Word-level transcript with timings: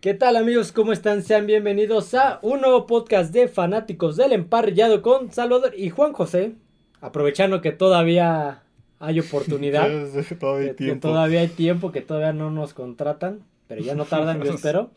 ¿Qué 0.00 0.14
tal 0.14 0.36
amigos? 0.36 0.70
¿Cómo 0.70 0.92
están? 0.92 1.24
Sean 1.24 1.48
bienvenidos 1.48 2.14
a 2.14 2.38
un 2.42 2.60
nuevo 2.60 2.86
podcast 2.86 3.32
de 3.32 3.48
fanáticos 3.48 4.14
del 4.16 4.32
emparrillado 4.32 5.02
con 5.02 5.32
Salvador 5.32 5.74
y 5.76 5.90
Juan 5.90 6.12
José. 6.12 6.52
Aprovechando 7.00 7.60
que 7.60 7.72
todavía 7.72 8.62
hay 9.00 9.18
oportunidad. 9.18 9.88
todavía, 10.38 10.70
hay 10.70 10.76
que, 10.76 10.94
todavía 10.94 11.40
hay 11.40 11.48
tiempo, 11.48 11.90
que 11.90 12.00
todavía 12.00 12.32
no 12.32 12.52
nos 12.52 12.74
contratan. 12.74 13.40
Pero 13.66 13.82
ya 13.82 13.96
no 13.96 14.04
tardan, 14.04 14.40
yo 14.40 14.52
espero. 14.52 14.92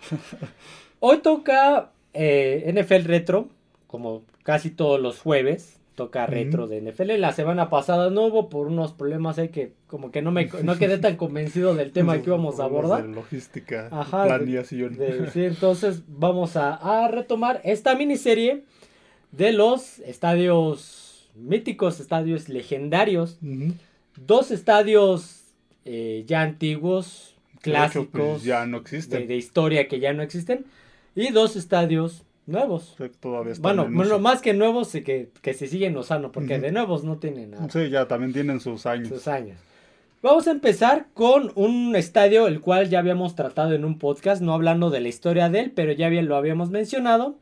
Hoy 1.00 1.18
toca 1.18 1.90
eh, 2.14 2.72
NFL 2.72 3.08
Retro, 3.08 3.50
como 3.88 4.22
casi 4.44 4.70
todos 4.70 5.02
los 5.02 5.20
jueves 5.20 5.81
toca 6.02 6.26
retro 6.26 6.68
de 6.68 6.82
NFL. 6.82 7.20
La 7.20 7.32
semana 7.32 7.70
pasada 7.70 8.10
no 8.10 8.26
hubo 8.26 8.50
por 8.50 8.66
unos 8.66 8.92
problemas 8.92 9.38
ahí 9.38 9.50
que 9.50 9.74
como 9.86 10.10
que 10.10 10.24
no 10.24 10.32
me 10.32 10.50
no 10.64 10.76
quedé 10.80 10.98
tan 10.98 11.16
convencido 11.16 11.76
del 11.76 11.92
tema 11.94 12.20
que 12.20 12.26
íbamos 12.26 12.60
a 12.60 12.64
abordar. 12.64 13.04
De 13.04 13.14
logística, 13.14 13.88
Ajá, 13.92 14.26
planeación. 14.26 14.98
sí, 15.34 15.44
entonces 15.44 16.02
vamos 16.08 16.56
a, 16.56 17.08
retomar 17.08 17.62
esta 17.64 17.94
miniserie 17.94 18.64
de 19.32 19.52
los 19.52 20.00
estadios 20.00 21.30
míticos, 21.36 22.00
estadios 22.00 22.50
legendarios. 22.50 23.38
Dos 24.26 24.50
estadios 24.50 25.44
eh, 25.86 26.24
ya 26.26 26.42
antiguos, 26.42 27.36
pues, 27.54 27.62
clásicos. 27.62 28.44
ya 28.44 28.66
no 28.66 28.78
existen. 28.78 29.28
de 29.28 29.36
historia 29.36 29.88
que 29.88 30.00
ya 30.00 30.14
no 30.14 30.24
existen. 30.24 30.66
Y 31.14 31.32
dos 31.32 31.56
estadios 31.56 32.24
Nuevos. 32.52 32.96
todavía 33.20 33.54
bueno, 33.60 33.88
bueno, 33.90 34.20
más 34.20 34.42
que 34.42 34.54
nuevos, 34.54 34.92
que, 34.92 35.30
que 35.42 35.54
se 35.54 35.68
siguen 35.68 35.98
usando, 35.98 36.32
porque 36.32 36.60
de 36.60 36.72
nuevos 36.72 37.04
no 37.04 37.18
tienen 37.18 37.52
nada. 37.52 37.70
Sí, 37.70 37.90
ya 37.90 38.08
también 38.08 38.34
tienen 38.34 38.60
sus 38.60 38.86
años. 38.86 39.10
Sus 39.10 39.28
años. 39.28 39.58
Vamos 40.22 40.48
a 40.48 40.52
empezar 40.52 41.08
con 41.16 41.52
un 41.56 41.96
estadio, 41.96 42.46
el 42.46 42.62
cual 42.62 42.90
ya 42.90 43.00
habíamos 43.00 43.34
tratado 43.36 43.74
en 43.74 43.84
un 43.84 43.98
podcast, 43.98 44.42
no 44.42 44.54
hablando 44.54 44.92
de 44.92 45.00
la 45.00 45.08
historia 45.08 45.50
de 45.50 45.62
él, 45.62 45.72
pero 45.76 45.94
ya 45.94 46.10
bien 46.10 46.28
lo 46.28 46.36
habíamos 46.36 46.70
mencionado. 46.70 47.36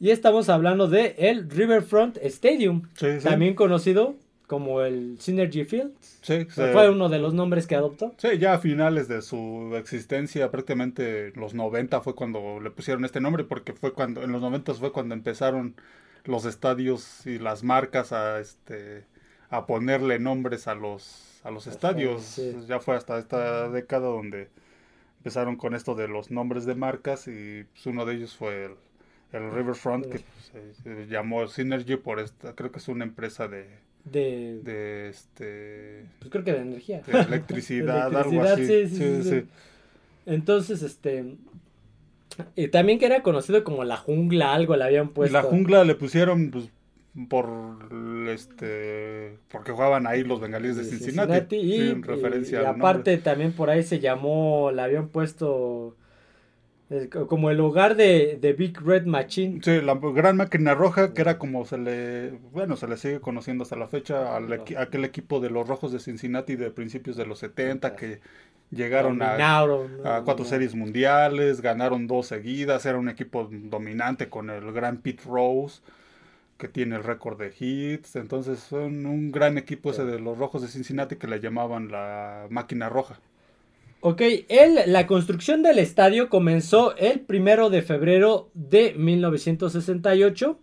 Y 0.00 0.10
estamos 0.10 0.48
hablando 0.48 0.88
de 0.88 1.14
el 1.18 1.48
Riverfront 1.48 2.18
Stadium, 2.18 2.82
también 3.22 3.54
conocido 3.54 4.16
como 4.48 4.80
el 4.80 5.20
Synergy 5.20 5.64
Field. 5.64 5.92
Sí, 6.22 6.46
Fue 6.46 6.90
uno 6.90 7.08
de 7.08 7.18
los 7.18 7.34
nombres 7.34 7.66
que 7.66 7.76
adoptó. 7.76 8.14
Sí, 8.16 8.38
ya 8.38 8.54
a 8.54 8.58
finales 8.58 9.06
de 9.06 9.22
su 9.22 9.74
existencia, 9.76 10.50
prácticamente 10.50 11.32
los 11.36 11.54
90 11.54 12.00
fue 12.00 12.14
cuando 12.14 12.58
le 12.58 12.70
pusieron 12.70 13.04
este 13.04 13.20
nombre, 13.20 13.44
porque 13.44 13.74
fue 13.74 13.92
cuando, 13.92 14.22
en 14.22 14.32
los 14.32 14.40
90 14.40 14.74
fue 14.74 14.90
cuando 14.90 15.14
empezaron 15.14 15.76
los 16.24 16.46
estadios 16.46 17.26
y 17.26 17.38
las 17.38 17.62
marcas 17.62 18.12
a 18.12 18.40
este 18.40 19.04
a 19.50 19.66
ponerle 19.66 20.18
nombres 20.18 20.66
a 20.66 20.74
los 20.74 21.40
a 21.44 21.50
los 21.50 21.66
estadios. 21.66 22.40
Ya 22.66 22.80
fue 22.80 22.96
hasta 22.96 23.18
esta 23.18 23.68
década 23.68 24.08
donde 24.08 24.48
empezaron 25.18 25.56
con 25.56 25.74
esto 25.74 25.94
de 25.94 26.08
los 26.08 26.30
nombres 26.30 26.64
de 26.64 26.74
marcas 26.74 27.28
y 27.28 27.64
pues, 27.64 27.86
uno 27.86 28.06
de 28.06 28.14
ellos 28.14 28.34
fue 28.34 28.74
el, 29.32 29.52
Riverfront 29.52 30.06
que 30.06 30.20
pues, 30.20 30.76
se 30.82 31.06
llamó 31.06 31.46
Synergy 31.46 31.96
por 31.96 32.18
esta, 32.18 32.54
creo 32.54 32.72
que 32.72 32.78
es 32.78 32.88
una 32.88 33.04
empresa 33.04 33.46
de 33.46 33.87
de, 34.10 34.60
de 34.62 35.08
este 35.08 36.06
pues 36.18 36.30
creo 36.30 36.44
que 36.44 36.52
de 36.52 36.60
energía. 36.60 37.02
de 37.06 37.20
electricidad, 37.20 38.14
algo 38.16 38.42
así. 38.42 38.66
sí 38.66 38.88
sí, 38.88 39.22
sí, 39.22 39.44
entonces 40.26 40.82
este 40.82 41.36
y 42.54 42.68
también 42.68 42.98
que 42.98 43.06
era 43.06 43.22
conocido 43.22 43.64
como 43.64 43.84
la 43.84 43.96
jungla 43.96 44.54
algo 44.54 44.76
le 44.76 44.84
habían 44.84 45.08
puesto. 45.08 45.32
La 45.32 45.42
jungla 45.42 45.84
le 45.84 45.94
pusieron 45.94 46.50
pues 46.50 46.70
por 47.28 47.48
este 48.28 49.38
porque 49.50 49.72
jugaban 49.72 50.06
ahí 50.06 50.22
los 50.22 50.40
bengalíes 50.40 50.76
de 50.76 50.84
Cincinnati, 50.84 51.56
y, 51.56 51.90
en 51.90 52.02
referencia 52.02 52.62
y 52.62 52.64
aparte 52.64 53.16
también 53.18 53.52
por 53.52 53.70
ahí 53.70 53.82
se 53.82 53.98
llamó 53.98 54.70
le 54.72 54.82
habían 54.82 55.08
puesto 55.08 55.96
como 57.28 57.50
el 57.50 57.60
hogar 57.60 57.96
de, 57.96 58.54
Big 58.56 58.80
Red 58.80 59.04
Machine. 59.04 59.60
Sí, 59.62 59.80
la 59.80 59.94
gran 59.94 60.36
máquina 60.36 60.74
roja, 60.74 61.12
que 61.12 61.20
era 61.20 61.38
como 61.38 61.66
se 61.66 61.76
le, 61.76 62.30
bueno, 62.52 62.76
se 62.76 62.88
le 62.88 62.96
sigue 62.96 63.20
conociendo 63.20 63.62
hasta 63.62 63.76
la 63.76 63.88
fecha, 63.88 64.34
al 64.34 64.50
aquel 64.52 65.04
equipo 65.04 65.40
de 65.40 65.50
los 65.50 65.68
rojos 65.68 65.92
de 65.92 66.00
Cincinnati 66.00 66.56
de 66.56 66.70
principios 66.70 67.16
de 67.16 67.26
los 67.26 67.40
70 67.40 67.94
que 67.94 68.20
llegaron 68.70 69.20
a, 69.22 69.34
a, 69.36 70.22
cuatro 70.24 70.44
series 70.44 70.74
mundiales, 70.74 71.60
ganaron 71.60 72.06
dos 72.06 72.26
seguidas, 72.28 72.86
era 72.86 72.98
un 72.98 73.08
equipo 73.08 73.48
dominante 73.50 74.28
con 74.28 74.48
el 74.48 74.72
gran 74.72 74.98
Pete 74.98 75.24
Rose 75.26 75.82
que 76.58 76.68
tiene 76.68 76.96
el 76.96 77.04
récord 77.04 77.38
de 77.38 77.54
hits, 77.58 78.16
entonces 78.16 78.58
son 78.58 79.06
un 79.06 79.30
gran 79.30 79.58
equipo 79.58 79.90
ese 79.90 80.04
de 80.04 80.18
los 80.18 80.36
rojos 80.36 80.60
de 80.60 80.68
Cincinnati 80.68 81.16
que 81.16 81.28
le 81.28 81.40
llamaban 81.40 81.90
la 81.90 82.46
máquina 82.50 82.88
roja. 82.88 83.20
Ok, 84.00 84.22
el, 84.48 84.92
la 84.92 85.06
construcción 85.06 85.62
del 85.62 85.78
estadio 85.78 86.28
comenzó 86.28 86.96
el 86.96 87.20
primero 87.20 87.68
de 87.68 87.82
febrero 87.82 88.48
de 88.54 88.94
1968 88.94 90.58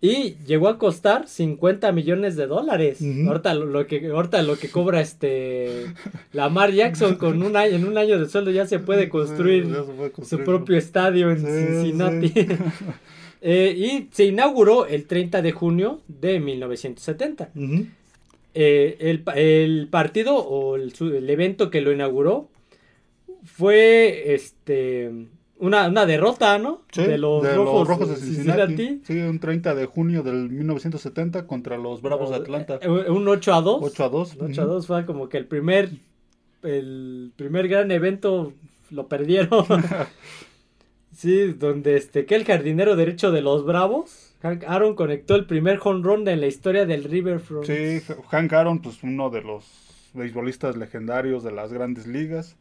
y 0.00 0.36
llegó 0.46 0.68
a 0.68 0.78
costar 0.78 1.28
50 1.28 1.92
millones 1.92 2.34
de 2.34 2.46
dólares. 2.46 3.00
ahorita, 3.26 3.54
lo, 3.54 3.86
que, 3.86 4.08
ahorita 4.08 4.42
lo 4.42 4.56
que 4.56 4.70
cobra 4.70 5.00
este 5.00 5.92
Lamar 6.32 6.72
Jackson 6.72 7.16
con 7.16 7.42
un 7.42 7.56
año, 7.56 7.76
en 7.76 7.84
un 7.84 7.98
año 7.98 8.18
de 8.18 8.28
sueldo 8.28 8.50
ya 8.50 8.66
se 8.66 8.78
puede 8.78 9.08
construir, 9.08 9.68
su 10.22 10.38
propio 10.38 10.76
estadio 10.76 11.30
en 11.30 11.38
Cincinnati. 11.38 12.32
Eh, 13.42 13.74
y 13.74 14.08
se 14.12 14.26
inauguró 14.26 14.84
el 14.84 15.06
30 15.06 15.40
de 15.40 15.52
junio 15.52 16.02
de 16.08 16.40
1970. 16.40 17.48
Eh, 18.54 18.96
el, 19.00 19.88
partido 19.88 20.36
o 20.36 20.76
el, 20.76 21.30
evento 21.30 21.70
que 21.70 21.80
lo 21.80 21.92
inauguró 21.92 22.48
fue 23.44 24.34
este 24.34 25.28
una, 25.58 26.06
derrota, 26.06 26.58
¿no? 26.58 26.82
de, 26.94 27.18
los, 27.18 27.86
rojos, 27.86 28.08
de 28.08 28.16
Cincinnati. 28.16 29.02
Sí, 29.04 29.18
un 29.18 29.38
30 29.38 29.74
de 29.74 29.86
junio 29.86 30.22
del 30.22 30.48
1970 30.48 31.46
contra 31.46 31.76
los 31.76 32.00
Bravos 32.00 32.30
de 32.30 32.36
Atlanta. 32.36 32.78
Eh, 32.80 32.88
un 32.88 33.28
8 33.28 33.54
a 33.54 33.60
2. 33.60 33.80
8 33.82 34.04
a 34.04 34.08
2. 34.08 34.36
8 34.40 34.62
a 34.62 34.64
2 34.64 34.86
fue 34.86 35.06
como 35.06 35.28
que 35.28 35.36
el 35.36 35.46
primer 35.46 35.90
el 36.62 37.32
primer 37.36 37.68
gran 37.68 37.90
evento 37.90 38.52
lo 38.90 39.06
perdieron. 39.06 39.66
sí, 41.14 41.52
donde 41.52 41.96
este 41.96 42.26
que 42.26 42.34
el 42.34 42.44
jardinero 42.44 42.96
derecho 42.96 43.30
de 43.30 43.42
los 43.42 43.64
Bravos 43.64 44.29
Hank 44.42 44.64
Aaron 44.66 44.94
conectó 44.94 45.34
el 45.36 45.46
primer 45.46 45.78
home 45.82 46.02
run 46.02 46.26
en 46.28 46.40
la 46.40 46.46
historia 46.46 46.86
del 46.86 47.04
Riverfront. 47.04 47.66
Sí, 47.66 48.00
Hank 48.30 48.52
Aaron, 48.52 48.80
pues 48.80 49.02
uno 49.02 49.30
de 49.30 49.42
los 49.42 50.10
beisbolistas 50.14 50.76
legendarios 50.76 51.44
de 51.44 51.52
las 51.52 51.72
grandes 51.72 52.06
ligas, 52.06 52.56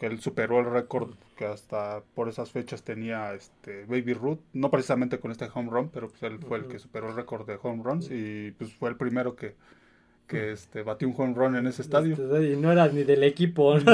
que 0.00 0.06
él 0.06 0.20
superó 0.20 0.58
el 0.58 0.66
récord 0.66 1.10
que 1.36 1.46
hasta 1.46 2.02
por 2.14 2.28
esas 2.28 2.50
fechas 2.50 2.82
tenía 2.82 3.34
este 3.34 3.84
Baby 3.86 4.14
Ruth, 4.14 4.40
no 4.52 4.70
precisamente 4.70 5.18
con 5.20 5.30
este 5.30 5.48
home 5.52 5.70
run, 5.70 5.90
pero 5.90 6.08
pues 6.08 6.22
él 6.24 6.38
fue 6.40 6.58
el 6.58 6.66
que 6.66 6.78
superó 6.78 7.08
el 7.08 7.16
récord 7.16 7.46
de 7.46 7.58
home 7.62 7.82
runs 7.84 8.10
y 8.10 8.50
pues 8.52 8.72
fue 8.74 8.90
el 8.90 8.96
primero 8.96 9.36
que 9.36 9.54
que 10.26 10.52
este, 10.52 10.82
batió 10.82 11.08
un 11.08 11.14
home 11.16 11.34
run 11.34 11.56
en 11.56 11.66
ese 11.66 11.82
estadio. 11.82 12.16
Y 12.42 12.56
no 12.56 12.72
era 12.72 12.88
ni 12.88 13.02
del 13.04 13.22
equipo. 13.22 13.78
Sí, 13.78 13.86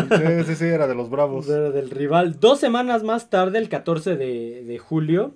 sí, 0.47 0.55
sí, 0.55 0.65
era 0.67 0.87
de 0.87 0.95
los 0.95 1.11
Bravos. 1.11 1.49
Era 1.49 1.71
del 1.71 1.91
rival. 1.91 2.39
Dos 2.39 2.61
semanas 2.61 3.03
más 3.03 3.29
tarde, 3.29 3.59
el 3.59 3.69
14 3.69 4.17
de, 4.17 4.63
de 4.65 4.79
julio, 4.79 5.35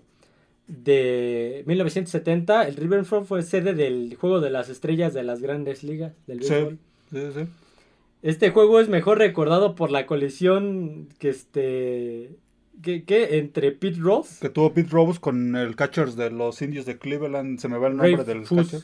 de 0.66 1.64
1970, 1.66 2.66
el 2.68 2.76
Riverfront 2.76 3.26
fue 3.26 3.42
sede 3.42 3.74
del 3.74 4.16
juego 4.16 4.40
de 4.40 4.50
las 4.50 4.68
estrellas 4.68 5.12
de 5.14 5.22
las 5.22 5.40
grandes 5.40 5.82
ligas 5.82 6.12
del 6.26 6.40
béisbol. 6.40 6.78
Sí, 7.10 7.18
sí, 7.34 7.40
Este 8.22 8.50
juego 8.50 8.80
es 8.80 8.88
mejor 8.88 9.18
recordado 9.18 9.74
por 9.74 9.90
la 9.90 10.06
colisión 10.06 11.08
que 11.18 11.28
este 11.28 12.30
que, 12.82 13.38
entre 13.38 13.72
Pete 13.72 13.98
Rose 14.00 14.38
que 14.40 14.48
tuvo 14.48 14.72
Pete 14.72 14.90
Rose 14.90 15.20
con 15.20 15.54
el 15.56 15.76
catcher 15.76 16.10
de 16.12 16.30
los 16.30 16.62
indios 16.62 16.86
de 16.86 16.98
Cleveland, 16.98 17.58
se 17.58 17.68
me 17.68 17.78
va 17.78 17.88
el 17.88 17.96
nombre 17.96 18.24
del 18.24 18.44
catcher. 18.44 18.82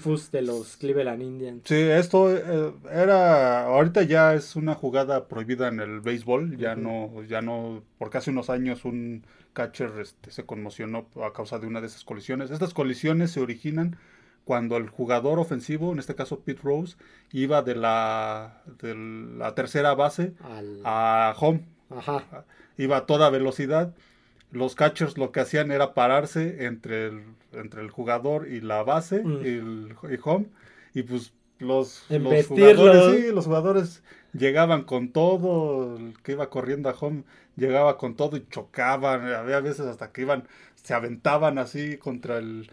Foos 0.00 0.30
de 0.30 0.42
los 0.42 0.76
Cleveland 0.76 1.22
Indians. 1.22 1.62
Sí, 1.64 1.74
esto 1.74 2.34
eh, 2.34 2.72
era 2.90 3.66
ahorita 3.66 4.02
ya 4.02 4.34
es 4.34 4.56
una 4.56 4.74
jugada 4.74 5.28
prohibida 5.28 5.68
en 5.68 5.80
el 5.80 6.00
béisbol, 6.00 6.56
ya 6.56 6.74
no 6.74 7.22
ya 7.24 7.42
no 7.42 7.82
porque 7.98 8.18
hace 8.18 8.30
unos 8.30 8.50
años 8.50 8.84
un 8.84 9.24
catcher 9.52 9.92
este, 10.00 10.30
se 10.30 10.44
conmocionó 10.44 11.06
a 11.22 11.32
causa 11.32 11.58
de 11.58 11.66
una 11.66 11.80
de 11.80 11.88
esas 11.88 12.04
colisiones. 12.04 12.50
Estas 12.50 12.72
colisiones 12.72 13.32
se 13.32 13.40
originan 13.40 13.98
cuando 14.44 14.76
el 14.76 14.88
jugador 14.88 15.38
ofensivo, 15.38 15.92
en 15.92 15.98
este 15.98 16.14
caso 16.14 16.40
Pete 16.40 16.62
Rose, 16.62 16.96
iba 17.30 17.62
de 17.62 17.74
la, 17.74 18.62
de 18.80 18.94
la 18.94 19.54
tercera 19.54 19.94
base 19.94 20.34
a 20.84 21.34
home. 21.38 21.64
Iba 22.78 22.98
a 22.98 23.06
toda 23.06 23.30
velocidad. 23.30 23.94
Los 24.52 24.74
catchers 24.74 25.18
lo 25.18 25.32
que 25.32 25.40
hacían 25.40 25.72
era 25.72 25.94
pararse 25.94 26.66
entre 26.66 27.06
el, 27.06 27.22
entre 27.52 27.80
el 27.80 27.90
jugador 27.90 28.48
y 28.48 28.60
la 28.60 28.84
base 28.84 29.24
mm. 29.24 29.40
y, 29.44 29.48
el, 29.48 30.20
home. 30.22 30.46
Y 30.94 31.02
pues 31.02 31.32
los, 31.58 32.04
los 32.08 32.46
jugadores, 32.46 33.32
los 33.32 33.46
jugadores 33.46 34.02
llegaban 34.32 34.84
con 34.84 35.10
todo, 35.10 35.96
el 35.96 36.14
que 36.22 36.32
iba 36.32 36.50
corriendo 36.50 36.88
a 36.88 36.94
home 36.98 37.24
llegaba 37.56 37.98
con 37.98 38.14
todo 38.16 38.36
y 38.36 38.46
chocaban, 38.48 39.26
había 39.32 39.60
veces 39.60 39.86
hasta 39.86 40.12
que 40.12 40.22
iban, 40.22 40.44
se 40.74 40.94
aventaban 40.94 41.58
así 41.58 41.96
contra 41.98 42.38
el 42.38 42.70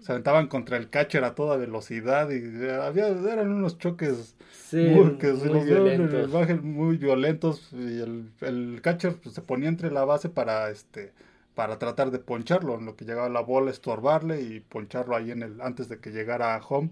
se 0.00 0.12
aventaban 0.12 0.46
contra 0.48 0.76
el 0.76 0.88
catcher 0.90 1.24
a 1.24 1.34
toda 1.34 1.56
velocidad 1.56 2.30
y 2.30 2.36
eh, 2.64 2.72
había, 2.82 3.08
eran 3.08 3.50
unos 3.52 3.78
choques 3.78 4.34
Sí, 4.52 4.76
muy, 4.78 5.16
que 5.18 5.28
los 5.28 5.42
violentos. 5.64 6.62
muy 6.62 6.96
violentos 6.96 7.68
y 7.72 8.00
el, 8.00 8.30
el 8.40 8.80
catcher 8.82 9.16
pues, 9.16 9.34
se 9.34 9.42
ponía 9.42 9.68
entre 9.68 9.90
la 9.90 10.04
base 10.04 10.28
para 10.28 10.70
este 10.70 11.12
para 11.54 11.78
tratar 11.78 12.10
de 12.12 12.20
poncharlo, 12.20 12.78
en 12.78 12.86
lo 12.86 12.94
que 12.96 13.04
llegaba 13.04 13.28
la 13.28 13.40
bola, 13.40 13.70
estorbarle 13.70 14.40
y 14.40 14.60
poncharlo 14.60 15.16
ahí 15.16 15.30
en 15.32 15.42
el 15.42 15.60
antes 15.60 15.88
de 15.88 15.98
que 15.98 16.10
llegara 16.10 16.54
a 16.54 16.60
home. 16.66 16.90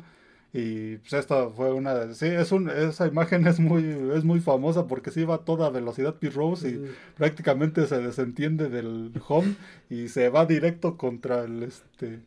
Y 0.52 0.96
pues 0.96 1.12
esta 1.12 1.48
fue 1.50 1.72
una 1.72 2.12
sí, 2.14 2.26
es 2.26 2.52
un 2.52 2.68
esa 2.70 3.06
imagen 3.06 3.46
es 3.46 3.60
muy 3.60 3.84
es 4.14 4.24
muy 4.24 4.40
famosa 4.40 4.86
porque 4.86 5.10
sí 5.10 5.20
iba 5.20 5.36
a 5.36 5.44
toda 5.44 5.70
velocidad 5.70 6.14
Pete 6.16 6.34
Rose 6.34 6.68
y 6.68 6.72
Sí. 6.72 6.84
prácticamente 7.16 7.86
se 7.86 7.98
desentiende 8.00 8.68
del 8.68 9.12
home 9.28 9.54
y 9.90 10.08
se 10.08 10.28
va 10.30 10.46
directo 10.46 10.96
contra 10.96 11.44
el 11.44 11.62
este 11.62 12.20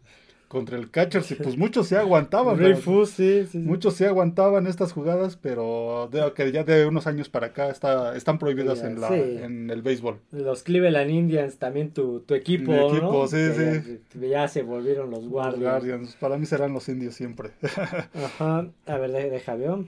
contra 0.52 0.78
el 0.78 0.92
catcher, 0.92 1.24
y 1.30 1.36
pues 1.36 1.58
muchos 1.58 1.88
se 1.88 1.96
aguantaban. 1.96 2.60
Ray 2.60 2.74
Fu, 2.74 3.06
sí, 3.06 3.44
sí, 3.44 3.48
sí. 3.54 3.58
Muchos 3.60 3.94
sí 3.94 4.04
aguantaban 4.04 4.68
estas 4.68 4.92
jugadas, 4.92 5.38
pero 5.38 6.10
de, 6.12 6.34
que 6.34 6.52
ya 6.52 6.66
de 6.66 6.86
unos 6.86 7.08
años 7.08 7.30
para 7.30 7.48
acá 7.48 7.70
está, 7.70 8.18
están 8.18 8.38
prohibidas 8.38 8.84
en, 8.84 9.00
la, 9.00 9.08
sí. 9.08 9.14
en 9.16 9.70
el 9.70 9.82
béisbol. 9.82 10.20
Los 10.32 10.64
Cleveland 10.64 11.10
Indians, 11.10 11.58
también 11.58 11.92
tu, 11.92 12.20
tu 12.20 12.36
equipo, 12.36 12.72
Mi 12.74 12.78
¿no? 12.78 12.88
equipo, 12.90 13.28
sí, 13.28 13.38
Que 13.38 14.00
Ya, 14.20 14.28
ya 14.28 14.48
se 14.50 14.64
volvieron 14.64 15.10
los 15.10 15.24
Los 15.24 15.30
Guardians. 15.32 16.18
Para 16.18 16.38
mí 16.38 16.46
serán 16.46 16.74
los 16.74 16.90
indios 16.90 17.16
siempre. 17.16 17.52
Ajá, 18.14 18.68
a 18.88 18.98
ver, 18.98 19.12
de- 19.14 19.30
deja 19.30 19.56
veo. 19.56 19.86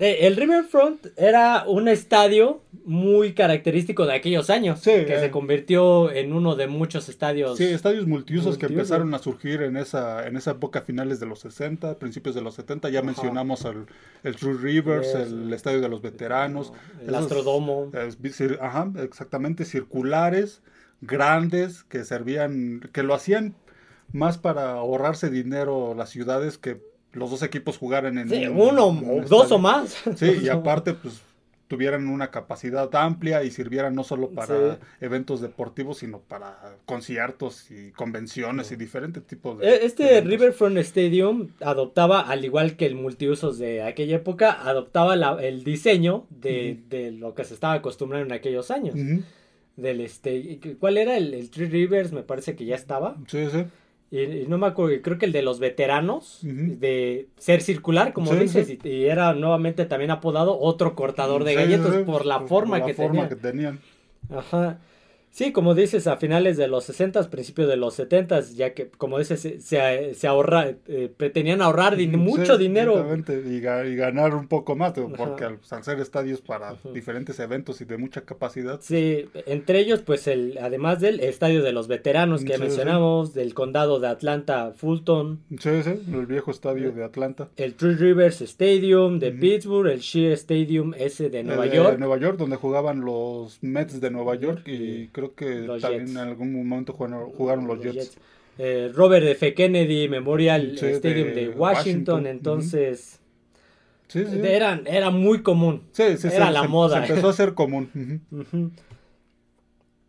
Eh, 0.00 0.26
el 0.26 0.34
Riverfront 0.34 1.06
era 1.16 1.64
un 1.68 1.86
estadio 1.86 2.62
muy 2.84 3.32
característico 3.32 4.06
de 4.06 4.14
aquellos 4.14 4.50
años, 4.50 4.80
Sí, 4.80 4.90
que 4.90 5.14
eh. 5.14 5.20
se 5.20 5.30
convirtió 5.30 6.10
en 6.10 6.32
uno 6.32 6.56
de 6.56 6.66
muchos 6.66 7.08
estadios. 7.08 7.56
Sí, 7.58 7.64
estadios 7.64 8.06
multiusos 8.06 8.58
que 8.58 8.66
empezaron 8.66 9.14
a 9.14 9.18
surgir 9.20 9.62
en 9.62 9.76
esa, 9.76 10.26
en 10.26 10.36
esa 10.36 10.50
época 10.52 10.82
finales 10.82 11.20
de 11.20 11.26
los 11.26 11.38
60, 11.40 11.98
principios 12.00 12.34
de 12.34 12.40
los 12.42 12.54
70. 12.56 12.88
Ya 12.88 12.98
Ajá. 12.98 13.06
mencionamos 13.06 13.64
el, 13.64 13.86
el 14.24 14.34
True 14.34 14.58
Rivers, 14.60 15.12
Yes. 15.12 15.28
el 15.28 15.52
Estadio 15.52 15.80
de 15.80 15.88
los 15.88 16.02
Veteranos. 16.02 16.72
el 17.00 17.10
esos, 17.10 17.22
Astrodomo. 17.22 17.90
eh, 17.94 18.58
ajá, 18.60 18.92
exactamente, 19.00 19.64
circulares, 19.64 20.60
grandes, 21.02 21.84
que 21.84 22.04
servían, 22.04 22.80
que 22.92 23.04
lo 23.04 23.14
hacían 23.14 23.54
más 24.12 24.38
para 24.38 24.72
ahorrarse 24.72 25.30
dinero 25.30 25.94
las 25.96 26.10
ciudades 26.10 26.58
que 26.58 26.80
los 27.14 27.30
dos 27.30 27.42
equipos 27.42 27.78
jugaran 27.78 28.18
en 28.18 28.28
Sí, 28.28 28.46
un- 28.46 28.60
uno 28.60 28.88
en 28.90 29.24
dos 29.28 29.42
estadio. 29.44 29.54
o 29.54 29.58
más. 29.58 30.02
Sí, 30.16 30.32
y 30.42 30.48
aparte, 30.50 30.94
pues 30.94 31.20
tuvieran 31.66 32.06
una 32.08 32.30
capacidad 32.30 32.94
amplia 32.94 33.42
y 33.42 33.50
sirvieran 33.50 33.94
no 33.94 34.04
solo 34.04 34.28
para 34.30 34.74
Sí. 34.74 34.78
eventos 35.00 35.40
deportivos, 35.40 35.98
sino 35.98 36.20
para 36.20 36.58
conciertos 36.84 37.70
y 37.70 37.90
convenciones 37.92 38.70
y 38.70 38.76
diferentes 38.76 39.26
tipos 39.26 39.58
de. 39.58 39.66
E- 39.68 39.86
Este 39.86 40.04
eventos. 40.18 40.30
Riverfront 40.30 40.76
Stadium 40.78 41.48
adoptaba, 41.60 42.20
al 42.20 42.44
igual 42.44 42.76
que 42.76 42.84
el 42.86 42.94
multiusos 42.94 43.58
de 43.58 43.82
aquella 43.82 44.16
época, 44.16 44.52
adoptaba 44.68 45.16
la- 45.16 45.38
el 45.42 45.64
diseño 45.64 46.26
de, 46.30 46.80
de 46.90 47.10
lo 47.12 47.34
que 47.34 47.44
se 47.44 47.54
estaba 47.54 47.72
acostumbrando 47.74 48.26
en 48.26 48.32
aquellos 48.32 48.70
años. 48.70 48.94
Del 49.76 50.00
este, 50.02 50.60
¿cuál 50.78 50.98
era? 50.98 51.16
El, 51.16 51.34
el 51.34 51.50
Three 51.50 51.66
Rivers, 51.68 52.12
me 52.12 52.22
parece 52.22 52.54
que 52.54 52.64
ya 52.66 52.76
estaba. 52.76 53.16
Sí, 53.26 53.46
sí. 53.50 53.64
Y, 54.16 54.42
y 54.42 54.46
no 54.46 54.58
me 54.58 54.66
acuerdo, 54.66 55.00
creo 55.02 55.18
que 55.18 55.26
el 55.26 55.32
de 55.32 55.42
los 55.42 55.58
veteranos, 55.58 56.38
de 56.42 57.26
ser 57.36 57.60
circular, 57.62 58.12
como 58.12 58.30
Sí, 58.32 58.36
dices, 58.38 58.66
sí. 58.68 58.78
Y, 58.84 58.88
y 58.88 59.04
era 59.06 59.34
nuevamente 59.34 59.86
también 59.86 60.10
apodado 60.10 60.58
otro 60.60 60.94
cortador 60.94 61.44
de 61.44 61.50
Sí, 61.52 61.56
galletas 61.56 61.96
por 62.04 62.24
la 62.26 62.38
por 62.40 62.48
forma 62.48 62.78
la 62.78 62.86
que 62.86 62.94
forma 62.94 63.12
tenía. 63.12 63.28
que 63.28 63.36
tenían. 63.36 63.80
Ajá. 64.30 64.78
Sí, 65.36 65.50
como 65.50 65.74
dices, 65.74 66.06
a 66.06 66.16
finales 66.16 66.56
de 66.56 66.68
los 66.68 66.84
60, 66.84 67.28
principios 67.28 67.66
de 67.68 67.76
los 67.76 67.94
70, 67.94 68.38
ya 68.54 68.72
que, 68.72 68.86
como 68.88 69.18
dices, 69.18 69.40
se, 69.40 69.60
se, 69.60 70.14
se 70.14 70.26
ahorra, 70.28 70.74
eh, 70.86 71.10
pretendían 71.16 71.60
ahorrar 71.60 71.96
din- 71.96 72.12
Sí, 72.12 72.16
mucho 72.16 72.56
dinero. 72.56 73.04
Y, 73.28 73.56
y 73.56 73.96
ganar 73.96 74.32
un 74.36 74.46
poco 74.46 74.76
más, 74.76 74.92
porque 75.16 75.42
al, 75.42 75.58
al 75.68 75.82
ser 75.82 75.98
estadios 75.98 76.40
para 76.40 76.68
Ajá. 76.70 76.88
diferentes 76.94 77.40
eventos 77.40 77.80
y 77.80 77.84
de 77.84 77.98
mucha 77.98 78.20
capacidad. 78.20 78.78
Sí, 78.80 79.26
entre 79.46 79.80
ellos, 79.80 80.02
pues, 80.02 80.28
el, 80.28 80.56
además 80.62 81.00
del 81.00 81.18
estadio 81.18 81.64
de 81.64 81.72
los 81.72 81.88
veteranos 81.88 82.44
que 82.44 82.54
Sí, 82.54 82.60
mencionamos, 82.60 83.34
del 83.34 83.54
condado 83.54 83.98
de 83.98 84.06
Atlanta, 84.06 84.72
Fulton, 84.76 85.40
Sí, 85.58 85.82
sí, 85.82 86.00
el 86.12 86.26
viejo 86.26 86.52
estadio 86.52 86.92
de 86.92 87.02
Atlanta. 87.02 87.48
el 87.56 87.74
Three 87.74 87.96
Rivers 87.96 88.40
Stadium 88.40 89.18
de 89.18 89.30
Ujú. 89.30 89.40
Pittsburgh, 89.40 89.88
el 89.90 89.98
Shea 89.98 90.32
Stadium 90.34 90.94
ese 90.96 91.28
de 91.28 91.42
Nueva 91.42 91.64
El 91.64 91.70
de 91.70 91.76
York. 91.76 91.98
Nueva 91.98 92.18
York, 92.18 92.38
donde 92.38 92.54
jugaban 92.54 93.00
los 93.00 93.58
Mets 93.64 94.00
de 94.00 94.12
Nueva 94.12 94.36
York 94.36 94.62
y 94.68 95.08
creo 95.08 95.23
que 95.32 95.60
Los 95.60 95.80
también 95.80 96.02
Jets. 96.06 96.12
en 96.12 96.18
algún 96.18 96.52
momento 96.68 96.92
jugaron, 96.92 97.30
jugaron 97.30 97.66
los, 97.66 97.80
Jets. 97.80 98.18
Eh, 98.58 98.90
Robert 98.94 99.26
F. 99.26 99.54
Kennedy 99.54 100.08
Memorial 100.08 100.76
Sí, 100.78 100.86
Stadium 100.86 101.28
de 101.28 101.34
de, 101.34 101.48
Washington, 101.48 101.58
Washington, 101.58 102.26
entonces 102.26 103.20
Sí, 104.08 104.24
sí. 104.24 104.40
eran, 104.44 104.86
era 104.86 105.10
muy 105.10 105.42
común. 105.42 105.82
Sí, 105.92 106.02
era 106.30 106.50
la 106.50 106.62
se- 106.62 106.68
moda. 106.68 106.98
Se 107.04 107.08
empezó 107.10 107.28
a 107.28 107.30
hacer 107.30 107.54
común. 107.54 108.20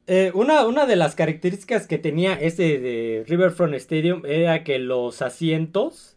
Eh, 0.08 0.32
una, 0.36 0.68
una 0.68 0.86
de 0.86 0.96
las 0.96 1.16
características 1.16 1.88
que 1.88 1.98
tenía 1.98 2.36
este 2.36 2.80
de 2.80 3.24
Riverfront 3.28 3.74
Stadium 3.76 4.22
era 4.28 4.64
que 4.64 4.78
los 4.78 5.24
asientos 5.24 6.16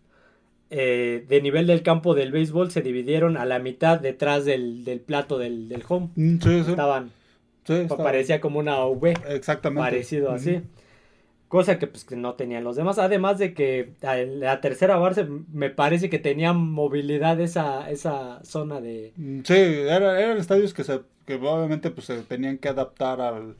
eh, 0.71 1.25
de 1.27 1.41
nivel 1.41 1.67
del 1.67 1.83
campo 1.83 2.15
del 2.15 2.31
béisbol 2.31 2.71
se 2.71 2.83
dividieron 2.83 3.39
a 3.39 3.47
la 3.47 3.59
mitad 3.59 3.99
detrás 3.99 4.45
del, 4.45 4.85
del 4.85 5.01
plato 5.01 5.39
del, 5.39 5.71
del 5.71 5.83
home. 5.89 6.11
Mm, 6.17 6.39
Sí, 6.43 6.63
sí. 6.65 6.71
Estaban, 6.73 7.11
sí, 7.75 7.87
parecía 7.97 8.41
como 8.41 8.59
una 8.59 8.85
V, 8.87 9.15
Exactamente. 9.29 9.83
parecido 9.91 10.27
Ujú. 10.29 10.37
así. 10.37 10.63
Cosa 11.49 11.79
que 11.79 11.87
pues 11.87 12.05
que 12.05 12.15
no 12.15 12.35
tenían 12.35 12.63
los 12.63 12.77
demás. 12.77 12.99
Además 12.99 13.39
de 13.39 13.55
que 13.55 13.93
la 14.03 14.61
tercera 14.61 14.97
base 14.97 15.25
me 15.25 15.71
parece 15.71 16.11
que 16.11 16.19
tenía 16.19 16.53
movilidad 16.53 17.41
esa, 17.41 17.91
esa 17.91 18.45
zona 18.45 18.81
de... 18.83 19.13
Mm, 19.17 19.41
Sí, 19.45 19.55
era- 19.55 20.21
eran 20.21 20.37
estadios 20.37 20.75
que, 20.75 20.85
se, 20.85 21.01
que 21.25 21.37
obviamente 21.37 21.91
pues, 21.91 22.07
se 22.07 22.19
tenían 22.23 22.59
que 22.59 22.69
adaptar 22.69 23.23
al... 23.23 23.57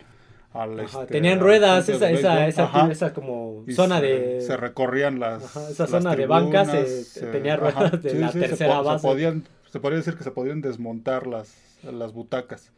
al, 0.53 0.81
Ajá, 0.81 1.01
este, 1.03 1.15
tenían 1.15 1.39
al 1.39 1.45
ruedas, 1.45 1.89
esa, 1.89 2.07
de 2.09 2.15
esa, 2.15 2.47
esa, 2.47 2.65
Ajá. 2.65 2.93
esa 2.93 3.15
como 3.15 3.65
Y 3.67 3.73
zona 3.73 4.01
se, 4.01 4.07
de... 4.07 4.41
se 4.43 4.57
recorrían 4.59 5.19
las 5.19 5.45
Ajá, 5.57 5.71
esa 5.71 5.85
las 5.85 5.91
zona 5.91 6.15
de 6.15 6.27
bancas, 6.27 6.69
tribunas, 6.69 6.91
eh, 6.91 7.05
se- 7.05 7.27
tenía 7.29 7.57
ruedas 7.57 8.03
de 8.03 8.15
la 8.17 8.33
se 8.33 8.41
tercera 8.41 8.77
po- 8.77 8.83
se 8.85 8.89
base. 8.91 9.09
podían, 9.09 9.45
se 9.73 9.81
podría 9.81 9.97
decir 9.97 10.15
que 10.15 10.25
se 10.25 10.31
podían 10.31 10.61
desmontar 10.61 11.27
las, 11.27 11.55
las 11.85 12.13
butacas. 12.13 12.71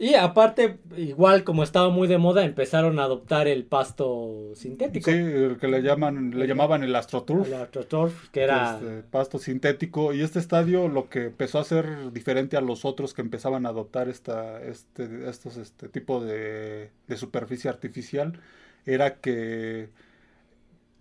Y 0.00 0.14
aparte, 0.14 0.78
igual 0.96 1.44
como 1.44 1.62
estaba 1.62 1.90
muy 1.90 2.08
de 2.08 2.16
moda, 2.16 2.42
empezaron 2.46 2.98
a 2.98 3.04
adoptar 3.04 3.46
el 3.46 3.66
pasto 3.66 4.50
sintético. 4.54 5.10
Sí, 5.10 5.16
el 5.18 5.58
que 5.58 5.68
le 5.68 5.82
llaman, 5.82 6.30
le 6.30 6.46
llamaban 6.46 6.82
el 6.82 6.96
AstroTurf. 6.96 7.46
El 7.46 7.52
AstroTurf, 7.52 8.30
que 8.30 8.40
era... 8.40 8.78
este, 8.78 9.02
pasto 9.02 9.38
sintético 9.38 10.14
y 10.14 10.22
este 10.22 10.38
estadio 10.38 10.88
lo 10.88 11.10
que 11.10 11.24
empezó 11.24 11.58
a 11.58 11.64
ser 11.64 12.12
diferente 12.12 12.56
a 12.56 12.62
los 12.62 12.86
otros 12.86 13.12
que 13.12 13.20
empezaban 13.20 13.66
a 13.66 13.68
adoptar 13.68 14.08
esta 14.08 14.62
este 14.62 15.28
estos 15.28 15.58
este 15.58 15.90
tipo 15.90 16.24
de, 16.24 16.88
de 17.06 17.16
superficie 17.18 17.68
artificial 17.68 18.40
era 18.86 19.16
que 19.16 19.90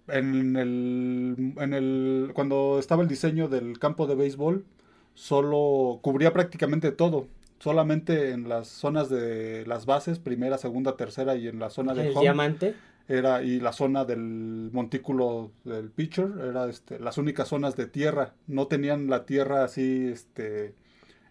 en 0.10 0.58
el 0.58 1.54
en 1.58 1.74
el 1.74 2.32
cuando 2.34 2.80
estaba 2.80 3.02
el 3.02 3.08
diseño 3.08 3.48
del 3.48 3.80
campo 3.80 4.08
de 4.08 4.16
béisbol 4.16 4.66
solo 5.14 6.00
cubría 6.02 6.34
prácticamente 6.34 6.92
todo 6.92 7.28
solamente 7.60 8.32
en 8.32 8.48
las 8.50 8.68
zonas 8.68 9.10
de 9.10 9.66
las 9.68 9.86
bases 9.86 10.20
primera 10.20 10.58
segunda 10.58 10.96
tercera 10.98 11.36
y 11.36 11.48
en 11.48 11.60
la 11.60 11.70
zona 11.70 11.94
de 11.94 12.08
el 12.08 12.12
home 12.14 12.22
diamante. 12.22 12.76
era 13.08 13.44
y 13.44 13.60
la 13.60 13.74
zona 13.74 14.06
del 14.06 14.70
montículo 14.72 15.52
del 15.66 15.90
pitcher 15.90 16.30
era 16.50 16.70
este 16.70 17.00
las 17.00 17.18
únicas 17.18 17.48
zonas 17.48 17.76
de 17.76 17.86
tierra 17.88 18.34
no 18.48 18.68
tenían 18.68 19.08
la 19.10 19.26
tierra 19.26 19.64
así 19.64 20.08
este 20.12 20.74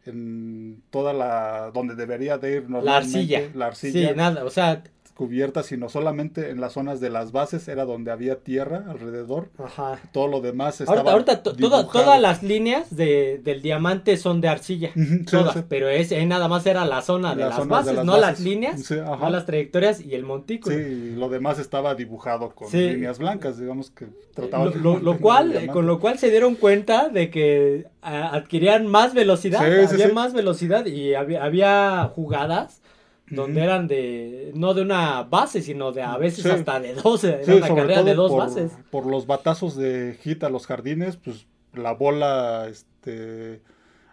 en 0.07 0.83
toda 0.91 1.13
la 1.13 1.71
donde 1.73 1.95
debería 1.95 2.39
de 2.39 2.57
ir 2.57 2.63
La 2.65 2.69
normalmente 2.69 3.19
arcilla. 3.19 3.51
la 3.55 3.67
arcilla 3.67 4.09
Sí, 4.11 4.15
nada, 4.17 4.45
o 4.45 4.51
sea, 4.51 4.83
cubierta 5.19 5.65
sino 5.65 5.89
solamente 5.89 6.51
en 6.51 6.61
las 6.61 6.75
zonas 6.75 7.01
de 7.01 7.11
las 7.11 7.33
bases 7.33 7.67
era 7.67 7.85
donde 7.85 8.13
había 8.13 8.37
tierra 8.39 8.85
alrededor 8.89 9.51
ajá. 9.59 9.99
todo 10.13 10.29
lo 10.29 10.41
demás 10.41 10.81
estaba 10.81 11.01
Ahorita, 11.01 11.13
ahorita 11.13 11.43
to- 11.43 11.57
toda- 11.57 11.89
todas 11.89 12.21
las 12.21 12.45
líneas 12.45 12.95
de, 12.95 13.41
del 13.43 13.61
diamante 13.61 14.17
son 14.17 14.41
de 14.41 14.47
arcilla. 14.49 14.93
Sí, 14.95 15.25
todas, 15.25 15.55
sí. 15.55 15.61
pero 15.69 15.89
es, 15.89 16.13
ahí 16.13 16.25
nada 16.25 16.47
más 16.47 16.65
era 16.67 16.85
la 16.85 17.03
zona 17.03 17.35
de 17.35 17.43
Las 17.47 17.67
bases, 17.67 17.87
de 17.87 17.95
las 17.95 18.05
no 18.07 18.13
bases. 18.13 18.27
las 18.29 18.41
líneas, 18.41 18.81
Sí, 18.85 18.95
no 18.95 19.29
las 19.31 19.45
trayectorias 19.45 20.01
y 20.01 20.15
el 20.15 20.23
montículo. 20.23 20.77
Sí, 20.77 21.15
lo 21.17 21.29
demás 21.29 21.59
estaba 21.59 21.97
dibujado 21.97 22.51
con 22.55 22.71
líneas 22.71 23.19
blancas, 23.19 23.59
digamos 23.59 23.91
que 23.91 24.07
trataban 24.35 24.73
Lo, 24.81 24.95
de 24.99 25.03
lo- 25.03 25.19
cual, 25.19 25.57
eh, 25.57 25.67
con 25.67 25.85
lo 25.89 25.99
cual 25.99 26.21
se 26.21 26.31
dieron 26.31 26.55
cuenta 26.55 27.09
de 27.09 27.29
que 27.29 27.87
ah, 28.03 28.31
adquirían 28.35 28.87
más 28.87 29.15
velocidad, 29.15 29.61
había 29.65 30.13
más 30.13 30.33
velocidad 30.33 30.87
y 30.87 31.15
había, 31.15 31.43
había 31.43 32.05
jugadas 32.15 32.83
donde 33.31 33.63
eran 33.63 33.87
de, 33.89 34.53
no 34.55 34.75
de 34.75 34.83
una 34.83 35.23
base, 35.25 35.63
sino 35.63 35.93
de 35.93 36.03
a 36.03 36.17
veces 36.17 36.45
Sí. 36.45 36.51
hasta 36.51 36.81
de 36.81 36.95
dos, 36.95 37.25
era 37.25 37.45
Sí, 37.45 37.53
una 37.53 37.69
carrera 37.75 38.03
de 38.03 38.15
dos 38.15 38.31
por, 38.31 38.41
bases. 38.41 38.73
por 38.91 39.07
los 39.07 39.27
batazos 39.27 39.77
de 39.77 40.19
hit 40.23 40.43
a 40.45 40.49
los 40.49 40.67
jardines, 40.67 41.17
pues 41.17 41.47
la 41.75 41.93
bola, 41.93 42.67
este, 42.71 43.61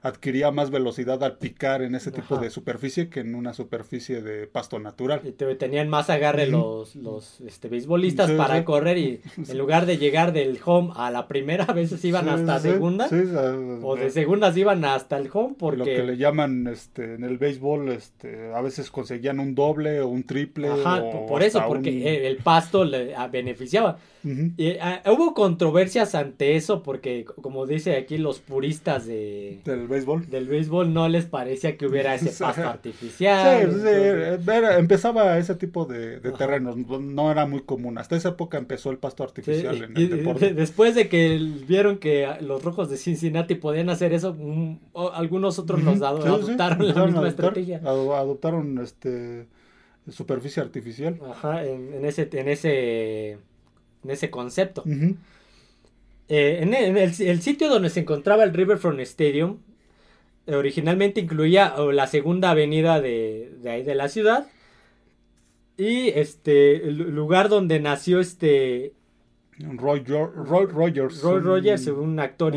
adquiría 0.05 0.51
más 0.51 0.69
velocidad 0.69 1.23
al 1.23 1.39
picar 1.39 1.81
en 1.81 1.95
ese 1.95 2.11
tipo 2.11 2.37
de 2.37 2.51
superficie 2.51 3.09
que 3.09 3.21
en 3.21 3.33
una 3.33 3.53
superficie 3.53 4.21
de 4.21 4.45
pasto 4.45 4.77
natural. 4.77 5.21
Y 5.23 5.31
tenían 5.31 5.89
más 5.89 6.11
agarre 6.11 6.45
los, 6.45 6.95
los 6.95 7.41
este, 7.41 7.69
beisbolistas 7.69 8.29
para 8.33 8.63
correr 8.65 8.99
y 8.99 9.21
en 9.49 9.57
lugar 9.57 9.87
de 9.87 9.97
llegar 9.97 10.31
del 10.31 10.59
home 10.63 10.93
a 10.95 11.09
la 11.09 11.27
primera, 11.27 11.63
a 11.63 11.73
veces 11.73 12.05
iban 12.05 12.29
hasta 12.29 12.59
segunda. 12.59 13.07
o 13.81 13.95
de 13.95 14.11
segundas 14.11 14.55
iban 14.57 14.85
hasta 14.85 15.17
el 15.17 15.27
home 15.33 15.55
porque... 15.57 15.77
Lo 15.77 15.85
que 15.85 16.03
le 16.03 16.17
llaman 16.17 16.67
este, 16.67 17.15
en 17.15 17.23
el 17.23 17.39
béisbol, 17.39 17.89
este, 17.89 18.53
a 18.53 18.61
veces 18.61 18.91
conseguían 18.91 19.39
un 19.39 19.55
doble 19.55 20.01
o 20.01 20.07
un 20.07 20.23
triple. 20.23 20.69
Ajá, 20.69 21.01
por 21.27 21.41
eso, 21.41 21.63
porque 21.67 22.27
el 22.27 22.37
pasto 22.37 22.85
le 22.85 23.15
beneficiaba. 23.31 23.97
y, 24.23 24.77
ah, 24.79 25.01
hubo 25.07 25.33
controversias 25.33 26.13
ante 26.13 26.55
eso 26.55 26.83
porque, 26.83 27.25
como 27.25 27.65
dice 27.65 27.97
aquí 27.97 28.19
los 28.19 28.39
puristas 28.39 29.07
de... 29.07 29.61
Del 29.65 29.87
béisbol. 29.95 30.29
Del 30.29 30.47
béisbol 30.47 30.93
no 30.93 31.09
les 31.09 31.25
parecía 31.25 31.77
que 31.77 31.87
hubiera 31.87 32.15
ese 32.15 32.31
pasto 32.43 32.67
artificial. 32.67 33.71
Sí, 33.71 34.51
empezaba 34.77 35.37
ese 35.37 35.55
tipo 35.55 35.85
de, 35.85 36.19
terrenos, 36.37 36.77
no 36.77 37.31
era 37.31 37.45
muy 37.45 37.61
común. 37.61 37.97
Hasta 37.97 38.15
esa 38.15 38.29
época 38.29 38.57
empezó 38.57 38.91
el 38.91 38.97
pasto 38.97 39.23
artificial 39.23 39.83
en 39.83 39.97
el 39.97 40.09
deporte. 40.09 40.53
Después 40.53 40.95
de 40.95 41.07
que 41.09 41.37
vieron 41.67 41.97
que 41.97 42.27
los 42.41 42.63
rojos 42.63 42.89
de 42.89 42.97
Cincinnati 42.97 43.55
podían 43.55 43.89
hacer 43.89 44.13
eso, 44.13 44.35
algunos 45.13 45.59
otros 45.59 45.83
los 45.83 46.01
adoptaron 46.01 46.87
la 46.87 47.05
misma 47.05 47.27
estrategia. 47.27 47.81
Adoptaron 47.83 48.79
este 48.79 49.47
superficie 50.11 50.61
artificial. 50.61 51.19
Ajá, 51.29 51.65
en, 51.65 52.05
ese, 52.05 52.29
en 52.31 52.47
ese, 52.47 53.31
en 53.31 54.09
ese 54.09 54.29
concepto. 54.29 54.83
Eh, 56.27 56.59
en, 56.61 56.73
el, 56.73 56.97
el, 56.97 57.41
sitio 57.41 57.69
donde 57.69 57.89
se 57.89 57.99
encontraba 57.99 58.43
el 58.43 58.53
Riverfront 58.53 58.99
Stadium 59.01 59.59
originalmente 60.47 61.21
incluía 61.21 61.75
la 61.93 62.07
segunda 62.07 62.51
avenida 62.51 63.01
de, 63.01 63.51
de 63.61 63.69
ahí 63.69 63.83
de 63.83 63.95
la 63.95 64.09
ciudad. 64.09 64.47
Y 65.77 66.09
este, 66.09 66.87
el 66.87 66.97
lugar 66.97 67.49
donde 67.49 67.79
nació 67.79 68.19
este 68.19 68.93
Roy, 69.57 70.03
Rogers. 70.03 71.21
Roy 71.21 71.39
Rogers, 71.39 71.87
un 71.87 72.19
actor, 72.19 72.55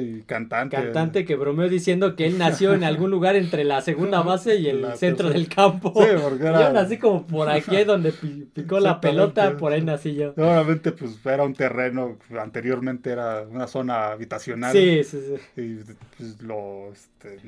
y, 0.00 0.22
cantante. 0.22 0.76
Cantante 0.76 1.24
que 1.26 1.36
bromeó 1.36 1.68
diciendo 1.68 2.16
que 2.16 2.26
él 2.26 2.38
nació 2.38 2.72
en 2.72 2.84
algún 2.84 3.10
lugar 3.10 3.36
entre 3.36 3.64
la 3.64 3.82
segunda 3.82 4.22
base 4.22 4.56
y 4.56 4.68
el 4.68 4.96
centro 4.96 5.28
del 5.28 5.48
campo. 5.48 5.92
Sí, 5.94 6.08
porque 6.22 6.46
era... 6.46 6.68
Yo 6.68 6.72
nací 6.72 6.96
como 6.96 7.26
por 7.26 7.50
aquí 7.50 7.84
donde 7.84 8.12
picó 8.12 8.80
la 8.80 9.00
pelota, 9.00 9.56
por 9.58 9.72
ahí 9.72 9.82
nací 9.82 10.14
yo. 10.14 10.30
Obviamente, 10.30 10.92
pues 10.92 11.18
era 11.26 11.44
un 11.44 11.54
terreno, 11.54 12.16
anteriormente 12.38 13.10
era 13.10 13.42
una 13.42 13.66
zona 13.66 14.12
habitacional. 14.12 14.72
Sí, 14.72 15.04
sí, 15.04 15.18
sí. 15.20 15.60
Y 15.60 15.74
pues 16.16 16.40
lo, 16.42 16.92
este, 16.92 17.38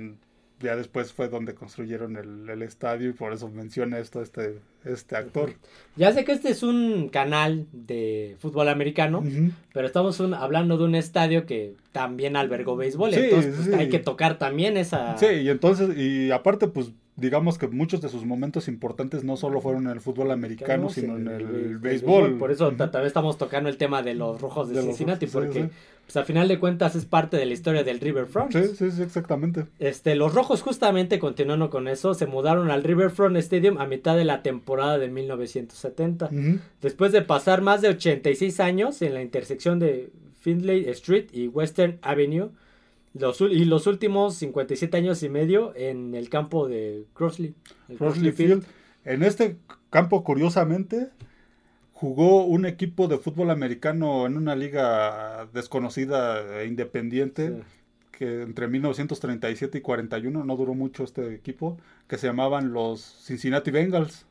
ya 0.61 0.77
después 0.77 1.13
fue 1.13 1.29
donde 1.29 1.55
construyeron 1.55 2.17
el, 2.17 2.63
estadio 2.63 3.11
y 3.11 3.13
por 3.13 3.33
eso 3.33 3.49
menciona 3.49 3.99
esto 3.99 4.21
este, 4.21 4.59
este 4.85 5.17
actor. 5.17 5.55
Ya 5.97 6.13
sé 6.13 6.25
que 6.25 6.33
este 6.33 6.51
es 6.51 6.63
un 6.63 7.09
canal 7.09 7.67
de 7.73 8.37
fútbol 8.39 8.69
americano, 8.69 9.25
pero 9.73 9.87
estamos 9.87 10.21
hablando 10.21 10.77
de 10.77 10.85
un 10.85 10.95
estadio 10.95 11.47
que 11.47 11.75
también 11.93 12.37
albergó 12.37 12.77
béisbol, 12.77 13.15
entonces 13.15 13.55
pues, 13.57 13.75
hay 13.75 13.89
que 13.89 13.99
tocar 13.99 14.39
también 14.39 14.77
esa... 14.77 15.17
Sí, 15.17 15.27
y 15.27 15.49
entonces, 15.49 15.97
y 15.97 16.31
aparte 16.31 16.69
pues 16.69 16.93
digamos 17.21 17.59
que 17.59 17.69
muchos 17.69 18.01
de 18.01 18.09
sus 18.09 18.25
momentos 18.25 18.67
importantes 18.67 19.25
no 19.25 19.37
solo 19.37 19.61
fueron 19.61 19.85
en 19.85 19.93
el 19.93 20.01
fútbol 20.01 20.31
americano, 20.31 20.89
sino 20.89 21.17
en 21.17 21.29
el, 21.29 21.79
béisbol. 21.79 22.39
Por 22.39 22.51
eso 22.51 22.73
también 22.73 23.05
estamos 23.05 23.37
tocando 23.37 23.69
el 23.69 23.77
tema 23.77 24.03
de 24.03 24.15
los 24.15 24.41
rojos 24.41 24.71
de, 24.71 24.81
Cincinnati, 24.83 25.27
porque 25.27 25.69
pues 26.11 26.25
a 26.25 26.27
final 26.27 26.49
de 26.49 26.59
cuentas 26.59 26.97
es 26.97 27.05
parte 27.05 27.37
de 27.37 27.47
la 27.47 27.53
historia 27.53 27.85
del 27.85 28.01
Riverfront. 28.01 28.53
Sí, 28.53 28.75
sí, 28.77 28.91
sí, 28.91 29.01
exactamente. 29.01 29.67
Este, 29.79 30.17
los 30.17 30.35
rojos 30.35 30.61
justamente 30.61 31.21
continuando 31.21 31.71
con 31.71 31.87
eso, 31.87 32.15
se 32.15 32.27
mudaron 32.27 32.73
al 32.73 32.83
Riverfront 32.83 33.37
Stadium 33.37 33.79
a 33.79 33.87
mitad 33.87 34.17
de 34.17 34.25
la 34.25 34.43
temporada 34.43 34.99
de 34.99 35.09
1970. 35.09 36.31
Después 36.83 37.13
de 37.13 37.23
pasar 37.23 37.63
más 37.63 37.81
de 37.81 37.91
86 37.91 38.59
años 38.59 39.03
en 39.03 39.15
la 39.15 39.23
intersección 39.23 39.79
de 39.79 40.11
Findlay 40.41 40.89
Street 40.89 41.29
y 41.33 41.47
Western 41.47 42.01
Avenue, 42.03 42.51
y 43.15 43.65
los 43.67 43.87
últimos 43.87 44.35
57 44.35 44.97
años 44.97 45.23
y 45.23 45.29
medio 45.29 45.73
en 45.77 46.17
el 46.17 46.29
campo 46.29 46.67
de 46.67 47.05
Crossley. 47.15 47.55
Crossley 47.99 48.33
Field. 48.33 48.65
En 49.05 49.23
este 49.23 49.59
campo, 49.91 50.25
curiosamente, 50.25 51.11
jugó 52.01 52.47
un 52.47 52.65
equipo 52.65 53.09
de 53.09 53.19
fútbol 53.19 53.51
americano 53.51 54.25
en 54.25 54.39
una 54.39 54.57
liga 54.57 55.49
desconocida 55.53 56.63
e 56.63 56.67
independiente. 56.67 57.63
que 58.11 58.43
entre 58.43 58.69
1937 58.69 59.79
y 59.79 59.81
41 59.83 60.45
no 60.45 60.57
duró 60.57 60.75
mucho 60.75 61.05
este 61.05 61.35
equipo, 61.35 61.79
que 62.09 62.17
se 62.17 62.27
llamaban 62.27 62.73
los 62.73 63.01
Cincinnati 63.25 63.71
Bengals. 63.71 64.27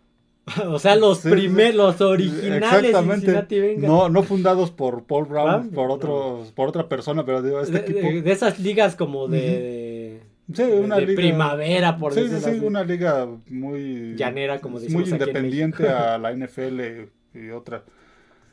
o 0.65 0.79
sea, 0.79 0.95
los 0.95 1.19
primeros, 1.19 1.99
los 1.99 2.01
originales 2.01 2.95
Cincinnati 2.95 3.59
No, 3.77 4.09
no 4.09 4.23
fundados 4.23 4.71
por 4.71 5.03
Paul 5.03 5.25
Brown, 5.25 5.49
ah, 5.49 5.63
por 5.73 5.91
otros, 5.91 6.51
por 6.53 6.69
otra 6.69 6.89
persona, 6.89 7.23
pero 7.23 7.43
digo, 7.43 7.61
este 7.61 7.73
de, 7.73 7.79
equipo. 7.79 8.23
De, 8.23 8.31
esas 8.31 8.59
ligas 8.59 8.95
como 8.95 9.27
de. 9.27 10.21
Sí, 10.51 10.63
una 10.63 10.99
liga, 10.99 11.15
primavera, 11.15 11.97
por 11.97 12.13
sí, 12.13 12.27
sí, 12.27 12.39
sí, 12.41 12.59
una 12.63 12.83
liga 12.83 13.27
muy. 13.47 14.15
Llanera, 14.15 14.59
como 14.59 14.79
Muy 14.79 15.03
independiente 15.03 15.87
a 15.87 16.17
la 16.17 16.33
NFL 16.35 17.18
y 17.33 17.49
otra. 17.49 17.83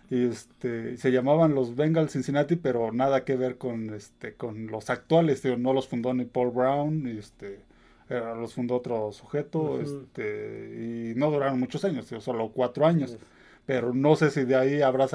Y 0.09 0.27
este, 0.27 0.97
se 0.97 1.11
llamaban 1.11 1.55
los 1.55 1.75
Bengals 1.75 2.13
Cincinnati, 2.13 2.57
pero 2.57 2.93
nada 2.93 3.25
que 3.25 3.37
ver 3.37 3.59
con 3.59 3.93
este, 3.93 4.35
con 4.35 4.69
los 4.69 4.89
actuales, 4.89 5.45
no 5.59 5.73
los 5.73 5.89
fundó 5.89 6.15
ni 6.15 6.25
Paul 6.25 6.51
Brown, 6.53 7.09
y 7.09 7.19
este 7.19 7.61
los 8.09 8.55
fundó 8.55 8.77
otro 8.77 9.11
sujeto, 9.11 9.81
este, 9.81 11.13
y 11.13 11.19
no 11.19 11.31
duraron 11.31 11.59
muchos 11.59 11.85
años, 11.85 12.07
solo 12.21 12.51
cuatro 12.55 12.87
años. 12.87 13.17
Pero 13.65 13.93
no 13.93 14.15
sé 14.15 14.31
si 14.31 14.45
de 14.45 14.55
ahí 14.55 14.81
habrá 14.81 15.09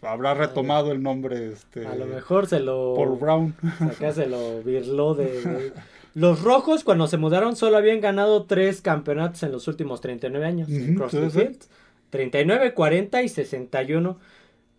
habrá 0.00 0.34
retomado 0.34 0.92
el 0.92 1.02
nombre 1.02 1.52
este 1.52 1.86
a 1.86 1.94
lo 1.94 2.06
mejor 2.06 2.46
se 2.46 2.60
lo 2.60 2.94
Paul 2.94 3.18
Brown. 3.18 3.54
acá 3.80 4.12
se 4.12 4.26
lo 4.26 4.62
virló 4.62 5.14
de, 5.14 5.72
los 6.14 6.42
rojos 6.42 6.84
cuando 6.84 7.06
se 7.06 7.16
mudaron 7.16 7.56
solo 7.56 7.76
habían 7.76 8.00
ganado 8.00 8.44
tres 8.44 8.80
campeonatos 8.80 9.42
en 9.42 9.52
los 9.52 9.66
últimos 9.66 10.00
39 10.00 10.46
años 10.46 10.68
en 10.68 10.98
Field 11.08 11.64
39 12.14 12.74
40 12.74 13.22
y 13.22 13.28
61 13.28 14.18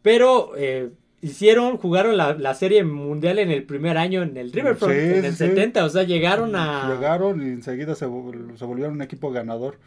pero 0.05 0.51
eh, 0.55 0.91
hicieron, 1.21 1.77
jugaron 1.77 2.15
la, 2.15 2.53
serie 2.53 2.83
mundial 2.83 3.39
en 3.39 3.49
el 3.49 3.63
primer 3.63 3.97
año 3.97 4.21
en 4.21 4.37
el 4.37 4.51
Riverfront, 4.51 4.93
en 4.93 5.25
el 5.25 5.35
70, 5.35 5.83
o 5.83 5.89
sea, 5.89 6.03
llegaron 6.03 6.55
a... 6.55 6.93
Llegaron 6.93 7.41
y 7.41 7.49
enseguida 7.49 7.95
se, 7.95 8.05
volvieron 8.05 8.93
un 8.93 9.01
equipo 9.01 9.31
ganador. 9.31 9.79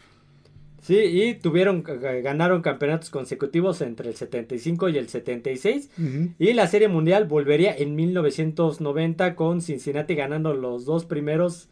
Sí, 0.82 0.96
y 0.96 1.34
tuvieron, 1.34 1.84
ganaron 1.84 2.62
campeonatos 2.62 3.10
consecutivos 3.10 3.80
entre 3.80 4.08
el 4.08 4.16
75 4.16 4.88
y 4.88 4.98
el 4.98 5.08
76. 5.08 5.90
Y 6.40 6.52
la 6.54 6.66
Serie 6.66 6.88
Mundial 6.88 7.26
volvería 7.26 7.72
en 7.76 7.94
1990 7.94 9.36
con 9.36 9.62
Cincinnati 9.62 10.16
ganando 10.16 10.52
los 10.52 10.84
dos 10.84 11.04
primeros 11.04 11.68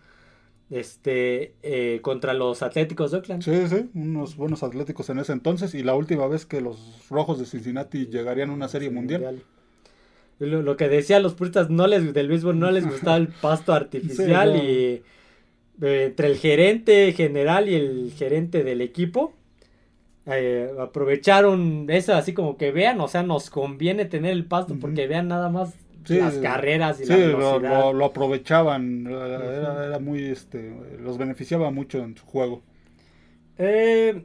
este 0.71 1.55
eh, 1.63 2.01
contra 2.03 2.35
los 2.35 2.63
Atléticos 2.63 3.11
de 3.11 3.19
Oakland. 3.19 3.43
Sí, 3.43 3.69
sí, 3.69 3.89
unos 3.95 4.37
buenos 4.37 4.63
Atléticos 4.63 5.09
en 5.11 5.19
ese 5.19 5.33
entonces 5.33 5.75
y 5.75 5.83
la 5.83 5.95
última 5.95 6.27
vez 6.27 6.47
que 6.47 6.61
los 6.61 7.07
Rojos 7.09 7.39
de 7.39 7.47
Cincinnati 7.47 8.07
llegarían 8.07 8.51
a 8.51 8.55
una 8.55 8.69
Serie 8.69 8.91
mundial. 8.91 9.43
Lo, 10.39 10.77
que 10.77 10.89
decía 10.89 11.19
los 11.19 11.35
puristas 11.35 11.71
no 11.71 11.87
les 11.87 12.13
del 12.13 12.29
béisbol 12.29 12.59
no 12.59 12.71
les 12.71 12.87
gustaba 12.91 13.17
el 13.17 13.29
pasto 13.29 13.73
artificial 13.73 14.57
y 14.57 15.03
eh, 15.83 16.05
entre 16.07 16.27
el 16.27 16.37
gerente 16.37 17.13
general 17.13 17.69
y 17.69 17.75
el 17.75 18.13
gerente 18.15 18.63
del 18.63 18.83
equipo 18.83 19.33
eh, 20.27 20.73
aprovecharon 20.81 21.87
eso 21.89 22.13
así 22.13 22.35
como 22.35 22.57
que 22.57 22.73
vean, 22.73 23.01
o 23.01 23.07
sea, 23.07 23.23
nos 23.23 23.49
conviene 23.49 24.07
tener 24.07 24.33
el 24.33 24.45
pasto 24.45 24.77
porque 24.81 25.07
vean 25.07 25.29
nada 25.29 25.49
más 25.49 25.75
las 26.09 26.35
carreras 26.37 27.01
y 27.01 27.07
la 27.07 27.17
velocidad. 27.17 27.93
Lo, 27.93 28.05
aprovechaban, 28.05 29.07
era, 29.07 29.99
muy, 29.99 30.25
este, 30.25 30.73
los 31.01 31.19
beneficiaba 31.19 31.71
mucho 31.71 31.99
en 31.99 32.17
su 32.17 32.25
juego. 32.25 32.63
Eh, 33.59 34.25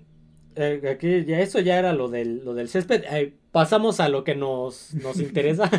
aquí 0.91 1.25
ya 1.25 1.39
eso 1.39 1.59
ya 1.59 1.79
era 1.79 1.93
lo 1.93 2.09
del, 2.09 2.43
lo 2.43 2.53
del 2.53 2.69
césped. 2.69 3.03
pasamos 3.51 3.99
a 3.99 4.09
lo 4.09 4.23
que 4.23 4.35
nos, 4.35 4.93
nos 4.95 5.19
interesa. 5.19 5.69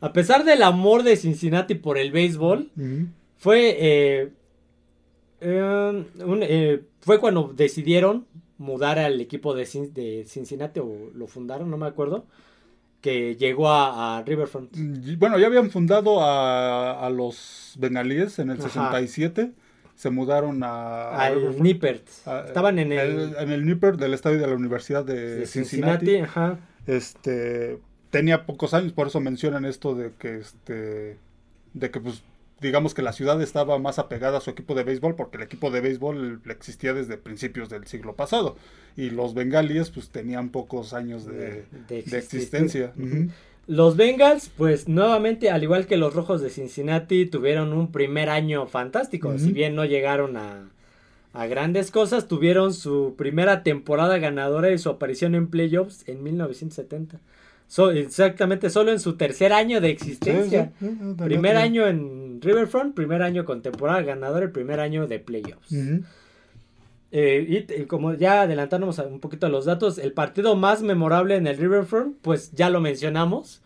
a 0.00 0.12
pesar 0.12 0.44
del 0.44 0.62
amor 0.62 1.02
de 1.02 1.16
Cincinnati 1.16 1.74
por 1.74 1.98
el 1.98 2.10
béisbol, 2.12 2.70
fue, 3.36 3.76
eh, 3.78 4.30
eh, 5.40 6.82
fue 7.00 7.20
cuando 7.20 7.52
decidieron 7.54 8.26
mudar 8.58 8.98
al 8.98 9.20
equipo 9.20 9.54
de, 9.54 9.66
de, 9.92 10.24
Cincinnati 10.26 10.80
o 10.80 11.10
lo 11.14 11.26
fundaron, 11.26 11.70
no 11.70 11.76
me 11.76 11.86
acuerdo, 11.86 12.26
que 13.06 13.36
llegó 13.36 13.70
a, 13.70 14.20
Riverfront. 14.26 14.76
Bueno, 15.16 15.38
ya 15.38 15.46
habían 15.46 15.70
fundado 15.70 16.18
a, 16.20 17.08
los 17.08 17.74
Bengalíes 17.78 18.40
en 18.40 18.50
el 18.50 18.60
67 18.60 19.52
se 19.94 20.10
mudaron 20.10 20.62
a... 20.64 21.10
Al 21.10 21.62
Nippert. 21.62 22.04
Estaban 22.46 22.80
en 22.80 22.90
el... 22.90 23.36
En 23.38 23.52
el 23.52 23.64
Nippert 23.64 23.96
del 24.00 24.12
estadio 24.12 24.40
de 24.40 24.46
la 24.48 24.54
Universidad 24.54 25.04
de, 25.04 25.46
Cincinnati. 25.46 26.18
Este, 26.88 27.78
tenía 28.10 28.44
pocos 28.44 28.74
años, 28.74 28.92
por 28.92 29.06
eso 29.06 29.20
mencionan 29.20 29.64
esto 29.64 29.94
de 29.94 30.10
que 30.18 30.38
este 30.38 31.16
de 31.74 31.90
que 31.90 32.00
pues 32.00 32.24
digamos 32.60 32.94
que 32.94 33.02
la 33.02 33.12
ciudad 33.12 33.40
estaba 33.42 33.78
más 33.78 33.98
apegada 33.98 34.38
a 34.38 34.40
su 34.40 34.50
equipo 34.50 34.74
de 34.74 34.82
béisbol 34.84 35.14
porque 35.14 35.36
el 35.36 35.42
equipo 35.42 35.70
de 35.70 35.80
béisbol 35.80 36.40
existía 36.48 36.94
desde 36.94 37.16
principios 37.18 37.68
del 37.68 37.86
siglo 37.86 38.14
pasado 38.16 38.56
y 38.96 39.10
los 39.10 39.34
bengalíes 39.34 39.90
pues 39.90 40.08
tenían 40.10 40.48
pocos 40.48 40.94
años 40.94 41.26
de, 41.26 41.64
De- 41.88 41.98
existencia. 41.98 42.92
Los 43.66 43.96
Bengals, 43.96 44.48
pues 44.56 44.86
nuevamente, 44.88 45.50
al 45.50 45.62
igual 45.64 45.86
que 45.86 45.96
los 45.96 46.14
Rojos 46.14 46.40
de 46.40 46.50
Cincinnati, 46.50 47.26
tuvieron 47.26 47.72
un 47.72 47.90
primer 47.90 48.30
año 48.30 48.66
fantástico. 48.68 49.36
Si 49.38 49.50
bien 49.50 49.74
no 49.74 49.84
llegaron 49.84 50.36
a, 50.36 50.68
a 51.32 51.46
grandes 51.48 51.90
cosas, 51.90 52.28
tuvieron 52.28 52.72
su 52.72 53.14
primera 53.18 53.64
temporada 53.64 54.18
ganadora 54.18 54.70
y 54.70 54.78
su 54.78 54.88
aparición 54.88 55.34
en 55.34 55.48
playoffs 55.48 56.04
en 56.08 56.22
1970. 56.22 57.18
So- 57.66 57.90
exactamente, 57.90 58.70
solo 58.70 58.92
en 58.92 59.00
su 59.00 59.16
tercer 59.16 59.52
año 59.52 59.80
de 59.80 59.90
existencia. 59.90 60.70
Sí, 60.78 60.86
sí, 60.86 60.92
sí, 60.92 60.96
tenía- 61.00 61.24
Primer 61.24 61.56
año 61.56 61.88
en 61.88 62.25
Riverfront, 62.40 62.94
primer 62.94 63.22
año 63.22 63.44
con 63.44 63.62
temporada 63.62 64.02
ganadora 64.02 64.46
y 64.46 64.48
primer 64.48 64.80
año 64.80 65.06
de 65.06 65.18
playoffs. 65.18 65.74
Eh, 67.12 67.66
y 67.68 67.84
como 67.84 68.14
ya 68.14 68.42
adelantándonos 68.42 68.98
un 68.98 69.20
poquito 69.20 69.46
a 69.46 69.48
los 69.48 69.64
datos, 69.64 69.98
el 69.98 70.12
partido 70.12 70.56
más 70.56 70.82
memorable 70.82 71.36
en 71.36 71.46
el 71.46 71.56
Riverfront, 71.56 72.16
pues 72.20 72.52
ya 72.52 72.68
lo 72.68 72.80
mencionamos, 72.80 73.62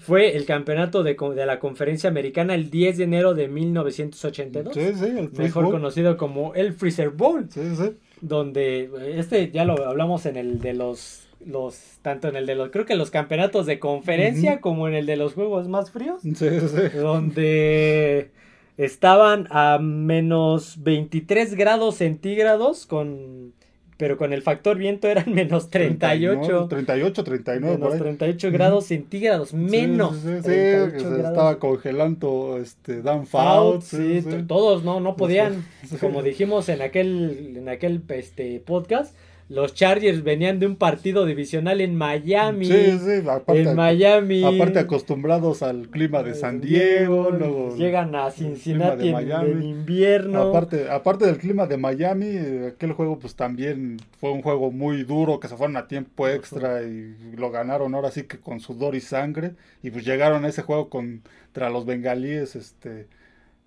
fue 0.00 0.34
el 0.36 0.46
campeonato 0.46 1.02
de, 1.02 1.14
la 1.44 1.60
conferencia 1.60 2.08
americana 2.08 2.54
el 2.54 2.70
10 2.70 2.98
de 2.98 3.04
enero 3.04 3.34
de 3.34 3.48
1982, 3.48 4.74
Sí, 4.74 4.94
sí, 4.94 5.04
el 5.04 5.30
mejor 5.32 5.70
conocido 5.70 6.16
como 6.16 6.54
el 6.54 6.72
Freezer 6.72 7.10
Bowl, 7.10 7.46
Sí, 7.50 7.76
sí. 7.76 7.96
donde 8.22 8.90
este 9.16 9.50
ya 9.50 9.64
lo 9.66 9.86
hablamos 9.86 10.24
en 10.26 10.36
el 10.36 10.60
de 10.60 10.72
los 10.72 11.27
los 11.44 11.78
tanto 12.02 12.28
en 12.28 12.36
el 12.36 12.46
de 12.46 12.54
los 12.56 12.70
creo 12.70 12.84
que 12.86 12.96
los 12.96 13.10
campeonatos 13.10 13.66
de 13.66 13.78
conferencia 13.78 14.60
como 14.60 14.88
en 14.88 14.94
el 14.94 15.06
de 15.06 15.16
los 15.16 15.34
juegos 15.34 15.68
más 15.68 15.90
fríos 15.90 16.20
Sí, 16.22 16.32
sí. 16.34 16.48
donde 16.96 18.30
estaban 18.76 19.46
a 19.50 19.78
menos 19.78 20.82
23 20.82 21.54
grados 21.54 21.96
centígrados 21.96 22.86
con 22.86 23.52
pero 23.96 24.16
con 24.16 24.32
el 24.32 24.42
factor 24.42 24.76
viento 24.78 25.08
eran 25.08 25.32
menos 25.34 25.70
38 25.70 26.68
38, 26.68 27.24
39, 27.24 27.78
por 27.78 27.80
menos 27.80 27.94
ahí. 27.94 28.00
38 28.00 28.46
Ujú. 28.48 28.54
grados 28.56 28.84
centígrados 28.86 29.52
menos 29.54 30.14
Sí, 30.16 30.20
sí, 30.28 30.36
sí, 30.36 30.42
38 30.42 30.92
que 30.92 31.00
se 31.00 31.16
estaba 31.28 31.58
congelando 31.58 32.58
este 32.62 33.02
Dan 33.02 33.26
Fouts, 33.26 33.90
Fouts. 33.90 34.24
sí, 34.24 34.24
todos 34.46 34.84
no 34.84 35.00
no 35.00 35.16
podían 35.16 35.64
como 36.00 36.22
dijimos 36.22 36.68
en 36.68 36.82
aquel 36.82 37.54
en 37.56 37.68
aquel 37.68 38.02
este 38.10 38.60
podcast 38.60 39.16
los 39.48 39.72
Chargers 39.72 40.22
venían 40.22 40.58
de 40.58 40.66
un 40.66 40.76
partido 40.76 41.24
divisional 41.24 41.80
en 41.80 41.94
Miami. 41.94 42.66
Sí, 42.66 42.98
sí, 42.98 43.28
aparte, 43.28 43.62
en 43.62 43.74
Miami. 43.74 44.44
aparte 44.44 44.78
acostumbrados 44.78 45.62
al 45.62 45.88
clima 45.88 46.22
de 46.22 46.34
San 46.34 46.60
Diego, 46.60 47.30
luego 47.30 47.74
llegan 47.74 48.14
a 48.14 48.30
Cincinnati 48.30 49.08
en, 49.08 49.62
invierno. 49.62 50.42
Aparte, 50.42 50.90
aparte 50.90 51.24
del 51.24 51.38
clima 51.38 51.66
de 51.66 51.78
Miami, 51.78 52.36
aquel 52.66 52.92
juego 52.92 53.18
pues 53.18 53.36
también 53.36 53.96
fue 54.20 54.32
un 54.32 54.42
juego 54.42 54.70
muy 54.70 55.04
duro, 55.04 55.40
que 55.40 55.48
se 55.48 55.56
fueron 55.56 55.78
a 55.78 55.88
tiempo 55.88 56.28
extra 56.28 56.82
y 56.82 57.16
lo 57.34 57.50
ganaron 57.50 57.94
ahora 57.94 58.10
sí 58.10 58.24
que 58.24 58.38
con 58.38 58.60
sudor 58.60 58.94
y 58.94 59.00
sangre. 59.00 59.52
Y 59.82 59.90
pues 59.90 60.04
llegaron 60.04 60.44
a 60.44 60.48
ese 60.48 60.60
juego 60.60 60.90
contra 60.90 61.70
los 61.70 61.86
bengalíes, 61.86 62.54
este, 62.54 63.06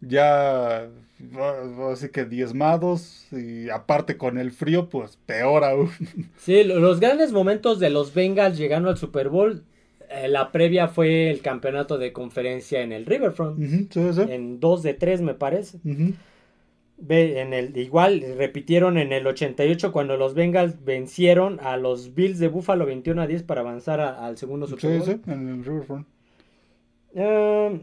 ya 0.01 0.87
así 1.91 2.09
que 2.09 2.25
diezmados 2.25 3.27
y 3.31 3.69
aparte 3.69 4.17
con 4.17 4.37
el 4.39 4.51
frío 4.51 4.89
pues 4.89 5.17
peor 5.25 5.63
aún. 5.63 5.89
Sí, 6.37 6.63
lo- 6.63 6.79
los 6.79 6.99
grandes 6.99 7.31
momentos 7.31 7.79
de 7.79 7.89
los 7.91 8.13
Bengals 8.13 8.57
llegando 8.57 8.89
al 8.89 8.97
Super 8.97 9.29
Bowl, 9.29 9.63
eh, 10.09 10.27
la 10.27 10.51
previa 10.51 10.87
fue 10.87 11.29
el 11.29 11.41
campeonato 11.41 11.97
de 11.99 12.11
conferencia 12.11 12.81
en 12.81 12.91
el 12.91 13.05
Riverfront, 13.05 13.59
sí, 13.59 13.87
sí. 14.13 14.21
en 14.27 14.59
2 14.59 14.83
de 14.83 14.93
3 14.95 15.21
me 15.21 15.35
parece. 15.35 15.77
Ve, 17.03 17.41
en 17.41 17.53
el, 17.53 17.75
igual 17.77 18.23
repitieron 18.37 18.97
en 18.99 19.11
el 19.11 19.25
88 19.25 19.91
cuando 19.91 20.17
los 20.17 20.33
Bengals 20.35 20.83
vencieron 20.83 21.59
a 21.61 21.75
los 21.77 22.13
Bills 22.13 22.37
de 22.37 22.47
Buffalo 22.47 22.85
21 22.85 23.21
a 23.23 23.27
10 23.27 23.41
para 23.43 23.61
avanzar 23.61 23.99
a- 24.01 24.25
al 24.25 24.37
segundo 24.37 24.67
Super 24.67 24.97
Bowl. 24.99 25.05
sí, 25.07 25.19
en 25.31 25.49
el 25.49 25.65
Riverfront. 25.65 26.07
Eh, 27.15 27.81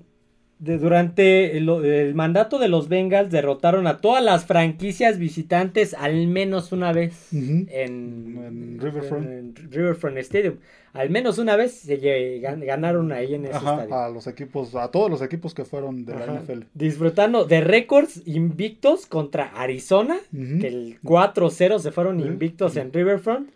de- 0.59 0.79
durante 0.79 1.57
el, 1.57 1.69
el 1.69 2.15
mandato 2.15 2.59
de 2.59 2.69
los 2.69 2.89
Bengals 2.89 3.31
derrotaron 3.31 3.87
a 3.87 3.99
todas 3.99 4.23
las 4.25 4.45
franquicias 4.47 5.19
visitantes 5.19 5.95
al 5.95 6.27
menos 6.27 6.73
una 6.73 6.93
vez 6.93 7.33
en, 7.33 7.69
En 7.73 8.79
Riverfront. 8.81 9.27
en 9.27 9.55
Riverfront 9.71 10.19
Stadium. 10.19 10.55
Al 10.95 11.11
menos 11.11 11.39
una 11.39 11.55
vez 11.55 11.73
se 11.75 12.39
ganaron 12.41 13.13
ahí 13.13 13.35
en 13.35 13.45
ese 13.45 13.55
Ajá, 13.55 13.83
estadio. 13.85 13.95
a 13.95 14.09
los 14.09 14.27
equipos, 14.27 14.75
a 14.75 14.91
todos 14.91 15.11
los 15.11 15.23
equipos 15.23 15.55
que 15.55 15.65
fueron 15.65 16.05
de 16.07 16.15
la. 16.15 16.27
NFL. 16.41 16.63
Disfrutando 16.75 17.45
de 17.45 17.61
récords 17.61 18.23
invictos 18.27 19.07
contra 19.07 19.45
Arizona, 19.55 20.17
que 20.33 20.67
el 20.67 20.99
4-0 21.05 21.79
se 21.79 21.93
fueron 21.93 22.19
invictos 22.21 22.77
en 22.77 22.93
Riverfront. 22.93 23.51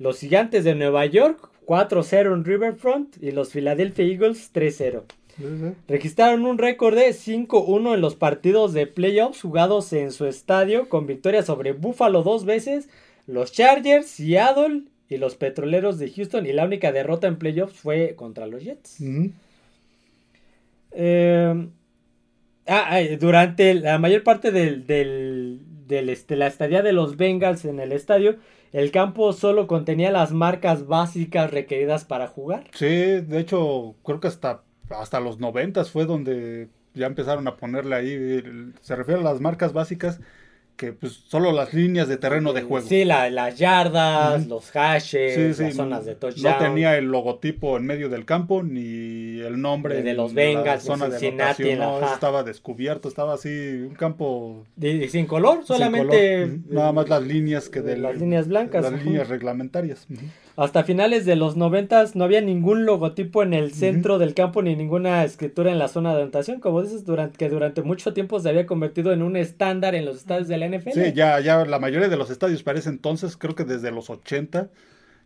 Los 0.00 0.18
Gigantes 0.18 0.64
de 0.64 0.74
Nueva 0.74 1.06
York, 1.06 1.48
4-0 1.64 2.34
en 2.34 2.44
Riverfront. 2.44 3.16
Y 3.22 3.30
los 3.30 3.50
Philadelphia 3.52 4.04
Eagles, 4.04 4.50
3-0. 4.52 5.02
Registraron 5.88 6.44
un 6.44 6.58
récord 6.58 6.94
de 6.94 7.10
5-1 7.10 7.94
en 7.94 8.00
los 8.00 8.14
partidos 8.14 8.72
de 8.72 8.86
playoffs 8.86 9.42
jugados 9.42 9.92
en 9.92 10.12
su 10.12 10.26
estadio, 10.26 10.88
con 10.88 11.06
victoria 11.06 11.42
sobre 11.42 11.72
Buffalo 11.72 12.22
dos 12.22 12.44
veces, 12.44 12.88
los 13.26 13.52
Chargers, 13.52 14.06
Seattle 14.06 14.82
y 15.08 15.16
los 15.18 15.36
Petroleros 15.36 15.98
de 15.98 16.10
Houston. 16.10 16.46
Y 16.46 16.52
la 16.52 16.64
única 16.64 16.92
derrota 16.92 17.26
en 17.26 17.36
playoffs 17.36 17.74
fue 17.78 18.14
contra 18.16 18.46
los 18.46 18.62
Jets. 18.62 18.98
Eh, 20.92 21.68
ah, 22.66 22.86
ah, 22.90 23.00
durante 23.18 23.74
la 23.74 23.98
mayor 23.98 24.22
parte 24.22 24.52
del, 24.52 24.86
del, 24.86 25.60
del, 25.86 26.08
este, 26.08 26.36
la 26.36 26.46
estadía 26.46 26.82
de 26.82 26.92
los 26.92 27.16
Bengals 27.16 27.64
en 27.64 27.80
el 27.80 27.92
estadio, 27.92 28.36
el 28.72 28.90
campo 28.90 29.32
solo 29.32 29.66
contenía 29.66 30.10
las 30.10 30.32
marcas 30.32 30.86
básicas 30.86 31.50
requeridas 31.50 32.04
para 32.04 32.28
jugar. 32.28 32.64
Sí, 32.72 32.86
de 32.86 33.38
hecho, 33.40 33.94
creo 34.04 34.20
que 34.20 34.28
hasta, 34.28 34.62
hasta 34.90 35.20
los 35.20 35.38
noventas 35.40 35.90
fue 35.90 36.04
donde 36.06 36.68
ya 36.94 37.06
empezaron 37.06 37.46
a 37.48 37.56
ponerle 37.56 37.96
ahí, 37.96 38.72
se 38.80 38.94
refiere 38.96 39.20
a 39.20 39.24
las 39.24 39.40
marcas 39.40 39.72
básicas, 39.72 40.20
que 40.76 40.92
pues 40.92 41.12
solo 41.28 41.52
las 41.52 41.72
líneas 41.72 42.08
de 42.08 42.16
terreno 42.16 42.52
de 42.52 42.62
juego. 42.62 42.84
Sí, 42.88 43.04
la- 43.04 43.30
las 43.30 43.56
yardas, 43.58 44.48
los 44.48 44.72
hashes, 44.72 45.34
Sí, 45.34 45.54
sí, 45.54 45.62
las 45.64 45.74
zonas 45.76 46.04
de 46.04 46.16
touchdown. 46.16 46.52
no 46.52 46.58
tenía 46.58 46.98
el 46.98 47.04
logotipo 47.06 47.76
en 47.76 47.86
medio 47.86 48.08
del 48.08 48.24
campo 48.24 48.64
ni 48.64 49.38
el 49.40 49.60
nombre 49.60 50.02
De- 50.02 50.14
los 50.14 50.34
Bengals, 50.34 50.82
zona 50.82 51.08
de 51.08 51.76
no, 51.76 52.04
estaba 52.12 52.42
descubierto, 52.42 53.08
estaba 53.08 53.34
así 53.34 53.48
un 53.88 53.94
campo 53.94 54.64
de- 54.74 55.08
sin 55.08 55.26
color, 55.26 55.58
sin 55.58 55.66
solamente 55.66 56.58
nada 56.68 56.90
más 56.90 57.08
las 57.08 57.22
líneas 57.22 57.68
que 57.68 57.80
de 57.80 57.96
las 57.96 58.16
líneas 58.16 58.48
blancas, 58.48 58.82
las 58.82 59.04
líneas 59.04 59.28
reglamentarias. 59.28 60.08
Hasta 60.56 60.84
finales 60.84 61.24
de 61.24 61.34
los 61.34 61.56
noventas 61.56 62.14
no 62.14 62.24
había 62.24 62.40
ningún 62.40 62.86
logotipo 62.86 63.42
en 63.42 63.54
el 63.54 63.72
centro 63.72 64.18
del 64.18 64.34
campo 64.34 64.62
ni 64.62 64.76
ninguna 64.76 65.24
escritura 65.24 65.72
en 65.72 65.80
la 65.80 65.88
zona 65.88 66.14
de 66.14 66.22
anotación, 66.22 66.60
como 66.60 66.80
dices, 66.82 67.04
durante, 67.04 67.36
que 67.38 67.48
durante 67.48 67.82
mucho 67.82 68.14
tiempo 68.14 68.38
se 68.38 68.50
había 68.50 68.64
convertido 68.64 69.12
en 69.12 69.22
un 69.22 69.36
estándar 69.36 69.96
en 69.96 70.04
los 70.04 70.18
estadios 70.18 70.46
de 70.46 70.58
la 70.58 70.68
NFL. 70.68 70.92
Sí, 70.92 71.12
ya, 71.12 71.40
ya 71.40 71.64
la 71.64 71.80
mayoría 71.80 72.08
de 72.08 72.16
los 72.16 72.30
estadios 72.30 72.62
para 72.62 72.78
ese 72.78 72.90
entonces, 72.90 73.36
creo 73.36 73.56
que 73.56 73.64
desde 73.64 73.90
los 73.90 74.10
80 74.10 74.70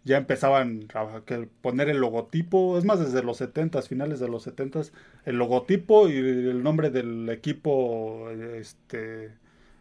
ya 0.05 0.17
empezaban 0.17 0.89
a 0.95 1.21
poner 1.61 1.91
el 1.91 1.99
logotipo, 1.99 2.79
es 2.79 2.85
más, 2.85 2.99
desde 2.99 3.23
los 3.23 3.37
70, 3.37 3.83
finales 3.83 4.21
de 4.21 4.29
los 4.29 4.45
70, 4.45 4.81
el 5.27 5.37
logotipo 5.37 6.09
y 6.09 6.17
el 6.17 6.63
nombre 6.63 6.89
del 6.89 7.29
equipo 7.29 8.31
este, 8.31 9.33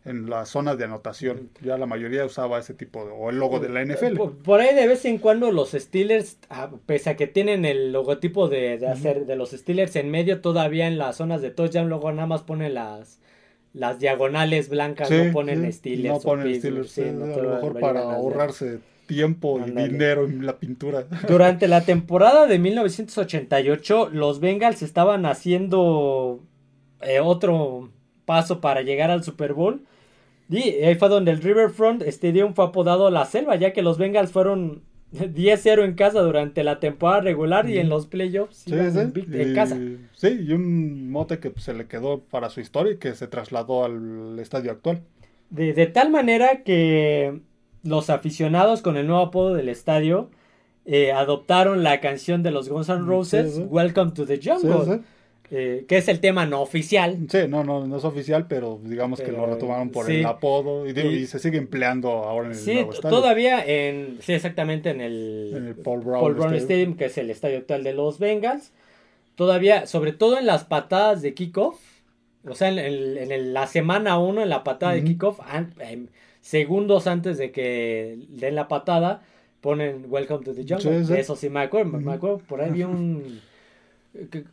en 0.07 0.29
la 0.29 0.45
zona 0.45 0.75
de 0.75 0.85
anotación. 0.85 1.49
Ya 1.61 1.77
la 1.77 1.85
mayoría 1.85 2.25
usaba 2.25 2.59
ese 2.59 2.73
tipo, 2.73 3.05
de- 3.05 3.11
o 3.11 3.29
el 3.29 3.37
logo 3.37 3.59
de 3.59 3.69
la 3.69 3.81
NFL. 3.81 4.15
Por, 4.17 4.37
por 4.37 4.59
ahí 4.61 4.73
de 4.75 4.87
vez 4.87 5.05
en 5.05 5.17
cuando 5.17 5.51
los 5.51 5.71
Steelers, 5.71 6.37
ah, 6.49 6.71
pese 6.85 7.09
a 7.11 7.15
que 7.15 7.27
tienen 7.27 7.65
el 7.65 7.91
logotipo 7.91 8.47
de, 8.49 8.77
de 8.77 8.87
hacer 8.87 9.25
de 9.25 9.35
los 9.35 9.51
Steelers 9.51 9.95
en 9.95 10.09
medio, 10.11 10.41
todavía 10.41 10.87
en 10.87 10.97
las 10.97 11.17
zonas 11.17 11.41
de 11.41 11.51
touchdown, 11.51 11.89
luego 11.89 12.11
nada 12.11 12.27
más 12.27 12.43
ponen 12.43 12.73
las 12.73 13.19
las 13.73 13.99
diagonales 13.99 14.69
blancas, 14.69 15.07
Sí, 15.09 15.15
no 15.25 15.31
ponen 15.33 15.63
sí, 15.65 15.71
Steelers. 15.73 16.15
No 16.15 16.19
ponen 16.21 16.55
Steelers, 16.55 16.89
sí, 16.89 17.01
no 17.13 17.25
a 17.25 17.37
lo 17.37 17.49
mejor 17.55 17.79
para 17.79 18.01
ahorrarse 18.01 18.79
tiempo 19.05 19.59
y 19.65 19.69
dinero 19.71 20.25
en 20.25 20.45
la 20.45 20.57
pintura. 20.57 21.05
Durante 21.27 21.67
la 21.67 21.81
temporada 21.81 22.47
de 22.47 22.57
1988, 22.59 24.09
los 24.11 24.39
Bengals 24.39 24.81
estaban 24.81 25.25
haciendo 25.25 26.39
eh, 27.01 27.19
otro 27.19 27.89
paso 28.25 28.61
para 28.61 28.81
llegar 28.81 29.11
al 29.11 29.23
Super 29.23 29.53
Bowl. 29.53 29.85
Y 30.49 30.61
ahí 30.83 30.95
fue 30.95 31.09
donde 31.09 31.31
el 31.31 31.41
Riverfront 31.41 32.01
Stadium 32.03 32.53
fue 32.53 32.65
apodado 32.65 33.09
La 33.09 33.25
Selva, 33.25 33.55
ya 33.57 33.73
que 33.73 33.81
los 33.81 33.97
Bengals 33.97 34.31
fueron 34.31 34.83
10-0 35.13 35.83
en 35.83 35.93
casa 35.95 36.21
durante 36.21 36.63
la 36.63 36.79
temporada 36.79 37.21
regular 37.21 37.69
y 37.69 37.77
en 37.79 37.89
los 37.89 38.07
playoffs 38.07 38.57
Sí, 38.57 38.71
sí, 38.71 38.99
en 39.33 39.53
casa. 39.55 39.77
sí, 40.13 40.27
y 40.47 40.53
un 40.53 41.09
mote 41.11 41.39
que 41.39 41.49
pues, 41.49 41.63
se 41.65 41.73
le 41.73 41.87
quedó 41.87 42.19
para 42.21 42.49
su 42.49 42.59
historia 42.61 42.93
y 42.93 42.97
que 42.97 43.13
se 43.15 43.27
trasladó 43.27 43.85
al 43.85 44.37
estadio 44.39 44.71
actual. 44.71 45.01
De, 45.49 45.73
de 45.73 45.87
tal 45.87 46.11
manera 46.11 46.63
que 46.63 47.39
los 47.83 48.09
aficionados 48.09 48.81
con 48.81 48.97
el 48.97 49.07
nuevo 49.07 49.21
apodo 49.23 49.53
del 49.53 49.69
estadio 49.69 50.29
eh, 50.85 51.11
adoptaron 51.13 51.83
la 51.83 51.99
canción 52.01 52.43
de 52.43 52.51
los 52.51 52.69
Guns 52.69 52.89
N' 52.89 53.05
Roses, 53.05 53.55
sí. 53.55 53.61
Welcome 53.69 54.11
to 54.11 54.25
the 54.25 54.41
Sí, 54.41 54.49
Jungle. 54.49 55.01
Eh, 55.49 55.85
que 55.87 55.97
es 55.97 56.07
el 56.09 56.19
tema 56.19 56.45
no 56.45 56.61
oficial. 56.61 57.17
Sí, 57.29 57.39
no, 57.47 57.63
no, 57.63 57.87
no 57.87 57.97
es 57.97 58.03
oficial, 58.03 58.47
pero 58.49 58.79
digamos 58.83 59.21
que 59.21 59.31
lo 59.31 59.39
Pero, 59.39 59.53
retomaron 59.53 59.89
por 59.89 60.05
sí. 60.07 60.15
el 60.17 60.25
apodo 60.25 60.85
y, 60.87 60.93
digo, 60.93 61.09
Y- 61.09 61.15
y 61.19 61.27
se 61.27 61.39
sigue 61.39 61.57
empleando 61.57 62.09
ahora 62.09 62.47
en 62.47 62.51
el 62.53 62.57
Sí, 62.59 62.73
nuevo 62.73 62.93
estadio. 62.93 63.15
todavía 63.17 63.63
en, 63.65 64.17
sí, 64.21 64.33
exactamente 64.33 64.89
en 64.89 64.99
el, 65.01 65.51
En 65.55 65.67
el 65.67 65.75
Paul 65.75 66.01
Brown 66.01 66.19
Paul 66.19 66.33
Brown 66.33 66.53
Stadium. 66.55 66.63
Stadium, 66.63 66.97
que 66.97 67.05
es 67.05 67.17
el 67.17 67.29
estadio 67.29 67.57
actual 67.59 67.83
de 67.83 67.93
los 67.93 68.19
Bengals. 68.19 68.73
Todavía, 69.35 69.85
sobre 69.87 70.11
todo 70.13 70.37
en 70.37 70.45
las 70.47 70.63
patadas 70.65 71.21
de 71.21 71.33
kickoff, 71.33 71.79
o 72.45 72.55
sea, 72.55 72.69
en, 72.69 72.79
el- 72.79 73.17
en 73.17 73.31
el- 73.31 73.53
la 73.53 73.67
semana 73.67 74.17
1, 74.19 74.41
en 74.41 74.49
la 74.49 74.63
patada 74.63 74.93
de 74.93 74.99
Ujú. 74.99 75.07
kickoff, 75.07 75.39
an- 75.47 75.73
em, 75.79 76.07
segundos 76.41 77.07
antes 77.07 77.37
de 77.37 77.51
que 77.51 78.17
den 78.29 78.55
la 78.55 78.67
patada, 78.67 79.21
ponen 79.61 80.05
Welcome 80.09 80.43
to 80.45 80.53
the 80.53 80.63
Jungle. 80.67 81.05
Sí. 81.05 81.13
Eso 81.13 81.35
sí 81.35 81.49
me 81.49 81.61
acuerdo, 81.61 81.97
me 81.99 82.13
acuerdo, 82.13 82.37
por 82.39 82.61
ahí 82.61 82.71
vi 82.71 82.83
un... 82.83 83.41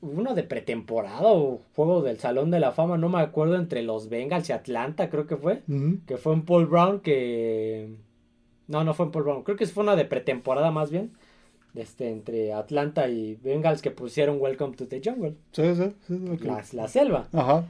Uno 0.02 0.34
de 0.34 0.42
pretemporada 0.42 1.22
o 1.22 1.60
juego 1.74 2.02
del 2.02 2.18
Salón 2.18 2.50
de 2.50 2.60
la 2.60 2.72
Fama, 2.72 2.98
no 2.98 3.08
me 3.08 3.20
acuerdo, 3.20 3.56
entre 3.56 3.82
los 3.82 4.08
Bengals 4.08 4.48
y 4.48 4.52
Atlanta, 4.52 5.08
creo 5.10 5.26
que 5.26 5.36
fue 5.36 5.62
que 6.06 6.16
fue 6.16 6.34
en 6.34 6.42
Paul 6.42 6.66
Brown 6.66 7.00
que 7.00 7.88
no 8.68 8.84
no 8.84 8.94
fue 8.94 9.06
en 9.06 9.12
Paul 9.12 9.24
Brown 9.24 9.42
creo 9.42 9.56
que 9.56 9.66
fue 9.66 9.82
una 9.82 9.96
de 9.96 10.04
pretemporada 10.04 10.70
más 10.70 10.90
bien 10.90 11.10
este 11.74 12.10
entre 12.10 12.52
Atlanta 12.52 13.08
y 13.08 13.34
Bengals 13.42 13.82
que 13.82 13.90
pusieron 13.90 14.40
Welcome 14.40 14.76
to 14.76 14.86
the 14.86 15.00
Jungle. 15.04 15.34
Sí, 15.52 15.74
sí, 15.74 15.92
sí, 16.06 16.18
la, 16.42 16.64
la 16.72 16.88
selva. 16.88 17.26
Ajá. 17.32 17.64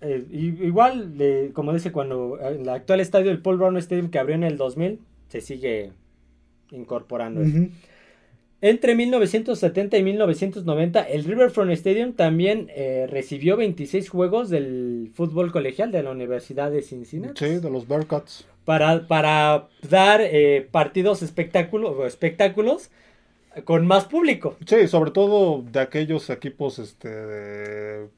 Eh, 0.00 0.26
y- 0.30 0.64
igual 0.66 1.14
eh, 1.18 1.50
como 1.54 1.72
dice 1.72 1.92
cuando 1.92 2.38
en 2.40 2.62
el 2.62 2.68
actual 2.68 3.00
estadio 3.00 3.30
el 3.30 3.40
Paul 3.40 3.58
Brown 3.58 3.76
Stadium 3.78 4.10
que 4.10 4.18
abrió 4.18 4.34
en 4.34 4.44
el 4.44 4.56
2000 4.56 5.00
se 5.28 5.40
sigue 5.40 5.92
incorporando 6.70 7.42
eso. 7.42 7.56
Entre 8.62 8.94
1970 8.94 9.98
y 9.98 10.02
1990, 10.02 11.02
el 11.02 11.24
Riverfront 11.24 11.70
Stadium 11.72 12.14
también 12.14 12.68
eh, 12.74 13.06
recibió 13.10 13.56
26 13.56 14.08
juegos 14.08 14.48
del 14.48 15.10
fútbol 15.14 15.52
colegial 15.52 15.92
de 15.92 16.02
la 16.02 16.10
Universidad 16.10 16.70
de 16.70 16.80
Cincinnati. 16.82 17.44
Sí, 17.44 17.60
de 17.60 17.70
los 17.70 17.86
Bearcats. 17.86 18.46
para, 18.64 19.06
para 19.06 19.68
dar 19.88 20.20
eh, 20.22 20.66
partidos 20.70 21.22
espectáculos 21.22 21.94
o 21.98 22.06
espectáculos 22.06 22.90
con 23.64 23.86
más 23.86 24.06
público. 24.06 24.56
Sí, 24.66 24.86
sobre 24.88 25.10
todo 25.10 25.62
de 25.62 25.80
aquellos 25.80 26.28
equipos, 26.30 26.78
este, 26.78 27.08
de- 27.08 28.08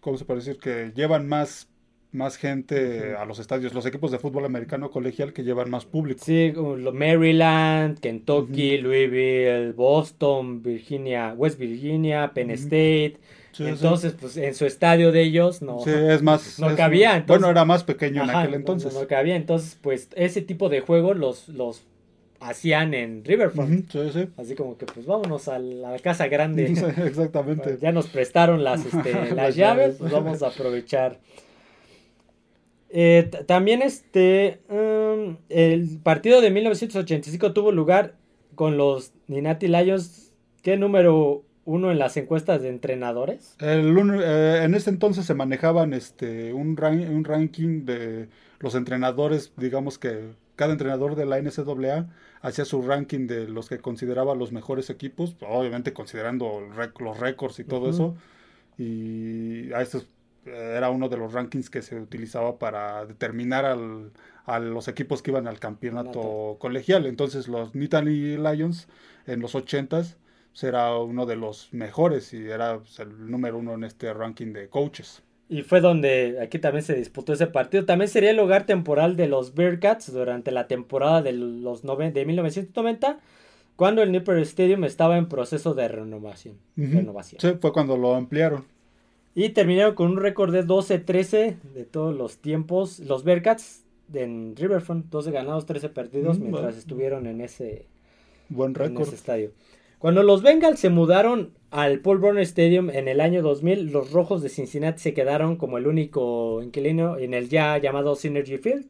¿cómo 0.00 0.16
se 0.18 0.24
puede 0.24 0.40
decir? 0.40 0.58
Que 0.58 0.92
llevan 0.94 1.26
más, 1.28 1.68
más 2.12 2.36
gente 2.36 3.14
a 3.16 3.24
los 3.26 3.38
estadios. 3.38 3.74
Los 3.74 3.84
equipos 3.86 4.10
de 4.10 4.18
fútbol 4.18 4.44
americano 4.44 4.90
colegial 4.90 5.32
que 5.32 5.44
llevan 5.44 5.68
más 5.70 5.84
público. 5.84 6.24
Sí, 6.24 6.52
Maryland, 6.92 7.98
Kentucky, 8.00 8.78
Louisville, 8.78 9.72
Boston, 9.72 10.62
Virginia, 10.62 11.34
West 11.36 11.58
Virginia, 11.58 12.30
Penn. 12.34 12.50
State. 12.52 13.16
Sí, 13.52 13.64
sí. 13.64 13.70
entonces, 13.70 14.14
pues 14.20 14.36
en 14.36 14.54
su 14.54 14.66
estadio 14.66 15.10
de 15.10 15.22
ellos 15.22 15.62
no, 15.62 15.80
Sí, 15.80 15.90
es 15.90 16.22
más. 16.22 16.58
no 16.60 16.70
es- 16.70 16.76
cabía, 16.76 17.16
entonces- 17.16 17.40
bueno, 17.40 17.50
era 17.50 17.64
más 17.64 17.82
pequeño 17.84 18.22
en 18.24 18.30
aquel 18.30 18.54
entonces. 18.54 18.94
No, 18.94 19.00
no 19.00 19.06
cabía. 19.08 19.36
Entonces, 19.36 19.76
pues 19.80 20.08
ese 20.14 20.42
tipo 20.42 20.68
de 20.68 20.80
juegos 20.80 21.16
los, 21.16 21.48
los 21.48 21.82
hacían 22.40 22.94
en 22.94 23.24
Riverfront. 23.24 23.90
Sí, 23.90 23.98
sí. 24.12 24.28
Así 24.36 24.54
como 24.54 24.78
que, 24.78 24.86
pues 24.86 25.06
vámonos 25.06 25.48
a 25.48 25.58
la 25.58 25.98
casa 25.98 26.28
grande. 26.28 26.68
Sí, 26.76 26.84
exactamente. 27.04 27.78
Ya 27.82 27.90
nos 27.92 28.06
prestaron 28.06 28.62
las, 28.62 28.84
este, 28.86 29.12
las 29.12 29.32
Las 29.32 29.56
llaves, 29.56 29.56
llaves. 29.56 29.96
pues 29.98 30.12
vamos 30.12 30.42
a 30.42 30.48
aprovechar. 30.48 31.18
Eh, 32.90 33.30
también 33.46 33.82
este 33.82 34.60
um, 34.70 35.36
el 35.48 35.98
partido 36.02 36.40
de 36.40 36.50
1985 36.50 37.52
tuvo 37.52 37.70
lugar 37.72 38.14
con 38.54 38.76
los 38.76 39.12
Ninati 39.26 39.68
Lions, 39.68 40.32
¿qué 40.62 40.76
número 40.76 41.42
uno 41.64 41.90
en 41.92 41.98
las 41.98 42.16
encuestas 42.16 42.62
de 42.62 42.68
entrenadores? 42.70 43.56
El 43.60 43.94
eh, 44.22 44.62
en 44.64 44.74
ese 44.74 44.88
entonces 44.90 45.26
se 45.26 45.34
manejaban 45.34 45.92
este 45.92 46.52
un, 46.54 46.76
ran- 46.76 47.08
un 47.14 47.24
ranking 47.24 47.84
de 47.84 48.28
los 48.60 48.74
entrenadores, 48.74 49.52
digamos 49.58 49.98
que 49.98 50.30
cada 50.56 50.72
entrenador 50.72 51.14
de 51.14 51.26
la 51.26 51.38
NCAA 51.38 52.08
hacía 52.40 52.64
su 52.64 52.82
ranking 52.82 53.26
de 53.26 53.46
los 53.48 53.68
que 53.68 53.78
consideraba 53.78 54.34
los 54.34 54.50
mejores 54.50 54.88
equipos, 54.90 55.36
obviamente 55.46 55.92
considerando 55.92 56.60
rec- 56.74 56.98
los 57.00 57.20
récords 57.20 57.60
y 57.60 57.64
todo 57.64 57.90
eso. 57.90 58.16
Y 58.78 59.72
a 59.72 59.82
estos 59.82 60.06
era 60.54 60.90
uno 60.90 61.08
de 61.08 61.16
los 61.16 61.32
rankings 61.32 61.70
que 61.70 61.82
se 61.82 61.96
utilizaba 62.00 62.58
para 62.58 63.04
determinar 63.06 63.64
al- 63.64 64.10
a 64.46 64.58
los 64.58 64.88
equipos 64.88 65.20
que 65.22 65.30
iban 65.30 65.46
al 65.46 65.58
campeonato 65.60 66.56
colegial. 66.58 67.06
Entonces 67.06 67.48
los 67.48 67.74
Nittany 67.74 68.36
Lions 68.38 68.88
en 69.26 69.40
los 69.40 69.54
80s 69.54 70.16
será 70.52 70.96
uno 70.96 71.26
de 71.26 71.36
los 71.36 71.72
mejores 71.72 72.32
y 72.32 72.48
era 72.48 72.78
pues, 72.78 72.98
el 72.98 73.30
número 73.30 73.58
uno 73.58 73.74
en 73.74 73.84
este 73.84 74.12
ranking 74.14 74.52
de 74.52 74.68
coaches. 74.68 75.22
Y 75.50 75.62
fue 75.62 75.80
donde 75.80 76.38
aquí 76.42 76.58
también 76.58 76.82
se 76.84 76.94
disputó 76.94 77.32
ese 77.32 77.46
partido. 77.46 77.84
También 77.86 78.08
sería 78.08 78.30
el 78.30 78.38
hogar 78.38 78.66
temporal 78.66 79.16
de 79.16 79.28
los 79.28 79.54
Bearcats 79.54 80.12
durante 80.12 80.50
la 80.50 80.66
temporada 80.66 81.22
de, 81.22 81.32
los 81.32 81.82
de 81.82 82.24
1990, 82.26 83.18
cuando 83.76 84.02
el 84.02 84.12
Nipper 84.12 84.38
Stadium 84.38 84.84
estaba 84.84 85.16
en 85.16 85.28
proceso 85.28 85.72
de 85.72 85.88
renovación. 85.88 86.56
Renovación. 86.76 87.40
Sí, 87.40 87.58
fue 87.60 87.72
cuando 87.72 87.96
lo 87.96 88.14
ampliaron. 88.14 88.64
Y 89.40 89.50
terminaron 89.50 89.94
con 89.94 90.10
un 90.10 90.16
récord 90.16 90.52
de 90.52 90.64
12-13 90.64 91.56
de 91.74 91.84
todos 91.84 92.16
los 92.16 92.38
tiempos. 92.38 92.98
Los 92.98 93.22
Bearcats 93.22 93.84
en 94.12 94.56
Riverfront, 94.56 95.06
12 95.10 95.30
ganados, 95.30 95.64
13 95.66 95.90
perdidos, 95.90 96.38
Mm, 96.38 96.42
mientras 96.42 96.62
bueno. 96.64 96.78
estuvieron 96.78 97.26
en 97.26 97.40
ese, 97.40 97.86
Buen 98.48 98.70
en 98.70 98.74
récord. 98.74 99.02
ese 99.06 99.14
estadio. 99.14 99.52
Cuando 100.00 100.22
los 100.24 100.42
Bengals 100.42 100.80
se 100.80 100.90
mudaron 100.90 101.50
al 101.70 102.00
Paul 102.00 102.18
Brown 102.18 102.38
Stadium 102.38 102.90
en 102.90 103.06
el 103.06 103.20
año 103.20 103.42
2000, 103.42 103.92
los 103.92 104.10
Rojos 104.12 104.42
de 104.42 104.48
Cincinnati 104.48 105.00
se 105.00 105.14
quedaron 105.14 105.56
como 105.56 105.78
el 105.78 105.86
único 105.86 106.60
inquilino 106.62 107.16
en 107.18 107.32
el 107.34 107.48
ya 107.48 107.78
llamado 107.78 108.16
Synergy 108.16 108.58
Field. 108.58 108.86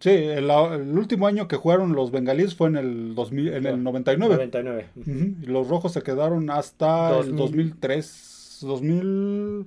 Sí, 0.00 0.10
el, 0.10 0.50
el 0.50 0.98
último 0.98 1.26
año 1.28 1.46
que 1.46 1.56
jugaron 1.56 1.92
los 1.94 2.10
bengalíes 2.10 2.54
fue 2.56 2.68
en 2.68 2.76
el 2.76 3.14
2000, 3.14 3.48
en 3.54 3.66
el 3.66 3.82
99. 3.82 4.34
99. 4.34 4.86
Ujú, 4.96 5.10
Y 5.42 5.46
los 5.46 5.68
rojos 5.68 5.92
se 5.92 6.02
quedaron 6.02 6.50
hasta 6.50 7.10
el 7.20 7.36
2000. 7.36 7.70
2003, 7.70 8.31
2000... 8.66 9.66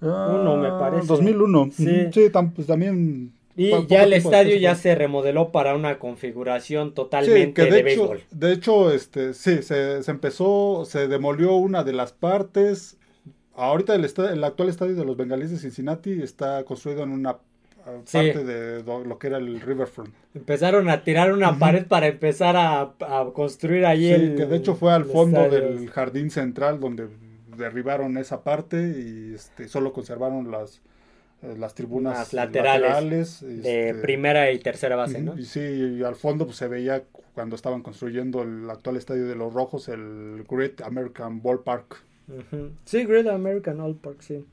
Uno, 0.00 0.56
me 0.56 0.68
ah, 0.68 0.78
parece. 0.78 1.06
2001. 1.06 1.70
Sí. 1.72 1.82
Ujú, 1.82 2.12
Sí, 2.12 2.20
tam- 2.30 2.52
pues 2.54 2.66
también... 2.66 3.32
Y 3.56 3.72
ya 3.88 4.04
el 4.04 4.12
estadio 4.12 4.56
ya 4.56 4.76
se 4.76 4.94
remodeló 4.94 5.50
para 5.50 5.74
una 5.74 5.98
configuración 5.98 6.88
Sí, 6.90 6.94
totalmente 6.94 7.54
que 7.54 7.62
de, 7.68 7.82
de, 7.82 7.92
hecho, 7.92 8.08
béisbol. 8.08 8.20
de 8.30 8.52
hecho, 8.52 8.92
este, 8.92 9.34
sí, 9.34 9.62
se, 9.64 10.00
se 10.04 10.10
empezó, 10.12 10.84
se 10.86 11.08
demolió 11.08 11.56
una 11.56 11.82
de 11.82 11.92
las 11.92 12.12
partes. 12.12 12.98
Ahorita 13.56 13.96
el, 13.96 14.04
esta- 14.04 14.32
el 14.32 14.44
actual 14.44 14.68
estadio 14.68 14.94
de 14.94 15.04
los 15.04 15.16
bengalíes 15.16 15.50
de 15.50 15.58
Cincinnati 15.58 16.22
está 16.22 16.62
construido 16.64 17.02
en 17.02 17.10
una 17.10 17.38
Sí. 18.04 18.18
parte 18.18 18.44
de 18.44 18.84
lo 18.84 19.18
que 19.18 19.26
era 19.28 19.38
el 19.38 19.60
Riverfront. 19.62 20.10
Empezaron 20.34 20.90
a 20.90 21.02
tirar 21.02 21.32
una 21.32 21.58
pared 21.58 21.86
para 21.86 22.06
empezar 22.06 22.54
a, 22.54 22.82
a 23.00 23.30
construir 23.34 23.86
ahí 23.86 24.06
Sí, 24.06 24.12
el. 24.12 24.34
que 24.36 24.44
de 24.46 24.56
hecho 24.58 24.74
fue 24.76 24.92
al 24.92 25.06
fondo 25.06 25.40
estadio. 25.40 25.64
del 25.70 25.88
jardín 25.90 26.30
central 26.30 26.78
donde 26.80 27.08
derribaron 27.58 28.16
esa 28.16 28.42
parte 28.42 28.76
y 28.98 29.34
este, 29.34 29.68
solo 29.68 29.92
conservaron 29.92 30.50
las, 30.50 30.80
eh, 31.42 31.54
las 31.58 31.74
tribunas 31.74 32.32
Las 32.32 32.32
laterales 32.32 33.40
de 33.40 33.90
este, 33.90 33.94
primera 33.94 34.50
y 34.50 34.58
tercera 34.58 34.96
base, 34.96 35.20
¿no? 35.20 35.38
Y 35.38 35.44
sí, 35.44 35.60
y 35.60 36.02
al 36.02 36.16
fondo 36.16 36.46
pues, 36.46 36.56
se 36.56 36.68
veía 36.68 37.04
cuando 37.34 37.56
estaban 37.56 37.82
construyendo 37.82 38.42
el 38.42 38.68
actual 38.70 38.96
estadio 38.96 39.26
de 39.26 39.34
los 39.34 39.52
Rojos, 39.52 39.88
el 39.88 40.44
Great 40.48 40.80
American 40.80 41.42
Ballpark. 41.42 42.02
Ujú. 42.28 42.70
Sí, 42.84 43.04
Great 43.04 43.26
American 43.26 43.80
All 43.80 43.96
Park, 43.96 44.20
sí. 44.20 44.44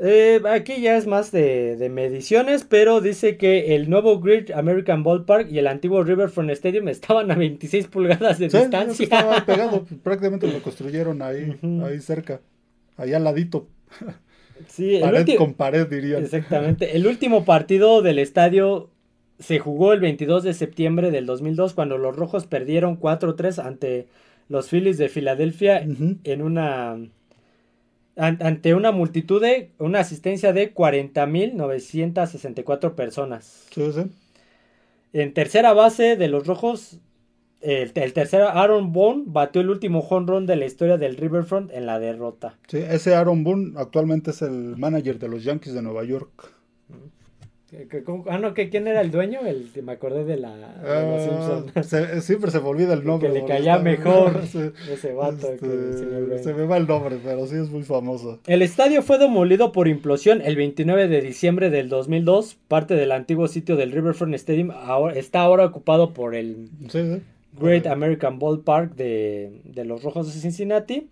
Eh, 0.00 0.40
aquí 0.48 0.80
ya 0.80 0.96
es 0.96 1.06
más 1.08 1.32
de, 1.32 1.76
de 1.76 1.88
mediciones, 1.88 2.64
pero 2.64 3.00
dice 3.00 3.36
que 3.36 3.74
el 3.74 3.90
nuevo 3.90 4.20
Great 4.20 4.50
American 4.52 5.02
Ballpark 5.02 5.50
y 5.50 5.58
el 5.58 5.66
antiguo 5.66 6.04
Riverfront 6.04 6.50
Stadium 6.50 6.86
estaban 6.88 7.30
a 7.32 7.34
26 7.34 7.88
pulgadas 7.88 8.38
de 8.38 8.48
Sí, 8.48 8.58
distancia. 8.58 9.02
estaba 9.04 9.44
pegado, 9.44 9.84
prácticamente 10.04 10.46
lo 10.46 10.62
construyeron 10.62 11.20
ahí, 11.20 11.56
ahí 11.84 11.98
cerca, 12.00 12.40
ahí 12.96 13.12
al 13.12 13.24
ladito, 13.24 13.66
Sí, 14.68 14.98
pared 15.00 15.26
con 15.36 15.54
pared 15.54 15.86
dirían. 15.88 16.22
Exactamente. 16.22 16.96
El 16.96 17.06
último 17.06 17.44
partido 17.44 18.02
del 18.02 18.18
estadio 18.18 18.90
se 19.38 19.58
jugó 19.60 19.92
el 19.92 20.00
22 20.00 20.42
de 20.42 20.52
septiembre 20.54 21.10
del 21.10 21.26
2002 21.26 21.74
cuando 21.74 21.96
los 21.96 22.14
Rojos 22.16 22.46
perdieron 22.46 22.98
4-3 23.00 23.58
ante 23.64 24.08
los 24.48 24.68
Phillies 24.68 24.98
de 24.98 25.08
Filadelfia 25.08 25.78
en 25.80 26.42
una 26.42 26.98
ante 28.18 28.74
una 28.74 28.92
multitud 28.92 29.40
de 29.40 29.70
una 29.78 30.00
asistencia 30.00 30.52
de 30.52 30.74
40.964 30.74 32.94
personas. 32.94 33.64
Sí, 33.70 33.90
sí. 33.92 34.02
En 35.12 35.32
tercera 35.32 35.72
base 35.72 36.16
de 36.16 36.28
los 36.28 36.46
Rojos 36.46 37.00
el, 37.60 37.92
el 37.94 38.12
tercero 38.12 38.48
Aaron 38.48 38.92
Bone 38.92 39.24
batió 39.26 39.60
el 39.60 39.70
último 39.70 40.00
home 40.00 40.26
run 40.26 40.46
de 40.46 40.56
la 40.56 40.66
historia 40.66 40.96
del 40.96 41.16
Riverfront 41.16 41.72
en 41.72 41.86
la 41.86 41.98
derrota. 41.98 42.56
Sí, 42.68 42.78
ese 42.78 43.14
Aaron 43.14 43.44
Boone 43.44 43.72
actualmente 43.76 44.30
es 44.30 44.42
el 44.42 44.76
manager 44.76 45.18
de 45.18 45.28
los 45.28 45.44
Yankees 45.44 45.74
de 45.74 45.82
Nueva 45.82 46.04
York. 46.04 46.52
Ah, 48.28 48.38
no, 48.38 48.54
¿quién 48.54 48.86
era 48.86 49.02
el 49.02 49.10
dueño? 49.10 49.40
El, 49.44 49.68
me 49.82 49.92
acordé 49.92 50.24
de 50.24 50.38
la 50.38 50.56
de 50.56 51.76
uh, 51.76 52.20
siempre 52.22 52.50
se 52.50 52.60
me 52.60 52.66
olvida 52.66 52.94
el 52.94 53.04
nombre. 53.04 53.28
Que 53.28 53.40
le 53.40 53.44
caía 53.44 53.78
mejor 53.78 54.40
ese 54.90 55.12
vato. 55.12 55.52
Este, 55.52 56.42
se 56.42 56.54
me 56.54 56.64
va 56.64 56.78
el 56.78 56.86
nombre, 56.86 57.18
pero 57.22 57.46
sí 57.46 57.56
es 57.56 57.68
muy 57.68 57.82
famoso. 57.82 58.40
El 58.46 58.62
estadio 58.62 59.02
fue 59.02 59.18
demolido 59.18 59.72
por 59.72 59.86
implosión 59.86 60.40
el 60.42 60.56
29 60.56 61.08
de 61.08 61.20
diciembre 61.20 61.68
del 61.68 61.90
2002. 61.90 62.56
Parte 62.68 62.94
del 62.94 63.12
antiguo 63.12 63.48
sitio 63.48 63.76
del 63.76 63.92
Riverfront 63.92 64.34
Stadium 64.34 64.70
ahora, 64.70 65.18
está 65.18 65.42
ahora 65.42 65.66
ocupado 65.66 66.14
por 66.14 66.34
el 66.34 66.70
Great 67.60 67.86
American 67.86 68.38
Ballpark 68.38 68.94
de, 68.94 69.60
de 69.64 69.84
los 69.84 70.02
Rojos 70.02 70.32
de 70.32 70.40
Cincinnati 70.40 71.10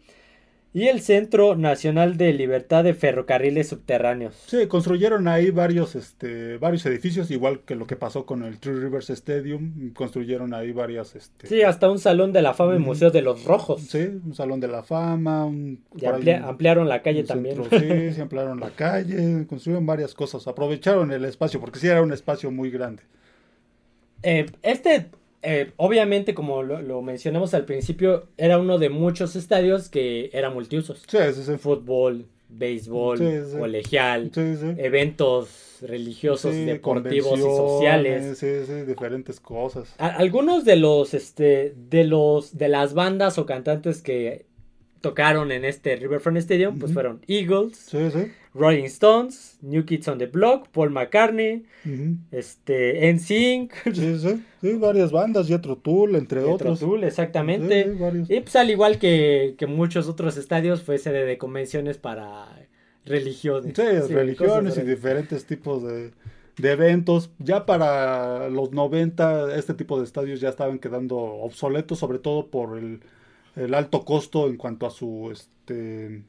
y 0.76 0.88
el 0.88 1.00
Centro 1.00 1.56
Nacional 1.56 2.18
de 2.18 2.34
Libertad 2.34 2.84
de 2.84 2.92
Ferrocarriles 2.92 3.66
Subterráneos. 3.66 4.34
Sí, 4.46 4.66
construyeron 4.66 5.26
ahí 5.26 5.50
varios, 5.50 5.94
este, 5.94 6.58
varios 6.58 6.84
edificios, 6.84 7.30
igual 7.30 7.60
que 7.60 7.74
lo 7.74 7.86
que 7.86 7.96
pasó 7.96 8.26
con 8.26 8.42
el 8.42 8.58
Three 8.58 8.74
Rivers 8.74 9.08
Stadium, 9.08 9.94
construyeron 9.94 10.52
ahí 10.52 10.72
varias... 10.72 11.16
Este... 11.16 11.46
Sí, 11.46 11.62
hasta 11.62 11.90
un 11.90 11.98
Salón 11.98 12.34
de 12.34 12.42
la 12.42 12.52
Fama 12.52 12.76
y 12.76 12.78
Museo 12.78 13.10
de 13.10 13.22
los 13.22 13.44
Rojos. 13.44 13.80
Sí, 13.88 14.20
un 14.22 14.34
Salón 14.34 14.60
de 14.60 14.68
la 14.68 14.82
Fama. 14.82 15.46
Un, 15.46 15.82
y 15.96 16.04
ampliaron 16.04 16.90
la 16.90 17.00
calle 17.00 17.24
también. 17.24 17.56
sí, 17.70 18.12
sí, 18.12 18.20
ampliaron 18.20 18.60
la 18.60 18.68
calle, 18.68 19.46
construyeron 19.46 19.86
varias 19.86 20.12
cosas, 20.12 20.46
aprovecharon 20.46 21.10
el 21.10 21.24
espacio, 21.24 21.58
porque 21.58 21.78
sí 21.78 21.86
era 21.86 22.02
un 22.02 22.12
espacio 22.12 22.50
muy 22.50 22.70
grande. 22.70 23.02
Eh, 24.22 24.44
este 24.62 25.08
eh, 25.46 25.72
obviamente, 25.76 26.34
como 26.34 26.64
lo, 26.64 27.02
mencionamos 27.02 27.54
al 27.54 27.64
principio, 27.64 28.26
era 28.36 28.58
uno 28.58 28.78
de 28.78 28.90
muchos 28.90 29.36
estadios 29.36 29.88
que 29.88 30.28
era 30.32 30.50
multiusos. 30.50 31.04
Sí, 31.06 31.18
sí, 31.32 31.42
sí. 31.44 31.56
Fútbol, 31.56 32.26
béisbol, 32.48 33.18
colegial, 33.56 34.32
eventos 34.76 35.78
religiosos, 35.82 36.52
deportivos 36.52 37.38
y 37.38 37.42
sociales. 37.42 38.38
Sí, 38.38 38.64
sí, 38.66 38.82
diferentes 38.82 39.38
cosas. 39.38 39.94
algunos 39.98 40.64
de 40.64 40.74
los, 40.74 41.14
este, 41.14 41.74
de 41.76 42.02
los, 42.02 42.58
de 42.58 42.66
las 42.66 42.94
bandas 42.94 43.38
o 43.38 43.46
cantantes 43.46 44.02
que 44.02 44.46
tocaron 45.00 45.52
en 45.52 45.64
este 45.64 45.94
Riverfront 45.94 46.38
Stadium, 46.38 46.80
pues 46.80 46.92
fueron 46.92 47.20
Eagles, 47.28 47.88
Rolling 48.56 48.84
Stones, 48.86 49.58
New 49.60 49.84
Kids 49.84 50.08
on 50.08 50.18
the 50.18 50.26
Block, 50.26 50.68
Paul 50.68 50.90
McCartney, 50.90 51.64
este, 52.30 53.12
NSYNC. 53.12 53.72
Sí, 53.94 54.18
sí, 54.18 54.42
sí, 54.60 54.72
varias 54.74 55.12
bandas, 55.12 55.48
Jetro 55.48 55.76
Tull, 55.76 56.16
entre 56.16 56.40
otros. 56.40 56.80
Tool, 56.80 57.04
exactamente. 57.04 57.94
y 58.28 58.40
pues 58.40 58.56
al 58.56 58.70
igual 58.70 58.98
que, 58.98 59.56
muchos 59.68 60.08
otros 60.08 60.36
estadios, 60.36 60.82
fue 60.82 60.98
sede 60.98 61.24
de 61.24 61.38
convenciones 61.38 61.98
para 61.98 62.46
religiones. 63.04 63.74
Sí, 63.76 64.12
religiones 64.12 64.78
y 64.78 64.82
diferentes 64.82 65.44
tipos 65.44 65.82
de, 65.82 66.12
de 66.56 66.70
eventos. 66.70 67.30
Ya 67.38 67.66
para 67.66 68.48
los 68.48 68.72
90 68.72 69.56
este 69.56 69.74
tipo 69.74 69.98
de 69.98 70.04
estadios 70.04 70.40
ya 70.40 70.48
estaban 70.48 70.78
quedando 70.78 71.16
obsoletos, 71.16 71.98
sobre 71.98 72.18
todo 72.18 72.46
por 72.46 72.78
el 72.78 73.00
el 73.56 73.74
alto 73.74 74.04
costo 74.04 74.46
en 74.46 74.56
cuanto 74.56 74.86
a 74.86 74.90
su 74.90 75.30
este 75.32 76.22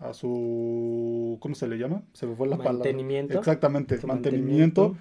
a 0.00 0.12
su 0.14 1.38
¿cómo 1.40 1.54
se 1.54 1.68
le 1.68 1.78
llama? 1.78 2.02
Se 2.12 2.26
me 2.26 2.34
fue 2.34 2.48
la 2.48 2.56
mantenimiento. 2.56 3.38
Exactamente, 3.38 3.98
mantenimiento. 4.06 4.96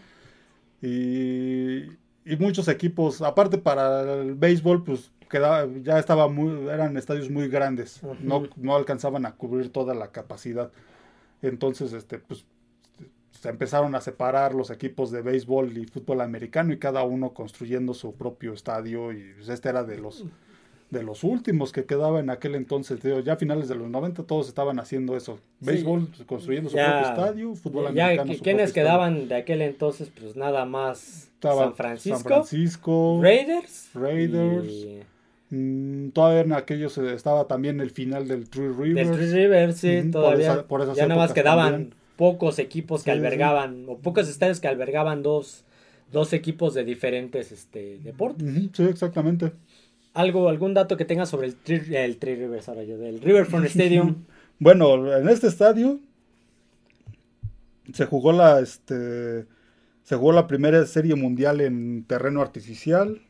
Y, 0.82 1.84
y 2.26 2.36
muchos 2.40 2.68
equipos, 2.68 3.22
aparte 3.22 3.58
para 3.58 4.22
el 4.22 4.36
béisbol, 4.36 4.84
pues 4.84 5.12
quedaba, 5.30 5.68
ya 5.84 6.00
estaba 6.00 6.28
muy, 6.28 6.68
eran 6.70 6.98
estadios 6.98 7.30
muy 7.30 7.48
grandes, 7.48 8.02
no, 8.22 8.44
no 8.56 8.76
alcanzaban 8.76 9.26
a 9.26 9.34
cubrir 9.36 9.72
toda 9.72 9.94
la 9.94 10.12
capacidad. 10.12 10.72
Entonces, 11.42 11.94
este, 11.94 12.20
pues 12.20 12.46
se 13.32 13.50
empezaron 13.50 13.96
a 13.96 14.02
separar 14.02 14.54
los 14.54 14.70
equipos 14.70 15.12
de 15.12 15.22
béisbol 15.22 15.78
y 15.78 15.86
fútbol 15.86 16.22
americano 16.22 16.74
y 16.74 16.80
cada 16.80 17.04
uno 17.04 17.34
construyendo 17.34 17.94
su 17.94 18.14
propio 18.14 18.54
estadio 18.54 19.14
y 19.14 19.34
pues, 19.36 19.50
este 19.50 19.70
era 19.70 19.84
de 19.84 19.98
los 19.98 20.26
de 20.90 21.04
los 21.04 21.24
últimos 21.24 21.72
que 21.72 21.86
quedaba 21.86 22.20
en 22.20 22.30
aquel 22.30 22.56
entonces, 22.56 23.00
ya 23.24 23.34
a 23.34 23.36
finales 23.36 23.68
de 23.68 23.76
los 23.76 23.90
90 23.90 24.24
todos 24.24 24.48
estaban 24.48 24.80
haciendo 24.80 25.16
eso, 25.16 25.40
béisbol 25.60 26.10
construyendo 26.26 26.70
su 26.70 26.78
propio 26.78 27.02
estadio, 27.02 27.56
fútbol 27.56 27.94
ya, 27.94 28.06
americano. 28.06 28.34
¿Quiénes 28.42 28.74
quedaban 28.74 29.28
de 29.28 29.36
aquel 29.36 29.62
entonces? 29.62 30.10
Pues 30.10 30.36
nada 30.36 30.66
más 30.66 31.30
San 31.42 31.76
Francisco, 31.76 32.18
San 32.18 32.28
Francisco 32.28 33.20
Raiders, 33.22 33.90
Raiders. 33.94 34.88
Mm, 35.52 36.10
todavía 36.10 36.42
en 36.42 36.54
aquellos 36.54 36.98
estaba 36.98 37.48
también 37.48 37.80
el 37.82 37.92
final 37.92 38.28
del 38.28 38.50
True 38.50 38.74
Rivers. 38.74 39.10
Del 39.10 39.18
True 39.18 39.32
Rivers, 39.32 39.78
sí, 39.78 40.12
todavía. 40.12 40.66
ya 40.96 41.08
nada 41.08 41.22
más 41.22 41.34
quedaban 41.34 41.94
pocos 42.16 42.58
equipos 42.60 43.04
que 43.04 43.12
albergaban, 43.12 43.86
o 43.88 43.98
pocos 43.98 44.28
estadios 44.28 44.60
que 44.60 44.68
albergaban 44.68 45.22
dos, 45.22 45.64
dos 46.12 46.34
equipos 46.34 46.74
de 46.74 46.84
diferentes 46.84 47.52
este, 47.52 48.00
deportes. 48.00 48.48
sí, 48.74 48.84
exactamente 48.84 49.52
algo, 50.14 50.50
algún 50.50 50.74
dato 50.74 50.98
que 50.98 51.06
tengas 51.06 51.30
sobre 51.30 51.48
el 51.48 51.56
Tri, 51.56 51.96
el 51.96 52.20
Rivers, 52.20 52.70
ahora 52.70 52.84
yo, 52.84 52.98
del 52.98 53.22
Riverfront 53.22 53.66
Stadium. 53.68 54.26
bueno, 54.60 55.16
en 55.16 55.30
este 55.30 55.48
estadio 55.48 56.00
se 57.94 58.06
jugó 58.06 58.32
la, 58.32 58.60
este, 58.60 59.46
se 60.04 60.16
jugó 60.16 60.32
la 60.32 60.48
primera 60.48 60.86
serie 60.86 61.16
mundial 61.16 61.62
en 61.62 62.04
terreno 62.06 62.42
artificial. 62.42 63.22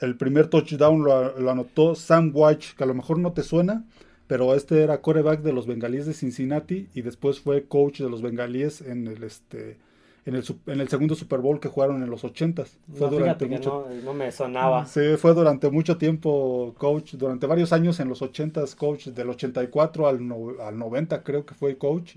El 0.00 0.16
primer 0.16 0.48
touchdown 0.48 1.02
lo, 1.04 1.38
lo 1.38 1.50
anotó 1.50 1.94
Sam 1.94 2.32
White, 2.34 2.66
que 2.76 2.84
a 2.84 2.86
lo 2.86 2.94
mejor 2.94 3.18
no 3.18 3.32
te 3.32 3.42
suena, 3.42 3.84
pero 4.26 4.54
este 4.54 4.82
era 4.82 5.00
coreback 5.00 5.42
de 5.42 5.52
los 5.52 5.66
bengalíes 5.66 6.06
de 6.06 6.14
Cincinnati 6.14 6.88
y 6.94 7.02
después 7.02 7.40
fue 7.40 7.64
coach 7.64 8.00
de 8.00 8.10
los 8.10 8.22
bengalíes 8.22 8.80
en 8.80 9.06
el 9.06 9.22
este 9.24 9.76
en 10.24 10.36
el, 10.36 10.44
en 10.66 10.80
el 10.80 10.88
segundo 10.88 11.14
Super 11.14 11.40
Bowl 11.40 11.58
que 11.58 11.68
jugaron 11.68 12.02
en 12.02 12.10
los 12.10 12.22
80 12.22 12.64
Fue 12.94 13.10
durante 13.10 13.46
mucho, 13.46 13.88
no, 14.04 14.14
me 14.14 14.30
sonaba. 14.30 14.86
Sí, 14.86 15.16
fue 15.18 15.34
durante 15.34 15.68
mucho 15.70 15.98
tiempo 15.98 16.74
coach, 16.78 17.14
durante 17.14 17.46
varios 17.46 17.72
años 17.72 17.98
en 17.98 18.08
los 18.08 18.22
80 18.22 18.62
coach, 18.76 19.06
del 19.08 19.30
84 19.30 20.06
al, 20.06 20.20
al 20.60 20.78
90 20.78 21.22
creo 21.22 21.44
que 21.44 21.54
fue 21.54 21.76
coach. 21.76 22.16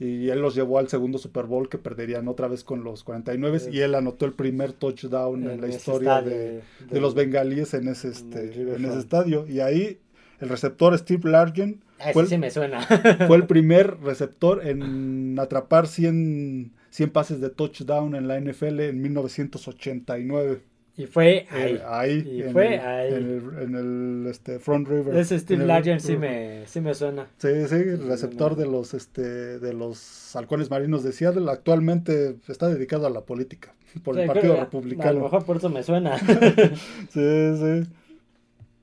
Y 0.00 0.30
él 0.30 0.40
los 0.40 0.54
llevó 0.54 0.78
al 0.78 0.88
segundo 0.88 1.18
Super 1.18 1.44
Bowl 1.44 1.68
que 1.68 1.76
perderían 1.76 2.26
otra 2.26 2.48
vez 2.48 2.64
con 2.64 2.82
los 2.82 3.04
49 3.04 3.68
y 3.70 3.80
él 3.80 3.94
anotó 3.94 4.24
el 4.24 4.32
primer 4.32 4.72
touchdown 4.72 5.48
en, 5.48 5.60
la 5.60 5.68
historia 5.68 6.22
de, 6.22 6.62
de, 6.88 7.00
los 7.00 7.14
bengalíes 7.14 7.74
en 7.74 7.86
ese, 7.86 8.08
este, 8.08 8.74
en 8.76 8.82
ese 8.86 8.98
estadio. 8.98 9.46
Y 9.46 9.60
ahí 9.60 10.00
el 10.40 10.48
receptor 10.48 10.96
Steve 10.98 11.30
Largent 11.30 11.82
fue, 12.14 12.26
sí 12.26 12.38
me 12.38 12.50
suena. 12.50 12.80
fue 13.26 13.36
el 13.36 13.46
primer 13.46 14.00
receptor 14.00 14.66
en 14.66 15.38
atrapar 15.38 15.86
100 15.86 16.72
100 16.90 17.10
pases 17.10 17.40
de 17.40 17.50
touchdown 17.50 18.14
en 18.14 18.28
la 18.28 18.38
NFL 18.40 18.80
en 18.80 19.00
1989. 19.00 20.62
Y 20.96 21.06
fue 21.06 21.46
eh, 21.54 21.80
ahí. 21.88 22.42
y 22.46 22.52
fue 22.52 22.78
ahí. 22.78 23.14
En 23.14 23.74
el, 23.74 24.26
este, 24.28 24.58
Front 24.58 24.88
River. 24.88 25.16
Ese 25.16 25.38
Steve 25.38 25.64
Largent 25.64 26.00
sí 26.00 26.16
me, 26.16 26.66
sí 26.66 26.80
me 26.80 26.92
suena. 26.92 27.28
Sí, 27.38 27.48
sí, 27.68 27.74
el 27.74 28.06
receptor 28.06 28.54
de 28.54 28.66
los, 28.66 28.92
este, 28.92 29.58
de 29.58 29.72
los 29.72 30.36
halcones 30.36 30.68
marinos 30.70 31.02
de 31.02 31.12
Seattle. 31.12 31.50
Actualmente 31.50 32.36
está 32.48 32.68
dedicado 32.68 33.06
a 33.06 33.10
la 33.10 33.22
política 33.22 33.72
por 34.04 34.18
el 34.18 34.26
Partido 34.26 34.56
Republicano. 34.56 35.08
A 35.08 35.12
lo 35.14 35.20
mejor 35.20 35.44
por 35.44 35.56
eso 35.56 35.70
me 35.70 35.82
suena. 35.82 36.18
sí, 37.08 37.56
sí. 37.56 37.90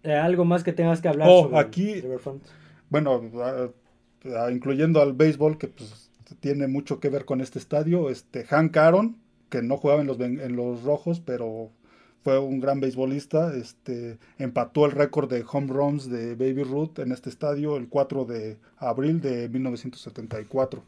Eh, 0.04 0.14
algo 0.14 0.46
más 0.46 0.64
que 0.64 0.74
tengas 0.74 1.02
que 1.02 1.10
hablar 1.10 1.28
oh, 1.30 1.44
sobre 1.44 1.60
aquí, 1.60 2.04
Bueno, 2.90 3.22
incluyendo 4.50 5.02
al 5.02 5.14
béisbol, 5.14 5.58
que 5.58 5.68
pues 5.68 6.07
tiene 6.48 6.68
mucho 6.68 7.02
que 7.02 7.10
ver 7.10 7.26
con 7.26 7.42
este 7.42 7.60
estadio. 7.60 8.10
Este, 8.10 8.46
Hank 8.46 8.78
Aaron, 8.78 9.18
que 9.50 9.62
no 9.62 9.76
jugaba 9.76 10.00
en 10.00 10.08
los, 10.08 10.18
en 10.20 10.56
los 10.56 10.84
rojos, 10.84 11.20
pero 11.20 11.72
fue 12.24 12.40
un 12.40 12.62
gran 12.62 12.80
beisbolista, 12.80 13.54
este, 13.54 14.18
empató 14.38 14.86
el 14.86 14.94
récord 14.94 15.30
de 15.30 15.44
home 15.50 15.68
runs 15.68 16.10
de 16.10 16.36
Baby 16.36 16.64
Ruth 16.64 17.00
en 17.00 17.12
este 17.12 17.30
estadio 17.30 17.76
el 17.76 17.90
4 17.90 18.24
de 18.24 18.58
abril 18.78 19.20
de 19.20 19.50
1974. 19.50 20.84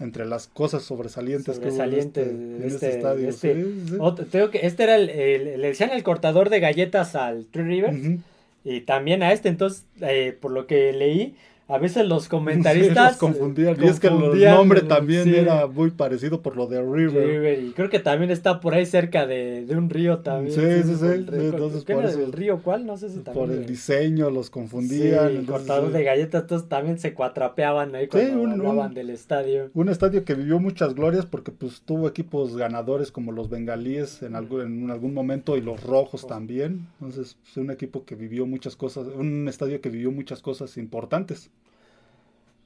Entre 0.00 0.26
las 0.26 0.48
cosas 0.48 0.82
sobresalientes, 0.82 1.58
que 1.58 1.68
hubo 1.68 1.82
en 1.82 1.94
este, 1.94 2.22
este, 2.22 2.66
este, 2.66 2.88
estadio. 2.90 3.28
Este, 3.28 4.50
que 4.50 4.66
este 4.66 4.82
era 4.82 4.96
el, 4.96 5.06
le 5.06 5.68
decían 5.68 5.90
el 5.90 6.02
cortador 6.02 6.50
de 6.50 6.60
galletas 6.60 7.14
al 7.14 7.46
Tree 7.46 7.64
River. 7.64 8.18
Y 8.64 8.80
también 8.82 9.22
a 9.22 9.32
este, 9.32 9.48
entonces, 9.48 9.84
eh, 10.02 10.36
por 10.38 10.50
lo 10.50 10.66
que 10.66 10.92
leí, 10.92 11.36
a 11.66 11.78
veces 11.78 12.06
los 12.08 12.28
comentaristas 12.28 13.16
confundían. 13.16 13.76
Y 13.82 13.86
es 13.86 14.00
que 14.00 14.08
el 14.08 14.44
nombre 14.50 14.82
también 14.82 15.34
era 15.34 15.66
muy 15.66 15.90
parecido 15.90 16.42
por 16.42 16.56
lo 16.56 16.66
de 16.66 16.82
River. 16.82 17.62
Y 17.62 17.70
creo 17.72 17.88
que 17.88 17.98
también 17.98 18.30
está 18.30 18.60
por 18.60 18.74
ahí 18.74 18.86
cerca 18.86 19.26
de, 19.26 19.66
un 19.70 19.90
río 19.90 20.18
también. 20.18 20.54
Sí, 20.54 20.88
sí, 20.88 20.96
sí. 20.96 21.06
Entonces, 21.06 21.84
por 21.84 22.04
el 22.04 22.32
río 22.32 22.60
cuál? 22.62 22.86
No 22.86 22.96
sé 22.96 23.08
si 23.08 23.20
también. 23.20 23.46
Por 23.46 23.54
el 23.54 23.66
diseño 23.66 24.30
los 24.30 24.50
confundían. 24.50 25.30
Sí, 25.30 25.36
el 25.36 25.46
cortador 25.46 25.90
de 25.90 26.04
galletas, 26.04 26.46
todos 26.46 26.68
también 26.68 26.98
se 26.98 27.14
cuatrapeaban 27.14 27.94
ahí 27.94 28.08
cuando 28.08 28.42
un, 28.42 28.52
hablaban 28.52 28.94
del 28.94 29.10
estadio. 29.10 29.70
Un 29.74 29.88
estadio 29.88 30.24
que 30.24 30.34
vivió 30.34 30.58
muchas 30.58 30.94
glorias 30.94 31.26
porque 31.26 31.50
pues 31.50 31.82
tuvo 31.82 32.08
equipos 32.08 32.56
ganadores 32.56 33.10
como 33.10 33.32
los 33.32 33.48
bengalíes 33.48 34.22
en 34.22 34.36
algún, 34.36 34.60
en 34.60 34.90
algún 34.90 35.14
momento 35.14 35.56
y 35.56 35.60
los 35.60 35.82
rojos 35.82 36.26
también. 36.26 36.86
Entonces, 37.00 37.36
fue 37.42 37.62
un 37.62 37.70
equipo 37.70 38.04
que 38.04 38.14
vivió 38.14 38.46
muchas 38.46 38.76
cosas, 38.76 39.06
un 39.06 39.48
estadio 39.48 39.80
que 39.80 39.88
vivió 39.88 40.10
muchas 40.10 40.40
cosas 40.40 40.76
importantes. 40.76 41.50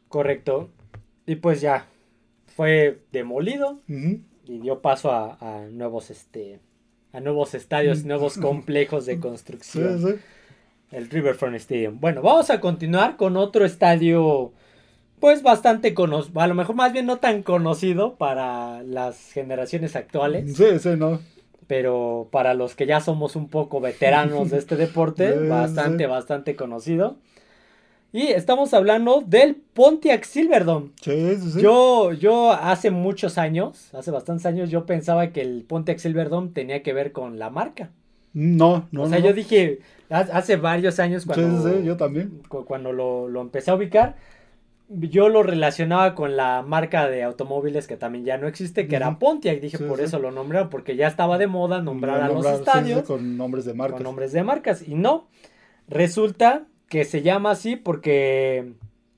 Correcto. 0.09 0.69
Y 1.27 1.37
pues 1.37 1.61
ya, 1.61 1.87
fue 2.57 3.01
demolido 3.13 3.79
y 3.87 4.59
dio 4.61 4.81
paso 4.81 5.13
a, 5.13 5.37
a 5.41 5.67
nuevos 5.69 6.11
este 6.11 6.61
a 7.13 7.21
nuevos 7.21 7.55
estadios, 7.55 8.05
nuevos 8.05 8.37
complejos 8.39 9.07
de 9.07 9.19
construcción. 9.21 10.01
sí. 10.03 10.15
El 10.91 11.11
Riverfront 11.11 11.55
Stadium. 11.57 12.01
Bueno, 12.01 12.23
vamos 12.23 12.49
a 12.49 12.61
continuar 12.61 13.17
con 13.17 13.37
otro 13.37 13.67
estadio, 13.67 14.53
pues 15.21 15.43
bastante 15.43 15.93
conocido, 15.93 16.41
a 16.41 16.47
lo 16.47 16.55
mejor 16.55 16.77
más 16.77 16.95
bien 16.95 17.05
no 17.05 17.19
tan 17.19 17.43
conocido 17.43 18.15
para 18.17 18.83
las 18.85 19.31
generaciones 19.33 19.97
actuales, 19.97 20.57
Sí, 20.57 20.79
sí, 20.79 20.91
no. 20.97 21.21
pero 21.67 22.29
para 22.33 22.55
los 22.55 22.75
que 22.75 22.87
ya 22.87 23.01
somos 23.01 23.37
un 23.37 23.49
poco 23.49 23.81
veteranos 23.81 24.49
de 24.51 24.57
este 24.59 24.77
deporte, 24.77 25.33
bastante, 25.49 26.07
bastante 26.07 26.57
conocido. 26.57 27.19
Y 28.13 28.29
estamos 28.29 28.73
hablando 28.73 29.23
del 29.27 29.55
Pontiac 29.57 30.25
Silverdome. 30.25 30.91
Sí, 31.03 31.37
sí, 31.37 31.51
sí. 31.53 31.61
Yo, 31.61 32.13
yo 32.13 32.53
hace 32.53 32.91
muchos 32.91 33.37
años, 33.37 33.93
hace 33.95 34.11
bastantes 34.11 34.47
años, 34.47 34.71
yo 34.71 34.87
pensaba 34.87 35.29
que 35.31 35.43
el 35.43 35.65
Pontiac 35.65 35.99
Silverdome 35.99 36.49
tenía 36.51 36.83
que 36.83 36.95
ver 36.95 37.13
con 37.13 37.39
la 37.39 37.51
marca. 37.51 37.91
No, 38.33 38.87
no. 38.93 39.03
o 39.03 39.09
sea, 39.09 39.19
no, 39.19 39.27
yo 39.27 39.33
dije, 39.35 39.81
ha- 40.11 40.21
hace 40.33 40.57
varios 40.57 40.99
años 41.01 41.27
cuando, 41.27 41.69
sí, 41.71 41.77
sí, 41.81 41.85
yo 41.85 41.97
también. 41.97 42.43
cu- 42.49 42.65
cuando 42.65 42.93
lo, 42.93 43.29
lo 43.29 43.41
empecé 43.43 43.71
a 43.71 43.75
ubicar, 43.75 44.17
yo 44.89 45.29
lo 45.29 45.43
relacionaba 45.43 46.15
con 46.15 46.35
la 46.37 46.63
marca 46.63 47.09
de 47.11 47.23
automóviles 47.25 47.87
que 47.87 47.99
también 47.99 48.25
ya 48.25 48.39
no 48.39 48.47
existe, 48.49 48.89
que 48.89 48.97
era. 48.97 49.19
Pontiac. 49.19 49.61
Dije, 49.61 49.77
Sí, 49.77 49.85
por 49.85 49.99
sí. 49.99 50.05
eso 50.05 50.19
lo 50.19 50.31
nombraron, 50.31 50.71
porque 50.71 50.97
ya 50.97 51.09
estaba 51.09 51.37
de 51.37 51.47
moda 51.47 51.83
nombrar 51.83 52.23
a 52.23 52.29
los 52.29 52.47
sí, 52.47 52.53
estadios 52.55 53.03
con 53.03 53.37
nombres 53.37 53.67
de 53.67 53.75
marcas. 53.75 53.97
con 53.97 54.05
nombres 54.05 54.33
de 54.33 54.43
marcas. 54.43 54.87
Y 54.89 54.95
no, 54.95 55.29
resulta 55.89 56.65
que 56.89 57.05
se 57.05 57.23
llama 57.23 57.53
así 57.53 57.77
porque 57.77 58.73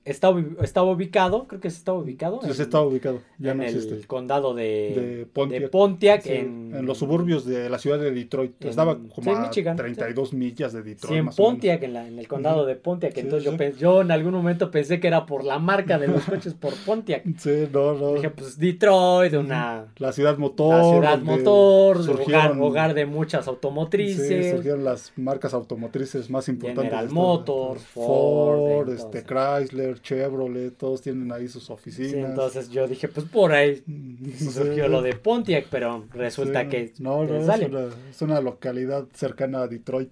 está, 0.05 0.29
ubi- 0.31 0.55
estaba 0.63 0.91
ubicado, 0.91 1.47
creo 1.47 1.61
que 1.61 1.69
se 1.69 1.77
estaba 1.77 1.97
ubicado 1.99 2.39
Sí, 2.41 2.47
en, 2.49 2.53
sí, 2.55 2.61
está 2.63 2.81
ubicado. 2.81 3.19
Ya 3.37 3.51
en 3.51 3.57
no 3.57 3.63
el 3.63 3.75
existe. 3.75 4.07
condado 4.07 4.53
de, 4.53 4.63
De 4.95 5.15
de 5.17 5.25
Pontiac. 5.25 5.69
Pontiac, 5.69 6.21
Sí, 6.23 6.29
en, 6.33 6.73
en, 6.75 6.85
los 6.85 6.97
suburbios 6.97 7.45
de 7.45 7.69
la 7.69 7.77
ciudad 7.79 7.99
de 7.99 8.11
Detroit. 8.11 8.53
en- 8.61 8.69
Estaba 8.69 8.95
sí, 8.95 8.99
como 9.13 9.35
a 9.35 9.41
Michigan, 9.41 9.75
32 9.77 10.33
millas 10.33 10.73
de 10.73 10.81
Detroit. 10.83 11.11
Sí, 11.13 11.17
en 11.19 11.25
más 11.25 11.39
o 11.39 11.41
menos. 11.43 11.53
Pontiac, 11.53 11.83
en, 11.83 11.93
la- 11.93 12.07
en 12.07 12.17
el 12.19 12.27
condado 12.27 12.65
de 12.65 12.75
Pontiac. 12.75 13.13
Sí, 13.13 13.19
Entonces 13.21 13.43
sí. 13.45 13.51
yo, 13.51 13.57
pen- 13.57 13.75
yo 13.77 14.01
en 14.01 14.11
algún 14.11 14.33
momento 14.33 14.71
pensé 14.71 14.99
que 14.99 15.07
era 15.07 15.25
por 15.25 15.43
la 15.43 15.59
marca 15.59 15.97
de 15.99 16.07
los 16.07 16.23
coches, 16.25 16.53
por 16.53 16.73
Pontiac. 16.85 17.23
Sí, 17.37 17.67
no, 17.71 17.93
no. 17.93 18.13
Dije, 18.13 18.29
pues 18.31 18.57
Detroit, 18.57 19.33
una 19.33 19.85
La 19.97 20.11
ciudad 20.11 20.37
motor. 20.37 20.75
la 20.75 20.83
ciudad 20.83 21.19
motor, 21.19 21.97
hogar, 21.97 22.05
surgieron- 22.15 22.61
hogar 22.61 22.93
de 22.93 23.05
muchas 23.05 23.45
Sí, 23.45 23.49
automotrices. 23.49 24.51
surgieron 24.55 24.83
las 24.83 25.11
marcas 25.15 25.53
automotrices 25.53 26.29
más 26.29 26.47
importantes. 26.49 26.91
General 26.91 27.09
Motors, 27.09 27.83
Ford, 27.83 28.05
Ford, 28.57 28.89
este, 28.89 29.19
entonces. 29.19 29.23
Chrysler, 29.99 30.01
Chevrolet, 30.01 30.77
todos 30.77 31.01
tienen 31.01 31.31
ahí 31.31 31.47
sus 31.47 31.65
Sí, 31.65 31.73
oficinas. 31.73 32.29
entonces 32.29 32.69
yo 32.69 32.87
dije, 32.87 33.07
pues 33.07 33.25
por 33.27 33.51
ahí 33.51 33.81
Sí. 34.37 34.49
surgió 34.51 34.87
lo 34.87 35.01
de 35.01 35.13
Pontiac, 35.15 35.67
pero 35.69 36.05
resulta 36.13 36.63
Sí, 36.63 36.69
que 36.69 36.93
No, 36.99 37.23
no, 37.25 37.35
es 37.37 37.45
sale. 37.45 37.65
una, 37.67 37.87
es 38.09 38.21
una 38.21 38.41
localidad 38.41 39.07
cercana 39.13 39.63
a 39.63 39.67
Detroit. 39.67 40.11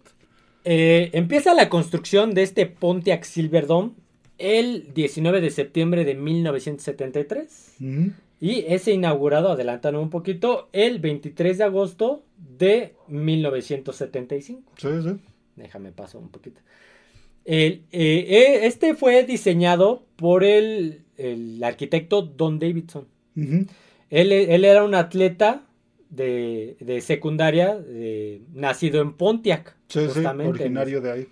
Eh, 0.65 1.09
empieza 1.13 1.53
la 1.53 1.69
construcción 1.69 2.33
de 2.33 2.43
este 2.43 2.65
Pontiac 2.65 3.23
Silverdome 3.23 3.91
el 4.37 4.93
19 4.93 5.41
de 5.41 5.49
septiembre 5.49 6.05
de 6.05 6.15
1973 6.15 7.75
Ujú. 7.81 8.11
y 8.39 8.65
es 8.67 8.87
inaugurado, 8.87 9.51
adelantando 9.51 10.01
un 10.01 10.09
poquito, 10.09 10.69
el 10.73 10.99
23 10.99 11.57
de 11.57 11.63
agosto 11.63 12.23
de 12.37 12.93
1975. 13.07 14.71
Sí, 14.77 14.87
sí. 15.03 15.17
Déjame 15.55 15.91
paso 15.91 16.19
un 16.19 16.29
poquito. 16.29 16.61
El, 17.45 17.83
eh, 17.91 18.25
eh, 18.29 18.59
este 18.63 18.93
fue 18.95 19.23
diseñado 19.23 20.03
por 20.15 20.43
el, 20.43 21.01
el 21.17 21.63
arquitecto 21.63 22.21
Don 22.21 22.59
Davidson. 22.59 23.07
Él, 23.35 24.31
él 24.31 24.65
era 24.65 24.83
un 24.83 24.95
atleta 24.95 25.63
de, 26.09 26.75
de 26.79 27.01
secundaria, 27.01 27.75
de- 27.77 28.41
nacido 28.53 29.01
en 29.01 29.13
Pontiac, 29.13 29.75
Sí, 29.87 29.99
sí, 30.01 30.05
justamente. 30.07 30.49
originario 30.63 31.01
de 31.01 31.11
ahí. 31.11 31.27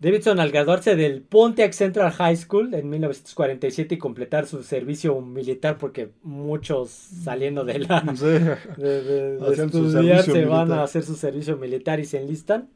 Davidson, 0.00 0.38
al 0.38 0.52
graduarse 0.52 0.94
del 0.94 1.22
Pontiac 1.22 1.72
Central 1.72 2.12
High 2.12 2.36
School 2.36 2.72
en 2.74 2.88
1947 2.88 3.96
y 3.96 3.98
completar 3.98 4.46
su 4.46 4.62
servicio 4.62 5.20
militar, 5.20 5.76
porque 5.76 6.10
muchos 6.22 6.90
saliendo 6.90 7.64
de 7.64 7.80
la 7.80 8.04
Sí. 8.14 8.24
de, 8.24 9.02
de- 9.02 9.38
estudiar 9.64 10.22
se 10.22 10.44
van 10.44 10.66
militar. 10.66 10.78
a 10.78 10.82
hacer 10.84 11.02
su 11.02 11.16
servicio 11.16 11.56
militar 11.56 11.98
y 11.98 12.04
se 12.04 12.18
enlistan 12.20 12.68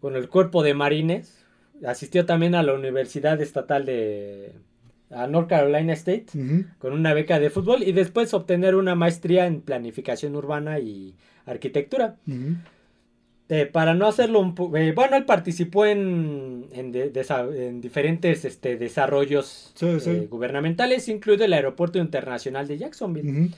con 0.00 0.16
el 0.16 0.30
cuerpo 0.30 0.62
de 0.62 0.72
marines. 0.72 1.35
Asistió 1.84 2.24
también 2.24 2.54
a 2.54 2.62
la 2.62 2.72
Universidad 2.74 3.40
Estatal 3.40 3.84
de 3.84 4.52
a 5.10 5.26
North 5.28 5.48
Carolina 5.48 5.92
State 5.92 6.26
con 6.78 6.92
una 6.92 7.14
beca 7.14 7.38
de 7.38 7.50
fútbol 7.50 7.82
y 7.84 7.92
después 7.92 8.34
obtener 8.34 8.74
una 8.74 8.94
maestría 8.94 9.46
en 9.46 9.60
planificación 9.60 10.34
urbana 10.34 10.78
y 10.80 11.14
arquitectura. 11.44 12.16
Eh, 13.48 13.66
para 13.66 13.94
no 13.94 14.08
hacerlo 14.08 14.40
un 14.40 14.56
eh, 14.76 14.92
bueno, 14.92 15.16
él 15.16 15.24
participó 15.24 15.86
en, 15.86 16.66
en, 16.72 16.90
de- 16.90 17.12
desa- 17.12 17.54
en 17.54 17.80
diferentes 17.80 18.44
este, 18.44 18.76
desarrollos 18.76 19.70
Sí, 19.76 20.00
sí. 20.00 20.10
eh, 20.10 20.26
gubernamentales, 20.28 21.06
incluido 21.08 21.44
el 21.44 21.52
Aeropuerto 21.52 22.00
Internacional 22.00 22.66
de 22.66 22.78
Jacksonville. 22.78 23.50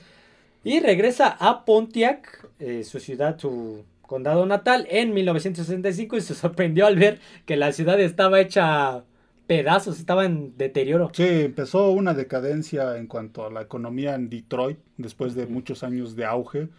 Y 0.63 0.79
regresa 0.81 1.29
a 1.39 1.65
Pontiac, 1.65 2.47
eh, 2.59 2.83
su 2.83 2.99
ciudad, 2.99 3.39
su 3.39 3.83
condado 4.09 4.47
natal, 4.47 4.87
en 4.89 5.13
1965 5.13 6.17
y 6.17 6.21
se 6.21 6.33
sorprendió 6.33 6.87
al 6.87 6.95
ver 6.95 7.19
que 7.45 7.55
la 7.55 7.71
ciudad 7.71 7.99
estaba 7.99 8.41
hecha 8.41 9.03
pedazos, 9.45 9.99
estaba 9.99 10.25
en 10.25 10.57
deterioro. 10.57 11.11
Sí, 11.13 11.27
empezó 11.27 11.91
una 11.91 12.15
decadencia 12.15 12.97
en 12.97 13.05
cuanto 13.05 13.45
a 13.45 13.51
la 13.51 13.61
economía 13.61 14.15
en 14.15 14.27
Detroit 14.31 14.79
después 14.97 15.35
de 15.35 15.45
muchos 15.45 15.83
años 15.83 16.15
de 16.15 16.25
auge. 16.25 16.69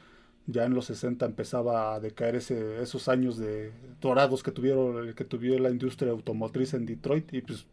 Ya 0.47 0.65
en 0.65 0.75
los 0.75 0.87
60 0.87 1.25
empezaba 1.25 1.95
a 1.95 2.01
decaer 2.01 2.35
ese, 2.35 2.83
esos 2.83 3.09
años 3.09 3.39
de 3.39 3.71
dorados 4.01 4.43
que 4.43 4.51
tuvieron 4.51 5.15
que 5.15 5.25
tuvo 5.25 5.57
la 5.57 5.71
industria 5.71 6.11
automotriz 6.11 6.75
en 6.75 6.85
Detroit 6.85 7.33
y 7.33 7.43
pues 7.43 7.65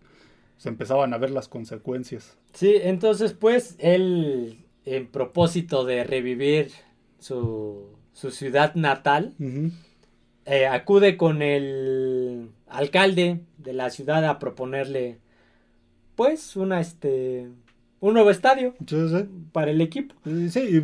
se 0.57 0.69
empezaban 0.69 1.15
a 1.15 1.17
ver 1.17 1.31
las 1.31 1.47
consecuencias. 1.47 2.37
Sí, 2.53 2.75
entonces 2.79 3.33
pues 3.33 3.75
él, 3.79 4.65
en 4.85 5.07
propósito 5.07 5.83
de 5.83 6.03
revivir 6.03 6.69
su, 7.17 7.96
su 8.17 8.31
ciudad 8.31 8.73
natal, 8.73 9.35
eh, 10.45 10.65
acude 10.65 11.17
con 11.17 11.41
el 11.43 12.49
alcalde 12.67 13.41
de 13.59 13.73
la 13.73 13.89
ciudad 13.91 14.25
a 14.25 14.39
proponerle 14.39 15.19
pues 16.15 16.55
una 16.55 16.79
este 16.81 17.47
un 17.99 18.13
nuevo 18.13 18.29
estadio 18.31 18.73
Sí, 18.87 18.95
sí. 19.09 19.25
para 19.51 19.71
el 19.71 19.81
equipo. 19.81 20.13
Sí, 20.23 20.59
y, 20.59 20.79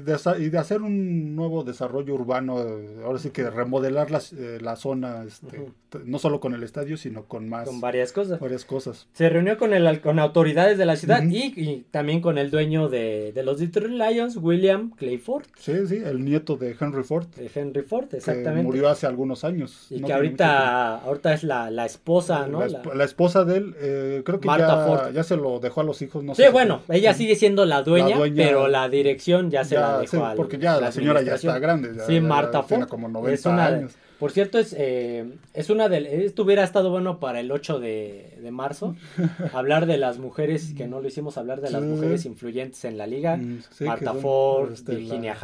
de, 0.00 0.18
sa- 0.18 0.38
y 0.38 0.48
de 0.50 0.58
hacer 0.58 0.82
un 0.82 1.34
nuevo 1.34 1.62
desarrollo 1.64 2.14
urbano, 2.14 2.58
ahora 3.04 3.18
sí 3.18 3.30
que 3.30 3.48
remodelar 3.50 4.10
las- 4.10 4.32
eh, 4.34 4.58
la 4.60 4.76
zona, 4.76 5.24
este, 5.24 5.66
no 6.04 6.18
solo 6.18 6.40
con 6.40 6.54
el 6.54 6.62
estadio, 6.62 6.96
sino 6.96 7.24
con 7.24 7.48
más 7.48 7.66
con 7.68 7.80
varias 7.80 8.12
cosas. 8.12 8.38
varias 8.40 8.64
cosas. 8.64 9.06
Se 9.12 9.28
reunió 9.28 9.56
con, 9.58 9.72
el, 9.72 10.00
con 10.00 10.18
autoridades 10.18 10.78
de 10.78 10.84
la 10.86 10.96
ciudad 10.96 11.22
y, 11.22 11.52
y 11.56 11.86
también 11.90 12.20
con 12.20 12.38
el 12.38 12.50
dueño 12.50 12.88
de, 12.88 13.32
de 13.32 13.42
los 13.42 13.58
Detroit 13.58 13.92
Lions, 13.92 14.36
William 14.36 14.90
Clayford, 14.96 15.44
Sí, 15.58 15.72
sí, 15.86 15.96
el 16.04 16.24
nieto 16.24 16.56
de 16.56 16.76
Henry 16.78 17.02
Ford, 17.04 17.26
de 17.36 17.50
Henry 17.54 17.82
Ford, 17.82 18.08
que 18.08 18.18
exactamente. 18.18 18.62
murió 18.62 18.88
hace 18.88 19.06
algunos 19.06 19.44
años. 19.44 19.86
y 19.90 20.00
no 20.00 20.06
que 20.06 20.12
ahorita, 20.12 20.96
ahorita 20.98 21.32
es 21.34 21.42
la, 21.44 21.70
la 21.70 21.86
esposa. 21.86 22.46
¿no? 22.46 22.60
La, 22.60 22.66
esp- 22.66 22.94
La- 22.94 23.04
esposa 23.04 23.44
de 23.44 23.56
él, 23.56 23.74
eh, 23.80 24.22
creo 24.24 24.40
que 24.40 24.46
Martha 24.46 24.66
ya, 24.76 24.86
Ford. 24.86 25.12
ya 25.14 25.22
se 25.22 25.36
lo 25.36 25.58
dejó 25.60 25.80
a 25.80 25.84
los 25.84 26.02
hijos. 26.02 26.22
No 26.24 26.34
Sí, 26.34 26.42
sé 26.42 26.48
bueno, 26.50 26.82
ella 26.88 27.14
sigue 27.14 27.34
siendo 27.36 27.64
la 27.64 27.82
dueña, 27.82 28.10
La 28.10 28.16
dueña- 28.18 28.44
pero 28.44 28.68
la 28.68 28.88
dirección 28.88 29.50
ya 29.50 29.64
se 29.64 29.74
Ya, 29.76 29.80
la 29.80 29.98
dejó 30.00 30.16
sí, 30.16 30.22
al- 30.22 30.36
porque 30.36 30.58
ya 30.58 30.80
la 30.80 30.92
señora 30.92 31.22
ya 31.22 31.34
está 31.36 31.58
grande. 31.58 31.92
ya- 31.96 32.04
Sí, 32.04 32.20
Marta 32.20 32.62
tiene 32.66 32.84
Ford. 32.84 32.90
como 32.90 33.08
90 33.08 33.34
es 33.34 33.46
una 33.46 33.66
años. 33.66 33.92
Por 34.18 34.32
cierto, 34.32 34.58
es, 34.58 34.74
eh, 34.78 35.24
es 35.52 35.68
una 35.70 35.88
de... 35.88 36.24
Esto 36.24 36.42
hubiera 36.44 36.64
estado 36.64 36.90
bueno 36.90 37.20
para 37.20 37.40
el 37.40 37.50
8 37.52 37.78
de, 37.80 38.38
de 38.40 38.50
marzo. 38.50 38.96
hablar 39.52 39.86
de 39.86 39.98
las 39.98 40.18
mujeres, 40.18 40.72
que 40.76 40.86
no 40.86 41.00
lo 41.00 41.08
hicimos, 41.08 41.36
hablar 41.38 41.60
de 41.60 41.70
las 41.70 41.82
Sí. 41.82 41.88
mujeres 41.88 42.24
influyentes 42.24 42.84
en 42.84 42.96
la 42.98 43.06
liga. 43.06 43.36
Mm, 43.36 43.62
sí, 43.70 43.84
Marta 43.84 44.14
Ford, 44.14 44.72
este, 44.72 44.94
Virginia 44.96 45.34
la- 45.34 45.38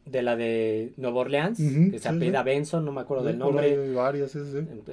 De 0.06 0.24
la 0.24 0.36
de 0.36 0.94
Nueva 0.98 1.20
Orleans, 1.20 1.60
Ujú, 1.60 1.92
que 1.92 2.00
se 2.00 2.10
sí, 2.10 2.16
apellida 2.16 2.40
sí. 2.40 2.46
Benson, 2.46 2.84
no 2.84 2.92
me 2.92 3.02
acuerdo 3.02 3.24
Sí, 3.26 3.28
del 3.30 3.38
nombre. 3.38 3.94
varias. 3.94 4.36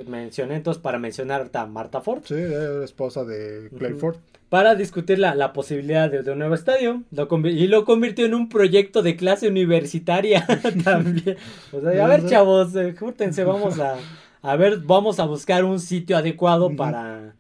Mencioné 0.07 0.57
entonces 0.57 0.83
para 0.83 0.98
mencionar 0.98 1.48
a 1.55 1.64
Marta 1.66 2.02
Ford. 2.02 2.20
Sí, 2.24 2.35
era 2.35 2.85
esposa 2.85 3.24
de 3.24 3.70
Clay. 3.79 3.94
Ford. 3.94 4.16
Para 4.48 4.74
discutir 4.76 5.18
la, 5.18 5.35
la 5.35 5.52
posibilidad 5.52 6.11
de, 6.11 6.22
de 6.22 6.30
un 6.32 6.38
nuevo 6.38 6.54
estadio. 6.54 7.02
Lo 7.11 7.28
y 7.48 7.66
lo 7.66 7.85
convirtió 7.85 8.26
en 8.26 8.35
un 8.35 8.48
proyecto 8.48 9.02
de 9.02 9.16
clase 9.16 9.48
universitaria 9.48 10.46
también. 10.85 11.36
O 11.72 11.80
sea, 11.80 12.05
a 12.05 12.09
ver, 12.09 12.26
chavos, 12.26 12.74
eh, 12.76 12.94
júrtense, 12.99 13.44
vamos 13.44 13.78
a, 13.80 13.97
a 14.42 14.57
ver, 14.57 14.78
vamos 14.78 15.18
a 15.20 15.24
buscar 15.26 15.64
un 15.64 15.80
sitio 15.80 16.16
adecuado 16.16 16.74
para, 16.76 17.34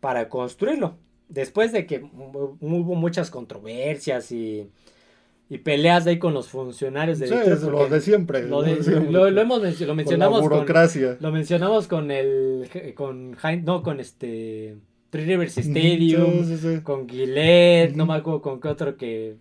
para 0.00 0.28
construirlo. 0.28 0.96
Después 1.28 1.72
de 1.72 1.86
que 1.86 2.02
hu- 2.02 2.56
hubo 2.60 2.94
muchas 2.94 3.30
controversias 3.30 4.32
y, 4.32 4.68
y 5.48 5.58
peleas 5.58 6.04
de 6.04 6.12
ahí 6.12 6.18
con 6.18 6.32
los 6.34 6.48
funcionarios 6.48 7.18
de 7.18 7.26
Sí, 7.28 7.34
es 7.34 7.62
lo 7.62 7.72
porque 7.72 7.94
de 7.94 8.00
siempre. 8.00 8.48
Lo, 8.48 8.62
de- 8.62 8.82
Siempre. 8.82 9.10
lo- 9.12 9.30
lo 9.30 9.40
hemos 9.40 9.60
lo 9.80 9.86
Con 9.86 9.96
mencionamos 9.96 10.38
la 10.42 10.48
con, 10.48 10.50
burocracia. 10.58 11.16
lo 11.20 11.30
mencionamos 11.32 11.86
con 11.88 12.10
el 12.10 12.68
con 12.96 13.36
no 13.64 13.82
con 13.82 14.00
este 14.00 14.76
Three 15.10 15.24
Rivers 15.24 15.58
Stadium, 15.58 16.44
Sí, 16.44 16.56
sí, 16.56 16.76
sí. 16.76 16.80
con 16.82 17.08
Gillette, 17.08 17.94
no 17.96 18.06
me 18.06 18.14
acuerdo 18.14 18.40
con 18.42 18.60
qué 18.60 18.68
otro 18.68 18.96
que 18.96 19.36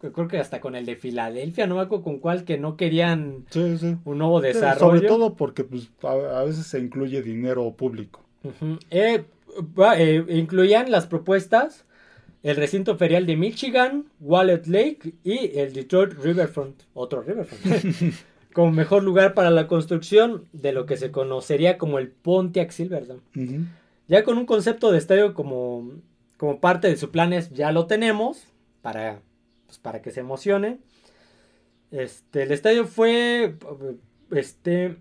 creo 0.00 0.28
que 0.28 0.38
hasta 0.38 0.60
con 0.60 0.74
el 0.76 0.84
de 0.84 0.96
Filadelfia, 0.96 1.66
no 1.66 1.76
me 1.76 1.82
acuerdo 1.82 2.04
con 2.04 2.18
cuál 2.18 2.44
que 2.44 2.58
no 2.58 2.76
querían 2.76 3.44
Sí, 3.50 3.78
sí. 3.78 3.96
un 4.04 4.18
nuevo 4.18 4.40
desarrollo. 4.42 4.96
sobre 4.96 5.08
todo 5.08 5.34
porque 5.34 5.64
pues, 5.64 5.90
a, 6.02 6.40
a 6.40 6.44
veces 6.44 6.66
se 6.66 6.78
incluye 6.78 7.22
dinero 7.22 7.70
público. 7.72 8.20
Eh, 8.90 9.24
eh, 9.96 10.24
incluían 10.28 10.90
las 10.90 11.06
propuestas 11.06 11.84
el 12.42 12.56
recinto 12.56 12.96
ferial 12.98 13.24
de 13.24 13.36
Michigan, 13.36 14.04
Wallet 14.20 14.66
Lake 14.66 15.14
y 15.24 15.58
el 15.58 15.72
Detroit 15.72 16.12
Riverfront, 16.22 16.82
otro 16.92 17.22
Riverfront, 17.22 18.14
como 18.52 18.70
mejor 18.70 19.02
lugar 19.02 19.32
para 19.32 19.48
la 19.50 19.66
construcción 19.66 20.44
de 20.52 20.72
lo 20.72 20.84
que 20.84 20.98
se 20.98 21.10
conocería 21.10 21.78
como 21.78 21.98
el 21.98 22.08
Pontiac 22.08 22.70
Silverdome. 22.70 23.20
Ujú. 23.34 23.60
Ya 24.08 24.24
con 24.24 24.36
un 24.38 24.46
concepto 24.46 24.92
de 24.92 24.98
estadio 24.98 25.34
como, 25.34 25.92
como 26.36 26.60
parte 26.60 26.88
de 26.88 26.96
sus 26.96 27.08
planes 27.10 27.50
ya 27.50 27.72
lo 27.72 27.86
tenemos 27.86 28.44
para, 28.82 29.22
pues, 29.66 29.78
para 29.78 30.02
que 30.02 30.10
se 30.10 30.20
emocione. 30.20 30.78
Este, 31.90 32.42
el 32.42 32.52
estadio 32.52 32.86
fue, 32.86 33.56
este, 34.32 34.96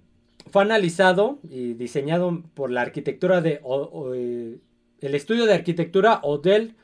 fue 0.51 0.61
analizado 0.61 1.39
y 1.49 1.73
diseñado 1.73 2.43
por 2.53 2.69
la 2.71 2.81
arquitectura 2.81 3.41
de 3.41 3.59
o- 3.63 3.75
o, 3.81 4.13
eh, 4.13 4.59
el 5.01 5.15
estudio 5.15 5.45
de 5.45 5.53
arquitectura 5.53 6.19
Odell 6.23 6.75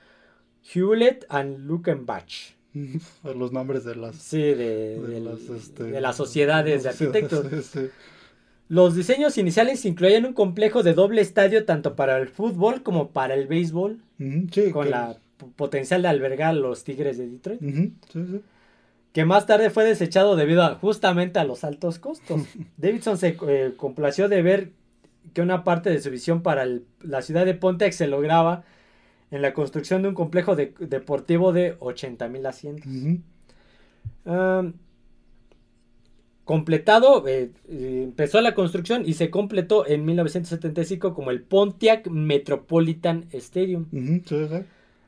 Hewlett 0.73 1.25
and 1.29 1.59
Lukenbach. 1.67 2.55
Los 3.23 3.51
nombres 3.51 3.83
de 3.85 3.95
las, 3.95 4.15
Sí, 4.17 4.39
de, 4.41 4.55
de 4.99 5.07
del- 5.07 5.25
las, 5.25 5.41
este, 5.41 5.83
de 5.83 6.01
las 6.01 6.15
sociedades 6.17 6.83
de 6.83 6.89
arquitectos. 6.89 7.45
Sí, 7.49 7.61
sí. 7.79 7.89
Los 8.69 8.95
diseños 8.95 9.37
iniciales 9.37 9.83
incluían 9.85 10.25
un 10.25 10.33
complejo 10.33 10.83
de 10.83 10.93
doble 10.93 11.21
estadio 11.21 11.65
tanto 11.65 11.95
para 11.95 12.17
el 12.17 12.27
fútbol 12.29 12.83
como 12.83 13.09
para 13.09 13.33
el 13.33 13.47
béisbol, 13.47 13.99
sí, 14.51 14.71
con 14.71 14.89
la 14.91 15.17
potencial 15.57 16.01
de 16.03 16.07
albergar 16.07 16.49
a 16.49 16.53
los 16.53 16.83
Tigres 16.83 17.17
de 17.17 17.27
Detroit, 17.27 17.61
Ujú, 17.61 17.91
sí, 18.13 18.25
sí. 18.31 18.41
que 19.11 19.25
más 19.25 19.45
tarde 19.47 19.69
fue 19.71 19.85
desechado 19.85 20.35
debido 20.35 20.61
a, 20.63 20.75
justamente 20.75 21.39
a 21.39 21.45
los 21.45 21.63
altos 21.63 21.97
costos. 21.97 22.41
Davidson 22.77 23.17
se 23.17 23.35
eh, 23.47 23.73
complació 23.75 24.29
de 24.29 24.41
ver 24.43 24.71
que 25.33 25.41
una 25.41 25.63
parte 25.63 25.89
de 25.89 25.99
su 26.01 26.09
visión 26.11 26.41
para 26.43 26.63
el- 26.63 26.85
la 27.01 27.21
ciudad 27.23 27.45
de 27.45 27.53
Pontiac 27.55 27.91
se 27.93 28.07
lograba 28.07 28.63
en 29.31 29.41
la 29.41 29.53
construcción 29.53 30.01
de 30.03 30.09
un 30.09 30.15
complejo 30.15 30.55
de- 30.55 30.73
deportivo 30.79 31.53
de 31.53 31.75
80 31.79 32.27
mil 32.27 32.45
asientos. 32.45 32.85
Um, 34.25 34.73
completado, 36.53 37.27
eh, 37.27 37.51
eh, 37.69 38.01
empezó 38.05 38.41
la 38.41 38.55
construcción 38.55 39.03
y 39.05 39.13
se 39.13 39.29
completó 39.29 39.85
en 39.85 40.03
1975 40.03 41.13
como 41.13 41.29
el 41.29 41.43
Pontiac 41.43 42.07
Metropolitan 42.09 43.25
Stadium, 43.33 43.85
Ujú, 43.91 44.21
sí, 44.25 44.47
sí. 44.49 44.63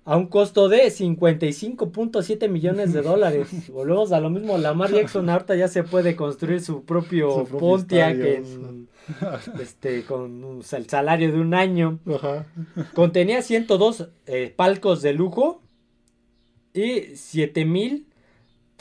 a 0.06 0.18
un 0.18 0.28
costo 0.28 0.70
de 0.70 0.92
55.7 0.92 2.48
millones 2.48 2.94
de 2.94 3.02
dólares. 3.02 3.48
Volvemos 3.74 4.12
a 4.12 4.20
lo 4.20 4.30
mismo, 4.30 4.60
Lamar 4.60 4.92
Jackson 4.92 5.28
ahorita 5.32 5.56
ya 5.56 5.68
se 5.68 5.82
puede 5.84 6.16
construir 6.16 6.62
su 6.62 6.84
propio, 6.84 7.32
Su 7.32 7.40
propio 7.48 7.60
Pontiac 7.60 8.16
en, 8.20 8.88
este, 9.60 10.04
con 10.04 10.44
un- 10.44 10.62
el 10.72 10.88
salario 10.88 11.32
de 11.32 11.40
un 11.40 11.56
año. 11.56 11.98
Ajá. 12.06 12.46
Contenía 12.94 13.42
102 13.42 14.10
eh, 14.28 14.54
palcos 14.56 15.02
de 15.02 15.14
lujo 15.14 15.64
y 16.72 17.16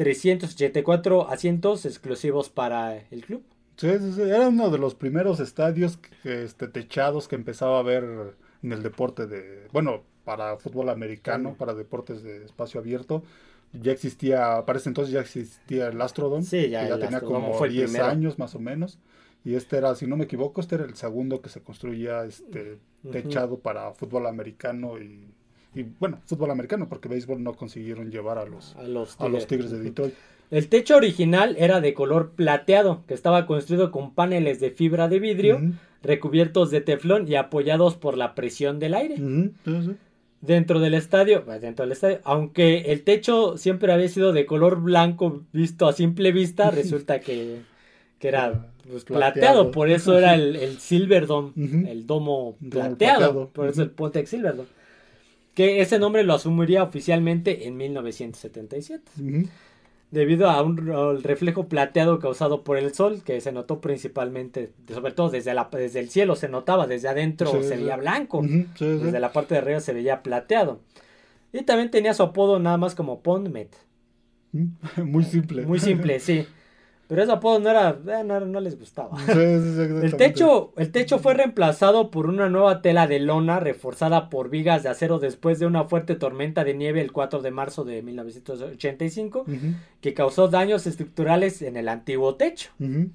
7.384 0.05 1.26
asientos 1.28 1.84
exclusivos 1.86 2.48
para 2.48 2.96
el 3.11 3.24
club. 3.24 3.42
Sí, 3.76 3.88
sí, 3.98 4.12
sí. 4.12 4.22
Era 4.22 4.48
uno 4.48 4.70
de 4.70 4.78
los 4.78 4.94
primeros 4.94 5.40
estadios 5.40 5.98
este, 6.24 6.68
techados 6.68 7.28
que 7.28 7.36
empezaba 7.36 7.78
a 7.78 7.82
ver 7.82 8.34
en 8.62 8.72
el 8.72 8.82
deporte 8.82 9.26
de, 9.26 9.68
bueno, 9.72 10.03
para 10.24 10.57
fútbol 10.59 10.90
americano, 10.90 11.51
Sí. 11.51 11.57
para 11.59 11.74
deportes 11.74 12.22
de 12.22 12.44
espacio 12.44 12.80
abierto. 12.80 13.22
Ya 13.72 13.92
existía, 13.92 14.64
para 14.66 14.78
ese 14.78 14.88
entonces 14.90 15.12
ya 15.14 15.20
existía 15.20 15.88
el 15.88 16.01
Astrodome. 16.01 16.42
Sí, 16.42 16.68
ya 16.70 16.82
que 16.82 16.88
ya 16.88 16.98
tenía 16.98 17.18
Astrodome 17.18 17.46
como 17.46 17.55
fue 17.59 17.68
el 17.68 17.74
10 17.74 17.90
primero. 17.90 18.07
años 18.11 18.38
más 18.38 18.55
o 18.55 18.59
menos. 18.59 18.98
Y 19.44 19.55
este 19.55 19.78
era, 19.78 19.94
si 19.94 20.07
no 20.07 20.16
me 20.16 20.24
equivoco, 20.24 20.61
este 20.61 20.74
era 20.74 20.84
el 20.84 20.94
segundo 20.96 21.40
que 21.40 21.48
se 21.48 21.62
construía 21.62 22.24
este 22.24 22.78
techado 23.11 23.59
para 23.61 23.92
fútbol 23.94 24.26
americano 24.26 24.98
y, 24.98 25.32
y, 25.75 25.83
bueno, 25.83 26.21
fútbol 26.27 26.51
americano, 26.51 26.89
porque 26.89 27.09
béisbol 27.09 27.43
no 27.43 27.55
consiguieron 27.55 28.11
llevar 28.11 28.39
a 28.39 28.45
los, 28.45 28.75
A 28.77 28.83
los 28.83 29.21
a 29.21 29.29
los 29.29 29.47
Tigres. 29.47 29.66
Tigres 29.66 29.71
de 29.71 29.81
Detroit. 29.81 30.14
El 30.51 30.68
techo 30.68 30.97
original 30.97 31.55
era 31.59 31.81
de 31.81 31.95
color 31.95 32.33
plateado, 32.33 33.05
que 33.07 33.14
estaba 33.14 33.47
construido 33.47 33.93
con 33.93 34.14
paneles 34.14 34.59
de 34.59 34.73
fibra 34.73 35.07
de 35.07 35.21
vidrio, 35.21 35.61
recubiertos 36.03 36.73
de 36.73 36.81
teflón 36.81 37.29
y 37.29 37.37
apoyados 37.37 37.95
por 37.95 38.16
la 38.16 38.35
presión 38.35 38.81
del 38.81 38.95
aire. 38.95 39.16
Dentro 40.41 40.81
del 40.81 40.95
estadio, 40.95 41.45
pues, 41.45 41.61
dentro 41.61 41.85
del 41.85 41.93
estadio, 41.93 42.18
aunque 42.25 42.91
el 42.91 43.05
techo 43.05 43.59
siempre 43.59 43.93
había 43.93 44.09
sido 44.09 44.33
de 44.33 44.47
color 44.47 44.81
blanco 44.81 45.43
visto 45.53 45.87
a 45.87 45.93
simple 45.93 46.33
vista, 46.33 46.71
resulta 46.73 47.21
que, 47.21 47.61
que 48.18 48.29
era 48.29 48.73
pues, 48.91 49.05
plateado. 49.05 49.33
Plateado. 49.33 49.71
por 49.71 49.89
eso 49.91 50.18
era 50.18 50.35
el, 50.35 50.57
el 50.57 50.79
Silverdome, 50.79 51.53
el 51.57 52.07
domo 52.07 52.57
Domo 52.59 52.71
plateado, 52.71 53.51
por 53.51 53.68
eso 53.68 53.83
el 53.83 53.91
Pontiac 53.91 54.27
Silverdome. 54.27 54.80
Que 55.61 55.80
ese 55.82 55.98
nombre 55.98 56.22
lo 56.24 56.32
asumiría 56.34 56.82
oficialmente 56.82 57.66
en 57.68 57.76
1977 57.76 59.02
Ujú. 59.20 59.48
debido 60.11 60.48
a 60.48 60.62
un 60.62 60.90
al 60.90 61.22
reflejo 61.22 61.68
plateado 61.68 62.18
causado 62.18 62.64
por 62.64 62.78
el 62.78 62.94
sol 62.94 63.22
que 63.24 63.40
se 63.42 63.52
notó 63.52 63.80
principalmente, 63.80 64.72
sobre 64.92 65.12
todo 65.12 65.28
desde, 65.30 65.52
la, 65.54 65.68
desde 65.70 66.00
el 66.00 66.08
cielo 66.08 66.34
se 66.34 66.48
notaba, 66.48 66.86
desde 66.86 67.08
adentro 67.08 67.50
Sí, 67.50 67.62
se 67.62 67.76
sí. 67.76 67.82
veía 67.82 67.96
blanco, 67.96 68.42
sí. 68.42 68.66
desde 68.78 69.20
la 69.20 69.32
parte 69.32 69.54
de 69.54 69.58
arriba 69.61 69.80
se 69.80 69.92
veía 69.92 70.22
plateado. 70.22 70.80
Y 71.52 71.62
también 71.62 71.90
tenía 71.90 72.14
su 72.14 72.22
apodo 72.22 72.58
nada 72.58 72.76
más 72.78 72.94
como 72.94 73.20
Pondmet, 73.20 73.76
Muy 74.96 75.24
simple. 75.24 75.66
muy 75.66 75.78
simple, 75.78 76.20
sí. 76.28 76.46
Pero 77.11 77.24
ese 77.24 77.32
apodo 77.32 77.58
no 77.58 77.68
era, 77.68 77.98
eh, 78.06 78.22
no, 78.24 78.38
no 78.38 78.61
les 78.61 78.78
gustaba. 78.78 79.18
Sí, 79.26 79.32
El 79.32 80.14
techo, 80.16 80.72
el 80.76 80.92
techo 80.92 81.18
fue 81.18 81.34
reemplazado 81.34 82.12
por 82.12 82.28
una 82.28 82.48
nueva 82.48 82.82
tela 82.82 83.08
de 83.08 83.18
lona 83.18 83.58
reforzada 83.58 84.30
por 84.30 84.48
vigas 84.48 84.84
de 84.84 84.90
acero 84.90 85.18
después 85.18 85.58
de 85.58 85.66
una 85.66 85.86
fuerte 85.86 86.14
tormenta 86.14 86.62
de 86.62 86.72
nieve 86.74 87.00
el 87.00 87.11
4 87.11 87.42
de 87.42 87.50
marzo 87.50 87.82
de 87.82 88.00
1985 88.02 89.40
Ujú, 89.40 89.56
que 90.00 90.14
causó 90.14 90.46
daños 90.46 90.86
estructurales 90.86 91.62
en 91.62 91.76
el 91.76 91.88
antiguo 91.88 92.36
techo. 92.36 92.70
Mm, 92.78 93.06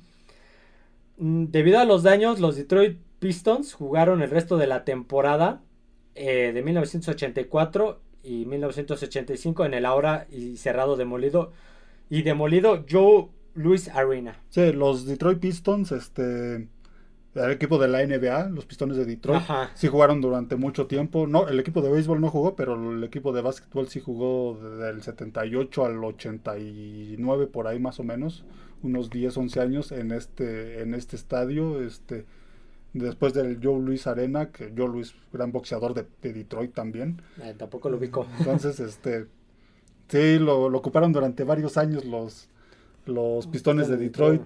Debido 1.45 1.79
a 1.79 1.85
los 1.85 2.03
daños, 2.03 2.41
los 2.41 2.57
Detroit 2.57 2.97
Pistons 3.19 3.73
jugaron 3.73 4.21
el 4.21 4.29
resto 4.29 4.57
de 4.57 4.67
la 4.67 4.83
temporada 4.83 5.61
eh, 6.15 6.51
de 6.53 6.61
1984 6.61 8.01
y 8.23 8.45
1985 8.45 9.63
en 9.63 9.73
el 9.73 9.85
ahora 9.85 10.27
y 10.29 10.57
cerrado 10.57 10.97
demolido 10.97 11.53
y 12.09 12.23
demolido 12.23 12.83
Joe 12.91 13.29
Louis 13.55 13.87
Arena. 13.89 14.39
Sí, 14.49 14.71
los 14.73 15.05
Detroit 15.05 15.39
Pistons, 15.39 15.91
este, 15.91 16.67
el 17.35 17.51
equipo 17.51 17.77
de 17.77 17.87
la 17.87 18.05
NBA, 18.05 18.49
los 18.49 18.65
Pistones 18.65 18.97
de 18.97 19.05
Detroit, 19.05 19.41
Ajá. 19.41 19.71
sí 19.75 19.87
jugaron 19.87 20.21
durante 20.21 20.55
mucho 20.55 20.87
tiempo. 20.87 21.27
No, 21.27 21.47
el 21.47 21.59
equipo 21.59 21.81
de 21.81 21.91
béisbol 21.91 22.21
no 22.21 22.29
jugó, 22.29 22.55
pero 22.55 22.91
el 22.93 23.03
equipo 23.03 23.33
de 23.33 23.41
básquetbol 23.41 23.87
sí 23.87 23.99
jugó 23.99 24.57
del 24.77 25.01
78 25.01 25.85
al 25.85 26.03
89 26.03 27.47
por 27.47 27.67
ahí 27.67 27.79
más 27.79 27.99
o 27.99 28.03
menos, 28.03 28.45
unos 28.83 29.09
10, 29.09 29.35
11 29.37 29.59
años 29.61 29.91
en 29.91 30.11
este 30.11 30.81
en 30.81 30.93
este 30.93 31.15
estadio, 31.15 31.81
este 31.81 32.25
después 32.93 33.33
del 33.33 33.59
Joe 33.61 33.81
Louis 33.81 34.07
Arena, 34.07 34.51
que 34.51 34.73
Joe 34.75 34.87
Louis 34.87 35.13
gran 35.33 35.51
boxeador 35.51 35.93
de, 35.93 36.05
de 36.21 36.33
Detroit 36.33 36.73
también. 36.73 37.21
Eh, 37.41 37.53
tampoco 37.57 37.89
lo 37.89 37.97
ubico. 37.97 38.25
Entonces, 38.39 38.79
este 38.79 39.27
sí 40.07 40.39
lo, 40.39 40.69
lo 40.69 40.77
ocuparon 40.77 41.11
durante 41.11 41.43
varios 41.43 41.77
años 41.77 42.05
los 42.05 42.47
los 43.05 43.47
pistones 43.47 43.87
de 43.87 43.97
Detroit, 43.97 44.41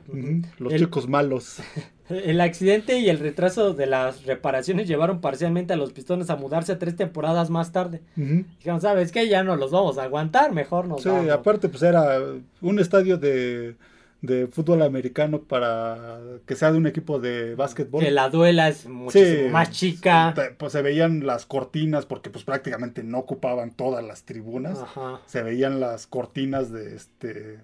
los 0.58 0.74
El- 0.74 0.80
chicos 0.82 1.08
malos. 1.08 1.58
El 2.10 2.42
accidente 2.42 2.98
y 2.98 3.08
el 3.08 3.20
retraso 3.20 3.76
de 3.76 3.86
las 3.86 4.26
reparaciones 4.26 4.88
llevaron 4.88 5.22
parcialmente 5.22 5.74
a 5.74 5.76
los 5.76 5.94
Pistones 5.94 6.32
a 6.32 6.36
mudarse 6.36 6.76
tres 6.76 6.96
temporadas 6.96 7.52
más 7.52 7.72
tarde. 7.72 8.02
Ujú. 8.18 8.46
Dijeron, 8.58 8.82
¿sabes 8.82 9.12
qué? 9.12 9.28
Ya 9.30 9.44
no 9.44 9.56
los 9.56 9.70
vamos 9.70 10.00
a 10.00 10.04
aguantar, 10.06 10.52
mejor 10.52 10.88
nos 10.88 11.04
Sí, 11.04 11.10
vamos". 11.10 11.30
aparte 11.30 11.70
pues 11.70 11.84
era 11.84 12.18
un 12.62 12.80
estadio 12.80 13.20
de, 13.20 13.76
de 14.24 14.48
fútbol 14.48 14.82
americano 14.82 15.42
para 15.44 16.18
que 16.48 16.56
sea 16.56 16.72
de 16.72 16.80
un 16.80 16.88
equipo 16.88 17.20
de 17.20 17.54
básquetbol. 17.54 18.04
Que 18.04 18.10
la 18.10 18.30
duela 18.30 18.70
es 18.70 18.88
muchísimo 18.88 19.44
Sí, 19.44 19.50
más 19.52 19.70
chica. 19.70 20.34
Pues 20.58 20.72
se 20.72 20.82
veían 20.82 21.28
las 21.28 21.46
cortinas 21.46 22.08
porque 22.08 22.32
pues 22.32 22.44
prácticamente 22.44 23.04
no 23.04 23.20
ocupaban 23.20 23.70
todas 23.70 24.04
las 24.04 24.24
tribunas. 24.24 24.80
Ajá. 24.80 25.22
Se 25.28 25.44
veían 25.44 25.80
las 25.80 26.08
cortinas 26.08 26.72
de 26.72 26.96
este 26.96 27.60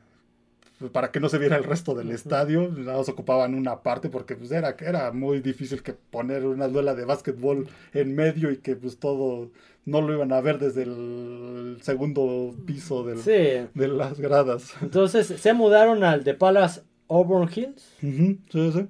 para 0.92 1.12
que 1.12 1.20
no 1.20 1.30
se 1.30 1.38
viera 1.38 1.56
el 1.58 1.64
resto 1.64 1.96
del 1.96 2.12
estadio, 2.12 2.70
nada 2.70 2.98
más 2.98 3.10
ocupaban 3.10 3.56
una 3.56 3.82
parte 3.82 4.10
porque 4.10 4.36
pues 4.36 4.52
era, 4.52 4.76
era 4.80 5.12
muy 5.12 5.40
difícil 5.40 5.82
que 5.84 5.94
poner 5.94 6.46
una 6.46 6.68
duela 6.68 6.94
de 6.96 7.06
básquetbol 7.06 7.68
en 7.94 8.16
medio 8.16 8.52
y 8.52 8.58
que 8.58 8.76
pues 8.76 8.98
todo 8.98 9.52
no 9.86 10.02
lo 10.02 10.14
iban 10.14 10.34
a 10.34 10.42
ver 10.42 10.60
desde 10.60 10.84
el 10.84 11.78
segundo 11.82 12.56
piso 12.66 13.04
del, 13.04 13.20
Sí. 13.20 13.68
de 13.74 13.88
las 13.88 14.20
gradas. 14.20 14.74
Entonces 14.82 15.28
se 15.28 15.54
mudaron 15.54 16.04
al 16.04 16.24
The 16.24 16.34
Palace 16.34 16.82
Auburn 17.08 17.50
Hills. 17.54 17.96
Sí, 18.02 18.40
sí. 18.52 18.88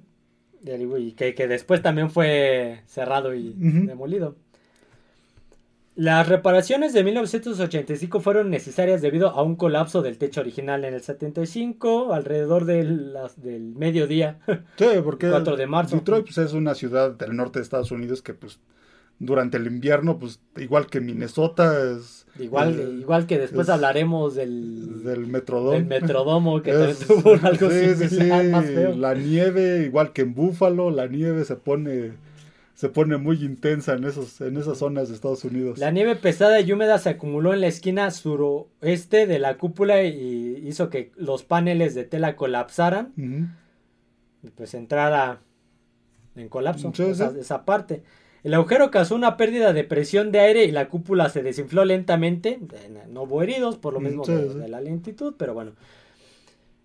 Y 0.98 1.12
que, 1.12 1.34
que 1.34 1.46
después 1.46 1.80
también 1.82 2.10
fue 2.10 2.80
cerrado 2.86 3.34
y 3.34 3.52
demolido. 3.52 4.34
Las 5.96 6.28
reparaciones 6.28 6.92
de 6.92 7.02
1985 7.04 8.20
fueron 8.20 8.50
necesarias 8.50 9.00
debido 9.00 9.30
a 9.30 9.42
un 9.42 9.56
colapso 9.56 10.02
del 10.02 10.18
techo 10.18 10.42
original 10.42 10.84
en 10.84 10.92
el 10.92 11.00
75, 11.00 12.12
alrededor 12.12 12.66
del, 12.66 13.14
las- 13.14 13.40
del 13.42 13.74
mediodía. 13.74 14.38
Sí, 14.76 14.86
porque 15.02 15.30
4 15.30 15.56
de 15.56 15.66
marzo. 15.66 15.96
Detroit 15.96 16.24
pues, 16.26 16.36
es 16.38 16.52
una 16.52 16.74
ciudad 16.74 17.12
del 17.12 17.34
norte 17.34 17.58
de 17.58 17.62
Estados 17.62 17.90
Unidos 17.90 18.20
que 18.20 18.34
pues 18.34 18.58
durante 19.18 19.56
el 19.56 19.66
invierno, 19.66 20.18
pues 20.18 20.38
igual 20.58 20.86
que 20.88 21.00
Minnesota, 21.00 21.72
es 21.96 22.26
igual, 22.38 22.78
eh, 22.78 22.96
igual 23.00 23.26
que 23.26 23.38
después 23.38 23.66
es- 23.68 23.72
hablaremos 23.72 24.34
del, 24.34 25.02
del 25.02 25.26
Metrodome. 25.26 25.78
del 25.78 25.86
Metrodomo, 25.86 26.60
que 26.62 26.72
Es- 26.72 26.98
también 26.98 27.22
tuvo 27.22 27.48
algo 27.48 27.70
sí, 27.96 28.08
similar, 28.08 28.44
sí, 28.44 28.50
más 28.50 28.66
feo. 28.66 28.94
La 28.94 29.14
nieve, 29.14 29.84
igual 29.86 30.12
que 30.12 30.20
en 30.20 30.34
Búfalo, 30.34 30.90
la 30.90 31.06
nieve 31.06 31.46
se 31.46 31.56
pone 31.56 32.12
se 32.76 32.88
pone 32.90 33.16
muy 33.16 33.42
intensa 33.42 33.94
en 33.94 34.04
esos 34.04 34.40
en 34.40 34.56
esas 34.56 34.78
zonas 34.78 35.08
de 35.08 35.14
Estados 35.16 35.42
Unidos. 35.44 35.78
La 35.78 35.90
nieve 35.90 36.14
pesada 36.14 36.60
y 36.60 36.70
húmeda 36.70 36.98
se 36.98 37.08
acumuló 37.08 37.52
en 37.54 37.62
la 37.62 37.66
esquina 37.66 38.10
suroeste 38.12 39.26
de 39.26 39.38
la 39.40 39.56
cúpula 39.58 40.04
y 40.04 40.62
hizo 40.64 40.88
que 40.90 41.10
los 41.16 41.42
paneles 41.42 41.94
de 41.94 42.04
tela 42.04 42.36
colapsaran. 42.36 43.12
Y 44.42 44.50
pues 44.50 44.74
entrara 44.74 45.40
en 46.36 46.48
colapso 46.48 46.92
esa, 46.96 47.32
esa 47.38 47.64
parte. 47.64 48.02
El 48.44 48.54
agujero 48.54 48.90
causó 48.92 49.16
una 49.16 49.36
pérdida 49.36 49.72
de 49.72 49.82
presión 49.82 50.30
de 50.30 50.38
aire 50.40 50.64
y 50.66 50.70
la 50.70 50.88
cúpula 50.88 51.30
se 51.30 51.42
desinfló 51.42 51.84
lentamente. 51.84 52.60
No 53.08 53.22
hubo 53.22 53.42
heridos 53.42 53.76
por 53.78 53.94
lo 53.94 54.00
Mm, 54.00 54.04
mismo 54.04 54.24
sí, 54.24 54.32
sí. 54.52 54.58
de 54.58 54.68
la 54.68 54.80
lentitud, 54.80 55.34
pero 55.36 55.52
bueno. 55.54 55.72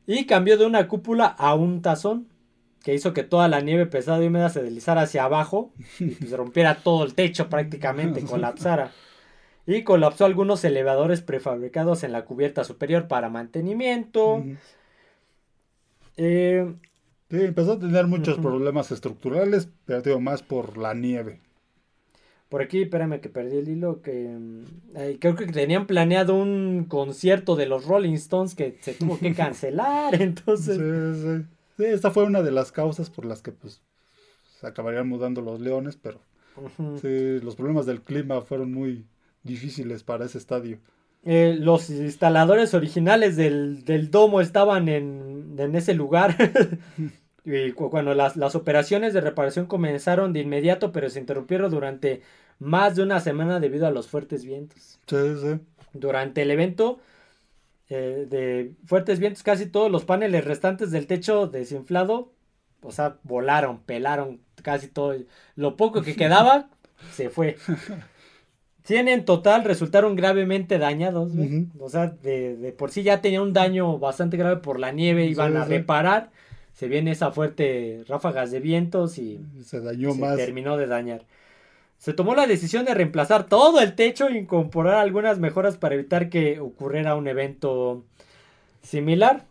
Y 0.07 0.25
cambió 0.25 0.57
de 0.57 0.65
una 0.65 0.87
cúpula 0.87 1.27
a 1.27 1.53
un 1.53 1.81
tazón 1.83 2.27
que 2.83 2.93
hizo 2.93 3.13
que 3.13 3.23
toda 3.23 3.47
la 3.47 3.61
nieve 3.61 3.85
pesada 3.85 4.23
y 4.23 4.27
húmeda 4.27 4.49
se 4.49 4.63
deslizara 4.63 5.03
hacia 5.03 5.23
abajo 5.23 5.71
y 5.99 6.11
pues 6.11 6.31
rompiera 6.31 6.75
todo 6.83 7.03
el 7.03 7.13
techo 7.13 7.49
prácticamente, 7.49 8.23
colapsara. 8.23 8.91
Y 9.67 9.83
colapsó 9.83 10.25
algunos 10.25 10.63
elevadores 10.63 11.21
prefabricados 11.21 12.03
en 12.03 12.11
la 12.11 12.25
cubierta 12.25 12.63
superior 12.63 13.07
para 13.07 13.29
mantenimiento. 13.29 14.43
Eh, 16.17 16.73
Sí, 17.31 17.37
empezó 17.39 17.71
a 17.73 17.79
tener 17.79 18.07
muchos 18.07 18.37
problemas 18.39 18.91
estructurales, 18.91 19.69
pero 19.85 20.01
digo 20.01 20.19
más 20.19 20.43
por 20.43 20.77
la 20.77 20.93
nieve. 20.93 21.39
Por 22.49 22.61
aquí, 22.61 22.81
espérame 22.81 23.21
que 23.21 23.29
perdí 23.29 23.55
el 23.55 23.69
hilo, 23.69 24.01
que 24.01 24.37
mm, 24.37 24.65
creo 25.17 25.37
que 25.37 25.45
tenían 25.47 25.87
planeado 25.87 26.35
un 26.35 26.87
concierto 26.89 27.55
de 27.55 27.67
los 27.67 27.85
Rolling 27.85 28.15
Stones 28.15 28.53
que 28.53 28.77
se 28.81 28.95
tuvo 28.95 29.17
que 29.17 29.33
cancelar, 29.33 30.21
entonces... 30.21 30.75
Sí, 30.75 31.21
sí. 31.23 31.45
Sí, 31.77 31.85
esta 31.85 32.11
fue 32.11 32.23
una 32.23 32.41
de 32.41 32.51
las 32.51 32.71
causas 32.71 33.09
por 33.09 33.25
las 33.25 33.41
que 33.41 33.51
pues 33.51 33.81
se 34.59 34.67
acabarían 34.67 35.07
mudando 35.07 35.41
los 35.41 35.59
Leones, 35.59 35.97
pero 35.97 36.19
sí, 37.01 37.39
los 37.41 37.55
problemas 37.55 37.85
del 37.85 38.01
clima 38.01 38.41
fueron 38.41 38.71
muy 38.71 39.05
difíciles 39.43 40.03
para 40.03 40.25
ese 40.25 40.37
estadio. 40.37 40.79
Eh, 41.23 41.55
los 41.59 41.89
instaladores 41.89 42.73
originales 42.73 43.35
del, 43.35 43.85
del 43.85 44.09
domo 44.09 44.41
estaban 44.41 44.89
en, 44.89 45.55
en 45.57 45.75
ese 45.75 45.93
lugar. 45.93 46.35
y 47.45 47.71
cuando 47.71 48.13
las, 48.13 48.37
las 48.37 48.55
operaciones 48.55 49.13
de 49.13 49.21
reparación 49.21 49.65
comenzaron 49.65 50.33
de 50.33 50.41
inmediato, 50.41 50.91
pero 50.91 51.09
se 51.09 51.19
interrumpieron 51.19 51.71
durante 51.71 52.21
más 52.59 52.95
de 52.95 53.03
una 53.03 53.19
semana 53.19 53.59
debido 53.59 53.87
a 53.87 53.91
los 53.91 54.07
fuertes 54.07 54.45
vientos. 54.45 54.99
Sí, 55.07 55.17
sí. 55.41 55.59
Durante 55.93 56.43
el 56.43 56.51
evento 56.51 56.99
eh, 57.91 58.25
de 58.29 58.73
fuertes 58.85 59.19
vientos, 59.19 59.43
casi 59.43 59.65
todos 59.67 59.91
los 59.91 60.05
paneles 60.05 60.45
restantes 60.45 60.91
del 60.91 61.05
techo 61.07 61.47
desinflado, 61.47 62.31
o 62.81 62.91
sea, 62.91 63.17
volaron, 63.23 63.79
pelaron 63.81 64.39
casi 64.63 64.87
todo. 64.87 65.15
Lo 65.55 65.75
poco 65.77 66.01
que 66.01 66.15
quedaba 66.15 66.69
se 67.13 67.29
fue. 67.29 67.57
100 68.83 69.07
en 69.09 69.25
total 69.25 69.63
resultaron 69.63 70.15
gravemente 70.15 70.79
dañados. 70.79 71.31
O 71.79 71.89
sea, 71.89 72.07
de, 72.07 72.55
de 72.57 72.71
por 72.71 72.89
sí 72.91 73.03
ya 73.03 73.21
tenía 73.21 73.41
un 73.41 73.53
daño 73.53 73.99
bastante 73.99 74.37
grave 74.37 74.57
por 74.57 74.79
la 74.79 74.91
nieve, 74.91 75.25
iban 75.25 75.51
Sí, 75.51 75.57
a 75.57 75.63
sí. 75.65 75.69
reparar. 75.69 76.31
Se 76.73 76.87
viene 76.87 77.11
esa 77.11 77.31
fuerte 77.31 78.03
ráfagas 78.07 78.49
de 78.49 78.59
vientos 78.59 79.17
y 79.19 79.39
Se 79.63 79.81
dañó 79.81 80.13
se 80.13 80.19
más. 80.21 80.37
terminó 80.37 80.77
de 80.77 80.87
dañar. 80.87 81.25
Se 82.01 82.13
tomó 82.13 82.33
la 82.33 82.47
decisión 82.47 82.83
de 82.83 82.95
reemplazar 82.95 83.45
todo 83.47 83.79
el 83.79 83.93
techo 83.93 84.27
e 84.27 84.35
incorporar 84.35 84.95
algunas 84.95 85.37
mejoras 85.37 85.77
para 85.77 85.93
evitar 85.93 86.29
que 86.31 86.59
ocurriera 86.59 87.15
un 87.15 87.27
evento 87.27 88.03
similar. 88.81 89.45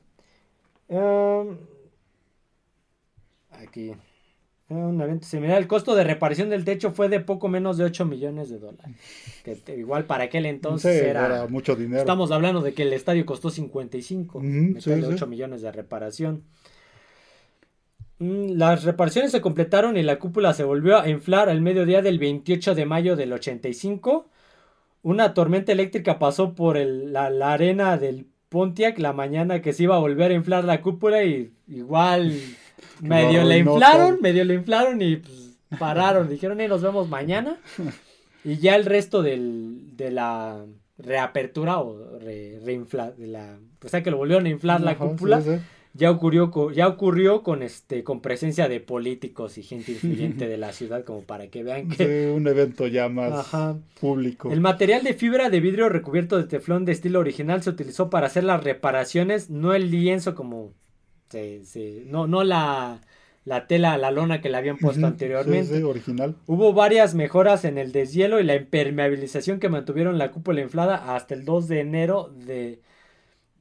Em, 0.89 1.57
aquí. 3.53 3.93
Un 4.69 5.01
evento 5.01 5.27
similar. 5.29 5.59
El 5.59 5.69
costo 5.69 5.95
de 5.95 6.03
reparación 6.03 6.51
del 6.51 6.65
techo 6.65 6.91
fue 6.91 7.09
de 7.09 7.21
poco 7.21 7.47
menos 7.47 7.77
de 7.77 7.85
8 7.85 8.05
millones 8.05 8.51
de 8.51 8.59
dólares. 8.59 8.97
Que 9.45 9.55
te- 9.55 9.77
igual 9.77 10.07
para 10.07 10.25
aquel 10.25 10.45
entonces 10.47 11.01
Sí, 11.01 11.07
era... 11.07 11.27
era 11.27 11.47
mucho 11.47 11.77
dinero. 11.77 12.01
Estamos 12.01 12.33
hablando 12.33 12.63
de 12.63 12.75
que 12.75 12.83
el 12.83 12.93
estadio 12.93 13.25
costó 13.27 13.51
55. 13.51 14.39
Ujú, 14.39 14.47
meterle 14.47 15.03
sí, 15.03 15.09
sí. 15.09 15.15
8 15.15 15.27
millones 15.29 15.63
de 15.63 15.71
reparación. 15.71 16.43
Mm, 18.21 18.53
Las 18.59 18.85
reparaciones 18.85 19.33
se 19.33 19.41
completaron 19.41 19.97
y 19.97 20.03
la 20.03 20.19
cúpula 20.19 20.53
se 20.53 20.63
volvió 20.65 20.99
a 20.99 21.09
inflar 21.09 21.49
al 21.49 21.61
mediodía 21.63 22.03
del 22.03 22.19
28 22.19 22.75
de 22.75 22.85
mayo 22.87 23.17
del 23.17 23.33
85. 23.33 24.29
Una 25.03 25.33
tormenta 25.35 25.73
eléctrica 25.73 26.19
pasó 26.19 26.55
por 26.55 26.77
el- 26.77 27.13
la, 27.13 27.31
la 27.31 27.53
arena 27.55 27.97
del 27.97 28.27
Pontiac 28.51 28.99
la 28.99 29.13
mañana 29.13 29.63
que 29.63 29.73
se 29.73 29.85
iba 29.85 29.97
a 29.97 30.01
volver 30.01 30.33
a 30.33 30.35
inflar 30.35 30.65
la 30.65 30.83
cúpula 30.83 31.25
y 31.25 31.53
igual 31.69 32.33
medio 33.01 33.43
le 33.45 33.55
arruinó 33.55 33.75
inflaron, 33.75 34.19
medio 34.21 34.45
le 34.45 34.55
inflaron 34.55 35.01
y 35.03 35.17
pues, 35.17 35.57
pararon. 35.79 36.29
Dijeron, 36.29 36.61
"Eh, 36.61 36.69
nos 36.69 36.83
vemos 36.83 37.09
mañana. 37.09 37.57
Y 38.43 38.57
ya 38.57 38.75
el 38.75 38.87
resto 38.87 39.21
del, 39.23 39.95
de 39.99 40.11
la 40.11 40.65
reapertura 40.97 41.79
o 41.81 42.19
re- 42.19 42.59
reinfla, 42.65 43.11
de 43.11 43.27
la, 43.27 43.59
o 43.85 43.89
sea 43.89 44.03
que 44.03 44.11
lo 44.11 44.17
volvieron 44.17 44.47
a 44.47 44.49
inflar 44.49 44.81
la 44.81 44.97
cúpula, 44.97 45.43
sí, 45.43 45.51
sí. 45.57 45.61
Ya 45.93 46.11
ocurrió 46.11 46.51
co- 46.51 46.71
ya 46.71 46.87
ocurrió 46.89 47.43
con 47.43 47.63
este 47.63 48.05
con 48.05 48.21
presencia 48.21 48.69
de 48.69 48.81
políticos 48.81 49.59
y 49.59 49.63
gente 49.63 49.93
influyente 49.93 50.47
de 50.49 50.57
la 50.59 50.73
ciudad 50.79 51.05
como 51.05 51.23
para 51.23 51.49
que 51.49 51.63
vean 51.63 51.89
que 51.89 51.97
Sí, 52.27 52.31
un 52.37 52.47
evento 52.47 52.87
ya 52.87 53.09
más 53.09 53.33
Ajá. 53.33 53.79
público. 54.01 54.53
el 54.53 54.61
material 54.61 55.03
de 55.03 55.15
fibra 55.15 55.51
de 55.51 55.61
vidrio 55.61 55.89
recubierto 55.89 56.37
de 56.39 56.45
teflón 56.45 56.85
de 56.85 56.93
estilo 56.93 57.19
original 57.21 57.63
se 57.63 57.71
utilizó 57.71 58.09
para 58.11 58.27
hacer 58.29 58.45
las 58.45 58.63
reparaciones, 58.63 59.51
no 59.51 59.75
el 59.75 59.91
lienzo 59.91 60.35
como 60.35 60.73
se, 61.29 61.65
se- 61.65 62.05
no 62.07 62.27
no 62.27 62.45
la 62.45 63.01
la 63.47 63.67
tela, 63.67 63.97
la 63.97 64.11
lona 64.11 64.43
que 64.43 64.51
le 64.51 64.59
habían 64.59 64.77
puesto 64.77 65.07
anteriormente. 65.07 65.73
Sí, 65.73 65.79
sí, 65.79 65.83
original. 65.83 66.37
Hubo 66.47 66.75
varias 66.75 67.15
mejoras 67.15 67.65
en 67.65 67.79
el 67.79 67.91
deshielo 67.91 68.39
y 68.39 68.45
la 68.45 68.55
impermeabilización 68.55 69.59
que 69.61 69.71
mantuvieron 69.71 70.19
la 70.19 70.31
cúpula 70.31 70.61
inflada 70.61 71.15
hasta 71.17 71.35
el 71.35 71.47
2 71.47 71.67
de 71.67 71.81
enero 71.81 72.31
de 72.45 72.81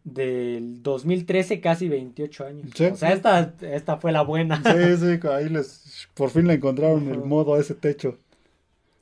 del 0.04 0.82
2013, 0.82 1.62
casi 1.62 1.88
28 1.90 2.46
años. 2.46 2.66
O 2.92 2.96
sea, 2.96 3.14
esta, 3.14 3.54
esta 3.62 3.98
fue 3.98 4.12
la 4.12 4.22
buena. 4.22 4.62
Sí, 4.64 4.98
sí, 4.98 5.28
ahí 5.28 5.50
les, 5.50 6.08
por 6.14 6.30
fin 6.30 6.48
le 6.48 6.56
encontraron 6.56 7.08
el 7.10 7.20
modo 7.20 7.56
a 7.56 7.60
ese 7.60 7.76
techo. 7.76 8.18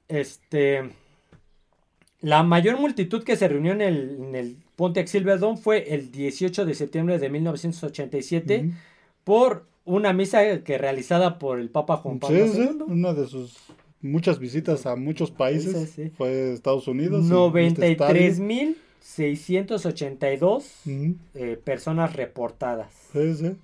Este, 0.08 0.90
la 2.22 2.44
mayor 2.44 2.80
multitud 2.80 3.24
que 3.24 3.36
se 3.36 3.48
reunió 3.48 3.74
en 3.74 3.82
el, 3.82 4.18
en 4.20 4.36
el 4.36 4.58
Pontiac 4.76 5.08
Silverdome 5.08 5.58
fue 5.58 5.94
el 5.94 6.12
18 6.12 6.66
de 6.66 6.74
septiembre 6.74 7.20
de 7.20 7.30
1987 7.30 8.58
uh 8.58 8.64
-huh. 8.64 8.74
por 9.24 9.66
una 9.86 10.14
misa 10.14 10.64
que 10.64 10.78
realizada 10.78 11.40
por 11.40 11.60
el 11.60 11.70
Papa 11.70 11.98
Juan 11.98 12.20
Pablo 12.20 12.48
sí, 12.48 12.60
II. 12.60 12.68
Sí, 12.68 12.84
una 12.88 13.14
de 13.14 13.28
sus 13.28 13.58
muchas 14.02 14.40
visitas 14.40 14.86
a 14.86 14.96
muchos 14.96 15.32
países. 15.32 15.96
Fue 16.18 16.54
Estados 16.54 16.88
Unidos. 16.88 17.26
93 17.26 18.32
este 18.32 18.42
mil 18.42 18.78
682 19.02 20.64
uh 20.86 20.90
-huh. 20.90 21.16
eh, 21.36 21.60
personas 21.64 22.16
reportadas. 22.16 22.94
Sí, 23.14 23.36
sí. 23.36 23.56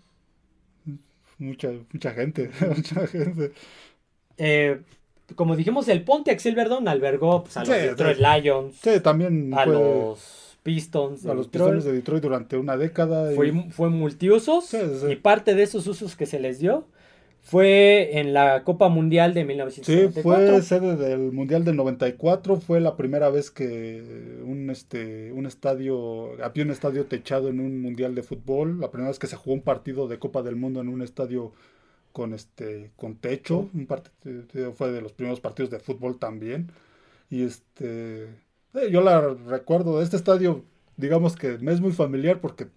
Mucha, 1.38 1.72
mucha 1.92 2.12
gente, 2.12 2.50
mucha 2.76 3.08
gente. 3.08 3.52
Eh, 4.38 4.82
como 5.36 5.56
dijimos, 5.56 5.88
el 5.88 6.04
Ponte 6.04 6.32
Axel 6.32 6.54
Silverdome 6.54 6.90
albergó 6.90 7.44
pues, 7.44 7.58
a 7.58 7.62
los 7.62 7.70
Detroit. 7.70 8.18
Lions. 8.18 8.76
Sí, 8.82 9.00
también. 9.02 9.54
A 9.54 9.66
los 9.66 10.58
Pistons. 10.64 11.26
A 11.26 11.34
los 11.34 11.52
Detroit. 11.52 11.76
Pistons 11.76 11.86
de 11.86 11.92
Detroit 11.94 12.24
durante 12.24 12.58
una 12.58 12.78
década. 12.78 13.32
Fue, 13.36 13.52
fue 13.72 13.90
multiusos. 13.90 14.74
Y 15.10 15.16
parte 15.16 15.56
de 15.56 15.64
esos 15.64 15.88
usos 15.88 16.16
que 16.16 16.26
se 16.26 16.40
les 16.40 16.60
dio 16.60 16.86
fue 17.44 18.20
en 18.20 18.34
la 18.34 18.64
Copa 18.64 18.88
Mundial 18.88 19.34
de 19.34 19.44
1994. 19.44 20.14
Sí, 20.14 20.22
fue 20.22 20.62
sede 20.62 20.96
del 20.96 21.34
Mundial 21.34 21.66
del 21.66 21.76
94. 21.76 22.56
Fue 22.56 22.80
la 22.80 22.96
primera 22.96 23.30
vez 23.30 23.52
que 23.52 24.42
un, 24.46 24.70
este, 24.70 25.34
un 25.34 25.46
estadio, 25.46 26.42
había 26.42 26.64
un 26.64 26.72
estadio 26.72 27.06
techado 27.06 27.50
en 27.50 27.60
un 27.60 27.82
Mundial 27.82 28.16
de 28.16 28.24
fútbol. 28.24 28.80
La 28.80 28.92
primera 28.92 29.10
vez 29.10 29.20
que 29.20 29.28
se 29.28 29.36
jugó 29.36 29.56
un 29.56 29.62
partido 29.62 30.08
de 30.08 30.20
Copa 30.20 30.42
del 30.42 30.56
Mundo 30.56 30.80
en 30.80 30.88
un 30.88 31.02
estadio 31.02 31.52
con, 32.14 32.34
este, 32.34 32.92
con 32.96 33.18
techo. 33.18 33.70
Un 33.74 33.88
partido, 33.88 34.72
fue 34.72 34.94
de 34.94 35.02
los 35.02 35.12
primeros 35.12 35.42
partidos 35.42 35.70
de 35.70 35.80
fútbol 35.80 36.20
también. 36.20 36.72
Y 37.30 37.44
este, 37.44 38.24
eh, 38.24 38.90
yo 38.90 39.02
la 39.02 39.20
recuerdo, 39.20 40.02
este 40.02 40.16
estadio, 40.16 40.64
digamos 40.96 41.36
que 41.36 41.58
me 41.58 41.74
es 41.74 41.82
muy 41.82 41.92
familiar 41.92 42.40
porque 42.40 42.68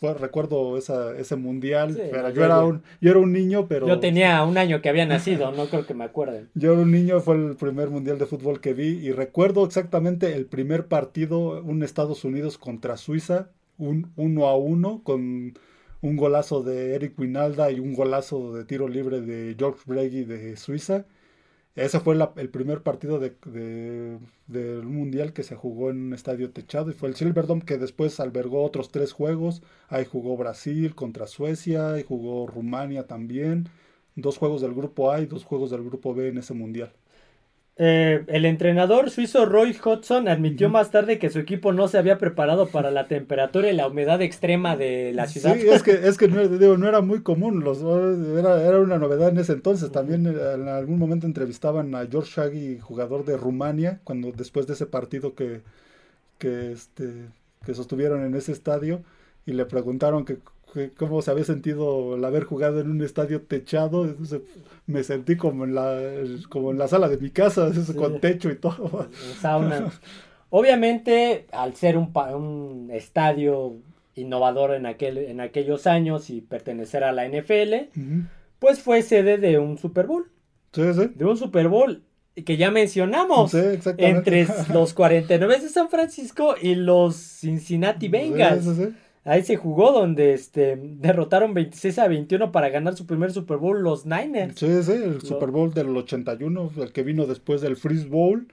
recuerdo 0.00 0.76
esa, 0.76 1.16
ese 1.16 1.36
mundial, 1.36 2.00
pero 2.10 2.30
yo, 2.30 2.44
era 2.44 2.64
un, 2.64 2.82
yo 3.00 3.10
era 3.10 3.20
un 3.20 3.32
niño, 3.32 3.66
pero... 3.68 3.86
Yo 3.86 4.00
tenía 4.00 4.42
un 4.44 4.58
año 4.58 4.80
que 4.80 4.88
había 4.88 5.06
nacido, 5.06 5.52
no 5.52 5.66
creo 5.66 5.86
que 5.86 5.94
me 5.94 6.04
acuerden. 6.04 6.48
Yo 6.54 6.72
era 6.72 6.82
un 6.82 6.90
niño, 6.90 7.20
fue 7.20 7.36
el 7.36 7.56
primer 7.56 7.90
mundial 7.90 8.18
de 8.18 8.26
fútbol 8.26 8.60
que 8.60 8.74
vi 8.74 8.98
y 8.98 9.12
recuerdo 9.12 9.64
exactamente 9.64 10.34
el 10.34 10.46
primer 10.46 10.86
partido, 10.86 11.62
un 11.62 11.82
Estados 11.82 12.24
Unidos 12.24 12.58
contra 12.58 12.96
Suiza, 12.96 13.50
un 13.78 14.12
uno 14.16 14.46
a 14.46 14.56
uno 14.56 15.02
con 15.02 15.54
un 16.02 16.16
golazo 16.16 16.62
de 16.62 16.94
Eric 16.94 17.18
Winalda 17.18 17.70
y 17.70 17.80
un 17.80 17.94
golazo 17.94 18.54
de 18.54 18.64
tiro 18.64 18.88
libre 18.88 19.20
de 19.20 19.54
George 19.58 19.80
Brady 19.86 20.24
de 20.24 20.56
Suiza. 20.56 21.06
Ese 21.76 22.00
fue 22.00 22.16
el 22.36 22.50
primer 22.50 22.82
partido 22.82 23.18
de, 23.20 23.36
del 24.48 24.82
mundial 24.82 25.32
que 25.32 25.42
se 25.44 25.54
jugó 25.54 25.90
en 25.90 25.98
un 25.98 26.14
estadio 26.14 26.50
techado 26.52 26.90
y 26.90 26.94
fue 26.94 27.08
el 27.08 27.14
Silverdome 27.14 27.62
que 27.64 27.78
después 27.78 28.18
albergó 28.20 28.64
otros 28.64 28.90
tres 28.90 29.12
juegos. 29.12 29.62
Ahí 29.88 30.04
jugó 30.04 30.36
Brasil 30.36 30.94
contra 30.94 31.26
Suecia, 31.26 31.98
y 31.98 32.02
jugó 32.02 32.46
Rumania 32.46 33.06
también. 33.06 33.68
Dos 34.16 34.36
juegos 34.38 34.60
del 34.62 34.74
grupo 34.74 35.12
A 35.12 35.20
y 35.20 35.26
dos 35.26 35.44
juegos 35.44 35.70
del 35.70 35.84
grupo 35.84 36.14
B 36.14 36.28
en 36.28 36.38
ese 36.38 36.54
mundial. 36.54 36.92
Eh, 37.82 38.24
el 38.26 38.44
entrenador 38.44 39.08
suizo 39.08 39.46
Roy 39.46 39.74
Hodgson 39.82 40.28
admitió 40.28 40.68
más 40.68 40.90
tarde 40.90 41.18
que 41.18 41.30
su 41.30 41.38
equipo 41.38 41.72
no 41.72 41.88
se 41.88 41.96
había 41.96 42.18
preparado 42.18 42.66
para 42.66 42.90
la 42.90 43.08
temperatura 43.08 43.70
y 43.70 43.74
la 43.74 43.86
humedad 43.86 44.20
extrema 44.20 44.76
de 44.76 45.14
la 45.14 45.26
ciudad. 45.26 45.54
Sí, 45.54 45.66
es 45.66 45.82
que, 45.82 45.92
es 45.92 46.18
que 46.18 46.28
no, 46.28 46.44
no 46.76 46.86
era 46.86 47.00
muy 47.00 47.22
común, 47.22 47.64
los, 47.64 47.80
era, 48.38 48.62
era, 48.62 48.78
una 48.80 48.98
novedad 48.98 49.30
en 49.30 49.38
ese 49.38 49.54
entonces. 49.54 49.90
También 49.90 50.26
eh, 50.26 50.34
en 50.56 50.68
algún 50.68 50.98
momento 50.98 51.26
entrevistaban 51.26 51.94
a 51.94 52.06
George 52.06 52.32
Shaggy, 52.36 52.80
jugador 52.80 53.24
de 53.24 53.38
Rumania, 53.38 54.00
cuando 54.04 54.30
después 54.30 54.66
de 54.66 54.74
ese 54.74 54.84
partido 54.84 55.34
que, 55.34 55.62
que, 56.36 56.72
este, 56.72 57.30
que 57.64 57.72
sostuvieron 57.72 58.22
en 58.26 58.34
ese 58.34 58.52
estadio, 58.52 59.00
y 59.46 59.54
le 59.54 59.64
preguntaron 59.64 60.26
que 60.26 60.36
cómo 60.96 61.22
se 61.22 61.30
había 61.30 61.44
sentido 61.44 62.16
el 62.16 62.24
haber 62.24 62.44
jugado 62.44 62.80
en 62.80 62.90
un 62.90 63.02
estadio 63.02 63.42
techado. 63.42 64.04
Entonces, 64.04 64.42
me 64.86 65.02
sentí 65.04 65.36
como 65.36 65.64
en 65.64 65.74
la, 65.74 65.98
como 66.48 66.70
en 66.70 66.78
la 66.78 66.88
sala 66.88 67.08
de 67.08 67.18
mi 67.18 67.30
casa, 67.30 67.70
con 67.96 68.20
techo 68.20 68.50
y 68.50 68.56
todo. 68.56 69.08
Sauna. 69.40 69.90
Obviamente, 70.50 71.46
al 71.52 71.74
ser 71.76 71.96
un, 71.96 72.12
un 72.34 72.90
estadio 72.92 73.76
innovador 74.16 74.74
en, 74.74 74.86
aquel, 74.86 75.18
en 75.18 75.40
aquellos 75.40 75.86
años 75.86 76.30
y 76.30 76.40
pertenecer 76.40 77.04
a 77.04 77.12
la 77.12 77.28
NFL, 77.28 77.90
pues 78.58 78.80
fue 78.80 79.02
sede 79.02 79.38
de 79.38 79.58
un 79.58 79.78
Super 79.78 80.06
Bowl. 80.06 80.30
Sí, 80.72 80.82
sí. 80.94 81.10
De 81.14 81.24
un 81.24 81.36
Super 81.36 81.68
Bowl 81.68 82.02
que 82.44 82.56
ya 82.56 82.70
mencionamos. 82.70 83.54
entre 83.98 84.46
los 84.72 84.94
49 84.94 85.60
de 85.60 85.68
San 85.68 85.88
Francisco 85.88 86.54
y 86.60 86.74
los 86.74 87.16
Cincinnati 87.16 88.08
Bengals. 88.08 88.66
Ahí 89.22 89.42
se 89.42 89.56
jugó 89.56 89.92
donde 89.92 90.32
este, 90.32 90.76
derrotaron 90.82 91.52
26 91.52 91.98
a 91.98 92.08
21 92.08 92.52
para 92.52 92.70
ganar 92.70 92.96
su 92.96 93.06
primer 93.06 93.32
Super 93.32 93.58
Bowl 93.58 93.82
los 93.82 94.06
Niners. 94.06 94.58
Sí, 94.58 94.82
sí, 94.82 94.92
el 94.92 95.20
Super 95.20 95.50
Bowl 95.50 95.74
del 95.74 95.94
81, 95.94 96.72
el 96.78 96.92
que 96.92 97.02
vino 97.02 97.26
después 97.26 97.60
del 97.60 97.76
Freeze 97.76 98.08
Bowl 98.08 98.48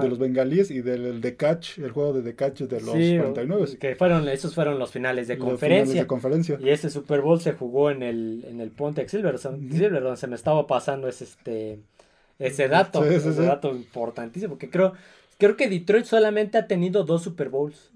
de 0.00 0.08
los 0.08 0.18
bengalíes 0.18 0.72
y 0.72 0.80
del 0.80 1.20
The 1.20 1.36
Catch, 1.36 1.78
el 1.78 1.92
juego 1.92 2.14
de 2.14 2.22
The 2.22 2.34
Catch 2.34 2.62
de 2.62 2.80
los 2.80 2.94
49. 2.94 3.78
Que 3.78 3.94
fueron, 3.94 4.28
esos 4.28 4.56
fueron 4.56 4.80
los 4.80 4.90
finales 4.90 5.28
de 5.28 5.38
conferencia. 5.38 6.02
de 6.02 6.06
conferencia. 6.08 6.58
Y 6.60 6.70
ese 6.70 6.90
Super 6.90 7.20
Bowl 7.20 7.40
se 7.40 7.52
jugó 7.52 7.92
en 7.92 8.02
el, 8.02 8.44
en 8.48 8.60
el 8.60 8.70
Pontiac 8.70 9.06
Silver, 9.08 9.38
donde 9.40 10.16
se 10.16 10.26
me 10.26 10.34
estaba 10.34 10.66
pasando 10.66 11.06
ese, 11.06 11.24
este, 11.24 11.78
ese 12.40 12.66
dato, 12.66 13.04
ese 13.04 13.32
dato 13.40 13.70
importantísimo, 13.70 14.58
que 14.58 14.68
creo 14.68 14.94
Creo 15.38 15.56
que 15.56 15.68
Detroit 15.68 16.04
solamente 16.04 16.58
ha 16.58 16.66
tenido 16.66 17.04
dos 17.04 17.22
Super 17.22 17.48
Bowls. 17.48 17.90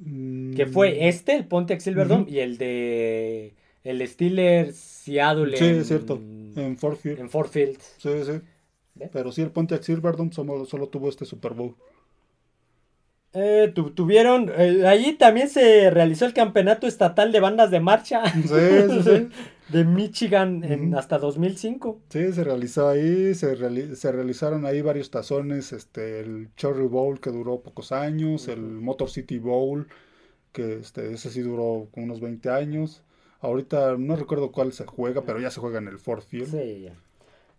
Que 0.57 0.67
fue 0.67 0.93
mm. 0.93 0.97
este, 1.01 1.35
el 1.35 1.45
Pontiac 1.47 1.81
Silverdome, 1.81 2.27
y 2.31 2.39
el 2.39 2.57
de 2.57 3.55
el 3.85 4.07
Steelers 4.07 4.77
Seattle. 4.77 5.57
Sí, 5.57 5.65
es 5.65 5.89
cierto. 5.89 6.15
En 6.15 6.77
Fort 6.79 7.01
Field. 7.01 7.19
En 7.19 7.31
Fort 7.31 7.51
Field. 7.51 7.79
Sí, 7.99 8.11
sí. 8.25 8.41
Pero 9.13 9.33
sí, 9.33 9.43
el 9.43 9.51
Pontiac 9.51 9.83
Silverdome 9.83 10.33
solo, 10.33 10.65
solo 10.67 10.89
tuvo 10.89 11.09
este 11.09 11.25
Super 11.25 11.55
Bowl. 11.55 11.75
Eh, 13.35 13.73
tuvieron, 13.95 14.53
eh, 14.55 14.87
allí 14.87 15.15
también 15.15 15.49
se 15.49 15.91
realizó 15.91 16.27
el 16.27 16.35
campeonato 16.35 16.87
estatal 16.87 17.33
de 17.33 17.41
bandas 17.41 17.71
de 17.71 17.81
marcha 17.81 18.23
de 19.69 19.85
Michigan 19.85 20.65
en, 20.65 20.95
hasta 20.95 21.19
2005. 21.19 22.01
Sí, 22.09 22.33
se 22.33 22.45
realizó 22.45 22.89
ahí, 22.89 23.35
se, 23.35 23.55
realizaron 23.55 24.67
ahí 24.67 24.83
varios 24.83 25.11
tazones, 25.11 25.73
este, 25.73 26.21
el 26.21 26.51
Cherry 26.57 26.87
Bowl 26.87 27.21
que 27.21 27.31
duró 27.31 27.61
pocos 27.61 27.93
años, 27.93 28.49
el 28.49 28.61
Motor 28.61 29.11
City 29.11 29.39
Bowl, 29.39 29.89
que 30.53 30.75
este, 30.75 31.13
ese 31.13 31.31
sí 31.31 31.41
duró 31.41 31.89
unos 31.95 32.21
20 32.21 32.51
años. 32.51 33.03
Ahorita 33.41 33.97
no 33.99 34.17
recuerdo 34.17 34.53
cuál 34.53 34.73
se 34.73 34.87
juega, 34.87 35.23
pero 35.23 35.41
ya 35.41 35.51
se 35.51 35.61
juega 35.61 35.79
en 35.79 35.89
el 35.89 35.99
Ford 35.99 36.23
Field. 36.23 36.51
Sí, 36.51 36.83
ya. 36.83 36.95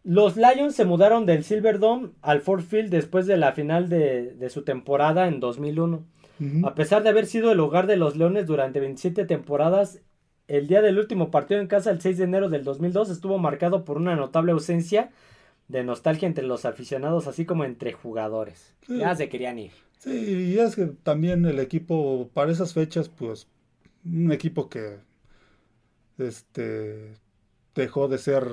Los 0.03 0.35
Lions 0.35 0.75
se 0.75 0.83
mudaron 0.83 1.25
del 1.25 1.45
Silverdome 1.45 2.09
al 2.21 2.41
Ford 2.41 2.61
Field 2.61 2.89
después 2.89 3.25
de 3.25 3.37
la 3.37 3.53
final 3.53 3.87
de, 3.87 4.49
su 4.49 4.63
temporada 4.63 5.27
en 5.27 5.39
2001. 5.39 6.05
A 6.65 6.75
pesar 6.75 7.03
de 7.03 7.09
haber 7.09 7.25
sido 7.25 7.53
el 7.53 7.59
hogar 7.61 7.87
de 7.87 7.95
los 7.95 8.17
Leones 8.17 8.45
durante 8.45 8.81
27 8.81 9.23
temporadas, 9.23 10.01
el 10.47 10.67
día 10.67 10.81
del 10.81 10.99
último 10.99 11.31
partido 11.31 11.59
en 11.59 11.67
casa, 11.67 11.91
el 11.91 12.01
6 12.01 12.17
de 12.17 12.23
enero 12.23 12.49
del 12.49 12.63
2002, 12.63 13.09
estuvo 13.09 13.37
marcado 13.37 13.85
por 13.85 13.97
una 13.97 14.15
notable 14.15 14.51
ausencia 14.51 15.11
de 15.67 15.83
nostalgia 15.83 16.27
entre 16.27 16.45
los 16.45 16.65
aficionados, 16.65 17.27
así 17.27 17.45
como 17.45 17.65
entre 17.65 17.93
jugadores. 17.93 18.73
Ya 18.87 19.15
se 19.15 19.29
querían 19.29 19.59
ir. 19.59 19.71
Sí, 19.99 20.53
y 20.53 20.59
es 20.59 20.75
que 20.75 20.87
también 20.87 21.45
el 21.45 21.59
equipo, 21.59 22.29
para 22.33 22.51
esas 22.51 22.73
fechas, 22.73 23.07
pues, 23.07 23.47
un 24.05 24.31
equipo 24.31 24.69
que 24.69 24.97
este 26.17 27.13
dejó 27.73 28.07
de 28.07 28.17
ser 28.17 28.45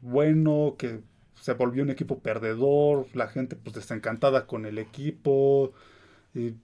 bueno, 0.00 0.76
que 0.78 1.00
se 1.40 1.54
volvió 1.54 1.82
un 1.82 1.90
equipo 1.90 2.18
perdedor, 2.18 3.06
la 3.14 3.28
gente 3.28 3.56
pues 3.56 3.74
desencantada 3.74 4.46
con 4.46 4.66
el 4.66 4.78
equipo 4.78 5.72
y, 6.34 6.54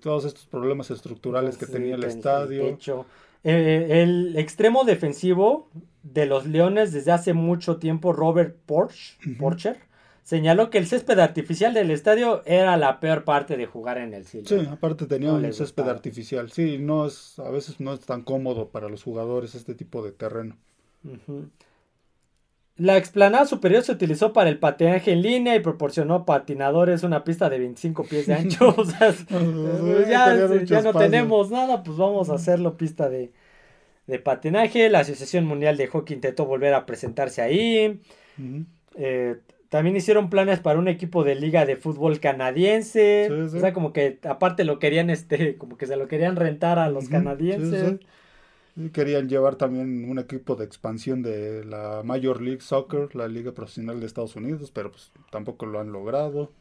todos 0.00 0.24
estos 0.24 0.46
problemas 0.46 0.92
estructurales 0.92 1.56
que 1.56 1.66
tenía 1.66 1.96
el 1.96 2.04
estadio. 2.04 2.68
hecho, 2.68 3.04
eh, 3.44 4.02
el 4.02 4.36
extremo 4.36 4.84
defensivo 4.84 5.68
de 6.02 6.26
los 6.26 6.46
Leones 6.46 6.92
desde 6.92 7.12
hace 7.12 7.32
mucho 7.32 7.76
tiempo, 7.78 8.12
Robert 8.12 8.56
Porcher, 8.66 9.78
señaló 10.22 10.70
que 10.70 10.78
el 10.78 10.86
césped 10.86 11.18
artificial 11.18 11.74
del 11.74 11.90
estadio 11.90 12.42
era 12.44 12.76
la 12.76 13.00
peor 13.00 13.24
parte 13.24 13.56
de 13.56 13.66
jugar 13.66 13.98
en 13.98 14.14
el 14.14 14.24
cielo. 14.24 14.46
Sí, 14.48 14.66
aparte 14.70 15.06
tenía 15.06 15.32
un 15.32 15.52
césped 15.52 15.88
artificial. 15.88 16.50
Sí, 16.50 16.78
no 16.78 17.06
es, 17.06 17.38
a 17.38 17.50
veces 17.50 17.80
no 17.80 17.92
es 17.92 18.00
tan 18.00 18.22
cómodo 18.22 18.68
para 18.68 18.88
los 18.88 19.02
jugadores 19.02 19.54
este 19.54 19.74
tipo 19.74 20.02
de 20.02 20.12
terreno. 20.12 20.56
La 22.78 22.96
explanada 22.96 23.44
superior 23.44 23.82
se 23.82 23.90
utilizó 23.90 24.32
para 24.32 24.48
el 24.48 24.58
patinaje 24.58 25.10
en 25.10 25.20
línea 25.20 25.56
y 25.56 25.60
proporcionó 25.60 26.24
patinadores 26.24 27.02
una 27.02 27.24
pista 27.24 27.50
de 27.50 27.58
25 27.58 28.04
pies 28.04 28.28
de 28.28 28.34
ancho. 28.34 28.68
o 28.76 28.84
sea, 28.84 29.12
ya, 30.64 30.82
no 30.82 30.94
tenemos 30.94 31.50
nada, 31.50 31.82
pues 31.82 31.98
vamos 31.98 32.30
a 32.30 32.34
hacerlo 32.34 32.76
pista 32.76 33.08
de, 33.08 33.32
patinaje. 34.22 34.88
La 34.90 35.00
Asociación 35.00 35.44
Mundial 35.44 35.76
de 35.76 35.88
Hockey 35.88 36.14
intentó 36.14 36.46
volver 36.46 36.72
a 36.72 36.86
presentarse 36.86 37.42
ahí. 37.42 38.00
Eh, 38.94 39.36
también 39.70 39.96
hicieron 39.96 40.30
planes 40.30 40.60
para 40.60 40.78
un 40.78 40.86
equipo 40.86 41.24
de 41.24 41.34
liga 41.34 41.66
de 41.66 41.74
fútbol 41.74 42.20
canadiense. 42.20 43.28
O 43.30 43.48
sea, 43.58 43.72
como 43.72 43.92
que 43.92 44.20
aparte 44.22 44.62
lo 44.62 44.78
querían, 44.78 45.10
este, 45.10 45.56
como 45.56 45.76
que 45.76 45.86
se 45.86 45.96
lo 45.96 46.06
querían 46.06 46.36
rentar 46.36 46.78
a 46.78 46.88
los 46.88 47.08
canadienses. 47.08 47.98
Querían 48.92 49.28
llevar 49.28 49.56
también 49.56 50.08
un 50.08 50.18
equipo 50.18 50.54
de 50.54 50.64
expansión 50.64 51.22
de 51.22 51.64
la 51.64 52.02
Major 52.04 52.40
League 52.40 52.60
Soccer, 52.60 53.14
la 53.16 53.26
liga 53.26 53.52
profesional 53.52 53.98
de 53.98 54.06
Estados 54.06 54.36
Unidos, 54.36 54.70
pero 54.72 54.92
pues 54.92 55.10
tampoco 55.30 55.66
lo 55.66 55.80
han 55.80 55.90
logrado. 55.90 56.52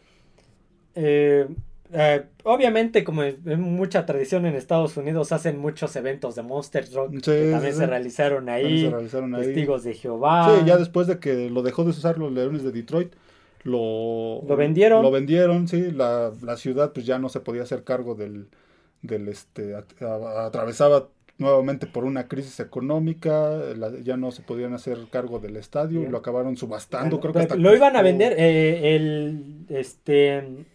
Eh, 0.96 1.48
eh, 1.94 2.26
obviamente, 2.44 3.04
como 3.04 3.24
es 3.24 3.38
mucha 3.46 4.06
tradición 4.06 4.46
en 4.46 4.56
Estados 4.56 4.98
Unidos, 4.98 5.32
hacen 5.32 5.60
muchos 5.60 5.96
eventos 5.96 6.36
de 6.36 6.44
Monster 6.44 6.86
Rock 6.92 7.22
que 7.22 7.52
también 7.52 7.76
se 7.76 7.86
realizaron 7.86 8.50
ahí. 8.50 8.92
Testigos 9.38 9.84
de 9.84 9.94
Jehová. 9.94 10.58
Sí, 10.58 10.66
ya 10.66 10.78
después 10.78 11.08
de 11.08 11.20
que 11.20 11.50
lo 11.50 11.62
dejó 11.62 11.84
de 11.84 11.92
usar 11.92 12.18
los 12.18 12.32
Leones 12.32 12.64
de 12.64 12.72
Detroit, 12.72 13.14
lo, 13.64 14.42
lo 14.48 14.56
vendieron. 14.56 15.02
Lo 15.04 15.12
vendieron, 15.12 15.68
sí. 15.68 15.92
La, 15.92 16.32
ciudad 16.58 16.94
pues 16.94 17.06
ya 17.06 17.20
no 17.20 17.30
se 17.30 17.40
podía 17.40 17.64
hacer 17.64 17.84
cargo 17.84 18.16
del, 18.16 18.48
del 19.02 19.28
este, 19.30 19.76
atravesaba 19.76 21.10
nuevamente 21.40 21.86
por 21.88 22.04
una 22.04 22.28
crisis 22.28 22.60
económica, 22.60 23.52
la- 23.76 24.00
ya 24.00 24.18
no 24.18 24.32
se 24.32 24.42
podían 24.42 24.74
hacer 24.74 24.98
cargo 25.12 25.40
del 25.40 25.56
estadio 25.58 26.00
Bien. 26.00 26.12
lo 26.12 26.18
acabaron 26.18 26.58
subastando. 26.58 27.20
Creo 27.20 27.34
que 27.34 27.40
hasta 27.40 27.56
lo 27.56 27.76
iban 27.76 27.96
a 27.96 28.02
vender 28.02 28.34
eh, 28.38 28.96
el 28.96 29.66
este 29.70 30.66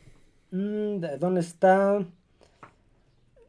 mm, 0.51 0.97
¿dónde 1.19 1.41
está? 1.41 1.99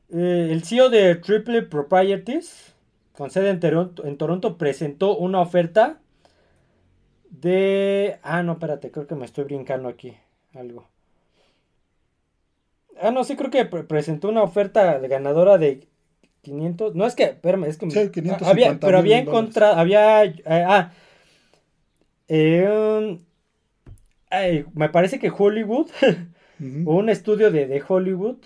Eh, 0.10 0.50
el 0.52 0.64
CEO 0.64 0.90
de 0.90 1.16
Triple 1.16 1.62
Properties 1.64 2.74
con 3.14 3.30
sede 3.30 3.50
en 3.52 3.60
Toronto, 3.60 4.06
en 4.06 4.18
Toronto 4.18 4.58
presentó 4.58 5.16
una 5.18 5.40
oferta 5.40 6.00
de 7.30 8.18
ah 8.24 8.44
no 8.44 8.54
espérate 8.54 8.92
creo 8.92 9.08
que 9.08 9.16
me 9.16 9.26
estoy 9.26 9.44
brincando 9.46 9.90
aquí 9.90 10.16
algo 10.54 10.88
ah 13.02 13.12
no 13.12 13.24
sí 13.24 13.36
creo 13.36 13.50
que 13.52 13.66
pre- 13.66 13.84
presentó 13.84 14.30
una 14.30 14.44
oferta 14.44 14.98
ganadora 15.00 15.58
de 15.58 15.88
500 16.44 16.94
no 16.96 17.06
es 17.08 17.16
que 17.16 17.24
espérame 17.24 17.66
es 17.66 17.78
que 17.78 17.90
Sí, 17.90 18.10
550 18.12 18.50
había 18.50 18.80
pero 18.80 18.98
había 19.00 19.18
encontrado 19.20 19.76
había 19.76 20.24
eh, 20.24 20.44
ah 20.48 20.92
eh, 22.28 23.18
me 24.74 24.90
parece 24.90 25.20
que 25.20 25.32
Hollywood, 25.36 25.88
un 26.60 27.10
estudio 27.10 27.52
de, 27.52 27.68
de 27.68 27.84
Hollywood, 27.88 28.38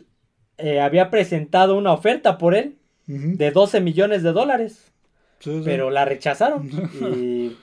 eh, 0.58 0.80
había 0.80 1.10
presentado 1.10 1.78
una 1.78 1.94
oferta 1.94 2.38
por 2.38 2.56
él 2.56 2.76
de 3.06 3.52
12 3.52 3.80
millones 3.80 4.22
de 4.22 4.34
dólares, 4.34 4.92
Sí, 5.40 5.60
sí. 5.60 5.62
pero 5.64 5.92
la 5.92 6.04
rechazaron 6.04 6.70
y 7.18 7.56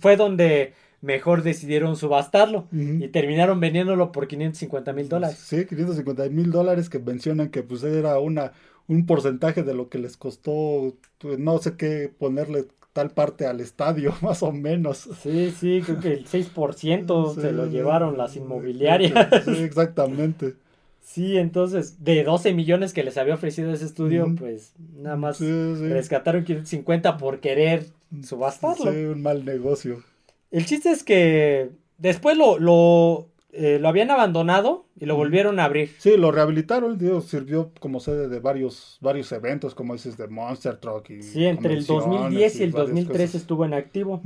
fue 0.00 0.16
donde 0.16 0.74
mejor 1.00 1.42
decidieron 1.42 1.96
subastarlo 1.96 2.68
y 2.70 3.08
terminaron 3.08 3.58
vendiéndolo 3.60 4.12
por 4.12 4.28
550 4.28 4.92
mil 4.92 5.08
dólares. 5.08 5.38
Sí, 5.38 5.64
550 5.64 6.28
mil 6.28 6.52
dólares 6.52 6.88
que 6.88 6.98
mencionan 7.00 7.48
que 7.48 7.62
pues 7.62 7.82
era 7.82 8.18
una 8.20 8.52
un 8.88 9.06
porcentaje 9.06 9.62
de 9.62 9.74
lo 9.74 9.88
que 9.88 9.98
les 9.98 10.16
costó, 10.16 10.94
pues, 11.18 11.38
no 11.38 11.58
sé 11.58 11.76
qué, 11.76 12.10
ponerle 12.18 12.66
tal 12.92 13.10
parte 13.10 13.46
al 13.46 13.60
estadio, 13.60 14.14
más 14.22 14.42
o 14.42 14.50
menos. 14.50 15.08
Sí, 15.22 15.52
sí, 15.56 15.82
creo 15.84 16.00
que 16.00 16.12
el 16.14 16.26
6% 16.26 17.34
se 17.34 17.48
Sí, 17.50 17.54
lo 17.54 17.66
sí. 17.66 17.70
llevaron 17.72 18.18
las 18.18 18.34
inmobiliarias. 18.36 19.44
Sí, 19.44 19.62
exactamente. 19.62 20.54
Sí, 21.00 21.38
entonces, 21.38 22.04
de 22.04 22.22
12 22.24 22.52
millones 22.52 22.92
que 22.92 23.02
les 23.02 23.16
había 23.16 23.34
ofrecido 23.34 23.72
ese 23.72 23.86
estudio, 23.86 24.34
pues 24.38 24.74
nada 24.96 25.16
más 25.16 25.38
Sí, 25.38 25.46
sí. 25.76 25.88
rescataron 25.88 26.44
550 26.44 27.16
por 27.16 27.40
querer 27.40 27.86
subastarlo. 28.22 28.92
Sí, 28.92 28.98
un 29.04 29.22
mal 29.22 29.44
negocio. 29.44 30.02
El 30.50 30.66
chiste 30.66 30.90
es 30.90 31.04
que 31.04 31.70
después 31.98 32.36
lo, 32.36 32.58
lo, 32.58 33.28
eh, 33.58 33.78
lo 33.78 33.88
habían 33.88 34.10
abandonado 34.10 34.86
y 34.98 35.06
lo 35.06 35.16
volvieron 35.16 35.58
a 35.60 35.64
abrir. 35.64 35.90
Sí, 35.98 36.16
lo 36.16 36.30
rehabilitaron, 36.32 36.96
digo, 36.96 37.20
sirvió 37.20 37.72
como 37.80 38.00
sede 38.00 38.28
de 38.28 38.40
varios, 38.40 38.98
varios 39.00 39.30
eventos, 39.32 39.74
como 39.74 39.92
dices, 39.94 40.16
de 40.16 40.28
Monster 40.28 40.76
Truck 40.76 41.10
y 41.10 41.22
Sí, 41.22 41.44
entre 41.44 41.74
el 41.74 41.86
convenciones 41.86 42.20
2010 42.20 42.54
y 42.60 42.62
el 42.64 42.70
varias 42.72 42.88
2013 42.88 43.24
cosas. 43.26 43.40
estuvo 43.42 43.64
en 43.64 43.74
activo 43.74 44.22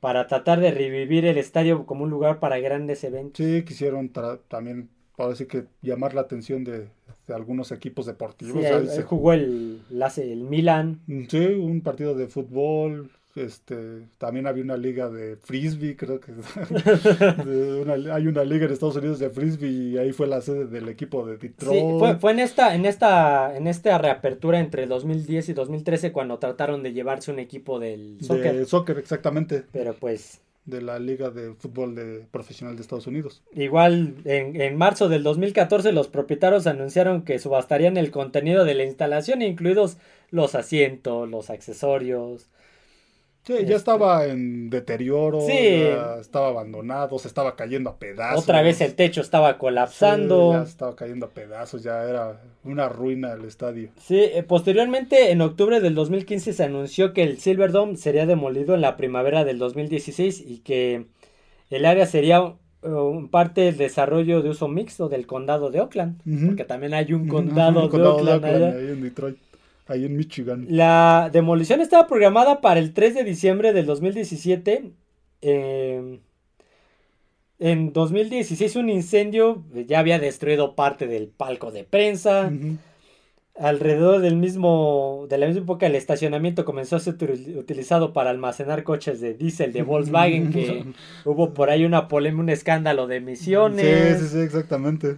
para 0.00 0.26
tratar 0.26 0.60
de 0.60 0.70
revivir 0.70 1.26
el 1.26 1.38
estadio 1.38 1.86
como 1.86 2.04
un 2.04 2.10
lugar 2.10 2.40
para 2.40 2.58
grandes 2.58 3.04
eventos. 3.04 3.44
Sí, 3.44 3.62
quisieron 3.64 4.10
también, 4.48 4.88
sí 5.34 5.46
que 5.46 5.66
llamar 5.82 6.14
la 6.14 6.22
atención 6.22 6.64
de, 6.64 6.88
de 7.26 7.34
algunos 7.34 7.70
equipos 7.70 8.06
deportivos. 8.06 8.64
se- 8.64 9.02
jugó 9.02 9.32
el, 9.34 9.80
la- 9.90 10.12
el 10.16 10.40
Milan. 10.44 11.00
Mm, 11.06 11.24
Sí, 11.28 11.38
un 11.38 11.82
partido 11.82 12.14
de 12.14 12.28
fútbol, 12.28 13.10
este, 13.44 14.08
también 14.18 14.46
había 14.46 14.62
una 14.64 14.76
liga 14.76 15.08
de 15.08 15.36
frisbee, 15.36 15.96
creo 15.96 16.20
que 16.20 16.32
una- 17.82 18.14
hay 18.14 18.26
una 18.26 18.44
liga 18.44 18.66
en 18.66 18.72
Estados 18.72 18.96
Unidos 18.96 19.18
de 19.18 19.30
frisbee 19.30 19.68
y 19.70 19.98
ahí 19.98 20.12
fue 20.12 20.26
la 20.26 20.40
sede 20.40 20.66
del 20.66 20.88
equipo 20.88 21.24
de 21.26 21.36
Detroit. 21.36 21.80
Sí, 21.80 21.86
fue, 21.98 22.16
fue 22.18 22.32
en 22.32 22.40
esta, 22.40 22.74
en 22.74 22.86
esta, 22.86 23.56
en 23.56 23.66
esta 23.66 23.98
reapertura 23.98 24.60
entre 24.60 24.86
2010 24.86 25.48
y 25.48 25.52
2013 25.52 26.12
cuando 26.12 26.38
trataron 26.38 26.82
de 26.82 26.92
llevarse 26.92 27.30
un 27.30 27.38
equipo 27.38 27.78
del 27.78 28.18
de 28.18 28.24
soccer. 28.24 28.66
soccer, 28.66 28.98
exactamente, 28.98 29.64
Pero 29.72 29.94
pues 29.94 30.40
de 30.66 30.82
la 30.82 30.98
liga 30.98 31.30
de 31.30 31.54
fútbol 31.54 31.94
de 31.94 32.26
profesional 32.30 32.76
de 32.76 32.82
Estados 32.82 33.06
Unidos. 33.06 33.42
Igual 33.54 34.14
en, 34.24 34.60
en 34.60 34.76
marzo 34.76 35.08
del 35.08 35.22
2014 35.22 35.90
los 35.92 36.08
propietarios 36.08 36.66
anunciaron 36.66 37.22
que 37.22 37.38
subastarían 37.38 37.96
el 37.96 38.10
contenido 38.10 38.64
de 38.64 38.74
la 38.74 38.84
instalación, 38.84 39.42
incluidos 39.42 39.96
los 40.30 40.54
asientos, 40.54 41.28
los 41.28 41.50
accesorios. 41.50 42.50
Sí, 43.42 43.54
Este- 43.54 43.66
ya 43.66 43.76
estaba 43.76 44.26
en 44.26 44.68
deterioro, 44.68 45.40
Sí. 45.40 45.56
estaba 46.20 46.48
abandonado, 46.48 47.18
se 47.18 47.26
estaba 47.26 47.56
cayendo 47.56 47.88
a 47.90 47.96
pedazos. 47.98 48.44
Otra 48.44 48.60
vez 48.60 48.80
el 48.82 48.94
techo 48.94 49.22
estaba 49.22 49.52
Sí, 49.52 49.58
colapsando. 49.58 50.52
ya 50.52 50.62
estaba 50.62 50.94
cayendo 50.94 51.26
a 51.26 51.30
pedazos, 51.30 51.82
ya 51.82 52.02
era 52.04 52.40
una 52.64 52.88
ruina 52.90 53.32
el 53.32 53.44
estadio. 53.46 53.88
Sí, 53.96 54.18
eh, 54.20 54.42
posteriormente 54.46 55.30
en 55.30 55.40
octubre 55.40 55.80
del 55.80 55.94
2015 55.94 56.52
se 56.52 56.64
anunció 56.64 57.14
que 57.14 57.22
el 57.22 57.38
Silverdome 57.38 57.96
sería 57.96 58.26
demolido 58.26 58.74
en 58.74 58.82
la 58.82 58.96
primavera 58.98 59.44
del 59.44 59.58
2016 59.58 60.44
y 60.46 60.58
que 60.58 61.06
el 61.70 61.86
área 61.86 62.04
sería 62.06 62.42
uh, 62.82 63.28
parte 63.30 63.60
del 63.60 63.76
desarrollo 63.76 64.40
de 64.42 64.48
uso 64.50 64.66
mixto 64.66 65.08
del 65.10 65.26
condado 65.26 65.70
de 65.70 65.80
Oakland, 65.80 66.20
porque 66.46 66.64
también 66.64 66.94
hay 66.94 67.12
un 67.12 67.28
condado, 67.28 67.84
un 67.84 67.90
de 67.90 68.02
Oakland 68.06 68.44
allá. 68.44 68.68
ahí 68.70 68.86
en 68.92 69.02
Detroit, 69.02 69.36
ahí 69.90 70.04
en 70.04 70.16
Michigan. 70.16 70.66
La 70.68 71.30
demolición 71.32 71.80
estaba 71.80 72.06
programada 72.06 72.60
para 72.60 72.80
el 72.80 72.92
3 72.92 73.14
de 73.14 73.24
diciembre 73.24 73.72
del 73.72 73.86
2017. 73.86 74.92
Eh, 75.42 76.20
en 77.58 77.92
2016 77.92 78.76
un 78.76 78.88
incendio 78.88 79.64
ya 79.86 79.98
había 79.98 80.18
destruido 80.18 80.74
parte 80.74 81.06
del 81.06 81.28
palco 81.28 81.70
de 81.70 81.84
prensa. 81.84 82.50
Alrededor 83.58 84.20
del 84.22 84.36
mismo, 84.36 85.26
de 85.28 85.36
la 85.36 85.46
misma 85.46 85.62
época 85.62 85.84
el 85.86 85.94
estacionamiento 85.94 86.64
comenzó 86.64 86.96
a 86.96 87.00
ser 87.00 87.18
util- 87.18 87.58
utilizado 87.58 88.14
para 88.14 88.30
almacenar 88.30 88.84
coches 88.84 89.20
de 89.20 89.34
diésel 89.34 89.74
de 89.74 89.82
Volkswagen, 89.82 90.50
que 90.50 90.86
hubo 91.26 91.52
por 91.52 91.68
ahí 91.68 91.84
una 91.84 92.08
polémica, 92.08 92.40
un 92.42 92.48
escándalo 92.48 93.06
de 93.06 93.16
emisiones. 93.16 94.18
Sí, 94.20 94.24
sí, 94.28 94.34
sí, 94.34 94.40
exactamente. 94.40 95.16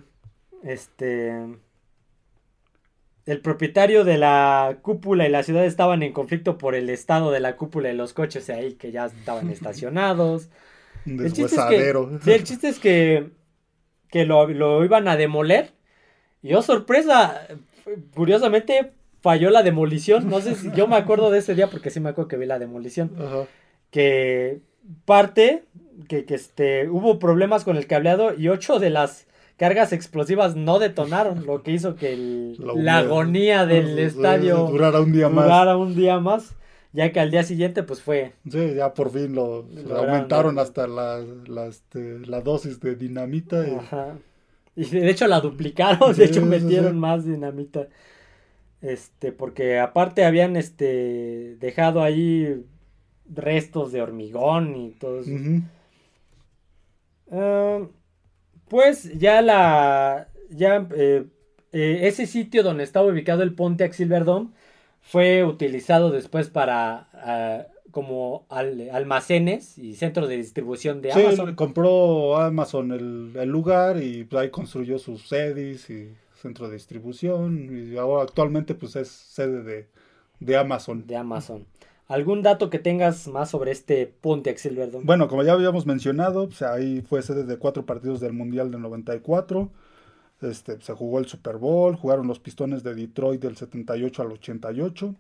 Este. 0.65 1.33
El 3.25 3.41
propietario 3.41 4.05
de 4.05 4.19
la 4.19 4.79
cúpula 4.83 5.27
y 5.27 5.31
la 5.31 5.43
ciudad 5.43 5.65
estaban 5.65 6.03
en 6.03 6.13
conflicto 6.13 6.59
por 6.59 6.75
el 6.75 6.91
estado 6.91 7.31
de 7.31 7.41
la 7.41 7.57
cúpula 7.57 7.91
y 7.91 7.97
los 7.97 8.13
coches 8.13 8.51
ahí 8.51 8.75
que 8.75 8.91
ya 8.91 9.07
estaban 9.07 9.49
estacionados. 9.51 10.49
El 11.07 11.33
chiste 11.33 11.57
es 11.57 11.65
que, 11.65 11.95
sí, 12.23 12.31
el 12.33 12.45
chiste 12.45 12.69
es 12.69 12.79
que, 12.79 13.31
que 14.09 14.25
lo, 14.25 14.49
lo 14.49 14.85
iban 14.85 15.09
a 15.09 15.17
demoler. 15.17 15.73
Y 16.43 16.55
oh, 16.55 16.63
sorpresa, 16.63 17.47
curiosamente 18.15 18.93
falló 19.21 19.51
la 19.51 19.63
demolición. 19.63 20.29
No 20.29 20.41
sé 20.41 20.55
si 20.57 20.71
yo 20.73 20.89
me 20.89 20.97
acuerdo 20.97 21.31
de 21.31 21.39
ese 21.39 21.55
día 21.55 21.69
porque 21.69 21.91
sí 21.91 22.01
me 22.01 22.11
acuerdo 22.11 22.29
que 22.29 22.37
vi 22.37 22.47
la 22.47 22.59
demolición. 22.59 23.13
Ajá. 23.19 23.47
Que 23.91 24.61
parte, 25.05 25.65
que, 26.09 26.25
que 26.25 26.35
este, 26.35 26.89
hubo 26.89 27.19
problemas 27.19 27.65
con 27.65 27.77
el 27.77 27.87
cableado 27.87 28.35
y 28.35 28.49
ocho 28.49 28.79
de 28.79 28.91
las 28.91 29.27
cargas 29.57 29.93
explosivas 29.93 30.57
no 30.57 30.79
detonaron, 30.79 31.47
lo 31.47 31.63
que 31.63 31.73
hizo 31.73 31.95
que 31.97 32.13
el- 32.15 32.57
La 32.59 32.75
la, 32.75 32.99
agonía 32.99 33.67
del 33.67 33.99
estadio 33.99 34.67
Durara 34.67 35.01
un 35.01 35.13
día 35.13 35.29
más. 35.29 35.45
durara 35.45 35.77
un 35.77 35.95
día 35.95 36.19
más, 36.21 36.55
ya 36.93 37.13
que 37.13 37.21
al 37.21 37.31
día 37.31 37.43
siguiente 37.45 37.83
pues 37.83 38.03
fue 38.03 38.33
Sí, 38.51 38.75
ya 38.75 38.93
por 38.95 39.11
fin 39.11 39.35
lo 39.35 39.67
aumentaron 39.97 40.59
hasta 40.59 40.87
la, 40.87 41.21
la, 41.47 41.67
este, 41.67 42.19
la 42.27 42.41
dosis 42.41 42.81
de 42.81 42.95
dinamita. 42.97 43.67
y- 43.69 43.75
Ajá. 43.75 44.17
Y 44.75 44.85
de 44.87 45.11
hecho 45.11 45.27
la 45.27 45.41
duplicaron, 45.41 46.15
de 46.17 46.25
hecho 46.25 46.45
metieron 46.47 46.93
sí. 46.93 46.99
más 46.99 47.25
dinamita. 47.27 47.89
Este, 48.81 49.31
porque 49.31 49.79
aparte 49.79 50.25
habían 50.25 50.57
este 50.57 51.57
dejado 51.61 52.03
ahí 52.03 52.65
restos 53.33 53.93
de 53.93 54.03
hormigón 54.03 54.75
y 54.75 54.91
todo 54.93 55.21
eso. 55.21 55.31
Ah, 57.31 57.81
pues 58.73 59.19
ya 59.19 59.43
la 59.43 60.29
ya 60.51 60.87
eh, 60.97 61.27
eh, 61.73 62.01
ese 62.09 62.27
sitio 62.27 62.63
donde 62.63 62.85
estaba 62.85 63.07
ubicado 63.07 63.43
el 63.43 63.55
Pontiac 63.55 63.93
Silverdome 63.93 64.51
fue 65.03 65.45
utilizado 65.45 66.11
después 66.11 66.49
para 66.49 67.09
ah, 67.15 67.67
como 67.91 68.47
al- 68.49 68.89
almacenes 68.91 69.77
y 69.79 69.95
centros 69.97 70.29
de 70.29 70.37
distribución 70.39 71.03
de 71.03 71.13
Sí, 71.13 71.21
Amazon. 71.21 71.55
compró 71.55 72.37
Amazon 72.39 72.93
el, 72.93 73.33
el 73.37 73.49
lugar 73.49 74.03
y 74.03 74.25
pues, 74.25 74.43
ahí 74.43 74.51
construyó 74.51 74.99
sus 74.99 75.29
sedes 75.29 75.91
y 75.91 76.15
centro 76.41 76.69
de 76.69 76.75
distribución. 76.75 77.69
Y 77.93 77.97
ahora 77.99 78.23
actualmente 78.25 78.75
pues 78.75 78.97
es 78.97 79.09
sede 79.09 79.63
de, 79.63 79.89
de 80.41 80.57
Amazon. 80.57 81.07
de 81.07 81.17
Amazon. 81.17 81.67
¿Algún 82.13 82.43
dato 82.43 82.69
que 82.71 82.79
tengas 82.79 83.27
más 83.29 83.51
sobre 83.51 83.71
este 83.73 84.07
Pontiac 84.07 84.57
Silverdome? 84.59 85.05
Bueno, 85.05 85.29
como 85.29 85.43
ya 85.43 85.53
habíamos 85.53 85.87
mencionado, 85.87 86.47
pues, 86.49 86.63
ahí 86.63 87.01
fue 87.03 87.23
sede 87.23 87.45
de 87.45 87.57
cuatro 87.57 87.87
partidos 87.87 88.21
del 88.21 88.33
Mundial 88.33 88.71
del 88.71 88.83
94. 88.83 89.71
Este, 90.43 90.81
se 90.81 90.93
jugó 90.93 91.19
el 91.21 91.27
Super 91.27 91.57
Bowl, 91.57 91.97
jugaron 91.97 92.27
los 92.27 92.41
Pistones 92.41 92.83
de 92.83 92.95
Detroit 92.95 93.41
del 93.41 93.57
78 93.57 94.23
al 94.23 94.33
88. 94.33 95.15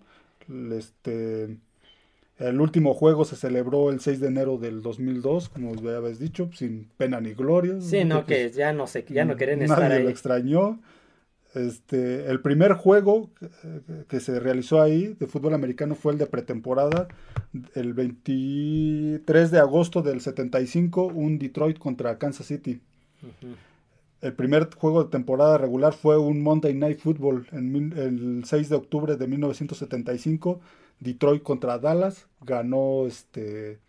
Este, 0.72 1.56
el 2.38 2.60
último 2.60 2.94
juego 2.94 3.24
se 3.24 3.36
celebró 3.36 3.90
el 3.90 4.00
6 4.00 4.20
de 4.20 4.28
enero 4.28 4.58
del 4.58 4.82
2002, 4.82 5.48
como 5.48 5.74
ya 5.76 5.96
habéis 5.96 6.18
dicho, 6.18 6.50
sin 6.52 6.88
pena 6.96 7.20
ni 7.20 7.34
gloria. 7.34 7.80
sí, 7.80 8.04
no, 8.04 8.24
Pues, 8.24 8.26
que 8.26 8.50
ya 8.50 8.72
no 8.72 8.86
sé, 8.86 9.04
ya 9.08 9.24
no 9.24 9.36
querían 9.36 9.60
nadie 9.60 9.64
estar 9.64 9.90
lo 10.00 10.08
ahí. 10.08 10.08
extrañó. 10.08 10.80
Este, 11.54 12.30
el 12.30 12.40
primer 12.40 12.72
juego 12.72 13.30
que 14.08 14.20
se 14.20 14.40
realizó 14.40 14.80
ahí 14.80 15.14
de 15.18 15.26
fútbol 15.26 15.52
americano 15.52 15.94
fue 15.94 16.12
el 16.12 16.18
de 16.18 16.26
pretemporada, 16.26 17.08
el 17.74 17.92
23 17.92 19.50
de 19.50 19.58
agosto 19.58 20.00
del 20.00 20.20
75, 20.22 21.06
un 21.06 21.38
Detroit 21.38 21.78
contra 21.78 22.18
Kansas 22.18 22.46
City. 22.46 22.80
El 24.22 24.32
primer 24.32 24.72
juego 24.74 25.04
de 25.04 25.10
temporada 25.10 25.58
regular 25.58 25.92
fue 25.92 26.16
un 26.16 26.42
Monday 26.42 26.74
Night 26.74 27.00
Football 27.00 27.46
en 27.52 27.92
el 27.96 28.44
6 28.44 28.68
de 28.68 28.76
octubre 28.76 29.16
de 29.16 29.26
1975, 29.26 30.60
Detroit 31.00 31.42
contra 31.42 31.78
Dallas, 31.78 32.28
ganó 32.40 33.06
este 33.06 33.80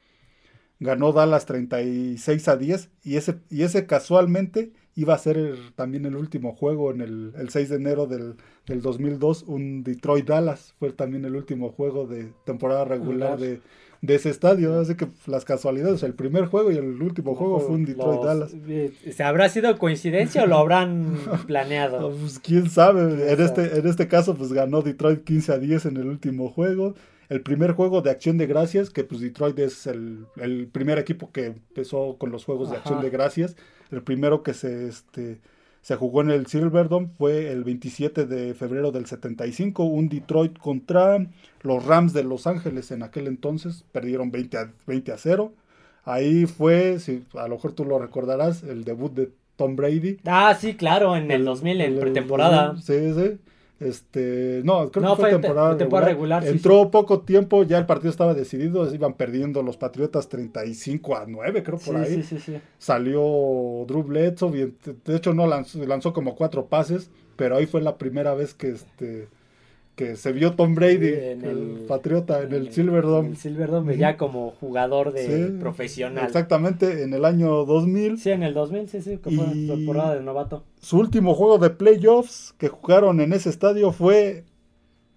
ganó 0.80 1.14
Dallas 1.14 1.45
36 1.45 2.47
a 2.49 2.57
10 2.57 2.89
y 3.03 3.16
ese, 3.16 3.39
y 3.49 3.61
ese 3.61 3.86
casualmente 3.86 4.74
iba 4.96 5.14
a 5.14 5.18
ser 5.18 5.56
también 5.76 6.06
el 6.06 6.16
último 6.16 6.54
juego 6.54 6.91
en 6.91 7.02
el, 7.02 7.50
6 7.50 7.70
de 7.70 7.76
enero 7.76 8.06
del, 8.08 8.36
2002, 8.66 9.44
un 9.44 9.84
Detroit 9.84 10.28
Dallas, 10.28 10.74
fue 10.80 10.91
también 10.91 11.26
el 11.26 11.36
último 11.36 11.72
juego 11.72 12.06
de 12.08 12.32
temporada 12.46 12.86
regular 12.86 13.39
de, 13.39 13.60
ese 14.06 14.30
estadio, 14.30 14.80
así 14.80 14.96
que 14.96 15.08
las 15.28 15.46
casualidades, 15.46 16.04
el 16.04 16.14
primer 16.14 16.48
juego 16.48 16.72
y 16.72 16.76
el 16.76 17.02
último 17.02 17.36
juego 17.36 17.62
fue 17.62 17.76
un 17.76 17.86
Detroit 17.86 18.22
Dallas. 18.22 18.54
Eh, 18.68 18.91
¿Se 19.16 19.24
habrá 19.24 19.48
sido 19.48 19.78
coincidencia 19.78 20.44
o 20.44 20.48
lo 20.48 20.58
habrán 20.58 21.18
planeado? 21.48 22.12
pues 22.12 22.39
quién 22.39 22.70
sabe, 22.70 23.32
en 23.32 23.41
este, 23.41 23.80
en 23.80 23.88
este 23.88 24.08
caso 24.10 24.36
pues 24.36 24.52
ganó 24.52 24.82
Detroit 24.82 25.24
15 25.24 25.54
a 25.54 25.58
10 25.58 25.86
en 25.86 25.98
el 25.98 26.08
último 26.08 26.50
juego. 26.50 26.96
El 27.30 27.41
primer 27.41 27.72
juego 27.72 28.02
de 28.02 28.12
acción 28.12 28.38
de 28.38 28.46
gracias, 28.46 28.89
que 28.89 29.04
pues 29.04 29.22
Detroit 29.22 29.58
es 29.60 29.88
el, 29.88 30.28
primer 30.72 31.00
equipo 31.00 31.32
que 31.32 31.48
empezó 31.48 32.18
con 32.20 32.32
los 32.32 32.46
juegos 32.46 32.70
de 32.70 32.78
acción 32.78 33.02
de 33.02 33.10
gracias. 33.10 33.56
El 33.94 34.02
primero 34.02 34.44
que 34.44 34.54
se, 34.54 34.88
este, 34.88 35.39
se 35.82 35.96
jugó 35.96 36.22
en 36.22 36.32
el 36.32 36.48
Silverdome 36.48 37.10
fue 37.18 37.52
el 37.52 37.64
27 37.64 38.26
de 38.26 38.54
febrero 38.54 38.91
del 38.91 39.06
75, 39.06 39.84
un 39.84 40.10
Detroit 40.10 40.58
contra 40.58 41.26
los 41.62 41.86
Rams 41.86 42.14
de 42.14 42.24
Los 42.24 42.48
Ángeles 42.48 42.91
en 42.91 43.04
aquel 43.04 43.28
entonces, 43.28 43.86
perdieron 43.91 44.32
20 44.32 44.58
a, 44.58 44.72
20 44.88 45.12
a 45.12 45.18
0. 45.18 45.54
Ahí 46.06 46.46
fue, 46.46 47.00
si, 47.00 47.24
a 47.36 47.48
lo 47.48 47.56
mejor 47.56 47.74
tú 47.74 47.86
lo 47.86 48.00
recordarás, 48.00 48.64
el 48.64 48.84
debut 48.84 49.14
de 49.14 49.32
Tom 49.56 49.76
Brady. 49.76 50.18
Ah, 50.26 50.56
sí, 50.60 50.76
claro, 50.76 51.16
en 51.16 51.30
el, 51.32 51.46
2000, 51.46 51.82
en 51.82 52.00
pretemporada. 52.00 52.76
sí, 52.78 53.14
sí. 53.14 53.38
Este, 53.84 54.61
no, 54.63 54.89
creo 54.89 55.15
que 55.15 55.21
fue, 55.21 55.29
temporada, 55.31 56.05
regular. 56.05 56.47
Entró 56.47 56.89
poco 56.89 57.21
tiempo, 57.21 57.63
ya 57.63 57.77
el 57.77 57.86
partido 57.86 58.09
estaba 58.09 58.34
decidido, 58.34 58.93
iban 58.93 59.13
perdiendo 59.13 59.61
los 59.61 59.77
Patriotas 59.77 60.29
35 60.29 61.17
a 61.17 61.25
9, 61.27 61.63
creo 61.63 61.77
por 61.77 61.97
ahí. 61.97 62.23
Salió 62.77 63.86
Drew 63.88 64.03
Bledsoe, 64.03 64.73
de 65.05 65.15
hecho 65.15 65.34
no 65.34 65.47
lanzó, 65.47 65.86
lanzó 65.86 66.13
como 66.13 66.36
cuatro 66.36 66.67
pases, 66.67 67.09
pero 67.36 67.57
ahí 67.57 67.65
fue 67.65 67.81
la 67.81 67.97
primera 67.97 68.34
vez 68.34 68.53
que 68.53 68.69
este 68.69 69.27
que 69.96 70.16
se 70.16 70.32
vio 70.32 70.56
Tom 70.56 70.74
Brady, 70.74 71.14
en 71.14 71.46
el, 71.46 71.86
Patriota, 71.88 72.41
en, 72.41 72.54
el, 72.54 72.72
Silverdome. 72.72 73.30
El 73.30 73.38
Silverdome, 73.38 73.98
ya 73.98 74.18
como 74.18 74.52
jugador 74.52 75.14
de 75.14 75.56
profesional. 75.60 76.26
Exactamente, 76.26 77.04
en 77.04 77.14
el 77.14 77.26
año 77.26 77.66
2000. 77.66 78.18
Sí, 78.18 78.32
en 78.32 78.44
el 78.44 78.54
2000, 78.54 78.89
sí, 78.89 79.02
sí, 79.02 79.18
que 79.18 79.30
fue 79.32 79.46
temporada 79.46 80.16
de 80.16 80.22
novato. 80.22 80.64
Su 80.82 80.98
último 80.98 81.36
juego 81.36 81.60
de 81.60 81.70
playoffs 81.70 82.56
que 82.58 82.70
jugaron 82.70 83.22
en 83.22 83.34
ese 83.34 83.50
estadio 83.50 83.91
fue, 83.91 84.46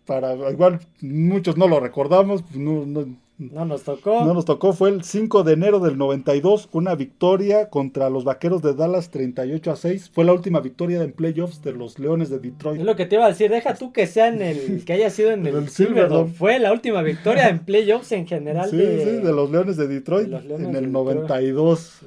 para, 0.05 0.35
igual 0.51 0.81
muchos 1.01 1.57
no 1.57 1.69
lo 1.69 1.81
recordamos, 1.81 2.45
no, 2.55 2.85
no 2.85 3.07
no 3.39 3.67
nos 3.67 3.83
tocó. 3.83 4.25
No 4.25 4.33
nos 4.33 4.47
tocó, 4.47 4.73
fue 4.73 4.89
el 4.89 5.03
5 5.03 5.45
de 5.45 5.53
enero 5.53 5.79
del 5.81 5.99
92, 5.99 6.71
una 6.73 6.95
victoria 6.95 7.69
contra 7.69 8.09
los 8.09 8.25
Vaqueros 8.25 8.63
de 8.63 8.75
Dallas 8.75 9.11
38 9.11 9.71
a 9.71 9.77
6. 9.77 10.11
Fue 10.15 10.25
la 10.25 10.33
última 10.33 10.61
victoria 10.61 11.03
en 11.03 11.13
playoffs 11.13 11.63
de 11.63 11.73
los 11.73 11.99
Leones 11.99 12.31
de 12.31 12.39
Detroit. 12.39 12.81
Es 12.81 12.87
lo 12.87 12.97
que 12.97 13.05
te 13.05 13.17
iba 13.17 13.27
a 13.27 13.29
decir, 13.29 13.51
deja 13.51 13.75
tú 13.75 13.93
que 13.93 14.07
sea 14.07 14.29
en 14.29 14.41
el 14.41 14.85
que 14.87 14.95
haya 14.95 15.11
sido 15.11 15.33
en 15.33 15.47
el, 15.47 15.69
Silverdome. 15.69 16.33
Fue 16.33 16.59
la 16.59 16.73
última 16.73 17.03
victoria 17.03 17.49
en 17.51 17.59
playoffs 17.59 18.13
en 18.13 18.27
general 18.27 18.71
sí, 18.71 18.79
de, 18.79 19.05
sí, 19.05 19.11
de 19.11 19.33
los 19.33 19.51
Leones 19.51 19.77
de 19.77 19.87
Detroit 19.87 20.33
en 20.33 20.75
el 20.75 20.91
92. 20.91 22.01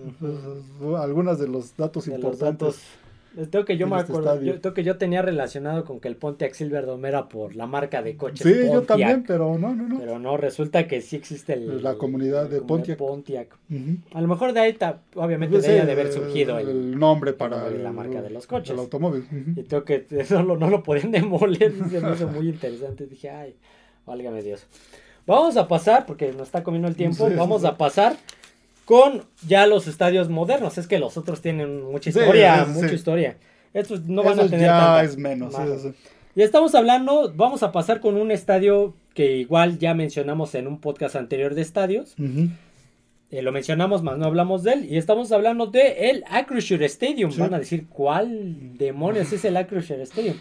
Algunas 0.98 1.40
de 1.40 1.48
los 1.48 1.78
datos 1.78 2.08
importantes. 2.08 2.82
Tengo 3.48 3.66
que 3.66 3.78
yo 3.78 3.88
me 3.88 3.98
este 3.98 4.12
acuerdo, 4.12 4.42
yo, 4.42 4.60
tengo 4.60 4.74
que 4.74 4.84
yo 4.84 4.98
tenía 4.98 5.22
relacionado 5.22 5.86
con 5.86 6.00
que 6.00 6.08
el 6.08 6.16
Pontiac 6.16 6.54
Silverdome 6.54 7.08
era 7.08 7.30
por 7.30 7.56
la 7.56 7.68
marca 7.68 8.02
de 8.02 8.18
coches. 8.18 8.46
Sí, 8.46 8.68
yo 8.72 8.82
también, 8.84 9.24
pero 9.26 9.58
no, 9.58 9.76
no, 9.76 9.88
no. 9.88 10.00
Pero 10.00 10.20
no, 10.20 10.38
resulta 10.38 10.88
que 10.88 11.02
sí 11.02 11.16
existe 11.16 11.54
el, 11.54 11.82
la 11.84 11.96
comunidad 11.96 12.50
de 12.50 12.62
Pontiac. 12.62 12.98
Pontiac. 12.98 13.58
A 14.14 14.22
lo 14.22 14.28
mejor 14.28 14.54
de 14.54 14.60
ahí, 14.60 14.78
obviamente, 15.16 15.56
pues 15.56 15.68
de 15.68 15.80
ahí 15.80 15.86
de 15.86 15.92
haber 15.92 16.12
surgido 16.12 16.58
el, 16.60 16.98
nombre 16.98 17.34
para 17.34 17.70
la 17.70 17.92
marca 17.92 18.22
de 18.22 18.30
los 18.30 18.48
coches. 18.48 18.72
El 18.72 18.80
automóvil. 18.80 19.26
Y 19.56 19.64
tengo 19.64 19.84
que 19.84 20.06
no 20.32 20.44
lo, 20.44 20.58
no 20.58 20.70
lo 20.70 20.84
podían 20.84 21.12
demoler, 21.12 21.74
se 21.90 22.00
me 22.02 22.14
hizo 22.14 22.28
muy 22.28 22.50
interesante. 22.50 23.08
Dije, 23.08 23.30
ay, 23.30 23.56
válgame 24.06 24.42
Dios. 24.42 24.66
Vamos 25.26 25.58
a 25.58 25.68
pasar, 25.68 26.06
porque 26.06 26.32
nos 26.32 26.48
está 26.48 26.64
comiendo 26.64 26.88
el 26.88 26.96
tiempo, 26.96 27.30
vamos 27.36 27.64
a 27.64 27.78
pasar 27.78 28.18
con 28.90 29.26
ya 29.48 29.68
los 29.68 29.86
estadios 29.86 30.30
modernos. 30.30 30.80
Es 30.80 30.88
que 30.88 30.98
los 30.98 31.16
otros 31.16 31.42
tienen 31.42 31.84
mucha 31.84 32.10
historia, 32.10 32.66
mucha 32.66 32.92
historia. 32.92 33.38
Estos 33.72 34.06
no 34.06 34.24
van 34.24 34.40
a 34.40 34.50
tener 34.50 34.62
ya 34.62 35.04
es 35.04 35.16
menos. 35.16 35.54
y 36.36 36.42
estamos 36.42 36.74
hablando, 36.74 37.32
vamos 37.36 37.62
a 37.62 37.72
pasar 37.72 38.00
con 38.00 38.18
un 38.18 38.32
estadio 38.32 38.96
que 39.14 39.38
igual 39.38 39.78
ya 39.78 39.94
mencionamos 39.94 40.56
en 40.56 40.66
un 40.66 40.82
podcast 40.82 41.16
anterior 41.16 41.54
de 41.54 41.62
estadios. 41.62 42.16
Eh, 43.30 43.44
lo 43.44 43.52
mencionamos, 43.52 44.02
más 44.02 44.18
no 44.18 44.26
hablamos 44.26 44.64
de 44.64 44.74
él. 44.74 44.86
Y 44.90 44.98
estamos 44.98 45.32
hablando 45.32 45.68
de 45.68 46.10
el 46.10 46.24
Acrisure 46.28 46.88
Stadium. 46.88 47.30
Van 47.38 47.54
a 47.54 47.60
decir, 47.60 47.86
¿cuál 47.90 48.76
demonios 48.76 49.32
es 49.32 49.46
el 49.46 49.56
Acrisure 49.56 50.02
Stadium? 50.02 50.38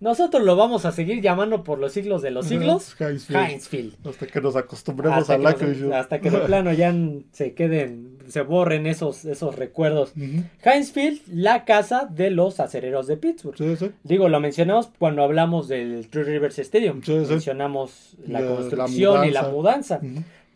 Nosotros 0.00 0.44
lo 0.44 0.54
vamos 0.54 0.84
a 0.84 0.92
seguir 0.92 1.20
llamando 1.20 1.64
por 1.64 1.78
los 1.78 1.92
siglos 1.92 2.22
de 2.22 2.30
los 2.30 2.46
siglos 2.46 2.94
Hinesfield. 3.00 3.94
Hasta 4.06 4.26
que 4.26 4.40
nos 4.40 4.54
acostumbremos 4.54 5.28
a 5.28 5.38
la 5.38 5.50
Hasta 5.94 6.20
que 6.20 6.30
de 6.30 6.38
plano 6.38 6.72
ya 6.72 6.94
se 7.32 7.54
queden, 7.54 8.18
se 8.28 8.42
borren 8.42 8.86
esos, 8.86 9.24
esos 9.24 9.56
recuerdos. 9.56 10.12
Hinesfield, 10.16 11.20
la 11.32 11.64
casa 11.64 12.08
de 12.08 12.30
los 12.30 12.60
acereros 12.60 13.08
de 13.08 13.16
Pittsburgh. 13.16 13.92
Digo, 14.04 14.28
lo 14.28 14.38
mencionamos 14.38 14.90
cuando 14.98 15.24
hablamos 15.24 15.66
del 15.66 16.08
True 16.08 16.24
Rivers 16.24 16.58
Stadium. 16.60 17.00
mencionamos 17.28 18.16
la, 18.26 18.46
construcción 18.46 19.24
y 19.24 19.30
la 19.30 19.48
mudanza 19.48 20.00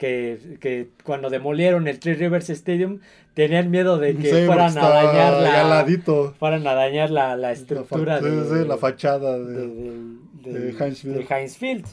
que, 0.03 0.88
cuando 1.05 1.30
demolieron 1.30 1.86
el 1.86 1.98
Three 2.00 2.14
Rivers 2.14 2.50
Stadium 2.50 3.00
tenían 3.34 3.70
miedo 3.70 3.98
de 3.98 4.16
que 4.16 4.46
fueran, 4.46 4.76
a 4.76 4.88
dañar 4.88 5.66
la, 5.66 6.32
fueran 6.38 6.66
a 6.66 6.74
dañar 6.74 7.11
la, 7.11 7.53
estructura 7.53 8.20
de, 8.20 8.66
la 8.66 8.76
fachada 8.76 9.38
de, 9.38 10.74
Heinz 10.78 11.57
Field. 11.57 11.86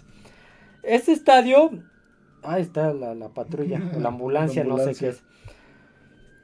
Este 0.81 1.11
estadio, 1.11 1.71
ahí 2.41 2.61
está 2.61 2.93
la, 2.93 3.29
patrulla, 3.29 3.79
la 3.99 4.09
ambulancia, 4.09 4.63
no 4.63 4.77
sé 4.79 4.95
qué 4.95 5.09
es. 5.09 5.23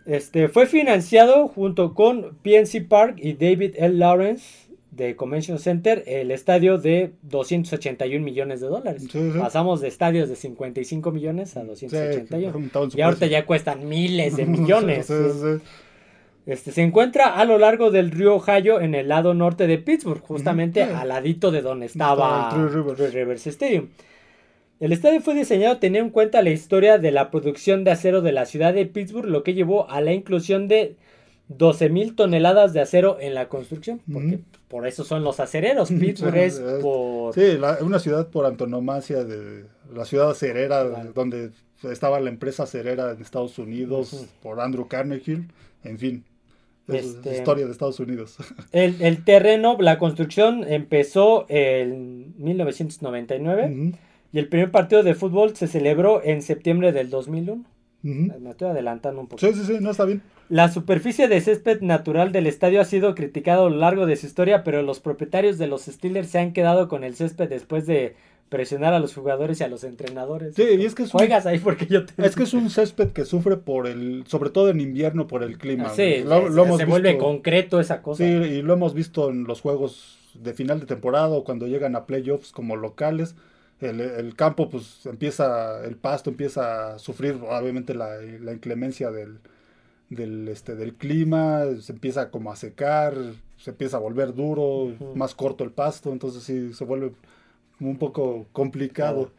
Este, 0.06 0.50
fue 0.50 0.68
financiado 0.68 1.48
junto 1.48 1.96
con 1.96 2.38
PNC 2.44 2.88
Park 2.88 3.16
y 3.18 3.34
David 3.34 3.74
L. 3.78 3.96
Lawrence 3.96 4.65
de 4.96 5.16
Convention 5.16 5.60
Center 5.60 6.04
el 6.08 6.32
estadio 6.32 6.78
de 6.78 7.12
281 7.24 8.24
millones 8.24 8.62
de 8.62 8.68
dólares. 8.68 9.08
Pasamos 9.38 9.82
de 9.82 9.90
estadios 9.90 10.30
de 10.30 10.36
55 10.36 11.12
millones 11.12 11.58
a 11.58 11.64
281. 11.64 12.90
y 12.96 13.02
ahorita 13.02 13.26
ya 13.26 13.46
cuestan 13.46 13.88
miles 13.88 14.38
de 14.38 14.46
millones. 14.46 15.12
este, 16.46 16.72
se 16.72 16.82
encuentra 16.82 17.36
a 17.36 17.46
lo 17.46 17.58
largo 17.58 17.92
del 17.92 18.12
río 18.12 18.36
Ohio 18.36 18.80
en 18.80 18.96
el 18.96 19.10
lado 19.10 19.34
norte 19.34 19.68
de 19.68 19.78
Pittsburgh, 19.78 20.22
justamente 20.22 20.84
al 20.84 21.10
ladito 21.10 21.52
de 21.52 21.62
donde 21.62 21.88
estaba 21.88 22.50
Rivers. 22.52 23.14
Rivers 23.14 23.48
Stadium. 23.48 23.88
El 24.80 24.92
estadio 24.92 25.22
fue 25.22 25.36
diseñado 25.36 25.78
teniendo 25.78 26.08
en 26.08 26.12
cuenta 26.12 26.42
la 26.42 26.50
historia 26.50 26.98
de 26.98 27.12
la 27.12 27.32
producción 27.32 27.84
de 27.84 27.92
acero 27.92 28.22
de 28.22 28.34
la 28.34 28.46
ciudad 28.46 28.74
de 28.74 28.86
Pittsburgh, 28.86 29.28
lo 29.30 29.44
que 29.44 29.54
llevó 29.54 29.90
a 29.90 30.02
la 30.02 30.12
inclusión 30.12 30.68
de 30.68 30.96
12 31.48 31.90
mil 31.90 32.16
toneladas 32.16 32.74
de 32.74 32.82
acero 32.82 33.18
en 33.20 33.36
la 33.36 33.50
construcción, 33.50 34.02
porque 34.12 34.40
por 34.68 34.88
eso 34.88 35.04
son 35.04 35.24
los 35.24 35.40
acereros. 35.40 35.90
Pittsburgh 36.00 36.38
es 36.38 36.60
por... 36.82 37.34
Sí, 37.34 37.58
una 37.82 38.00
ciudad 38.00 38.28
por 38.28 38.46
antonomasia 38.46 39.24
de 39.24 39.66
la 39.94 40.06
ciudad 40.06 40.32
acerera, 40.32 40.84
donde 40.84 41.52
estaba 41.84 42.20
la 42.20 42.30
empresa 42.30 42.64
acerera 42.64 43.12
en 43.12 43.22
Estados 43.22 43.60
Unidos, 43.60 44.28
por 44.42 44.60
Andrew 44.60 44.88
Carnegie, 44.88 45.44
en 45.84 46.00
fin. 46.00 46.24
Es 46.88 47.06
este, 47.06 47.38
historia 47.38 47.66
de 47.66 47.72
Estados 47.72 48.00
Unidos. 48.00 48.38
El, 48.72 49.02
el, 49.02 49.24
terreno, 49.24 49.76
la 49.80 49.98
construcción 49.98 50.64
empezó 50.68 51.48
en 51.50 52.36
1999 52.38 53.94
y 54.32 54.40
el 54.40 54.48
primer 54.50 54.70
partido 54.70 55.02
de 55.02 55.16
fútbol 55.16 55.56
se 55.56 55.68
celebró 55.68 56.24
en 56.24 56.42
septiembre 56.42 56.92
del 56.92 57.10
2001. 57.10 57.64
Me 58.04 58.52
estoy 58.52 58.68
adelantando 58.68 59.20
un 59.20 59.28
poco. 59.28 59.40
Sí, 59.40 59.52
sí, 59.54 59.64
sí, 59.66 59.78
no 59.82 59.90
está 59.90 60.06
bien. 60.06 60.22
La 60.50 60.72
superficie 60.72 61.28
de 61.28 61.42
césped 61.42 61.82
natural 61.82 62.32
del 62.32 62.46
estadio 62.48 62.80
ha 62.80 62.86
sido 62.86 63.16
criticado 63.16 63.66
a 63.66 63.70
lo 63.70 63.78
largo 63.78 64.06
de 64.06 64.16
su 64.16 64.28
historia, 64.28 64.64
pero 64.64 64.82
los 64.84 65.00
propietarios 65.00 65.58
de 65.58 65.68
los 65.68 65.84
Steelers 65.86 66.30
se 66.30 66.38
han 66.40 66.54
quedado 66.54 66.88
con 66.88 67.04
el 67.04 67.16
césped 67.16 67.50
después 67.50 67.88
de 67.88 68.16
presionar 68.50 68.94
a 68.94 69.00
los 69.00 69.16
jugadores 69.16 69.60
y 69.60 69.64
a 69.64 69.68
los 69.68 69.84
entrenadores. 69.84 70.54
Sí, 70.56 70.64
y 70.78 70.86
es 70.86 70.94
que 70.94 71.02
es 71.04 71.14
un, 71.14 71.18
Juegas 71.20 71.48
ahí 71.48 71.58
porque 71.58 71.88
yo 71.88 72.06
te... 72.06 72.24
es 72.24 72.36
que 72.36 72.44
es 72.44 72.54
un 72.54 72.70
césped 72.70 73.10
que 73.10 73.26
sufre 73.26 73.58
por 73.58 73.88
el, 73.88 74.24
sobre 74.28 74.52
todo 74.52 74.70
en 74.70 74.80
invierno 74.82 75.26
por 75.28 75.42
el 75.42 75.58
clima. 75.58 75.90
Sí, 75.90 76.24
Lo- 76.24 76.44
se- 76.44 76.50
lo 76.52 76.64
hemos 76.66 76.78
se 76.78 76.86
vuelve 76.86 77.14
visto- 77.14 77.26
concreto 77.26 77.80
esa 77.80 78.04
cosa. 78.04 78.24
Sí, 78.24 78.30
y 78.32 78.62
lo 78.62 78.74
hemos 78.74 78.94
visto 78.94 79.32
en 79.32 79.46
los 79.46 79.62
juegos 79.62 80.20
de 80.36 80.54
final 80.54 80.80
de 80.80 80.86
temporada 80.86 81.30
o 81.30 81.44
cuando 81.44 81.66
llegan 81.66 81.96
a 81.96 82.06
playoffs 82.06 82.52
como 82.52 82.76
locales. 82.76 83.36
El, 83.82 84.00
el 84.00 84.36
campo, 84.36 84.70
pues 84.70 85.06
empieza, 85.08 85.84
el 85.84 85.96
pasto 85.96 86.30
empieza 86.30 86.94
a 86.94 87.00
sufrir 87.00 87.36
obviamente 87.50 87.96
la, 87.96 88.18
la 88.42 88.54
inclemencia 88.54 89.10
del, 89.12 89.40
del, 90.10 90.48
este, 90.48 90.76
del 90.76 90.94
clima, 90.96 91.64
se 91.82 91.94
empieza 91.94 92.30
como 92.30 92.52
a 92.52 92.56
secar, 92.56 93.16
se 93.58 93.72
empieza 93.72 93.98
a 93.98 94.00
volver 94.00 94.34
duro, 94.34 94.94
más 95.16 95.34
corto 95.36 95.64
el 95.64 95.72
pasto, 95.72 96.12
entonces 96.12 96.44
sí, 96.44 96.74
se 96.74 96.84
vuelve 96.86 97.12
un 97.80 97.98
poco 97.98 98.46
complicado. 98.52 99.32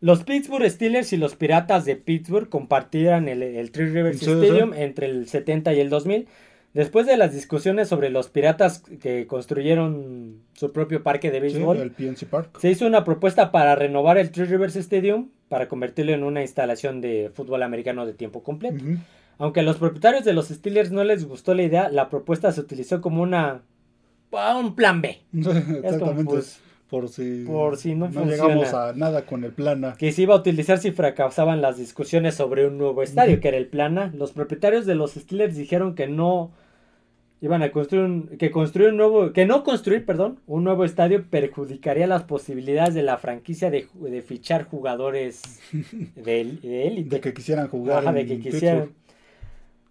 Los 0.00 0.24
Pittsburgh 0.24 0.68
Steelers 0.70 1.12
y 1.12 1.16
los 1.18 1.36
Piratas 1.36 1.84
de 1.84 1.96
Pittsburgh 1.96 2.48
compartieran 2.48 3.28
el, 3.28 3.42
el 3.42 3.70
Three 3.70 3.90
Rivers 3.90 4.18
Sí, 4.18 4.24
sí. 4.26 4.30
Stadium 4.32 4.72
entre 4.74 5.06
el 5.06 5.28
70 5.28 5.74
y 5.74 5.80
el 5.80 5.90
2000. 5.90 6.26
Después 6.72 7.04
de 7.06 7.16
las 7.16 7.34
discusiones 7.34 7.88
sobre 7.88 8.10
los 8.10 8.28
Piratas 8.30 8.78
que 9.00 9.26
construyeron 9.26 10.36
su 10.54 10.72
propio 10.72 11.02
parque 11.02 11.30
de 11.30 11.38
Sí, 11.38 11.42
béisbol, 11.54 11.76
el 11.78 11.90
PNC 11.90 12.26
Park. 12.26 12.58
se 12.60 12.70
hizo 12.70 12.86
una 12.86 13.04
propuesta 13.04 13.50
para 13.50 13.74
renovar 13.74 14.16
el 14.18 14.30
Three 14.30 14.46
Rivers 14.46 14.76
Stadium 14.76 15.30
para 15.48 15.68
convertirlo 15.68 16.12
en 16.12 16.22
una 16.22 16.42
instalación 16.42 17.00
de 17.00 17.30
fútbol 17.34 17.62
americano 17.64 18.06
de 18.06 18.14
tiempo 18.14 18.42
completo. 18.42 18.82
Aunque 19.40 19.60
a 19.60 19.62
los 19.64 19.76
propietarios 19.78 20.24
de 20.24 20.32
los 20.34 20.48
Steelers 20.48 20.92
no 20.92 21.02
les 21.02 21.26
gustó 21.26 21.54
la 21.54 21.62
idea, 21.62 21.88
la 21.88 22.08
propuesta 22.08 22.52
se 22.52 22.60
utilizó 22.60 23.00
como 23.00 23.22
una 23.22 23.62
un 24.60 24.74
plan 24.76 25.00
B. 25.02 25.18
Exactamente. 25.34 26.24
pues, 26.24 26.60
por 26.88 27.08
si, 27.08 27.44
por 27.46 27.76
si 27.76 27.94
no 27.94 28.08
llegamos 28.10 28.52
funciona. 28.68 28.88
a 28.88 28.92
nada 28.92 29.24
con 29.24 29.44
el 29.44 29.52
plan 29.52 29.84
A. 29.84 29.94
que 29.96 30.12
se 30.12 30.22
iba 30.22 30.34
a 30.34 30.38
utilizar 30.38 30.78
si 30.78 30.90
fracasaban 30.92 31.60
las 31.62 31.78
discusiones 31.78 32.34
sobre 32.34 32.66
un 32.66 32.78
nuevo 32.78 33.02
estadio, 33.02 33.40
que 33.40 33.48
era 33.48 33.56
el 33.56 33.66
plan 33.66 33.96
A. 33.98 34.12
Los 34.14 34.32
propietarios 34.32 34.86
de 34.86 34.94
los 34.96 35.12
Steelers 35.14 35.56
dijeron 35.56 35.94
que 35.94 36.06
no 36.08 36.50
iban 37.42 37.62
a 37.62 37.70
construir 37.72 38.04
un, 38.04 38.26
que 38.38 38.50
construir 38.50 38.90
un 38.90 38.96
nuevo, 38.98 39.32
que 39.32 39.46
no 39.46 39.62
construir, 39.64 40.04
perdón, 40.04 40.40
un 40.46 40.62
nuevo 40.64 40.84
estadio 40.84 41.24
perjudicaría 41.30 42.06
las 42.06 42.24
posibilidades 42.24 42.92
de 42.94 43.02
la 43.02 43.16
franquicia 43.18 43.70
de, 43.70 43.86
de 43.94 44.20
fichar 44.22 44.64
jugadores 44.64 45.60
de 46.16 46.40
él- 46.40 46.60
de 46.60 46.86
élite. 46.88 47.16
De 47.16 47.20
que 47.20 47.32
quisieran 47.32 47.68
jugar. 47.68 47.98
Ajá, 48.02 48.12
de 48.12 48.26
que 48.26 48.40
quisieran. 48.40 48.90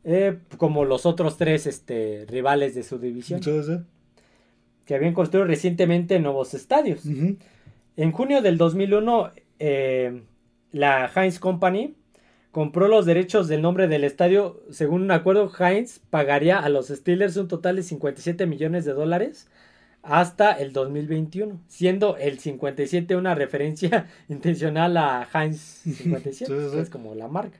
Eh, 0.03 0.39
como 0.57 0.85
los 0.85 1.05
otros 1.05 1.37
tres 1.37 1.67
este, 1.67 2.25
rivales 2.29 2.73
de 2.73 2.83
su 2.83 2.99
división, 2.99 3.41
que 4.85 4.95
habían 4.95 5.13
construido 5.13 5.45
recientemente 5.45 6.19
nuevos 6.19 6.53
estadios. 6.53 7.01
En 7.97 8.11
junio 8.11 8.41
del 8.41 8.57
2001, 8.57 9.31
eh, 9.59 10.21
la 10.71 11.11
Heinz 11.13 11.39
Company 11.39 11.95
compró 12.51 12.87
los 12.87 13.05
derechos 13.05 13.47
del 13.47 13.61
nombre 13.61 13.87
del 13.87 14.03
estadio. 14.03 14.63
Según 14.71 15.01
un 15.03 15.11
acuerdo, 15.11 15.51
Heinz 15.59 15.99
pagaría 16.09 16.59
a 16.59 16.69
los 16.69 16.87
Steelers 16.87 17.35
un 17.37 17.47
total 17.47 17.75
de 17.75 17.83
57 17.83 18.45
millones 18.45 18.85
de 18.85 18.93
dólares 18.93 19.47
hasta 20.01 20.53
el 20.53 20.71
2021, 20.71 21.59
siendo 21.67 22.15
el 22.17 22.39
57 22.39 23.17
una 23.17 23.35
referencia 23.35 24.07
intencional 24.29 24.95
a 24.97 25.27
Heinz 25.33 25.59
57, 25.83 26.31
Sí, 26.31 26.45
sí, 26.45 26.69
sí. 26.69 26.75
que 26.75 26.81
es 26.81 26.89
como 26.89 27.15
la 27.15 27.27
marca. 27.27 27.59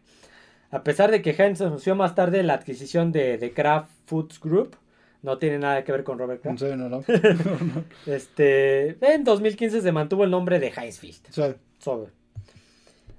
A 0.72 0.84
pesar 0.84 1.10
de 1.10 1.22
que 1.22 1.32
Heinz 1.32 1.62
anunció 1.62 1.96
más 1.96 2.14
tarde 2.16 2.44
la 2.44 2.54
adquisición 2.54 3.12
de, 3.12 3.38
de 3.38 3.52
Kraft 3.52 3.90
Foods 4.06 4.40
Group, 4.40 4.76
no 5.22 5.38
tiene 5.38 5.60
nada 5.60 5.84
que 5.84 5.92
ver 5.92 6.04
con 6.04 6.18
Robert 6.18 6.42
Kraft. 6.42 6.60
Sí, 6.60 6.66
no, 6.76 6.90
no. 6.90 7.04
Este, 8.06 8.98
en 9.02 9.24
2015 9.24 9.82
se 9.82 9.92
mantuvo 9.92 10.24
el 10.24 10.32
nombre 10.32 10.60
de 10.60 10.72
Heinz 10.76 11.00
Field. 11.00 11.20
Sí. 11.30 11.44
Sobre. 11.80 12.12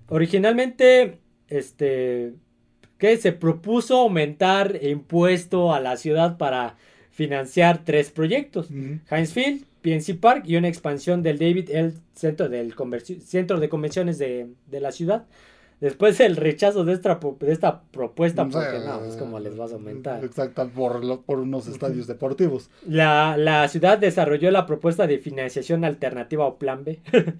Originalmente, 0.08 1.18
este, 1.48 2.34
que 2.98 3.16
se 3.16 3.32
propuso 3.32 3.98
aumentar 3.98 4.78
impuesto 4.82 5.72
a 5.72 5.80
la 5.80 5.96
ciudad 5.96 6.36
para 6.36 6.76
financiar 7.10 7.84
tres 7.84 8.10
proyectos: 8.10 8.70
Ujú. 8.70 9.00
Heinz 9.10 9.32
Field, 9.32 9.64
PNC 9.82 10.20
Park 10.20 10.44
y 10.46 10.56
una 10.56 10.68
expansión 10.68 11.22
del 11.22 11.38
David 11.38 11.70
L. 11.70 11.92
Centro, 12.14 12.48
del 12.48 12.74
Centro 13.24 13.60
de 13.60 13.68
Convenciones 13.68 14.18
de, 14.18 14.48
de 14.66 14.80
la 14.80 14.92
ciudad. 14.92 15.26
Después 15.80 16.18
del 16.18 16.36
rechazo 16.36 16.84
de 16.84 16.92
esta, 16.92 17.18
de 17.40 17.52
esta 17.52 17.80
propuesta, 17.90 18.46
porque 18.46 18.80
no, 18.84 19.02
es 19.06 19.16
como 19.16 19.40
les 19.40 19.56
vas 19.56 19.72
a 19.72 19.76
aumentar. 19.76 20.22
Exacto, 20.22 20.68
por, 20.74 21.22
por 21.22 21.38
unos 21.40 21.66
estadios 21.68 22.06
deportivos. 22.06 22.68
La, 22.86 23.36
la 23.38 23.66
ciudad 23.68 23.96
desarrolló 23.96 24.50
la 24.50 24.66
propuesta 24.66 25.06
de 25.06 25.18
financiación 25.18 25.84
alternativa 25.86 26.44
o 26.46 26.58
plan 26.58 26.84
B, 26.84 27.00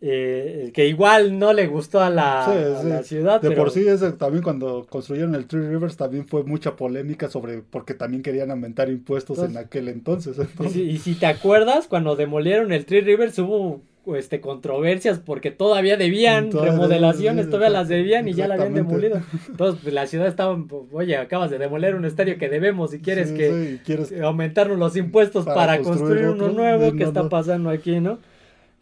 eh, 0.00 0.70
que 0.74 0.86
igual 0.86 1.38
no 1.38 1.52
le 1.52 1.66
gustó 1.68 2.00
a 2.00 2.10
la, 2.10 2.44
Sí, 2.44 2.52
a 2.52 2.82
sí. 2.82 2.88
la 2.88 3.02
ciudad. 3.02 3.40
De 3.40 3.48
pero- 3.50 3.62
por 3.62 3.70
sí, 3.70 3.86
ese, 3.86 4.12
también 4.12 4.42
cuando 4.42 4.86
construyeron 4.88 5.34
el 5.34 5.46
Three 5.46 5.68
Rivers 5.68 5.96
también 5.96 6.26
fue 6.26 6.42
mucha 6.44 6.74
polémica 6.76 7.28
sobre 7.30 7.62
porque 7.62 7.94
también 7.94 8.22
querían 8.22 8.50
aumentar 8.50 8.88
impuestos 8.90 9.38
en 9.38 9.44
Entonces- 9.46 9.66
aquel 9.66 9.88
entonces. 9.88 10.36
Y 10.64 10.68
si, 10.68 10.82
y 10.82 10.98
si 10.98 11.14
te 11.14 11.26
acuerdas, 11.26 11.86
cuando 11.86 12.16
demolieron 12.16 12.72
el 12.72 12.84
Three 12.84 13.00
Rivers 13.02 13.38
hubo 13.38 13.82
este, 14.16 14.40
controversias 14.40 15.20
porque 15.20 15.50
todavía 15.52 15.96
debían 15.96 16.50
Todavía- 16.50 16.72
remodelaciones, 16.72 17.46
todavía 17.46 17.70
las 17.70 17.88
debían 17.88 18.26
y 18.28 18.34
ya 18.34 18.48
la 18.48 18.54
habían 18.54 18.74
demolido. 18.74 19.20
Entonces, 19.48 19.80
pues, 19.82 19.94
la 19.94 20.06
ciudad 20.06 20.26
estaba, 20.26 20.58
oye, 20.92 21.16
acabas 21.16 21.50
de 21.50 21.58
demoler 21.58 21.94
un 21.94 22.04
estadio 22.04 22.36
que 22.38 22.48
debemos 22.48 22.92
y 22.94 23.00
quieres 23.00 23.28
Sí, 23.30 23.36
que 23.36 23.50
sí, 23.50 23.80
quieres- 23.84 24.12
aumentarnos 24.20 24.78
los 24.78 24.96
impuestos 24.96 25.44
para, 25.44 25.54
Para 25.56 25.76
construir, 25.82 26.26
construir 26.26 26.50
uno 26.50 26.60
nuevo. 26.62 26.96
¿Qué 26.96 27.04
está 27.04 27.28
pasando 27.28 27.70
aquí, 27.70 28.00
no? 28.00 28.18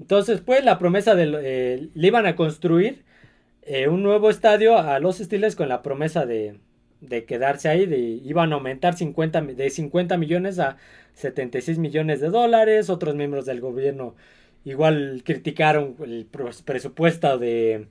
Entonces, 0.01 0.41
pues, 0.41 0.64
la 0.64 0.79
promesa 0.79 1.14
de... 1.14 1.31
eh, 1.43 1.89
le 1.95 2.07
iban 2.07 2.25
a 2.27 2.35
construir 2.35 3.03
eh, 3.62 3.89
un 3.89 4.03
nuevo 4.03 4.31
estadio 4.31 4.79
a 4.79 4.99
los 5.01 5.18
Steelers 5.18 5.55
con 5.55 5.68
la 5.68 5.83
promesa 5.83 6.25
de, 6.25 6.55
de 7.03 7.25
quedarse 7.27 7.68
ahí. 7.68 7.85
De, 7.85 7.99
iban 7.99 8.53
a 8.53 8.57
aumentar 8.57 8.97
50, 8.97 9.43
mi- 9.43 9.53
de 9.53 9.68
50 9.68 10.16
millones 10.16 10.59
a 10.59 10.79
76 11.12 11.77
millones 11.77 12.23
de 12.23 12.31
dólares. 12.31 12.89
Otros 12.89 13.14
miembros 13.14 13.45
del 13.45 13.61
gobierno 13.61 14.14
igual 14.65 15.23
criticaron 15.25 15.97
el 16.05 16.27
presupuesto 16.65 17.39
de 17.39 17.87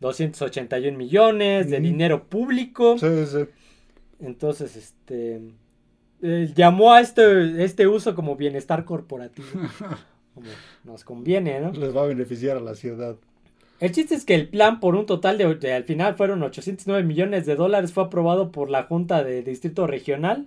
281 0.00 0.96
millones 0.96 1.70
de 1.70 1.80
dinero 1.80 2.24
público. 2.24 2.96
Sí, 2.98 3.06
sí. 3.26 3.44
Entonces, 4.20 4.76
este 4.76 5.40
eh, 6.22 6.52
llamó 6.54 6.92
a 6.92 7.00
este, 7.00 7.62
este 7.64 7.86
uso 7.86 8.14
como 8.14 8.36
bienestar 8.36 8.84
corporativo. 8.84 9.46
Como 10.34 10.46
nos 10.84 11.02
conviene, 11.02 11.58
¿no? 11.58 11.72
Les 11.72 11.96
va 11.96 12.02
a 12.02 12.06
beneficiar 12.06 12.56
a 12.56 12.60
la 12.60 12.76
ciudad. 12.76 13.16
El 13.80 13.90
chiste 13.90 14.14
es 14.14 14.24
que 14.24 14.36
el 14.36 14.48
plan 14.48 14.78
por 14.78 14.94
un 14.94 15.04
total 15.04 15.36
de, 15.36 15.52
de- 15.56 15.72
al 15.72 15.82
final 15.82 16.14
fueron 16.14 16.44
809 16.44 17.02
millones 17.04 17.44
de 17.44 17.56
dólares 17.56 17.92
fue 17.92 18.04
aprobado 18.04 18.52
por 18.52 18.70
la 18.70 18.84
Junta 18.84 19.24
de 19.24 19.42
Distrito 19.42 19.88
Regional. 19.88 20.46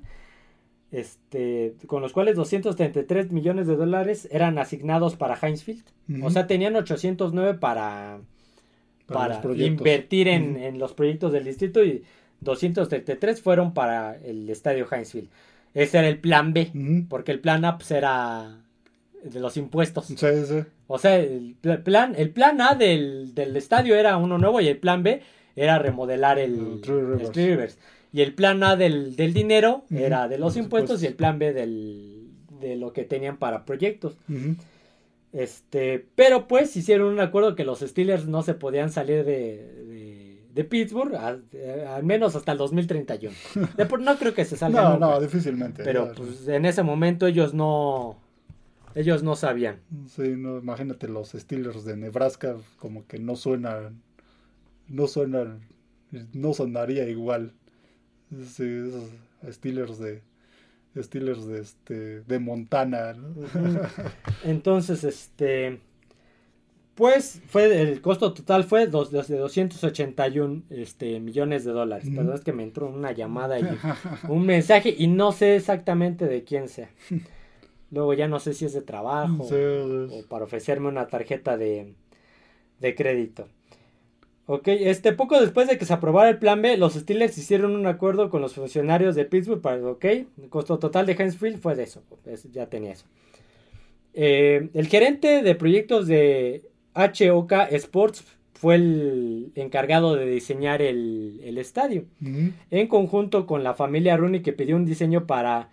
Este, 0.92 1.74
con 1.88 2.02
los 2.02 2.12
cuales 2.12 2.36
233 2.36 3.32
millones 3.32 3.66
de 3.68 3.76
dólares 3.78 4.28
eran 4.32 4.58
asignados 4.60 5.16
para 5.16 5.38
Heinzfield. 5.42 5.84
O 6.22 6.30
sea, 6.30 6.48
tenían 6.48 6.76
809 6.76 7.54
para, 7.60 8.20
Para 9.08 9.36
invertir 9.68 10.28
en, 10.28 10.58
en 10.58 10.80
los 10.80 10.94
proyectos 10.94 11.32
del 11.32 11.46
distrito 11.46 11.84
y 11.84 12.04
233 12.42 13.42
fueron 13.42 13.74
para 13.74 14.18
el 14.18 14.50
estadio 14.50 14.86
Heinzfield. 14.92 15.30
Ese 15.74 16.00
era 16.00 16.10
el 16.10 16.20
plan 16.20 16.52
B, 16.54 16.72
porque 17.08 17.32
el 17.32 17.40
plan 17.40 17.64
A 17.64 17.78
pues, 17.78 17.92
era 17.92 18.58
de 19.24 19.40
los 19.40 19.56
impuestos. 19.56 20.08
Sí, 20.08 20.16
sí. 20.18 20.60
O 20.88 20.98
sea, 20.98 21.16
el 21.18 21.56
pl- 21.62 21.78
plan, 21.78 22.14
el 22.18 22.32
plan 22.32 22.60
A 22.60 22.76
del, 22.76 23.34
del 23.34 23.56
estadio 23.56 23.96
era 23.96 24.18
uno 24.18 24.38
nuevo 24.38 24.60
y 24.60 24.68
el 24.68 24.78
plan 24.78 25.04
B 25.04 25.22
era 25.56 25.80
remodelar 25.80 26.40
el, 26.40 26.56
El 26.60 26.82
Three 26.82 27.00
Rivers. 27.00 27.22
el 27.22 27.32
Three 27.32 27.48
Rivers. 27.52 27.78
Y 28.14 28.22
el 28.22 28.34
plan 28.34 28.62
A 28.64 28.76
del, 28.76 29.16
del 29.16 29.34
dinero 29.34 29.84
era 29.90 30.28
de 30.28 30.38
los 30.38 30.58
impuestos 30.58 31.02
y 31.04 31.08
el 31.08 31.16
plan 31.16 31.40
B 31.40 31.54
del, 31.54 32.30
de 32.60 32.76
lo 32.76 32.92
que 32.94 33.04
tenían 33.06 33.38
para 33.38 33.64
proyectos. 33.66 34.18
Este, 35.34 36.06
pero 36.16 36.48
pues 36.48 36.76
hicieron 36.76 37.14
un 37.14 37.20
acuerdo 37.22 37.56
que 37.56 37.64
los 37.64 37.80
Steelers 37.80 38.28
no 38.28 38.44
se 38.44 38.54
podían 38.54 38.92
salir 38.92 39.24
de, 39.24 39.66
de, 39.86 40.44
de 40.54 40.64
Pittsburgh, 40.66 41.16
a- 41.16 41.40
al 41.96 42.04
menos 42.04 42.36
hasta 42.36 42.52
el 42.52 42.58
2031. 42.58 43.34
De 43.78 43.86
no 44.00 44.18
creo 44.18 44.34
que 44.34 44.44
se 44.44 44.58
salgan. 44.58 44.84
No, 44.84 44.94
nunca, 44.94 45.06
no, 45.08 45.22
difícilmente. 45.22 45.84
pero 45.86 46.08
ya. 46.08 46.14
pues 46.14 46.48
en 46.50 46.66
ese 46.66 46.84
momento 46.84 47.28
ellos 47.28 47.54
no, 47.54 48.20
ellos 48.94 49.24
no 49.24 49.38
sabían. 49.38 49.80
Sí, 50.08 50.34
no, 50.36 50.58
imagínate 50.58 51.08
los 51.08 51.30
Steelers 51.30 51.86
de 51.86 51.96
Nebraska, 51.96 52.58
como 52.78 53.08
que 53.08 53.18
no 53.18 53.38
suenan, 53.38 54.02
no 54.90 55.08
suenan, 55.08 55.62
no 56.34 56.54
sonaría 56.54 57.08
igual. 57.08 57.54
Sí, 58.46 58.64
esos 58.64 59.10
Steelers 59.54 60.00
de, 60.00 60.22
Steelers 60.98 61.46
de 61.48 61.60
este, 61.62 62.22
de 62.22 62.40
Montana, 62.40 63.14
¿no? 63.14 63.34
Entonces, 64.44 65.04
este, 65.04 65.80
pues 66.96 67.42
fue 67.48 67.82
el 67.82 68.02
costo 68.02 68.34
total 68.34 68.64
fue 68.64 68.88
dos, 68.88 69.12
de 69.12 69.38
281 69.38 70.64
este, 70.70 71.20
millones 71.20 71.66
de 71.66 71.72
dólares. 71.72 72.06
Ujú. 72.08 72.16
Perdón, 72.18 72.36
es 72.36 72.42
que 72.42 72.54
me 72.54 72.64
entró 72.64 72.90
una 72.90 73.12
llamada 73.12 73.60
y 73.60 73.64
un 74.30 74.46
mensaje 74.46 74.94
y 74.98 75.08
no 75.08 75.32
sé 75.32 75.56
exactamente 75.56 76.28
de 76.28 76.44
quién 76.44 76.70
sea. 76.70 76.90
Luego 77.92 78.14
ya 78.14 78.28
no 78.28 78.40
sé 78.40 78.54
si 78.54 78.66
es 78.66 78.74
de 78.74 78.82
trabajo 78.82 79.44
Sí, 79.44 79.56
o 79.56 80.24
para 80.30 80.46
ofrecerme 80.46 80.88
una 80.88 81.08
tarjeta 81.08 81.58
de, 81.58 81.94
de 82.80 82.96
crédito. 82.96 83.48
Ok, 84.48 84.68
este, 84.68 85.14
poco 85.14 85.40
después 85.40 85.68
de 85.68 85.78
que 85.78 85.86
se 85.86 85.94
aprobara 85.94 86.30
el 86.30 86.40
plan 86.40 86.62
B, 86.62 86.76
los 86.78 86.96
Steelers 86.96 87.38
hicieron 87.38 87.76
un 87.76 87.86
acuerdo 87.86 88.30
con 88.30 88.42
los 88.42 88.56
funcionarios 88.56 89.16
de 89.16 89.26
Pittsburgh 89.26 89.62
para, 89.62 89.86
ok, 89.88 90.04
el 90.06 90.50
costo 90.50 90.80
total 90.80 91.06
de 91.06 91.14
Heinz 91.14 91.38
Field 91.38 91.60
fue 91.60 91.76
de 91.76 91.84
eso, 91.84 92.04
pues, 92.24 92.52
ya 92.52 92.66
tenía 92.68 92.92
eso. 92.92 93.06
Eh, 94.14 94.70
el 94.74 94.88
gerente 94.88 95.42
de 95.42 95.56
proyectos 95.56 96.08
de 96.08 96.64
HOK 96.96 97.54
Sports 97.72 98.26
fue 98.54 98.76
el 98.76 99.52
encargado 99.56 100.16
de 100.16 100.26
diseñar 100.26 100.82
el, 100.82 101.58
estadio, 101.58 102.06
en 102.20 102.88
conjunto 102.88 103.48
con 103.48 103.64
la 103.64 103.74
familia 103.74 104.18
Rooney 104.18 104.42
que 104.42 104.54
pidió 104.54 104.76
un 104.76 104.86
diseño 104.86 105.26
para 105.26 105.70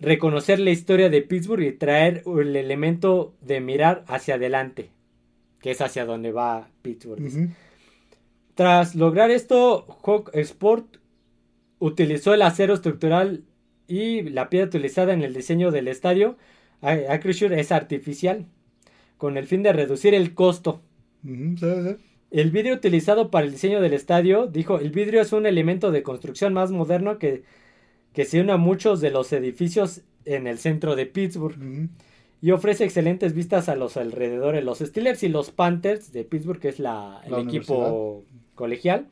reconocer 0.00 0.60
la 0.60 0.70
historia 0.70 1.10
de 1.10 1.22
Pittsburgh 1.22 1.62
y 1.62 1.72
traer 1.72 2.22
el 2.24 2.56
elemento 2.56 3.34
de 3.40 3.60
mirar 3.60 4.04
hacia 4.06 4.36
adelante, 4.36 4.90
que 5.60 5.72
es 5.72 5.80
hacia 5.80 6.06
donde 6.06 6.32
va 6.32 6.68
Pittsburgh. 6.82 7.50
Tras 8.56 8.94
lograr 8.94 9.30
esto, 9.30 9.86
Hawk 10.02 10.30
Sport 10.32 10.96
utilizó 11.78 12.32
el 12.32 12.40
acero 12.40 12.72
estructural 12.72 13.44
y 13.86 14.22
la 14.22 14.48
piedra 14.48 14.68
utilizada 14.68 15.12
en 15.12 15.22
el 15.22 15.34
diseño 15.34 15.70
del 15.70 15.88
estadio. 15.88 16.38
Acrisure 16.80 17.60
es 17.60 17.70
artificial, 17.70 18.46
con 19.18 19.36
el 19.36 19.46
fin 19.46 19.62
de 19.62 19.74
reducir 19.74 20.14
el 20.14 20.32
costo. 20.32 20.80
El 22.30 22.50
vidrio 22.50 22.74
utilizado 22.74 23.30
para 23.30 23.44
el 23.44 23.52
diseño 23.52 23.82
del 23.82 23.92
estadio, 23.92 24.46
dijo, 24.46 24.78
el 24.78 24.90
vidrio 24.90 25.20
es 25.20 25.34
un 25.34 25.44
elemento 25.44 25.90
de 25.90 26.02
construcción 26.02 26.54
más 26.54 26.70
moderno 26.70 27.18
que, 27.18 27.42
que 28.14 28.24
se 28.24 28.40
une 28.40 28.52
a 28.52 28.56
muchos 28.56 29.02
de 29.02 29.10
los 29.10 29.34
edificios 29.34 30.00
en 30.24 30.46
el 30.46 30.56
centro 30.56 30.96
de 30.96 31.04
Pittsburgh. 31.04 31.90
Y 32.40 32.52
ofrece 32.52 32.84
excelentes 32.84 33.34
vistas 33.34 33.68
a 33.68 33.76
los 33.76 33.98
alrededores. 33.98 34.64
Los 34.64 34.78
Steelers 34.78 35.22
y 35.24 35.28
los 35.28 35.50
Panthers 35.50 36.10
de 36.12 36.24
Pittsburgh, 36.24 36.60
que 36.60 36.68
es 36.68 36.78
la, 36.78 37.20
el 37.26 37.34
equipo 37.34 38.24
colegial, 38.56 39.06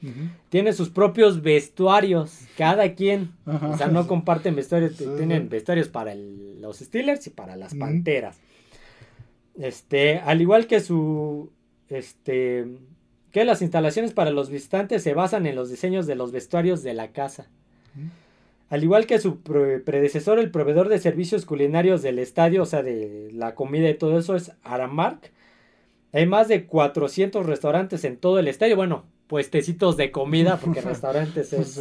tiene 0.48 0.72
sus 0.72 0.90
propios 0.90 1.42
vestuarios, 1.42 2.40
cada 2.58 2.94
quien. 2.94 3.30
O 3.46 3.76
sea, 3.76 3.86
no 3.86 4.08
comparten 4.08 4.56
vestuarios, 4.56 4.96
tienen 4.96 5.48
vestuarios 5.48 5.88
para 5.88 6.16
los 6.16 6.78
Steelers 6.78 7.24
y 7.28 7.30
para 7.30 7.54
las 7.54 7.76
Panteras. 7.76 8.40
Este, 9.56 10.18
al 10.18 10.40
igual 10.40 10.66
que 10.66 10.80
su, 10.80 11.52
este, 11.88 12.66
que 13.30 13.44
las 13.44 13.62
instalaciones 13.62 14.12
para 14.12 14.30
los 14.30 14.50
visitantes 14.50 15.02
se 15.02 15.14
basan 15.14 15.46
en 15.46 15.54
los 15.54 15.70
diseños 15.70 16.06
de 16.06 16.16
los 16.16 16.32
vestuarios 16.32 16.82
de 16.82 16.94
la 16.94 17.12
casa. 17.12 17.48
Al 18.70 18.82
igual 18.82 19.06
que 19.06 19.20
su 19.20 19.40
predecesor, 19.40 20.38
el 20.38 20.50
proveedor 20.50 20.88
de 20.88 20.98
servicios 20.98 21.44
culinarios 21.44 22.02
del 22.02 22.18
estadio, 22.18 22.62
o 22.62 22.66
sea, 22.66 22.82
de 22.82 23.30
la 23.32 23.54
comida 23.54 23.88
y 23.88 23.94
todo 23.94 24.18
eso, 24.18 24.34
es 24.34 24.52
Aramark. 24.64 25.30
Hay 26.12 26.26
más 26.26 26.48
de 26.48 26.66
400 26.66 27.44
restaurantes 27.44 28.04
en 28.04 28.16
todo 28.16 28.38
el 28.38 28.48
estadio. 28.48 28.76
Bueno, 28.76 29.04
puestecitos 29.26 29.96
de 29.96 30.10
comida, 30.10 30.56
porque 30.62 30.80
restaurantes 30.80 31.52
es... 31.52 31.80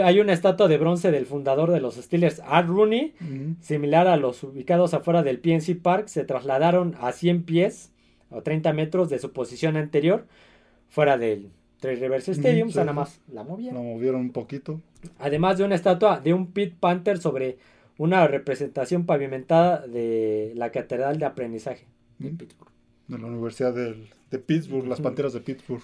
hay 0.00 0.20
una 0.20 0.32
estatua 0.32 0.68
de 0.68 0.78
bronce 0.78 1.10
del 1.10 1.26
fundador 1.26 1.70
de 1.70 1.80
los 1.80 1.96
Steelers, 1.96 2.40
Art 2.44 2.68
Rooney, 2.68 3.14
similar 3.60 4.08
a 4.08 4.16
los 4.16 4.42
ubicados 4.42 4.94
afuera 4.94 5.22
del 5.22 5.38
PNC 5.38 5.80
Park. 5.80 6.08
Se 6.08 6.24
trasladaron 6.24 6.96
a 7.00 7.12
100 7.12 7.44
pies 7.44 7.90
o 8.30 8.42
30 8.42 8.72
metros 8.72 9.08
de 9.10 9.18
su 9.18 9.32
posición 9.32 9.76
anterior, 9.76 10.26
fuera 10.88 11.18
del 11.18 11.50
Tres 11.80 11.98
Rivers 12.00 12.28
Stadium. 12.28 12.68
o 12.68 12.70
sea, 12.70 12.84
nada 12.84 12.94
más 12.94 13.20
la 13.32 13.42
movieron. 13.42 13.74
La 13.74 13.82
movieron 13.82 14.20
un 14.20 14.32
poquito. 14.32 14.80
Además 15.18 15.58
de 15.58 15.64
una 15.64 15.74
estatua 15.74 16.20
de 16.20 16.32
un 16.32 16.52
Pit 16.52 16.74
Panther 16.78 17.18
sobre 17.18 17.58
una 17.98 18.26
representación 18.26 19.04
pavimentada 19.04 19.86
de 19.86 20.52
la 20.54 20.70
Catedral 20.70 21.18
de 21.18 21.24
Aprendizaje 21.24 21.86
de 22.18 22.30
Pittsburgh 22.30 22.72
de 23.08 23.18
la 23.18 23.26
Universidad 23.26 23.74
de, 24.32 24.38
Pittsburgh, 24.38 24.86
las 24.86 25.00
Panteras 25.00 25.32
de 25.32 25.40
Pittsburgh. 25.40 25.82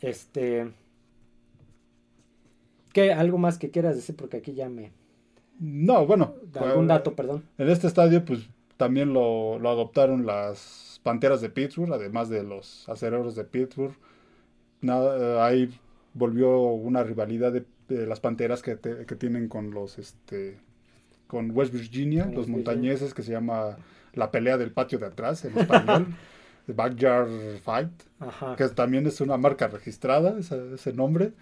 Este. 0.00 0.70
¿Qué? 2.92 3.12
¿Algo 3.12 3.38
más 3.38 3.58
que 3.58 3.70
quieras 3.70 3.96
decir? 3.96 4.16
Porque 4.16 4.38
aquí 4.38 4.52
ya 4.52 4.68
me. 4.68 4.92
No, 5.58 6.06
bueno. 6.06 6.34
Algún 6.54 6.86
dato, 6.86 7.14
perdón. 7.14 7.44
En 7.58 7.68
este 7.68 7.86
estadio, 7.86 8.24
pues 8.24 8.48
también 8.76 9.12
lo, 9.12 9.56
adoptaron 9.56 10.26
las 10.26 11.00
Panteras 11.02 11.40
de 11.40 11.50
Pittsburgh, 11.50 11.92
además 11.92 12.28
de 12.28 12.42
los 12.42 12.88
acereros 12.88 13.36
de 13.36 13.44
Pittsburgh. 13.44 13.94
Nada, 14.80 15.44
ahí 15.46 15.70
volvió 16.14 16.58
una 16.60 17.02
rivalidad 17.02 17.52
de, 17.52 17.66
las 18.06 18.20
Panteras 18.20 18.62
que, 18.62 18.76
tienen 18.76 19.48
con 19.48 19.70
los. 19.70 19.98
este 19.98 20.58
con 21.26 21.52
West 21.52 21.72
Virginia, 21.72 22.26
los 22.26 22.48
montañeses, 22.48 23.14
que 23.14 23.22
se 23.22 23.30
llama 23.30 23.76
la 24.14 24.32
pelea 24.32 24.58
del 24.58 24.72
patio 24.72 24.98
de 24.98 25.06
atrás 25.06 25.44
en 25.44 25.56
español. 25.56 26.08
Backyard 26.74 27.58
Fight, 27.62 27.90
que 28.56 28.68
también 28.68 29.06
es 29.06 29.20
una 29.20 29.36
marca 29.36 29.68
registrada, 29.68 30.36
ese, 30.38 30.92
nombre. 30.92 31.32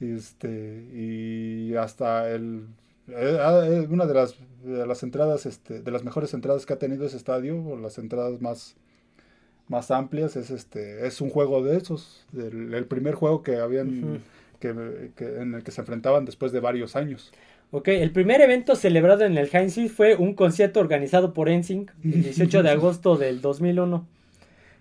Este, 0.00 0.84
y 0.92 1.74
hasta 1.76 2.28
el 2.30 2.66
eh, 3.08 3.38
ah, 3.40 3.62
eh, 3.66 3.86
una 3.90 4.06
de 4.06 4.14
las, 4.14 4.36
de 4.62 4.86
las 4.86 5.02
entradas, 5.02 5.44
este, 5.46 5.80
de 5.80 5.90
las 5.90 6.04
mejores 6.04 6.32
entradas 6.32 6.64
que 6.64 6.72
ha 6.72 6.78
tenido 6.78 7.04
ese 7.04 7.16
estadio, 7.16 7.62
o 7.62 7.76
las 7.76 7.98
entradas 7.98 8.40
más, 8.40 8.76
más 9.68 9.90
amplias, 9.90 10.36
es 10.36 10.50
este, 10.50 11.06
es 11.06 11.20
un 11.20 11.28
juego 11.30 11.62
de 11.62 11.76
esos, 11.76 12.26
el, 12.34 12.86
primer 12.86 13.14
juego 13.14 13.42
que 13.42 13.56
habían, 13.56 14.22
que, 14.58 14.68
en 14.68 15.54
el 15.54 15.62
que 15.62 15.70
se 15.70 15.82
enfrentaban 15.82 16.24
después 16.24 16.52
de 16.52 16.60
varios 16.60 16.96
años. 16.96 17.30
Ok, 17.70 17.88
el 17.88 18.12
primer 18.12 18.40
evento 18.40 18.76
celebrado 18.76 19.24
en 19.24 19.36
el 19.36 19.50
Heinz 19.52 19.92
fue 19.92 20.14
un 20.14 20.34
concierto 20.34 20.80
organizado 20.80 21.34
por 21.34 21.50
NSYNC 21.50 21.90
el 22.04 22.22
18 22.22 22.62
de 22.62 22.70
agosto 22.70 23.16
del 23.16 23.40
2001. 23.40 24.06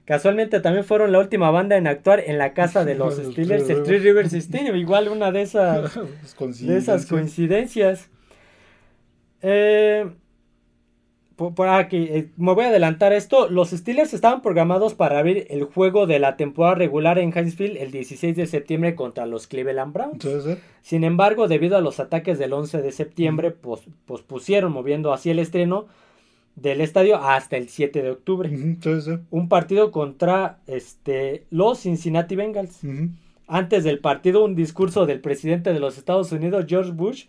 Casualmente 0.06 0.60
también 0.60 0.84
fueron 0.84 1.14
la 1.14 1.20
última 1.20 1.50
banda 1.50 1.78
en 1.78 1.88
actuar 1.88 2.22
en 2.26 2.38
la 2.38 2.54
casa 2.54 2.84
de 2.84 2.96
los 2.96 3.16
Steelers, 3.32 3.70
el 3.70 3.84
Three 3.84 4.00
Rivers 4.00 4.34
Stadium. 4.34 4.76
Igual 4.76 5.08
una 5.08 5.32
de 5.32 5.42
esas, 5.42 5.98
de 6.60 6.78
esas 6.78 7.06
coincidencias. 7.06 8.10
Eh, 9.42 10.10
por, 11.36 11.68
aquí, 11.68 12.08
eh, 12.10 12.30
me 12.38 12.54
voy 12.54 12.66
a 12.66 12.68
adelantar 12.68 13.12
esto. 13.14 13.50
Los 13.50 13.72
Steelers 13.72 14.14
estaban 14.14 14.42
programados 14.42 14.94
para 14.94 15.20
abrir 15.20 15.48
el 15.50 15.64
juego 15.64 16.06
de 16.06 16.20
la 16.20 16.38
temporada 16.38 16.76
regular 16.76 17.18
en 17.18 17.30
Hinesfield 17.30 17.78
el 17.78 17.92
16 17.92 18.36
de 18.36 18.46
septiembre 18.46 18.96
contra 18.96 19.26
los 19.26 19.48
Cleveland 19.48 19.94
Browns. 19.94 20.28
Sin 20.82 21.04
embargo, 21.04 21.48
debido 21.48 21.78
a 21.78 21.82
los 21.82 22.00
ataques 22.00 22.38
del 22.38 22.54
11 22.54 22.82
de 22.82 22.92
septiembre, 22.92 23.52
pospusieron, 23.52 24.72
moviendo 24.72 25.12
así 25.12 25.32
el 25.32 25.40
estreno 25.40 25.88
del 26.56 26.82
estadio 26.82 27.18
hasta 27.18 27.58
el 27.58 27.70
7 27.70 28.02
de 28.02 28.12
octubre. 28.12 28.50
Un 29.30 29.50
partido 29.50 29.92
contra 29.92 30.60
este, 30.68 31.46
los 31.50 31.80
Cincinnati 31.80 32.36
Bengals. 32.36 32.82
Antes 33.48 33.84
del 33.84 34.00
partido, 34.00 34.44
un 34.44 34.56
discurso 34.56 35.06
del 35.06 35.20
presidente 35.20 35.74
de 35.74 35.80
los 35.80 35.98
Estados 35.98 36.32
Unidos, 36.32 36.66
George 36.68 36.92
Bush, 36.92 37.26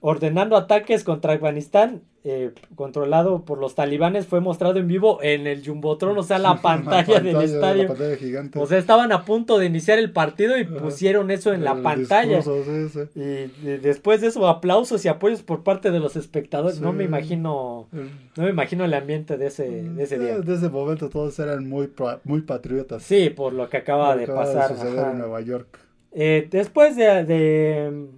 ordenando 0.00 0.56
ataques 0.56 1.02
contra 1.02 1.32
Afganistán, 1.32 2.02
eh, 2.24 2.52
controlado 2.74 3.44
por 3.44 3.58
los 3.58 3.74
talibanes, 3.74 4.26
fue 4.26 4.40
mostrado 4.40 4.78
en 4.78 4.86
vivo 4.86 5.20
en 5.22 5.46
el 5.46 5.66
Jumbotron, 5.66 6.16
o 6.18 6.22
sea, 6.22 6.38
la 6.38 6.56
pantalla, 6.62 7.20
del 7.20 7.40
estadio. 7.40 7.94
o 8.56 8.66
sea, 8.66 8.78
estaban 8.78 9.12
a 9.12 9.24
punto 9.24 9.58
de 9.58 9.66
iniciar 9.66 9.98
el 9.98 10.12
partido 10.12 10.58
y 10.58 10.64
pusieron 10.64 11.30
eso 11.30 11.52
en 11.52 11.64
la 11.64 11.82
pantalla. 11.82 12.40
Y, 13.14 13.76
después 13.78 14.20
de 14.20 14.28
eso, 14.28 14.46
aplausos 14.46 15.04
y 15.04 15.08
apoyos 15.08 15.42
por 15.42 15.62
parte 15.62 15.90
de 15.90 16.00
los 16.00 16.16
espectadores. 16.16 16.80
No 16.80 16.92
me 16.92 17.04
imagino, 17.04 17.88
no 17.92 18.42
me 18.44 18.50
imagino 18.50 18.84
el 18.84 18.94
ambiente 18.94 19.36
de 19.36 19.46
ese, 19.46 19.84
de 19.84 20.02
ese 20.02 20.18
día. 20.18 20.38
De 20.40 20.54
ese 20.54 20.68
momento 20.68 21.08
todos 21.08 21.38
eran 21.38 21.68
muy, 21.68 21.90
muy 22.24 22.42
patriotas. 22.42 23.02
Sí, 23.02 23.30
por 23.30 23.52
lo 23.52 23.68
que 23.68 23.78
acaba 23.78 24.16
de 24.16 24.26
pasar. 24.26 24.74
en 24.86 25.18
Nueva 25.18 25.40
York. 25.40 25.78
Eh, 26.12 26.48
después 26.50 26.96
de 26.96 28.08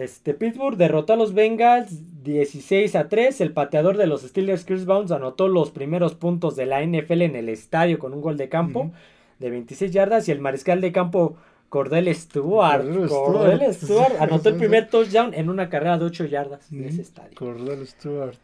este, 0.00 0.32
Pittsburgh 0.32 0.78
derrotó 0.78 1.12
a 1.12 1.16
los 1.16 1.34
Bengals 1.34 2.22
16 2.22 2.96
a 2.96 3.10
3. 3.10 3.40
El 3.42 3.52
pateador 3.52 3.98
de 3.98 4.06
los 4.06 4.22
Steelers, 4.22 4.64
Chris 4.64 4.86
Bounds, 4.86 5.12
anotó 5.12 5.46
los 5.46 5.70
primeros 5.70 6.14
puntos 6.14 6.56
de 6.56 6.64
la 6.64 6.82
NFL 6.82 7.20
en 7.20 7.36
el 7.36 7.50
estadio 7.50 7.98
con 7.98 8.14
un 8.14 8.22
gol 8.22 8.38
de 8.38 8.48
campo 8.48 8.92
de 9.38 9.50
26 9.50 9.92
yardas. 9.92 10.26
Y 10.26 10.32
el 10.32 10.40
mariscal 10.40 10.80
de 10.80 10.90
campo, 10.90 11.36
Cordell 11.68 12.14
Stewart, 12.14 12.82
Cordell 13.08 13.74
Stewart, 13.74 14.16
anotó 14.18 14.48
el 14.48 14.54
primer 14.58 14.88
touchdown 14.88 15.34
en 15.34 15.50
una 15.50 15.68
carrera 15.68 15.98
de 15.98 16.06
8 16.06 16.24
yardas 16.24 16.72
en 16.72 16.84
ese 16.86 17.02
estadio. 17.02 17.36
Cordell 17.36 17.86
Stewart. 17.86 18.38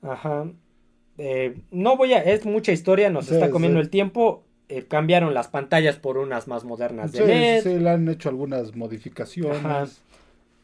Ajá. 0.00 0.46
Eh, 1.18 1.58
no 1.70 1.98
voy 1.98 2.14
a. 2.14 2.22
Es 2.22 2.46
mucha 2.46 2.72
historia, 2.72 3.10
nos 3.10 3.30
está 3.30 3.50
comiendo 3.50 3.80
el 3.80 3.90
tiempo. 3.90 4.44
Eh, 4.70 4.86
cambiaron 4.88 5.34
las 5.34 5.48
pantallas 5.48 5.96
por 5.96 6.16
unas 6.16 6.48
más 6.48 6.64
modernas 6.64 7.12
de 7.12 7.26
LED. 7.26 7.62
Sí, 7.64 7.78
le 7.78 7.90
han 7.90 8.08
hecho 8.08 8.30
algunas 8.30 8.74
modificaciones. 8.74 10.00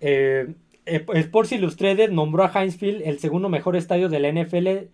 Eh, 0.00 0.54
Sports 0.86 1.52
Illustrated 1.52 2.10
nombró 2.10 2.44
a 2.44 2.52
Heinz 2.54 2.76
Field 2.76 3.02
el 3.04 3.18
segundo 3.18 3.48
mejor 3.48 3.76
estadio 3.76 4.08
de 4.08 4.20
la 4.20 4.32
NFL 4.32 4.88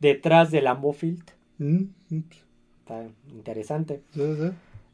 detrás 0.00 0.50
del 0.50 0.64
Lambeau 0.64 0.92
Field. 0.92 1.24
Mm, 1.58 1.84
mm. 2.10 2.22
Está 2.80 3.04
interesante. 3.30 4.02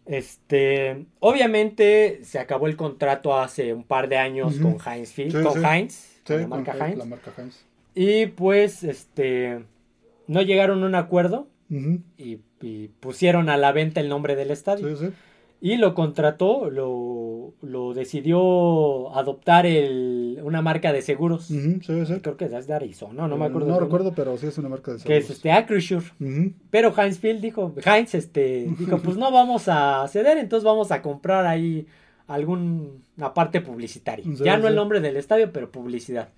Este, 0.07 1.07
obviamente 1.21 2.21
se 2.25 2.39
acabó 2.39 2.67
el 2.67 2.77
contrato 2.77 3.39
hace 3.39 3.75
un 3.75 3.85
par 3.85 4.09
de 4.09 4.17
años 4.17 4.59
con 4.59 4.79
Heinz 4.85 5.13
Field, 5.13 5.43
con 5.43 5.65
Heinz, 5.65 6.21
la, 6.29 6.47
marca 6.47 6.75
Heinz. 6.75 7.65
Y 7.95 8.27
pues, 8.27 8.83
este, 8.83 9.65
no 10.27 10.43
llegaron 10.43 10.83
a 10.83 10.87
un 10.87 10.95
acuerdo 10.95 11.49
y, 11.69 12.41
y 12.61 12.89
pusieron 13.01 13.49
a 13.49 13.57
la 13.57 13.73
venta 13.73 14.01
el 14.01 14.09
nombre 14.09 14.37
del 14.37 14.51
estadio. 14.51 14.97
Sí, 14.97 15.07
sí. 15.07 15.13
Y 15.63 15.77
lo 15.77 15.95
contrató, 15.95 16.71
lo, 16.71 17.53
lo 17.61 17.93
decidió 17.93 19.15
adoptar 19.15 19.67
el, 19.67 20.41
una 20.43 20.63
marca 20.63 20.91
de 20.93 21.03
seguros. 21.03 21.51
Ujú, 21.51 21.81
sí, 21.83 22.07
sí. 22.07 22.21
Creo 22.23 22.37
que 22.39 22.47
es 22.47 22.67
de 22.67 22.75
Arizona, 22.75 23.29
no 23.29 23.37
me 23.37 23.45
acuerdo. 23.45 23.69
No 23.69 23.79
recuerdo, 23.79 24.13
pero 24.15 24.39
sí 24.39 24.47
es 24.47 24.57
una 24.57 24.71
marca 24.71 24.93
de 24.93 24.97
Que 24.99 25.19
es 25.19 25.25
seguros. 25.27 25.31
este 25.37 25.53
Acrisure. 25.53 26.07
Pero 26.71 26.95
Heinz 26.97 27.19
Field 27.19 27.41
dijo, 27.43 27.75
Heinz 27.85 28.15
este, 28.15 28.69
dijo, 28.79 28.99
pues 28.99 29.17
no 29.19 29.31
vamos 29.31 29.65
a 29.69 30.07
ceder, 30.09 30.39
entonces 30.39 30.65
vamos 30.65 30.91
a 30.93 31.03
comprar 31.03 31.45
ahí 31.47 31.87
alguna 32.27 33.35
parte 33.35 33.61
publicitaria. 33.61 34.25
Sí, 34.25 34.45
ya 34.45 34.57
no 34.57 34.69
el 34.69 34.75
nombre 34.77 35.01
del 35.01 35.17
estadio, 35.17 35.53
pero 35.53 35.71
publicidad. 35.71 36.31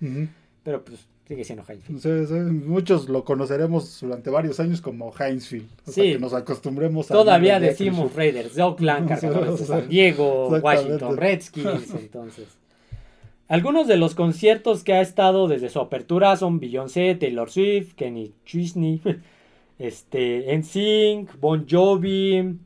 Pero 0.63 0.83
pues 0.83 1.07
sigue 1.27 1.43
siendo 1.43 1.63
Heinz 1.67 1.83
Field. 1.83 1.99
Sí, 2.01 2.27
sí, 2.27 2.33
Muchos 2.33 3.09
lo 3.09 3.23
conoceremos 3.23 3.99
durante 4.01 4.29
varios 4.29 4.59
años 4.59 4.81
como 4.81 5.13
Heinzfield. 5.17 5.67
O 5.85 5.91
sea, 5.91 6.03
Sí. 6.03 6.11
que 6.13 6.19
nos 6.19 6.33
acostumbremos 6.33 7.09
a. 7.11 7.13
Todavía 7.13 7.59
decimos 7.59 8.13
Raiders, 8.15 8.55
de 8.55 8.63
Oakland, 8.63 9.07
Cargadores 9.07 9.59
de. 9.59 9.65
San 9.65 9.89
Diego. 9.89 10.49
Washington 10.49 11.17
Redskins, 11.17 11.93
entonces. 11.93 12.47
Algunos 13.47 13.87
de 13.87 13.97
los 13.97 14.15
conciertos 14.15 14.83
que 14.83 14.93
ha 14.93 15.01
estado 15.01 15.47
desde 15.47 15.69
su 15.69 15.79
apertura 15.79 16.35
son 16.37 16.59
Beyoncé, 16.59 17.13
Taylor 17.15 17.49
Swift, 17.51 17.93
Kenny 17.93 18.33
Chesney, 18.45 19.01
este, 19.79 20.57
NSYNC, 20.57 21.39
Bon 21.39 21.65
Jovi, 21.69 22.57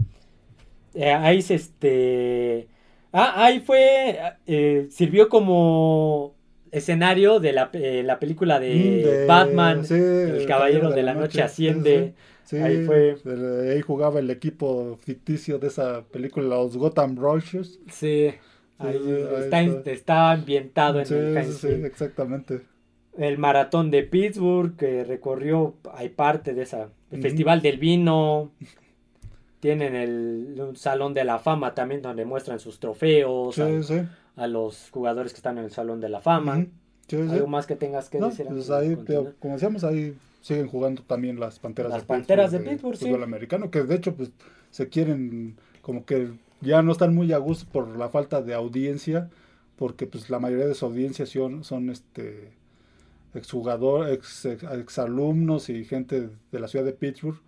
eh, 0.93 1.11
ahí 1.11 1.41
se, 1.41 1.55
este, 1.55 2.67
ah, 3.11 3.43
ahí 3.43 3.59
fue, 3.59 4.17
eh, 4.45 4.87
sirvió 4.89 5.27
como 5.29 6.35
escenario 6.71 7.39
de 7.39 7.53
la, 7.53 7.69
eh, 7.73 8.03
la 8.03 8.19
película 8.19 8.59
de, 8.59 8.73
Mm, 8.75 9.05
de- 9.05 9.25
Batman, 9.25 9.85
sí, 9.85 9.93
El 9.95 10.45
Caballero 10.47 10.91
de 10.91 11.03
la 11.03 11.13
Noche 11.13 11.41
Asciende. 11.41 12.13
Sí, 12.43 12.57
Ahí 12.57 12.85
fue. 12.85 13.17
el- 13.25 13.71
ahí 13.71 13.81
jugaba 13.81 14.19
el 14.19 14.29
equipo 14.29 14.97
ficticio 15.03 15.59
de 15.59 15.67
esa 15.67 16.03
película, 16.05 16.47
los 16.47 16.77
Gotham 16.77 17.17
Royals. 17.17 17.79
Sí, 17.91 18.31
ahí 18.77 18.95
ahí 18.95 19.23
está, 19.43 19.61
está. 19.61 19.91
está 19.91 20.31
ambientado 20.31 21.01
en 21.01 21.13
el 21.13 21.37
Heinz 21.37 21.57
sí, 21.57 21.67
exactamente. 21.67 22.61
El 23.17 23.37
maratón 23.37 23.89
de 23.91 24.03
Pittsburgh, 24.03 24.75
que 24.77 25.03
recorrió, 25.03 25.75
hay 25.93 26.09
parte 26.09 26.53
de 26.53 26.61
esa. 26.61 26.89
El. 27.11 27.21
Festival 27.21 27.61
del 27.61 27.77
Vino. 27.79 28.51
Tienen 29.59 29.95
el 29.95 30.55
un 30.59 30.75
salón 30.75 31.13
de 31.15 31.23
la 31.23 31.39
fama 31.39 31.73
también 31.73 32.01
donde 32.01 32.25
muestran 32.25 32.59
sus 32.59 32.79
trofeos 32.79 33.55
Sí, 33.55 33.83
sí. 33.83 34.01
A 34.37 34.47
los 34.47 34.89
jugadores 34.91 35.33
que 35.33 35.37
están 35.37 35.57
en 35.57 35.65
el 35.65 35.71
salón 35.71 35.99
de 35.99 36.09
la 36.09 36.21
fama. 36.21 36.57
Ujú. 36.57 36.67
Sí, 37.07 37.17
sí. 37.17 37.31
¿Algo 37.31 37.47
más 37.47 37.65
que 37.67 37.75
tengas 37.75 38.09
que 38.09 38.19
No, 38.19 38.27
decir? 38.29 38.47
pues 38.47 38.69
ahí, 38.69 38.97
pero 39.05 39.33
como 39.39 39.53
decíamos, 39.55 39.83
ahí 39.83 40.15
siguen 40.41 40.67
jugando 40.67 41.01
también 41.03 41.39
las 41.39 41.59
Panteras 41.59 41.91
Las 41.91 42.01
de 42.01 42.07
Panteras 42.07 42.51
de 42.51 42.59
de 42.59 42.69
Pittsburgh, 42.69 42.97
sí. 42.97 43.13
americano, 43.13 43.71
que 43.71 43.83
de 43.83 43.95
hecho 43.95 44.13
pues 44.15 44.31
se 44.71 44.89
quieren 44.89 45.55
como 45.81 46.05
que 46.05 46.31
ya 46.61 46.81
no 46.81 46.91
están 46.91 47.13
muy 47.15 47.31
a 47.33 47.37
gusto 47.37 47.65
por 47.71 47.87
la 47.97 48.09
falta 48.09 48.41
de 48.41 48.53
audiencia, 48.53 49.29
porque 49.77 50.05
pues 50.07 50.29
la 50.29 50.39
mayoría 50.39 50.67
de 50.67 50.75
su 50.75 50.85
audiencia 50.85 51.25
son, 51.25 51.63
son 51.63 51.89
este 51.89 52.51
exjugador, 53.33 54.09
ex, 54.09 54.45
ex, 54.45 54.63
exalumnos 54.63 55.69
y 55.69 55.83
gente 55.85 56.29
de 56.51 56.59
la 56.59 56.67
ciudad 56.67 56.85
de 56.85 56.93
Pittsburgh, 56.93 57.39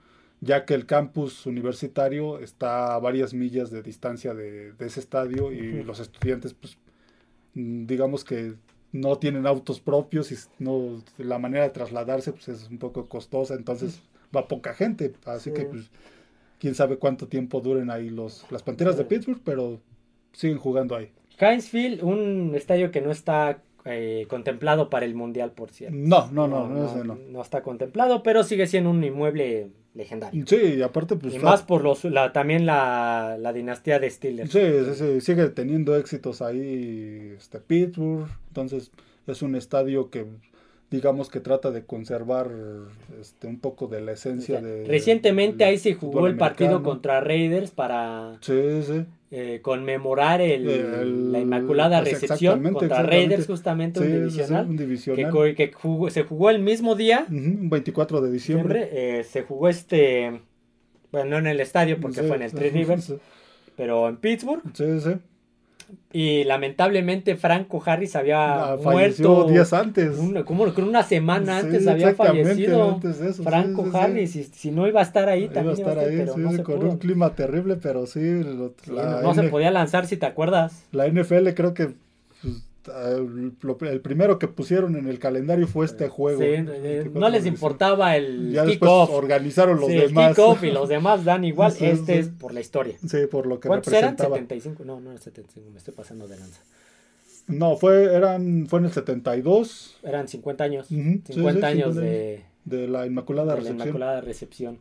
ya 0.42 0.66
que 0.66 0.74
el 0.74 0.86
campus 0.86 1.46
universitario 1.46 2.40
está 2.40 2.96
a 2.96 3.00
varias 3.00 3.34
millas 3.34 3.72
de 3.72 3.82
distancia 3.84 4.34
de, 4.34 4.72
de 4.74 4.86
ese 4.86 5.00
estadio 5.00 5.52
y 5.52 5.84
los 5.84 6.00
estudiantes 6.00 6.54
pues 6.54 6.78
mm, 7.56 7.86
digamos 7.86 8.24
que 8.24 8.54
no 8.92 9.18
tienen 9.18 9.46
autos 9.46 9.80
propios 9.82 10.32
y 10.32 10.36
no 10.60 11.04
la 11.18 11.38
manera 11.40 11.64
de 11.66 11.70
trasladarse 11.72 12.32
pues 12.32 12.48
es 12.48 12.70
un 12.70 12.78
poco 12.80 13.08
costosa, 13.08 13.54
entonces 13.56 14.02
va 14.36 14.48
poca 14.48 14.74
gente, 14.74 15.14
así 15.26 15.50
Sí. 15.50 15.56
que 15.56 15.66
pues 15.66 15.90
quién 16.60 16.74
sabe 16.76 16.98
cuánto 16.98 17.28
tiempo 17.28 17.62
duren 17.62 17.90
ahí 17.92 18.10
los 18.10 18.46
las 18.52 18.64
Panteras 18.64 18.98
de. 18.98 19.06
Pittsburgh, 19.06 19.42
pero 19.44 19.80
siguen 20.34 20.58
jugando 20.58 20.96
ahí. 20.96 21.12
Heinz 21.40 21.70
Field, 21.70 22.04
un 22.04 22.54
estadio 22.56 22.92
que 22.92 23.02
no 23.02 23.12
está 23.12 23.62
eh, 23.90 24.26
contemplado 24.30 24.90
para 24.90 25.06
el 25.06 25.16
Mundial, 25.16 25.52
por 25.52 25.72
cierto. 25.72 25.98
No, 25.98 26.30
no, 26.32 26.48
no, 26.48 26.68
no, 26.68 26.86
ese 26.86 27.04
no. 27.04 27.16
no 27.30 27.42
está 27.42 27.62
contemplado, 27.64 28.24
pero 28.24 28.44
sigue 28.44 28.68
siendo 28.68 28.90
un 28.92 29.04
inmueble 29.04 29.72
legendario. 29.96 30.46
Sí, 30.48 30.76
y 30.78 30.82
aparte 30.82 31.16
pues 31.16 31.34
y 31.34 31.38
está- 31.38 31.50
más 31.50 31.64
por 31.64 31.84
los, 31.84 32.04
la, 32.06 32.32
también 32.32 32.66
la, 32.66 33.38
la 33.40 33.52
dinastía 33.54 34.00
de 34.00 34.10
Steelers. 34.10 34.52
Sí, 34.52 34.60
sí, 34.60 34.94
sí, 34.96 35.22
sigue 35.22 35.50
teniendo 35.50 35.96
éxitos 35.98 36.42
ahí 36.42 37.34
este, 37.38 37.60
Pittsburgh, 37.60 38.28
entonces 38.50 38.92
es 39.28 39.42
un 39.42 39.56
estadio 39.56 40.10
que 40.10 40.26
digamos 40.92 41.30
que 41.30 41.40
trata 41.40 41.70
de 41.72 41.86
conservar 41.86 42.50
este, 43.20 43.48
un 43.48 43.60
poco 43.60 43.88
de 43.88 44.02
la 44.02 44.14
esencia 44.14 44.60
de... 44.62 44.86
Recientemente 44.86 45.64
ahí 45.64 45.78
se 45.78 45.94
jugó 45.94 46.26
el 46.28 46.36
partido 46.38 46.70
americano. 46.72 46.90
contra 46.94 47.22
Raiders 47.22 47.70
para 47.72 48.38
Sí, 48.42 48.82
sí. 48.84 49.06
eh, 49.30 49.60
conmemorar 49.62 50.42
el, 50.42 50.68
El- 50.68 51.32
la 51.32 51.40
Inmaculada 51.40 52.00
pues, 52.02 52.14
Recepción 52.14 52.54
exactamente, 52.66 52.80
contra 52.80 52.98
exactamente. 52.98 53.28
Raiders, 53.28 53.48
justamente 53.48 54.00
Sí, 54.00 54.06
un 54.08 54.14
divisional. 54.14 54.66
un 54.68 54.78
que, 54.78 54.84
divisional. 54.84 55.32
co- 55.32 55.44
que 55.56 55.72
jugó- 55.74 56.10
se 56.10 56.24
jugó 56.24 56.50
el 56.50 56.60
mismo 56.60 56.96
día, 56.96 57.26
Ujú, 57.28 57.36
un 57.38 57.70
24 57.70 58.22
de 58.22 58.32
diciembre. 58.32 58.90
eh, 58.92 59.24
se 59.24 59.44
jugó 59.44 59.70
este, 59.70 60.42
bueno, 61.12 61.30
no 61.32 61.38
en 61.38 61.48
el 61.48 61.60
estadio 61.60 62.00
porque 62.02 62.24
fue 62.24 62.36
en 62.38 62.42
el 62.42 62.52
Three 62.52 62.72
Rivers, 62.72 63.14
pero 63.78 64.10
en 64.10 64.18
Pittsburgh. 64.18 64.64
sí. 64.74 65.00
sí. 65.02 65.12
Y 66.12 66.44
lamentablemente 66.44 67.36
Franco 67.36 67.84
Harris 67.86 68.16
había 68.16 68.74
Ah, 68.74 68.78
falleció 68.84 69.30
muerto 69.30 69.52
días 69.52 69.74
antes. 69.74 70.18
un- 70.18 70.42
como 70.44 70.74
que 70.74 70.82
una 70.82 71.04
semana 71.04 71.60
Sí, 71.62 71.66
antes 71.68 71.88
había 71.88 72.16
fallecido 72.16 72.90
antes 72.96 73.20
de 73.20 73.26
eso, 73.30 73.38
sí, 73.38 73.44
Franco 73.44 73.84
sí, 73.86 73.92
sí. 73.92 73.98
Harris. 73.98 74.36
Y 74.36 74.44
si 74.46 74.72
no 74.72 74.88
iba 74.88 75.02
a 75.02 75.04
estar 75.04 75.30
ahí, 75.30 75.44
Iba 75.44 75.52
a 75.52 75.54
también 75.54 75.78
estar 75.78 76.00
ahí, 76.00 76.18
pero 76.18 76.38
no 76.38 76.64
con 76.64 76.80
pudo. 76.80 76.90
un 76.90 76.98
clima 76.98 77.36
terrible, 77.36 77.76
pero 77.76 78.08
sí, 78.08 78.44
lo- 78.44 78.74
Sí, 78.82 78.92
la, 78.92 79.22
no 79.22 79.34
se 79.36 79.44
podía 79.44 79.70
lanzar 79.72 80.08
si 80.08 80.18
te 80.18 80.26
acuerdas. 80.26 80.84
la 80.92 81.06
NFL 81.08 81.54
creo 81.54 81.74
que 81.76 81.94
el, 82.90 84.02
primero 84.02 84.40
que 84.40 84.48
pusieron 84.48 84.96
en 84.96 85.08
el 85.08 85.20
calendario 85.20 85.68
fue 85.68 85.86
este 85.86 86.10
juego. 86.10 86.40
Sí, 86.40 86.46
eh, 86.46 86.62
24 86.64 87.20
no 87.20 87.30
les 87.30 87.46
importaba 87.46 88.16
el 88.16 88.52
Ya 88.52 88.66
después 88.66 88.92
organizaron 89.12 89.80
los 89.80 89.90
Sí, 89.90 89.96
demás. 89.96 90.38
y 90.62 90.72
los 90.72 90.90
demás 90.90 91.26
dan 91.26 91.44
igual. 91.44 91.72
Sí, 91.80 91.86
este 91.86 92.20
es 92.20 92.30
por 92.30 92.54
la 92.54 92.62
historia. 92.62 92.96
Sí, 93.06 93.28
por 93.30 93.46
lo 93.46 93.60
que 93.60 93.68
¿Cuántos 93.68 93.94
eran? 93.94 94.12
representaba. 94.12 94.36
75. 94.36 94.84
No, 94.86 95.00
no 95.00 95.12
era 95.12 95.22
75, 95.22 95.70
me 95.72 95.78
estoy 95.78 95.94
pasando 95.94 96.28
de 96.28 96.38
lanza. 96.38 96.62
No, 97.48 97.78
fue, 97.78 98.14
eran, 98.14 98.68
fue 98.68 98.80
en 98.80 98.86
el 98.86 98.92
72 98.92 99.98
Eran 100.04 100.28
50 100.28 100.64
años. 100.64 100.92
Ujú, 100.92 101.02
sí, 101.26 101.34
50 101.34 101.60
sí, 101.60 101.66
años 101.74 101.96
50 101.96 102.02
de, 102.02 102.44
de 102.66 102.88
la 102.88 103.06
Inmaculada 103.08 103.48
de 103.48 103.52
la 103.54 103.56
Recepción. 103.56 103.88
Inmaculada 103.88 104.22
Recepción. 104.22 104.80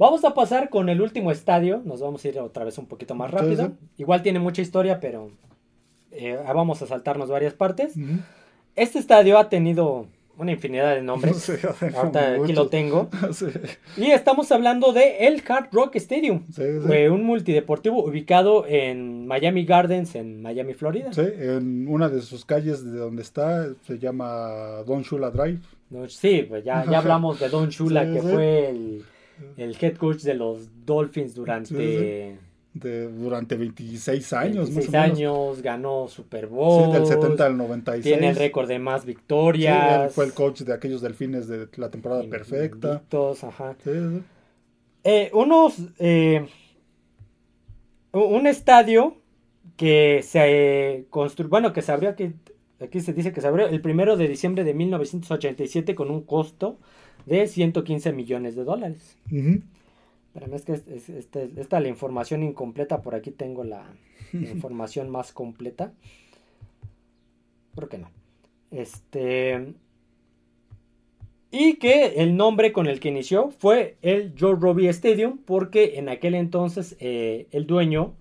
Vamos 0.00 0.24
a 0.24 0.32
pasar 0.32 0.70
con 0.70 0.88
el 0.88 1.02
último 1.02 1.30
estadio. 1.30 1.82
Nos 1.84 2.00
vamos 2.00 2.24
a 2.24 2.28
ir 2.28 2.38
otra 2.40 2.64
vez 2.64 2.78
un 2.78 2.86
poquito 2.86 3.14
más 3.14 3.30
rápido. 3.30 3.72
Igual 3.98 4.22
tiene 4.22 4.38
mucha 4.38 4.62
historia, 4.62 4.98
pero 4.98 5.30
eh, 6.12 6.38
vamos 6.46 6.82
a 6.82 6.86
saltarnos 6.86 7.28
varias 7.28 7.54
partes. 7.54 7.94
Este 8.76 8.98
estadio 8.98 9.38
ha 9.38 9.48
tenido 9.48 10.06
una 10.38 10.52
infinidad 10.52 10.94
de 10.94 11.02
nombres. 11.02 11.50
Ahorita 11.96 12.34
aquí 12.34 12.52
lo 12.54 12.68
tengo. 12.68 13.10
Sí, 13.32 13.46
Y 13.98 14.10
estamos 14.10 14.50
hablando 14.52 14.92
de 14.92 15.26
el 15.26 15.42
Hard 15.46 15.68
Rock 15.72 15.96
Stadium. 15.96 16.44
sí, 16.46 16.62
sí. 16.62 16.86
Fue 16.86 17.10
un 17.10 17.24
multideportivo 17.24 18.02
ubicado 18.04 18.64
en 18.66 19.26
Miami 19.26 19.64
Gardens, 19.64 20.14
en 20.14 20.40
Miami, 20.40 20.72
Florida. 20.74 21.12
Sí, 21.12 21.22
en 21.22 21.86
una 21.88 22.08
de 22.08 22.22
sus 22.22 22.44
calles 22.44 22.84
de 22.84 22.98
donde 22.98 23.22
está 23.22 23.68
se 23.86 23.98
llama 23.98 24.82
Don 24.86 25.02
Shula 25.02 25.30
Drive. 25.30 25.60
No, 25.90 26.08
sí, 26.08 26.46
pues 26.48 26.64
ya, 26.64 26.84
ya 26.90 26.98
hablamos 26.98 27.38
de 27.40 27.48
Don 27.48 27.68
Shula, 27.68 28.10
que 28.10 28.22
fue 28.22 28.70
el, 28.70 29.04
el 29.56 29.76
head 29.80 29.96
coach 29.96 30.22
de 30.22 30.34
los 30.34 30.68
Dolphins 30.86 31.34
durante 31.34 32.38
De, 32.72 33.08
durante 33.10 33.56
26 33.56 34.32
años, 34.32 34.72
26 34.72 34.76
más 34.76 34.88
o 34.88 34.92
menos. 34.92 35.18
años, 35.18 35.62
ganó 35.62 36.06
Super 36.06 36.46
Bowl. 36.46 36.86
Sí, 36.86 36.92
del 36.92 37.06
70 37.06 37.46
al 37.46 37.56
96. 37.56 38.04
Tiene 38.04 38.30
el 38.30 38.36
récord 38.36 38.68
de 38.68 38.78
más 38.78 39.00
Sí, 39.02 39.08
victorias. 39.08 40.04
él 40.04 40.10
fue 40.10 40.24
el 40.26 40.32
coach 40.32 40.60
de 40.62 40.72
aquellos 40.72 41.00
delfines 41.00 41.48
de 41.48 41.66
la 41.76 41.90
temporada 41.90 42.22
perfecta. 42.30 42.88
invictos, 42.92 43.42
ajá. 43.42 43.76
Sí, 43.82 43.90
sí. 43.90 44.22
Eh, 45.02 45.30
unos. 45.34 45.78
eh, 45.98 46.46
un 48.12 48.46
estadio 48.46 49.16
que 49.76 50.20
se 50.22 51.06
construyó. 51.10 51.48
Bueno, 51.50 51.72
que 51.72 51.82
se 51.82 51.92
abrió 51.92 52.10
aquí. 52.10 52.32
Aquí 52.80 53.00
se 53.00 53.12
dice 53.12 53.32
que 53.32 53.40
se 53.40 53.46
abrió 53.48 53.66
el 53.66 53.80
primero 53.82 54.16
de 54.16 54.26
diciembre 54.28 54.64
de 54.64 54.74
1987 54.74 55.94
con 55.94 56.10
un 56.10 56.22
costo 56.22 56.78
de 57.26 57.46
115 57.46 58.12
millones 58.12 58.56
de 58.56 58.64
dólares. 58.64 59.16
Ujú. 59.30 59.60
Espérame, 60.34 60.54
es 60.54 60.64
que 60.64 60.72
es- 60.72 60.86
es- 60.88 61.08
este- 61.08 61.50
esta 61.56 61.76
es 61.78 61.82
la 61.82 61.88
información 61.88 62.42
incompleta. 62.42 63.02
Por 63.02 63.14
aquí 63.14 63.30
tengo 63.32 63.64
la, 63.64 63.84
la 64.32 64.48
información 64.50 65.10
más 65.10 65.32
completa. 65.32 65.92
¿Por 67.74 67.88
qué 67.88 67.98
no? 67.98 68.10
Este. 68.70 69.74
Y 71.52 71.74
que 71.74 72.22
el 72.22 72.36
nombre 72.36 72.72
con 72.72 72.86
el 72.86 73.00
que 73.00 73.08
inició 73.08 73.50
fue 73.50 73.96
el 74.02 74.34
Joe 74.38 74.54
Robbie 74.54 74.88
Stadium, 74.90 75.38
porque 75.44 75.98
en 75.98 76.08
aquel 76.08 76.34
entonces 76.36 76.96
eh, 77.00 77.48
el 77.50 77.66
dueño 77.66 78.14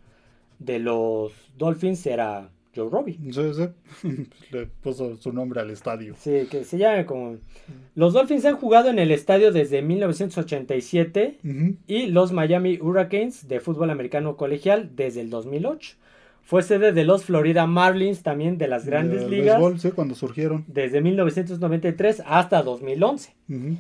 de 0.58 0.80
los 0.80 1.32
Dolphins 1.56 2.06
era 2.08 2.50
Joe 2.76 2.90
Robbie. 2.90 3.18
Sí, 3.32 3.42
sí. 3.54 4.28
Le 4.52 4.68
puso 4.68 5.16
su 5.18 5.34
nombre 5.34 5.60
al 5.62 5.72
estadio. 5.72 6.16
Sí, 6.18 6.48
que 6.50 6.64
se 6.64 6.78
llama 6.78 7.06
como... 7.06 7.38
Los 7.96 8.14
Dolphins 8.14 8.46
han 8.46 8.58
jugado 8.58 8.90
en 8.90 9.00
el 9.00 9.12
estadio 9.12 9.52
desde 9.52 9.82
1987 9.82 11.40
Ujú. 11.44 11.76
y 11.88 12.08
los 12.08 12.32
Miami 12.32 12.78
Hurricanes 12.80 13.48
de 13.48 13.60
fútbol 13.60 13.90
americano 13.90 14.38
colegial 14.38 14.92
desde 14.96 15.22
el 15.22 15.30
2008. 15.30 15.96
Fue 16.44 16.64
sede 16.64 16.94
de 16.94 17.04
los 17.04 17.26
Florida 17.26 17.68
Marlins 17.68 18.24
también 18.24 18.58
de 18.58 18.68
las 18.68 18.86
grandes 18.86 19.22
Del 19.22 19.30
ligas 19.32 19.58
béisbol, 19.60 19.80
sí, 19.80 19.92
cuando 19.92 20.16
surgieron. 20.16 20.66
desde 20.68 21.00
1993 21.02 22.24
hasta 22.26 22.64
2011. 22.64 23.36
Ujú. 23.50 23.76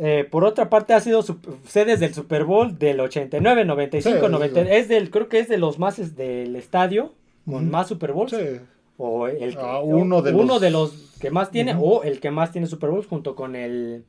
Eh, 0.00 0.26
por 0.30 0.44
otra 0.44 0.68
parte, 0.70 0.92
ha 0.92 1.00
sido 1.00 1.24
sedes 1.66 1.98
del 2.00 2.14
Super 2.14 2.44
Bowl 2.44 2.78
del 2.78 3.00
89, 3.00 3.64
95, 3.64 4.16
Sí, 4.18 4.24
sí, 4.24 4.30
90. 4.30 4.62
sí. 4.62 4.68
Es 4.70 4.88
del, 4.88 5.10
creo 5.10 5.28
que 5.28 5.40
es 5.40 5.48
de 5.48 5.56
los 5.58 5.78
más 5.78 6.14
del 6.14 6.54
estadio 6.56 7.14
con 7.50 7.70
más 7.70 7.88
Super 7.88 8.12
Bowls. 8.12 8.30
Sí. 8.30 8.60
O 8.96 9.28
el 9.28 9.54
que- 9.56 9.60
Ah, 9.62 9.80
uno 9.80 10.22
de 10.22 10.32
uno 10.32 10.44
los- 10.54 10.60
de 10.60 10.70
los 10.70 10.92
que 11.20 11.30
más 11.30 11.50
tiene, 11.50 11.76
o 11.78 12.02
el 12.02 12.18
que 12.20 12.30
más 12.30 12.50
tiene 12.52 12.66
Super 12.66 12.90
Bowls 12.90 13.06
junto 13.06 13.34
con 13.36 13.54
el 13.56 14.04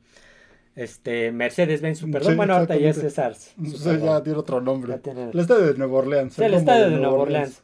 este 0.76 1.32
Mercedes-Benz 1.32 1.98
Superdome. 1.98 2.30
Sí, 2.32 2.36
bueno, 2.36 2.54
ahorita 2.54 2.76
ya 2.76 2.90
es. 2.90 2.96
César. 2.96 3.34
Sí, 3.34 3.54
ya 4.02 4.22
tiene 4.22 4.38
otro 4.38 4.60
nombre. 4.60 4.98
Tiene- 4.98 5.30
El 5.32 5.38
estadio 5.40 5.66
de 5.66 5.74
Nueva 5.78 5.98
Orleans. 5.98 6.34
Sí, 6.34 6.42
el 6.42 6.54
estadio 6.54 6.84
de 6.90 6.96
Nueva 6.96 7.12
Orleans. 7.18 7.48
Orleans. 7.58 7.62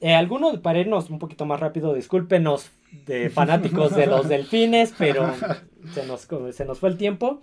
Eh, 0.00 0.14
algunos, 0.14 0.58
para 0.60 0.80
irnos 0.80 1.08
un 1.10 1.18
poquito 1.18 1.46
más 1.46 1.60
rápido, 1.60 1.94
discúlpenos 1.94 2.70
de 3.06 3.30
fanáticos 3.30 3.94
de 3.96 4.06
los 4.06 4.28
delfines, 4.28 4.92
pero 4.98 5.30
se 5.94 6.06
nos, 6.06 6.28
se 6.54 6.64
nos 6.64 6.78
fue 6.78 6.88
el 6.90 6.96
tiempo. 6.98 7.40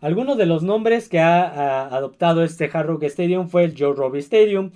Algunos 0.00 0.38
de 0.38 0.46
los 0.46 0.62
nombres 0.62 1.08
que 1.08 1.18
ha, 1.18 1.42
ha 1.46 1.94
adoptado 1.96 2.42
este 2.44 2.70
Hard 2.72 2.86
Rock 2.86 3.02
Stadium 3.04 3.48
fue 3.48 3.64
el 3.64 3.74
Joe 3.76 3.94
Robbie 3.94 4.20
Stadium, 4.20 4.70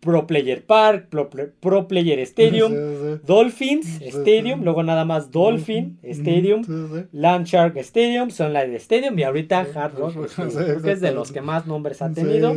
Pro 0.00 0.26
Player 0.26 0.64
Park, 0.64 1.06
Pro, 1.10 1.28
Pro 1.60 1.88
Player 1.88 2.18
Stadium, 2.20 2.72
Sí, 2.72 2.76
sí. 3.16 3.20
Dolphins 3.26 3.86
Sí, 3.86 4.08
Stadium, 4.08 4.62
luego 4.62 4.82
nada 4.82 5.04
más 5.04 5.30
Dolphin. 5.30 5.98
Stadium, 6.02 6.64
Sí, 6.64 6.72
sí. 6.92 7.00
Land 7.12 7.46
Shark 7.46 7.76
Stadium, 7.78 8.30
Sunlight 8.30 8.74
Stadium 8.74 9.18
y 9.18 9.22
ahorita 9.24 9.66
Hard 9.74 9.94
Rock 9.98 10.24
Stadium. 10.26 10.54
Creo 10.64 10.82
que 10.82 10.92
es 10.92 11.00
de 11.00 11.12
los 11.12 11.32
que 11.32 11.40
más 11.40 11.66
nombres 11.66 12.02
ha 12.02 12.12
tenido. 12.12 12.54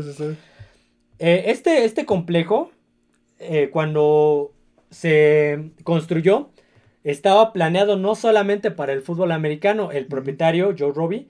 Eh, 1.20 1.44
este, 1.48 1.86
este 1.86 2.06
complejo, 2.06 2.72
eh, 3.40 3.70
cuando 3.72 4.52
se 4.90 5.72
construyó, 5.84 6.49
estaba 7.03 7.52
planeado 7.53 7.98
no 7.98 8.16
solamente 8.16 8.72
para 8.72 8.94
el 8.94 9.02
fútbol 9.02 9.32
americano, 9.32 9.91
el 9.91 10.06
propietario 10.06 10.76
Joe 10.78 10.91
Robbie 10.94 11.28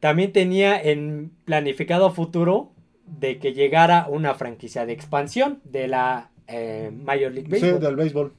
también 0.00 0.32
tenía 0.32 0.80
en 0.80 1.30
planificado 1.44 2.10
futuro 2.12 2.72
de 3.06 3.38
que 3.38 3.52
llegara 3.52 4.06
una 4.08 4.34
franquicia 4.34 4.84
de 4.86 4.92
expansión 4.92 5.60
de 5.64 5.88
la 5.88 6.30
eh, 6.48 6.90
Major 6.92 7.32
League 7.32 7.46
Sí, 7.46 7.62
Baseball. 7.62 7.80
del 7.80 7.96
béisbol. 7.96 8.32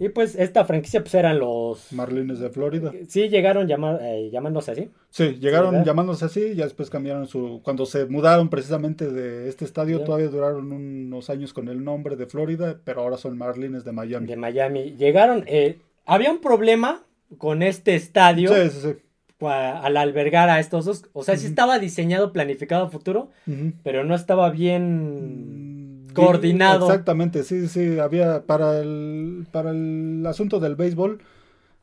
Y 0.00 0.10
pues 0.10 0.36
esta 0.36 0.64
franquicia 0.64 1.00
pues 1.00 1.12
eran 1.14 1.40
los... 1.40 1.92
Marlines 1.92 2.38
de 2.38 2.50
Florida. 2.50 2.92
Sí, 3.08 3.28
llegaron 3.28 3.68
eh, 4.00 4.30
llamándose 4.30 4.70
así. 4.70 4.90
Sí, 5.10 5.38
llegaron 5.40 5.84
llamándose 5.84 6.24
así, 6.24 6.54
ya 6.54 6.64
después 6.64 6.88
cambiaron 6.88 7.26
su... 7.26 7.60
Cuando 7.64 7.84
se 7.84 8.06
mudaron 8.06 8.48
precisamente 8.48 9.10
de 9.10 9.48
este 9.48 9.64
estadio, 9.64 10.02
todavía 10.04 10.28
duraron 10.28 10.70
unos 10.70 11.30
años 11.30 11.52
con 11.52 11.68
el 11.68 11.82
nombre 11.82 12.14
de 12.14 12.26
Florida, 12.26 12.78
pero 12.84 13.00
ahora 13.00 13.16
son 13.16 13.36
Marlines 13.36 13.84
de 13.84 13.90
Miami. 13.90 14.26
De 14.28 14.36
Miami. 14.36 14.94
Llegaron... 14.96 15.42
eh, 15.48 15.78
había 16.06 16.30
un 16.30 16.40
problema 16.40 17.02
con 17.36 17.64
este 17.64 17.96
estadio. 17.96 18.54
Sí, 18.54 18.70
sí, 18.70 18.80
sí. 18.80 18.96
Al 19.40 19.96
albergar 19.96 20.48
a 20.50 20.58
estos 20.60 20.84
dos. 20.84 21.04
O 21.12 21.22
sea, 21.22 21.36
sí 21.36 21.46
estaba 21.46 21.78
diseñado, 21.78 22.32
planificado 22.32 22.86
a 22.86 22.90
futuro, 22.90 23.30
pero 23.82 24.04
no 24.04 24.14
estaba 24.14 24.50
bien 24.50 26.08
Mm, 26.08 26.12
coordinado. 26.14 26.86
Exactamente, 26.86 27.44
sí, 27.44 27.68
sí, 27.68 27.98
había 27.98 28.42
para 28.46 28.80
el 28.80 29.46
para 29.52 29.70
el 29.70 30.24
asunto 30.26 30.58
del 30.60 30.74
béisbol, 30.76 31.20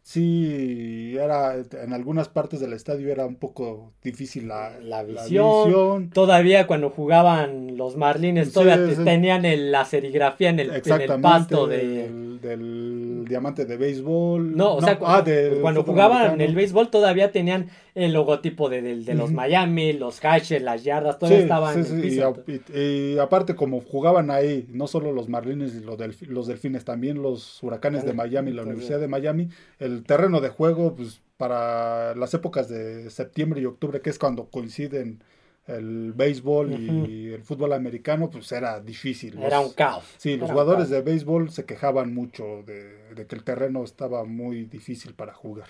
sí 0.08 1.16
era 1.20 1.56
en 1.56 1.94
algunas 1.94 2.30
partes 2.30 2.60
del 2.60 2.74
estadio 2.74 3.12
era 3.12 3.26
un 3.26 3.36
poco 3.38 3.92
difícil 4.04 4.48
la, 4.48 4.80
La 4.80 5.02
visión. 5.04 5.66
visión. 5.66 6.10
Todavía 6.12 6.68
cuando 6.68 6.92
jugaban 6.92 7.76
los 7.76 7.98
Marlines, 7.98 8.50
Sí, 8.50 8.54
todavía 8.54 8.96
sí. 8.96 9.04
tenían 9.04 9.46
el- 9.46 9.72
la 9.72 9.84
serigrafía 9.84 10.50
en 10.50 10.60
el, 10.60 10.70
en 10.72 11.02
el 11.02 11.22
pasto 11.22 11.66
de... 11.66 11.78
del, 11.88 12.40
del 12.40 13.26
diamante 13.28 13.66
de 13.66 13.78
béisbol. 13.78 14.56
No, 14.56 14.76
o 14.76 14.82
sea, 14.82 15.00
ah, 15.04 15.24
del 15.24 15.60
cuando 15.62 15.84
jugaban 15.84 16.18
americano. 16.22 16.44
el 16.44 16.56
béisbol 16.56 16.90
todavía 16.92 17.32
tenían 17.32 17.70
el 17.96 18.14
logotipo 18.14 18.70
de, 18.70 18.82
de- 18.84 18.98
de 19.04 19.14
los. 19.16 19.32
Miami, 19.32 19.94
los 19.94 20.20
hashes, 20.20 20.62
las 20.62 20.84
yardas, 20.84 21.18
todavía 21.18 21.40
Sí, 21.40 21.44
estaban 21.44 21.74
sí, 21.74 21.80
en 21.80 21.86
sí, 21.86 21.94
el 21.94 22.00
y, 22.00 22.10
piso. 22.10 22.44
y- 22.76 22.80
y 23.16 23.18
aparte 23.18 23.56
como 23.56 23.80
jugaban 23.82 24.30
ahí, 24.30 24.68
no 24.70 24.86
solo 24.86 25.12
los 25.12 25.28
Marlines 25.30 25.74
y 25.74 25.80
los, 25.84 25.98
los 26.28 26.46
Delfines, 26.48 26.86
también 26.86 27.22
los 27.24 27.64
Huracanes 27.64 28.06
de 28.06 28.14
Miami, 28.14 28.52
la. 28.52 28.62
Universidad 28.66 29.00
de 29.00 29.08
Miami, 29.08 29.48
el 29.80 29.95
terreno 30.04 30.42
de 30.42 30.50
juego, 30.50 30.96
pues 30.96 31.22
para 31.38 32.16
las 32.16 32.34
épocas 32.34 32.70
de 32.70 33.10
septiembre 33.10 33.62
y 33.62 33.66
octubre, 33.66 34.02
que 34.02 34.10
es 34.10 34.18
cuando 34.20 34.46
coinciden 34.50 35.22
el 35.68 36.14
béisbol 36.14 36.72
y 36.74 37.34
el 37.34 37.42
fútbol 37.44 37.74
americano, 37.74 38.30
pues 38.30 38.52
era 38.52 38.80
difícil. 38.80 39.38
Era 39.42 39.58
Los- 39.60 39.70
un 39.70 39.74
caos. 39.74 40.04
Sí, 40.18 40.38
los 40.38 40.46
Era 40.46 40.54
jugadores 40.54 40.90
de 40.90 41.02
béisbol 41.02 41.50
se 41.50 41.66
quejaban 41.66 42.14
mucho 42.14 42.62
de, 42.68 43.14
de 43.16 43.26
que 43.26 43.36
el 43.36 43.44
terreno 43.44 43.84
estaba 43.84 44.24
muy 44.26 44.66
difícil 44.66 45.14
para 45.16 45.34
jugar. 45.34 45.68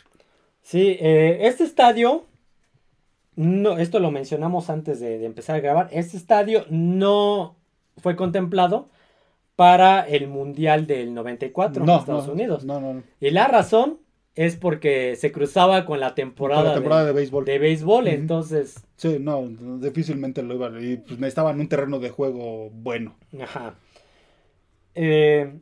Sí, 0.61 0.97
eh, 0.99 1.39
este 1.47 1.63
estadio, 1.63 2.25
no, 3.35 3.77
esto 3.77 3.99
lo 3.99 4.11
mencionamos 4.11 4.69
antes 4.69 4.99
de, 4.99 5.17
de 5.17 5.25
empezar 5.25 5.55
a 5.55 5.59
grabar, 5.59 5.89
este 5.91 6.17
estadio 6.17 6.65
no 6.69 7.55
fue 7.97 8.15
contemplado 8.15 8.89
para 9.55 10.01
el 10.01 10.27
Mundial 10.27 10.87
del 10.87 11.13
94 11.13 11.81
en 11.81 11.85
No, 11.87 11.99
Estados 11.99 12.27
no, 12.27 12.33
Unidos. 12.33 12.65
No, 12.65 12.79
no, 12.81 12.93
no. 12.95 13.03
Y 13.21 13.29
la 13.31 13.47
razón 13.47 13.99
es 14.35 14.55
porque 14.57 15.15
se 15.15 15.31
cruzaba 15.31 15.85
con 15.85 15.99
la 15.99 16.13
temporada, 16.13 16.61
Para 16.61 16.69
la 16.69 16.75
temporada 16.75 17.01
de, 17.03 17.07
de 17.07 17.13
béisbol. 17.13 17.45
de 17.45 17.59
béisbol, 17.59 18.07
entonces, 18.09 18.83
Sí, 18.97 19.17
no, 19.19 19.47
difícilmente 19.79 20.41
lo 20.43 20.55
iban. 20.55 20.77
Y 20.83 20.97
pues 20.97 21.19
necesitaban 21.19 21.59
un 21.59 21.67
terreno 21.69 21.99
de 21.99 22.09
juego 22.09 22.69
bueno. 22.71 23.15
ajá. 23.41 23.75
Eh, 24.95 25.53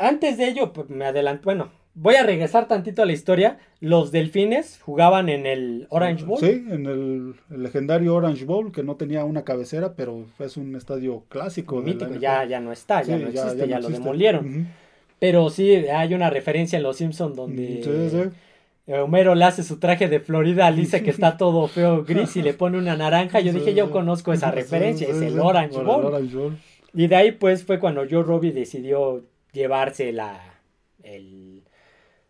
antes 0.00 0.38
de 0.38 0.48
ello, 0.48 0.72
pues, 0.72 0.88
me 0.90 1.04
adelanto, 1.04 1.44
bueno, 1.44 1.70
voy 1.94 2.16
a 2.16 2.24
regresar 2.24 2.66
tantito 2.68 3.02
a 3.02 3.06
la 3.06 3.12
historia. 3.12 3.58
Los 3.80 4.10
delfines 4.12 4.80
jugaban 4.82 5.28
en 5.28 5.46
el 5.46 5.86
Orange 5.90 6.24
Bowl. 6.24 6.38
Sí, 6.40 6.46
en 6.68 6.86
el, 6.86 7.34
el 7.50 7.62
legendario 7.62 8.14
Orange 8.14 8.44
Bowl, 8.44 8.72
que 8.72 8.82
no 8.82 8.96
tenía 8.96 9.24
una 9.24 9.44
cabecera, 9.44 9.94
pero 9.94 10.26
es 10.38 10.56
un 10.56 10.74
estadio 10.76 11.24
clásico. 11.28 11.80
de 11.80 11.86
la 11.88 11.92
mítico, 12.06 12.14
ya, 12.20 12.44
ya 12.44 12.60
no 12.60 12.72
está, 12.72 13.02
ya 13.02 13.16
Sí, 13.16 13.22
no 13.22 13.28
existe, 13.28 13.58
ya, 13.58 13.76
no 13.76 13.82
lo 13.82 13.88
existe. 13.88 13.98
demolieron. 13.98 14.68
Pero 15.18 15.50
sí, 15.50 15.74
hay 15.74 16.14
una 16.14 16.30
referencia 16.30 16.76
en 16.76 16.82
Los 16.82 16.98
Simpsons 16.98 17.36
donde 17.36 17.82
Sí, 17.82 18.10
sí. 18.10 18.92
Homero 18.92 19.34
le 19.34 19.44
hace 19.44 19.64
su 19.64 19.78
traje 19.78 20.08
de 20.08 20.20
Florida 20.20 20.66
a 20.66 20.70
Lisa 20.70 21.00
que 21.00 21.10
está 21.10 21.36
todo 21.36 21.66
feo 21.66 22.04
gris 22.08 22.36
y 22.36 22.42
le 22.42 22.54
pone 22.54 22.78
una 22.78 22.96
naranja. 22.96 23.40
Yo 23.40 23.52
dije, 23.52 23.74
yo 23.74 23.90
conozco 23.90 24.32
esa 24.32 24.50
referencia, 24.50 25.08
es 25.08 25.20
el. 25.20 25.40
Orange 25.40 25.82
Bowl. 25.82 26.56
Y 26.94 27.08
de 27.08 27.16
ahí 27.16 27.32
pues 27.32 27.64
fue 27.64 27.78
cuando 27.78 28.06
Joe 28.08 28.22
Robbie 28.22 28.52
decidió 28.52 29.24
llevarse 29.52 30.12
la... 30.12 30.40
El, 31.02 31.62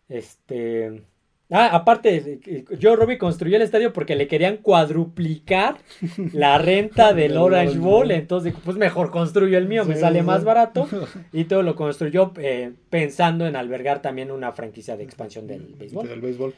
este... 0.09 1.03
Ah, 1.49 1.69
aparte, 1.71 2.39
eh, 2.45 2.65
Joe 2.81 2.97
Robbie 2.97 3.17
construyó 3.17 3.55
el 3.55 3.61
estadio 3.61 3.93
porque 3.93 4.17
le 4.17 4.27
querían 4.27 4.57
cuadruplicar 4.57 5.77
la 6.33 6.57
renta 6.57 7.13
del 7.13 7.37
Orange 7.37 7.77
Bowl. 7.77 8.11
Entonces, 8.11 8.53
pues 8.65 8.75
mejor 8.75 9.11
construyo 9.11 9.57
el 9.57 9.67
mío, 9.67 9.85
me 9.85 9.95
sale 9.95 10.19
sí. 10.19 10.25
más 10.25 10.43
barato. 10.43 10.87
Y 11.31 11.45
todo 11.45 11.63
lo 11.63 11.75
construyó 11.75 12.33
eh, 12.37 12.73
pensando 12.89 13.47
en 13.47 13.55
albergar 13.55 14.01
también 14.01 14.31
una 14.31 14.51
franquicia 14.51 14.97
de 14.97 15.03
expansión 15.03 15.47
del 15.47 15.75
béisbol. 15.77 16.07
Del 16.07 16.21
béisbol. 16.21 16.53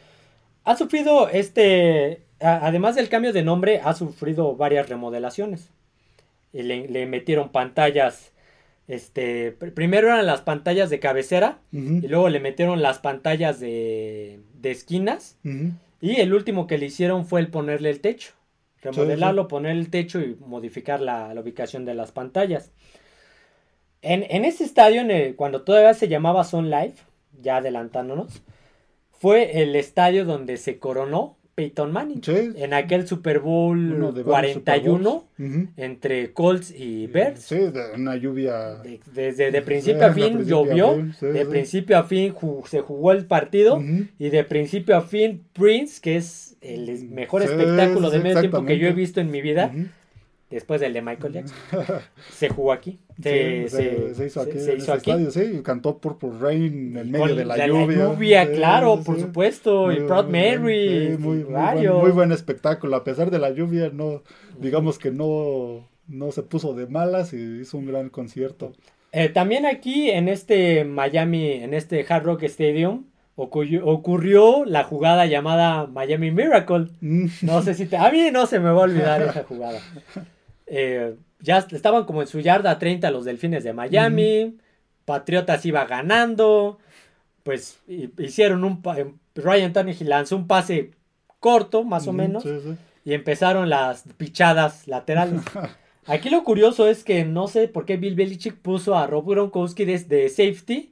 Ha 0.64 0.76
sufrido 0.76 1.30
este, 1.30 2.22
además 2.40 2.96
del 2.96 3.10
cambio 3.10 3.34
de 3.34 3.44
nombre, 3.44 3.82
ha 3.84 3.94
sufrido 3.94 4.56
varias 4.56 4.90
remodelaciones. 4.90 5.70
Y 6.52 6.64
le, 6.64 6.88
le 6.88 7.06
metieron 7.06 7.50
pantallas, 7.50 8.32
este, 8.90 9.58
pr- 9.58 9.74
primero 9.74 10.08
eran 10.08 10.26
las 10.26 10.42
pantallas 10.42 10.90
de 10.90 11.00
cabecera 11.00 11.60
y 12.04 12.08
luego 12.10 12.28
le 12.28 12.42
metieron 12.42 12.82
las 12.82 13.00
pantallas 13.00 13.60
de, 13.62 14.42
de 14.56 14.72
esquinas 14.72 15.38
y 16.02 16.16
el 16.20 16.34
último 16.34 16.68
que 16.68 16.78
le 16.78 16.88
hicieron 16.88 17.26
fue 17.26 17.40
el 17.40 17.48
ponerle 17.50 17.90
el 17.92 18.02
techo. 18.02 18.32
Remodelarlo, 18.82 19.48
poner 19.48 19.72
el 19.78 19.90
techo 19.90 20.20
y 20.22 20.36
modificar 20.46 21.02
la, 21.02 21.34
la 21.34 21.42
ubicación 21.42 21.86
de 21.86 21.94
las 21.94 22.12
pantallas. 22.12 22.72
En, 24.02 24.26
en 24.30 24.46
ese 24.46 24.64
estadio, 24.64 25.02
en 25.02 25.12
el- 25.12 25.36
cuando 25.36 25.62
todavía 25.64 25.94
se 25.94 26.08
llamaba 26.08 26.44
Sun 26.44 26.70
Life, 26.70 27.04
ya 27.42 27.58
adelantándonos, 27.58 28.42
fue 29.12 29.62
el 29.62 29.76
estadio 29.76 30.24
donde 30.26 30.56
se 30.58 30.80
coronó 30.80 31.38
Peyton 31.60 31.92
Manning. 31.92 32.22
Sí. 32.24 32.52
En 32.56 32.74
aquel 32.74 33.06
Super 33.08 33.40
Bowl 33.40 33.78
de 34.14 34.24
varios 34.24 34.54
Super 34.54 34.82
41 34.82 35.10
Bowls. 35.10 35.24
Ujú. 35.56 35.68
entre 35.76 36.32
Colts 36.32 36.74
y 36.78 37.08
Bears. 37.08 37.42
Sí, 37.42 37.56
de 37.58 37.82
una 37.96 38.16
lluvia. 38.16 38.76
De- 38.76 39.00
Desde 39.14 39.52
de 39.52 39.62
principio 39.62 40.00
Sí, 40.00 40.06
a 40.06 40.14
fin 40.14 40.24
principio 40.36 40.58
a 40.62 40.66
llovió, 40.66 40.96
fin, 40.96 41.14
sí, 41.20 41.26
de 41.26 41.46
principio 41.46 41.98
a 41.98 42.04
fin 42.04 42.34
se 42.66 42.80
jugó 42.82 43.12
el 43.12 43.26
partido 43.26 43.82
y 44.18 44.30
de 44.30 44.44
principio 44.46 44.96
a 44.96 45.02
fin 45.02 45.44
Prince, 45.54 46.00
que 46.02 46.16
es 46.16 46.56
el 46.62 46.88
es- 46.90 47.04
mejor 47.04 47.42
espectáculo 47.42 48.10
de 48.10 48.20
medio 48.20 48.40
tiempo 48.40 48.66
que 48.66 48.78
yo 48.78 48.88
he 48.88 48.94
visto 48.94 49.20
en 49.20 49.32
mi 49.32 49.42
vida. 49.42 49.74
Después 50.50 50.82
del 50.82 50.94
de 50.94 51.02
Michael 51.02 51.34
Jackson. 51.34 51.58
se 52.32 52.50
jugó 52.50 52.72
aquí. 52.74 53.00
Se, 53.22 53.68
Sí, 53.70 53.76
se, 53.78 54.16
se 54.16 54.26
hizo 54.28 54.42
aquí 54.42 54.60
se 54.60 54.72
en 54.74 54.78
hizo 54.80 54.94
aquí. 54.94 55.12
estadio, 55.12 55.32
sí, 55.32 55.58
y 55.60 55.62
cantó 55.62 55.98
Purple 55.98 56.32
Rain 56.40 56.96
en 56.98 57.12
medio 57.12 57.36
de 57.36 57.46
la, 57.46 57.68
lluvia. 57.68 58.46
Sí, 58.46 58.52
claro, 58.54 58.98
sí, 58.98 59.04
por 59.06 59.20
supuesto. 59.20 59.92
y 59.92 60.00
Muy 60.00 60.08
Proud 60.08 60.26
buen- 60.28 60.62
Mary. 60.62 61.04
y 61.14 61.18
muy, 61.18 61.44
muy 61.44 61.44
buen, 61.44 61.98
muy 62.00 62.12
buen 62.12 62.32
espectáculo. 62.32 62.96
A 62.96 63.04
pesar 63.04 63.30
de 63.32 63.40
la 63.40 63.52
lluvia, 63.52 63.90
no, 63.94 64.24
digamos 64.60 64.98
que 65.00 65.12
no, 65.12 65.88
no 66.08 66.32
se 66.32 66.44
puso 66.44 66.74
de 66.74 66.88
malas 66.88 67.34
y 67.34 67.60
hizo 67.62 67.78
un 67.78 67.86
gran 67.86 68.10
concierto. 68.10 68.72
Eh, 69.12 69.30
también 69.30 69.66
aquí 69.66 70.10
en 70.10 70.30
este 70.30 70.86
Miami, 70.86 71.52
en 71.52 71.74
este 71.74 72.06
Hard 72.08 72.24
Rock 72.26 72.44
Stadium, 72.44 73.06
ocurrió, 73.36 73.86
ocurrió 73.88 74.66
la 74.66 74.84
jugada 74.84 75.26
llamada 75.26 75.88
Miami 75.88 76.30
Miracle. 76.32 76.88
Mm. 77.02 77.26
No 77.42 77.62
sé 77.64 77.74
si 77.74 77.86
te... 77.88 77.98
A 77.98 78.12
mí 78.12 78.30
no 78.32 78.46
se 78.46 78.60
me 78.60 78.66
va 78.70 78.82
a 78.82 78.84
olvidar 78.84 79.22
esa 79.30 79.44
jugada. 79.44 79.80
Eh, 80.70 81.16
ya 81.40 81.58
estaban 81.72 82.06
como 82.06 82.22
en 82.22 82.28
su 82.28 82.40
yarda 82.40 82.78
30 82.80 83.10
los 83.12 83.26
Delfines 83.26 83.64
de 83.64 83.74
Miami. 83.74 84.58
Patriotas 85.06 85.66
iba 85.66 85.86
ganando. 85.86 86.78
Pues 87.44 87.80
hi- 87.88 88.12
hicieron 88.20 88.64
un... 88.64 88.82
Ryan 89.36 89.74
Tannehill 89.74 90.10
lanzó 90.10 90.36
un 90.36 90.48
pase 90.48 90.92
corto, 91.40 91.84
más 91.84 92.08
o 92.08 92.14
menos. 92.14 92.44
sí, 92.44 92.50
sí. 92.64 92.76
Y 93.06 93.14
empezaron 93.14 93.70
las 93.70 94.04
pichadas 94.18 94.88
laterales. 94.88 95.42
Aquí 96.06 96.30
lo 96.30 96.44
curioso 96.44 96.88
es 96.88 97.04
que 97.04 97.24
no 97.24 97.48
sé 97.48 97.68
por 97.68 97.86
qué 97.86 97.98
Bill 97.98 98.16
Belichick 98.16 98.56
puso 98.58 98.96
a 98.98 99.06
Rob 99.08 99.28
Gronkowski 99.30 99.86
desde 99.86 100.28
safety 100.30 100.92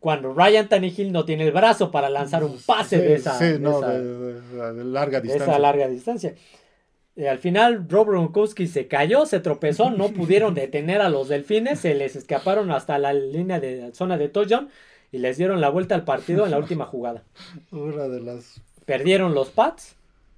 cuando 0.00 0.34
Ryan 0.34 0.68
Tannehill 0.68 1.12
no 1.12 1.24
tiene 1.24 1.46
el 1.46 1.52
brazo 1.52 1.90
para 1.90 2.10
lanzar 2.10 2.44
un 2.44 2.58
pase 2.66 2.96
Sí, 2.98 3.02
de 3.02 3.14
esa, 3.14 3.38
sí, 3.38 3.44
de 3.44 3.58
no, 3.58 3.78
esa- 3.78 3.88
de, 3.98 4.04
de- 4.40 4.72
de 4.74 4.84
larga 4.84 5.18
de 5.20 5.28
distancia. 5.28 5.52
esa 5.52 5.58
larga 5.58 5.88
distancia. 5.88 6.34
Eh, 7.20 7.28
al 7.28 7.38
final 7.38 7.86
Rob 7.86 8.08
Gronkowski 8.08 8.66
se 8.66 8.86
cayó, 8.86 9.26
se 9.26 9.40
tropezó, 9.40 9.90
no 9.90 10.08
pudieron 10.14 10.54
detener 10.54 11.02
a 11.02 11.10
los 11.10 11.28
delfines, 11.28 11.80
se 11.80 11.94
les 11.94 12.16
escaparon 12.16 12.70
hasta 12.70 12.98
la 12.98 13.12
línea 13.12 13.60
de 13.60 13.92
zona 13.92 14.16
de 14.16 14.30
touchdown 14.30 14.70
y 15.12 15.18
les 15.18 15.36
dieron 15.36 15.60
la 15.60 15.68
vuelta 15.68 15.94
al 15.94 16.04
partido 16.04 16.46
en 16.46 16.52
la 16.52 16.58
última 16.58 16.86
jugada. 16.86 17.22
Una 17.72 18.08
de 18.08 18.20
las 18.20 18.62
Perdieron 18.86 19.34
los 19.34 19.50
Pats 19.50 19.96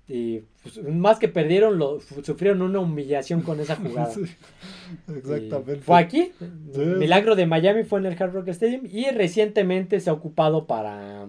y 0.08 0.40
pues, 0.64 0.82
más 0.82 1.20
que 1.20 1.28
perdieron, 1.28 1.78
lo, 1.78 2.00
sufrieron 2.00 2.62
una 2.62 2.80
humillación 2.80 3.42
con 3.42 3.60
esa 3.60 3.76
jugada. 3.76 4.12
Sí, 4.14 5.14
exactamente. 5.16 5.76
Y 5.76 5.80
Fue 5.82 5.98
aquí. 5.98 6.32
Sí. 6.74 6.80
Milagro 6.80 7.36
de 7.36 7.46
Miami 7.46 7.84
fue 7.84 8.00
en 8.00 8.06
el 8.06 8.20
Hard 8.20 8.32
Rock 8.32 8.48
Stadium 8.48 8.86
y 8.86 9.08
recientemente 9.10 10.00
se 10.00 10.10
ha 10.10 10.12
ocupado 10.12 10.66
para 10.66 11.28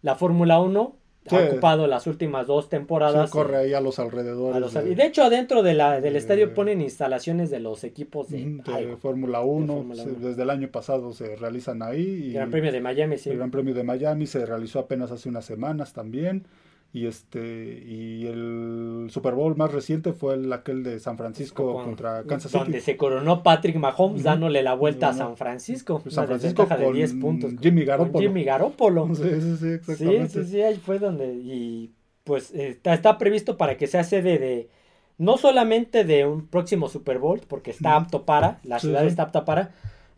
la 0.00 0.14
Fórmula 0.14 0.60
1. 0.60 0.96
Sí. 1.28 1.36
Ha 1.36 1.44
ocupado 1.50 1.86
las 1.86 2.06
últimas 2.06 2.46
dos 2.46 2.64
Sí, 2.64 2.70
temporadas. 2.70 3.30
corre 3.30 3.56
eh, 3.56 3.60
ahí 3.60 3.74
a 3.74 3.80
los 3.82 3.98
alrededores. 3.98 4.56
a 4.56 4.60
los- 4.60 4.72
de- 4.72 4.90
y 4.90 4.94
de 4.94 5.04
hecho, 5.06 5.22
adentro 5.22 5.62
de 5.62 5.74
la, 5.74 6.00
del 6.00 6.14
de- 6.14 6.18
estadio 6.18 6.54
ponen 6.54 6.80
instalaciones 6.80 7.50
de 7.50 7.60
los 7.60 7.84
equipos 7.84 8.30
de. 8.30 8.62
Fórmula 9.00 9.40
1. 9.42 9.74
Fórmula 9.74 10.02
sí, 10.02 10.10
1. 10.16 10.28
Desde 10.28 10.42
el 10.42 10.50
año 10.50 10.68
pasado 10.68 11.12
se 11.12 11.36
realizan 11.36 11.82
ahí. 11.82 12.00
Y 12.30 12.32
Gran 12.32 12.50
Premio 12.50 12.72
de 12.72 12.80
Miami, 12.80 13.18
sí. 13.18 13.28
El 13.30 13.36
Gran 13.36 13.50
Premio 13.50 13.74
de 13.74 13.84
Miami 13.84 14.26
se 14.26 14.44
realizó 14.46 14.78
apenas 14.78 15.10
hace 15.12 15.28
unas 15.28 15.44
semanas 15.44 15.92
también. 15.92 16.44
Y 16.92 17.06
este 17.06 17.84
y 17.86 18.26
el 18.26 19.06
Super 19.10 19.34
Bowl 19.34 19.54
más 19.56 19.70
reciente 19.72 20.12
fue 20.12 20.34
el 20.34 20.52
aquel 20.52 20.82
de 20.82 20.98
San 20.98 21.16
Francisco 21.16 21.72
Con- 21.74 21.84
contra 21.84 22.24
Kansas 22.24 22.50
donde 22.50 22.80
City. 22.80 22.80
se 22.92 22.96
coronó 22.96 23.44
Patrick 23.44 23.76
Mahomes 23.76 24.24
dándole 24.24 24.62
la 24.64 24.74
vuelta 24.74 25.10
a. 25.10 25.14
San 25.14 25.36
Francisco. 25.36 26.02
San 26.08 26.24
una 26.24 26.26
Francisco 26.26 26.62
desventaja 26.62 26.76
de 26.80 26.84
con 26.86 26.94
10 26.94 27.14
puntos. 27.14 27.52
Jimmy 27.60 27.82
Con 27.82 27.86
Garoppolo. 27.86 28.18
Jimmy 28.28 28.42
Garoppolo. 28.44 29.14
Sí, 29.14 29.22
sí, 29.22 29.40
sí, 29.40 29.56
Sí, 29.58 29.68
exactamente. 29.68 30.28
sí, 30.28 30.44
sí, 30.50 30.62
ahí 30.62 30.76
fue 30.78 30.98
donde. 30.98 31.32
Y 31.34 31.92
pues 32.24 32.52
está, 32.52 32.92
está 32.94 33.18
previsto 33.18 33.56
para 33.56 33.76
que 33.76 33.86
sea 33.86 34.02
sede 34.02 34.38
de. 34.38 34.68
No 35.16 35.36
solamente 35.36 36.02
de 36.02 36.26
un 36.26 36.46
próximo 36.48 36.88
Super 36.88 37.18
Bowl, 37.18 37.40
porque 37.46 37.70
está 37.70 37.94
apto 37.94 38.24
para, 38.24 38.58
la 38.64 38.80
Sí, 38.80 38.86
ciudad 38.88 39.02
sí. 39.02 39.08
está 39.08 39.22
apta 39.24 39.44
para, 39.44 39.70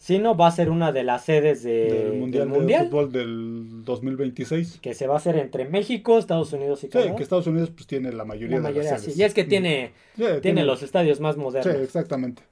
sino 0.02 0.36
va 0.36 0.48
a 0.48 0.50
ser 0.50 0.68
una 0.68 0.90
de 0.90 1.04
las 1.04 1.24
sedes 1.26 1.62
de, 1.62 1.70
del 1.70 2.10
del 2.10 2.18
mundial, 2.18 2.48
mundial, 2.48 2.84
de 2.84 2.90
fútbol 2.90 3.12
del 3.12 3.84
2026. 3.84 4.80
que 4.82 4.94
se 4.94 5.06
va 5.06 5.14
a 5.14 5.18
hacer 5.18 5.36
entre 5.38 5.64
México, 5.64 6.18
Estados 6.18 6.52
Unidos 6.52 6.80
y 6.82 6.86
Sí, 6.88 6.92
Canadá. 6.92 7.14
que 7.14 7.22
Estados 7.22 7.46
Unidos 7.46 7.70
pues 7.70 7.86
tiene 7.86 8.12
la 8.12 8.24
mayoría, 8.24 8.56
La 8.56 8.68
de 8.68 8.74
mayoría, 8.74 8.90
las 8.90 9.00
sí. 9.00 9.04
sedes. 9.06 9.18
Y 9.18 9.22
es 9.22 9.32
que 9.32 9.44
tiene, 9.44 9.92
Sí, 10.16 10.24
tiene 10.42 10.64
los 10.64 10.82
estadios 10.82 11.20
más 11.20 11.36
Sí, 11.36 11.40
modernos. 11.40 11.76
exactamente. 11.82 12.42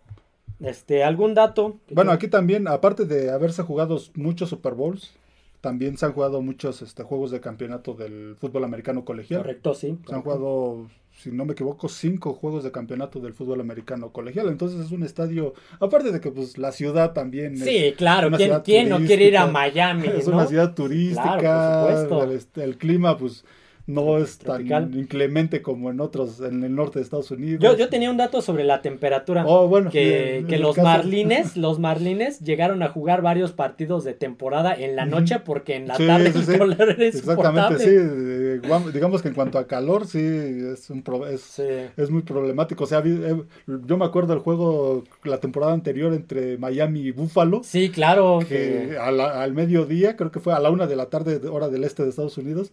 Este, 0.61 1.03
¿algún 1.03 1.35
dato? 1.35 1.79
Bueno, 1.91 2.13
aquí 2.13 2.29
también, 2.29 2.69
aparte 2.69 3.05
de 3.05 3.31
haberse 3.33 3.63
jugado 3.65 3.99
muchos 4.15 4.51
Super 4.51 4.75
Bowls, 4.75 5.13
también 5.61 5.97
se 5.99 6.07
han 6.07 6.13
jugado 6.13 6.43
muchos 6.43 6.83
este, 6.83 7.03
juegos 7.03 7.33
de 7.33 7.41
campeonato 7.41 7.95
del 7.95 8.37
fútbol 8.39 8.63
americano 8.65 9.05
colegial. 9.05 9.41
Correcto, 9.41 9.75
sí. 9.75 9.99
Se 10.07 10.15
han 10.15 10.23
jugado, 10.23 10.87
si 11.13 11.31
no 11.31 11.45
me 11.45 11.53
equivoco, 11.53 11.89
cinco 11.89 12.33
juegos 12.35 12.65
de 12.65 12.73
campeonato 12.73 13.21
del 13.21 13.35
fútbol 13.35 13.61
americano 13.61 14.11
colegial. 14.11 14.49
Entonces 14.49 14.81
es 14.87 14.93
un 14.93 15.03
estadio, 15.03 15.55
aparte 15.81 16.13
de 16.13 16.21
que 16.21 16.31
pues 16.31 16.57
la 16.59 16.73
ciudad 16.73 17.13
también 17.13 17.55
es, 17.55 17.65
Sí, 17.65 17.95
claro. 17.97 18.29
una 18.29 18.37
¿Quién, 18.37 18.49
ciudad 18.49 18.65
quién 18.65 18.89
no 18.89 18.99
quiere 18.99 19.25
ir 19.27 19.37
a. 19.37 19.47
Miami? 19.47 20.07
es 20.17 20.27
¿no? 20.29 20.35
una 20.37 20.47
ciudad 20.47 20.75
turística, 20.75 21.39
Claro, 21.39 21.87
por 21.87 22.01
supuesto. 22.23 22.61
el, 22.63 22.69
el 22.71 22.79
clima 22.79 23.17
pues 23.17 23.45
no 23.87 24.19
es 24.19 24.39
Tropical. 24.39 24.91
tan 24.91 24.99
inclemente 24.99 25.63
como 25.63 25.91
en 25.91 26.01
otros, 26.01 26.41
en 26.41 26.63
el 26.63 26.75
norte 26.75 26.99
de 26.99 27.03
Estados 27.05 27.31
Unidos. 27.31 27.61
Yo, 27.63 27.77
yo 27.77 27.89
tenía 27.89 28.11
un 28.11 28.17
dato 28.17 28.41
sobre 28.43 28.63
la 28.65 28.83
temperatura. 28.83 29.45
Oh, 29.47 29.67
bueno, 29.69 29.91
que, 29.91 30.45
los 30.61 30.77
caso- 30.77 30.87
marlines, 30.87 31.57
los 31.57 31.79
marlines 31.79 32.41
llegaron 32.41 32.83
a 32.83 32.89
jugar 32.89 33.21
varios 33.23 33.53
partidos 33.53 34.05
de 34.05 34.15
temporada 34.15 34.75
en 34.75 34.95
la 34.97 35.07
noche 35.07 35.41
porque 35.41 35.75
en 35.77 35.89
la 35.89 35.97
Sí, 35.97 36.07
tarde 36.07 36.33
sí, 36.33 36.39
el 36.39 36.45
sí. 36.45 36.59
calor 36.59 36.77
era 36.81 37.05
Exactamente, 37.05 37.79
sí. 37.79 37.91
eh, 37.93 38.61
digamos 38.93 39.23
que 39.23 39.29
en 39.29 39.35
cuanto 39.35 39.59
a 39.59 39.67
calor, 39.67 40.07
sí, 40.07 40.21
es, 40.21 40.89
un 40.91 41.03
pro- 41.03 41.27
es, 41.27 41.59
es 41.59 42.11
muy 42.11 42.23
problemático. 42.23 42.85
O 42.85 42.87
sea, 42.87 43.03
eh, 43.05 43.43
yo 43.87 43.97
me 43.97 44.05
acuerdo 44.05 44.35
del 44.35 44.43
juego 44.43 45.05
la 45.25 45.39
temporada 45.39 45.73
anterior 45.73 46.13
entre 46.15 46.59
Miami 46.59 47.01
y 47.01 47.11
Buffalo, 47.11 47.63
Sí, 47.65 47.91
claro. 47.91 48.39
que 48.41 48.89
que- 48.91 48.99
a 48.99 49.11
la- 49.11 49.43
al 49.43 49.53
mediodía, 49.55 50.17
creo 50.17 50.31
que 50.31 50.41
fue 50.41 50.53
a 50.53 50.61
la 50.61 50.71
una 50.71 50.87
de 50.87 50.97
la 50.97 51.07
tarde, 51.07 51.39
de- 51.39 51.49
hora 51.49 51.69
del 51.69 51.85
este 51.85 52.03
de 52.05 52.11
Estados 52.11 52.37
Unidos, 52.39 52.73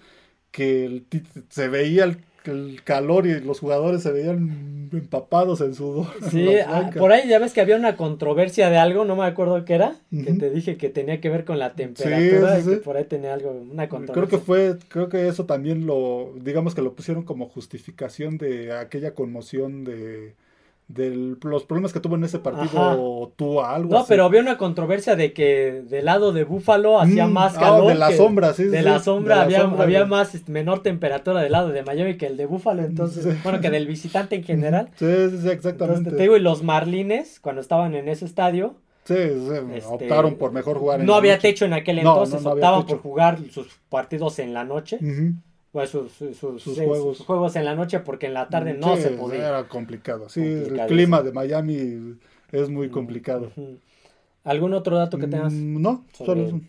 que 0.57 0.85
el 0.85 1.05
se 1.49 1.67
veía 1.67 2.05
el, 2.05 2.17
el 2.45 2.81
calor 2.83 3.27
y 3.27 3.39
los 3.41 3.59
jugadores 3.59 4.01
se 4.01 4.11
veían 4.11 4.89
empapados 4.91 5.61
en 5.61 5.75
sudor. 5.75 6.07
Sí, 6.31 6.47
ah, 6.65 6.89
por 6.97 7.11
ahí 7.11 7.29
ya 7.29 7.37
ves 7.37 7.53
que 7.53 7.61
había 7.61 7.75
una 7.75 7.95
controversia 7.95 8.71
de 8.71 8.77
algo, 8.77 9.05
no 9.05 9.15
me 9.15 9.25
acuerdo 9.25 9.63
qué 9.65 9.75
era, 9.75 9.97
que 10.09 10.33
te 10.33 10.49
dije 10.49 10.75
que 10.75 10.89
tenía 10.89 11.21
que 11.21 11.29
ver 11.29 11.45
con 11.45 11.59
la 11.59 11.75
temperatura, 11.75 12.59
sí, 12.59 12.71
y 12.71 12.73
que 12.73 12.77
por 12.77 12.97
ahí 12.97 13.03
tenía 13.03 13.35
algo, 13.35 13.51
una 13.51 13.87
Creo 13.87 13.99
controversia. 13.99 14.39
que 14.39 14.43
fue, 14.43 14.77
creo 14.87 15.09
que 15.09 15.27
eso 15.27 15.45
también 15.45 15.85
lo, 15.85 16.33
digamos 16.41 16.73
que 16.73 16.81
lo 16.81 16.95
pusieron 16.95 17.23
como 17.23 17.47
justificación 17.49 18.39
de 18.39 18.71
aquella 18.73 19.13
conmoción 19.13 19.83
de, 19.83 20.33
de 20.87 21.35
los 21.43 21.65
problemas 21.65 21.91
que 21.91 21.99
tuvo 21.99 22.15
en 22.15 22.23
ese 22.23 22.39
partido. 22.39 23.33
Tua, 23.35 23.75
algo 23.75 23.91
No, 23.91 23.97
así. 23.99 24.05
pero 24.07 24.23
había 24.23 24.39
una 24.39 24.57
controversia 24.57 25.17
de 25.17 25.33
que 25.33 25.83
del 25.89 26.05
lado 26.05 26.31
de 26.31 26.45
Búfalo 26.45 27.01
hacía 27.01 27.27
Mm, 27.27 27.33
más 27.33 27.57
ah, 27.57 27.59
calor. 27.59 27.87
de 27.89 27.95
la 27.95 28.07
que- 28.07 28.15
sombra, 28.17 28.53
sí, 28.53 28.63
De 28.63 28.77
sí, 28.79 28.83
la 28.85 28.99
sombra 28.99 29.35
de 29.35 29.39
la 29.39 29.45
había, 29.45 29.61
sombra, 29.63 29.83
había 29.83 30.05
más 30.05 30.33
este, 30.33 30.49
menor 30.49 30.83
temperatura 30.83 31.41
del 31.41 31.51
lado 31.51 31.69
de 31.69 31.83
Miami 31.83 32.15
que 32.15 32.27
el 32.27 32.37
de 32.37 32.45
Búfalo, 32.45 32.83
entonces, 32.85 33.25
Sí. 33.25 33.31
bueno, 33.43 33.59
que 33.59 33.69
del 33.69 33.85
visitante 33.85 34.37
en 34.37 34.43
general. 34.43 34.87
Sí, 34.95 35.05
sí, 35.05 35.05
sí, 35.05 35.13
Entonces, 35.25 35.45
exactamente. 35.51 36.11
te 36.11 36.21
digo, 36.21 36.37
y 36.37 36.39
los 36.39 36.63
Marlines, 36.63 37.39
cuando 37.41 37.59
estaban 37.61 37.93
en 37.95 38.07
ese 38.07 38.25
estadio, 38.25 38.75
Sí, 39.03 39.13
sí, 39.15 39.51
Este, 39.73 39.87
optaron 39.89 40.35
por 40.35 40.51
mejor 40.51 40.77
jugar 40.79 40.99
en 40.99 41.05
no 41.05 41.15
había 41.15 41.35
noche. 41.35 41.49
techo 41.49 41.63
en 41.63 41.71
aquel 41.71 42.03
No, 42.03 42.11
entonces, 42.11 42.41
no, 42.41 42.41
no 42.41 42.49
había 42.51 42.63
optaban 42.65 42.85
por 42.85 42.97
jugar 43.01 43.39
sus 43.51 43.67
partidos 43.89 44.37
en 44.39 44.53
la 44.53 44.65
noche, 44.65 44.97
Ujú. 45.01 45.33
Bueno, 45.73 45.87
sus, 45.87 46.11
sus- 46.11 46.37
sus- 46.37 46.63
Sus 46.63 46.75
sí, 46.77 46.85
juegos. 46.85 47.19
juegos 47.19 47.55
en 47.55 47.65
la 47.65 47.75
noche 47.75 47.99
porque 47.99 48.25
en 48.27 48.33
la 48.33 48.49
tarde 48.49 48.73
no 48.73 48.95
Sí, 48.95 49.03
se 49.03 49.09
podía. 49.11 49.47
Era 49.49 49.67
complicado. 49.67 50.29
Sí, 50.29 50.41
el 50.41 50.81
clima 50.87 51.21
de 51.21 51.31
Miami 51.31 52.17
es 52.51 52.69
muy 52.69 52.89
complicado. 52.89 53.51
Ujú. 53.55 53.77
¿Algún 54.43 54.73
otro 54.73 54.97
dato 54.97 55.17
que 55.17 55.27
tengas? 55.27 55.53
Mm, 55.53 55.81
no, 55.81 56.05
sobre- 56.13 56.25
solo 56.25 56.47
eso. 56.47 56.61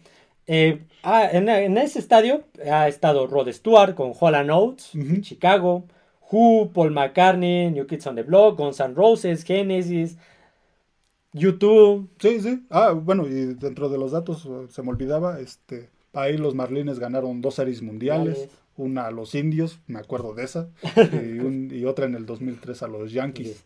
Eh, 0.51 0.83
ah, 1.03 1.29
en, 1.31 1.49
en 1.49 1.77
ese 1.79 1.99
estadio 1.99 2.43
ha 2.71 2.89
estado 2.89 3.27
Rod 3.27 3.49
Stewart 3.53 3.95
con 3.95 4.13
Holland 4.19 4.51
Oates, 4.51 4.93
Chicago, 5.21 5.85
Who, 6.31 6.71
Paul 6.73 6.91
McCartney, 6.91 7.71
New 7.71 7.87
Kids 7.87 8.07
on 8.07 8.15
the 8.17 8.23
Block, 8.23 8.59
Guns 8.59 8.81
N' 8.81 8.95
Roses, 8.95 9.45
Genesis, 9.45 10.17
YouTube. 11.33 12.09
Sí, 12.19 12.41
sí. 12.41 12.67
Ah, 12.71 12.93
bueno, 12.93 13.27
y 13.27 13.55
dentro 13.55 13.89
de 13.89 13.99
los 13.99 14.13
datos 14.13 14.49
se 14.71 14.83
me 14.83 14.89
olvidaba, 14.91 15.41
este, 15.41 15.91
ahí 16.13 16.37
los 16.39 16.55
Marlines 16.55 16.99
ganaron 16.99 17.41
dos 17.41 17.55
series 17.57 17.83
mundiales, 17.83 18.39
Mundiales. 18.39 18.59
Una 18.79 19.07
a 19.07 19.11
los 19.11 19.35
Indios, 19.35 19.81
me 19.87 19.99
acuerdo 19.99 20.33
de 20.35 20.45
esa, 20.45 20.69
y, 21.13 21.39
un- 21.41 21.71
y 21.71 21.85
otra 21.85 22.07
en 22.07 22.15
el 22.15 22.25
2003 22.25 22.83
a 22.83 22.89
los 22.89 23.13
Yankees. 23.13 23.65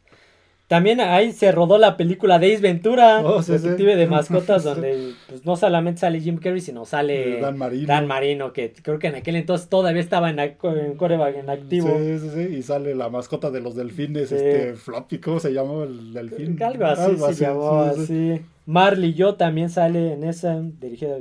También 0.69 1.01
ahí 1.03 1.33
se 1.33 1.53
rodó 1.53 1.77
la 1.77 1.99
película 1.99 2.39
de 2.39 2.55
Ace 2.55 2.63
Ventura, 2.63 3.21
Oh, 3.23 3.43
sí, 3.43 3.53
sí. 3.59 3.59
Detective 3.59 3.95
de 3.95 4.07
mascotas, 4.07 4.65
donde 4.65 5.13
pues, 5.29 5.45
no 5.45 5.55
solamente 5.57 6.01
sale 6.01 6.19
Jim 6.19 6.39
Carrey, 6.39 6.63
sino 6.63 6.87
sale 6.87 7.37
Eh, 7.37 7.41
Dan 7.43 7.59
Marino. 7.59 7.87
Dan 7.87 8.07
Marino, 8.07 8.53
que 8.55 8.73
creo 8.73 8.99
que 8.99 9.09
en 9.09 9.17
aquel 9.17 9.37
entonces 9.37 9.69
todavía 9.69 10.01
estaba 10.01 10.31
en, 10.31 10.39
en 10.39 10.95
coreback 10.97 11.37
en 11.37 11.51
activo. 11.51 11.89
Sí, 11.99 12.19
sí, 12.21 12.31
sí, 12.35 12.55
y 12.57 12.63
sale 12.63 12.95
la 12.95 13.11
mascota 13.11 13.51
de 13.51 13.61
los 13.61 13.75
delfines, 13.77 14.31
Sí. 14.31 14.37
este, 14.37 14.73
Floppy, 14.75 15.19
¿cómo 15.19 15.41
se 15.41 15.53
llamaba 15.53 15.85
el 15.85 16.15
delfín? 16.15 16.63
Algo 16.63 16.87
así 16.87 17.17
se 17.19 17.35
llamó, 17.45 17.93
sí, 17.95 18.07
sí. 18.07 18.31
así. 18.33 18.43
Marley 18.65 19.13
yo 19.13 19.35
también 19.35 19.69
sale 19.69 20.13
en 20.15 20.25
esa, 20.25 20.59
dirigida 20.81 21.17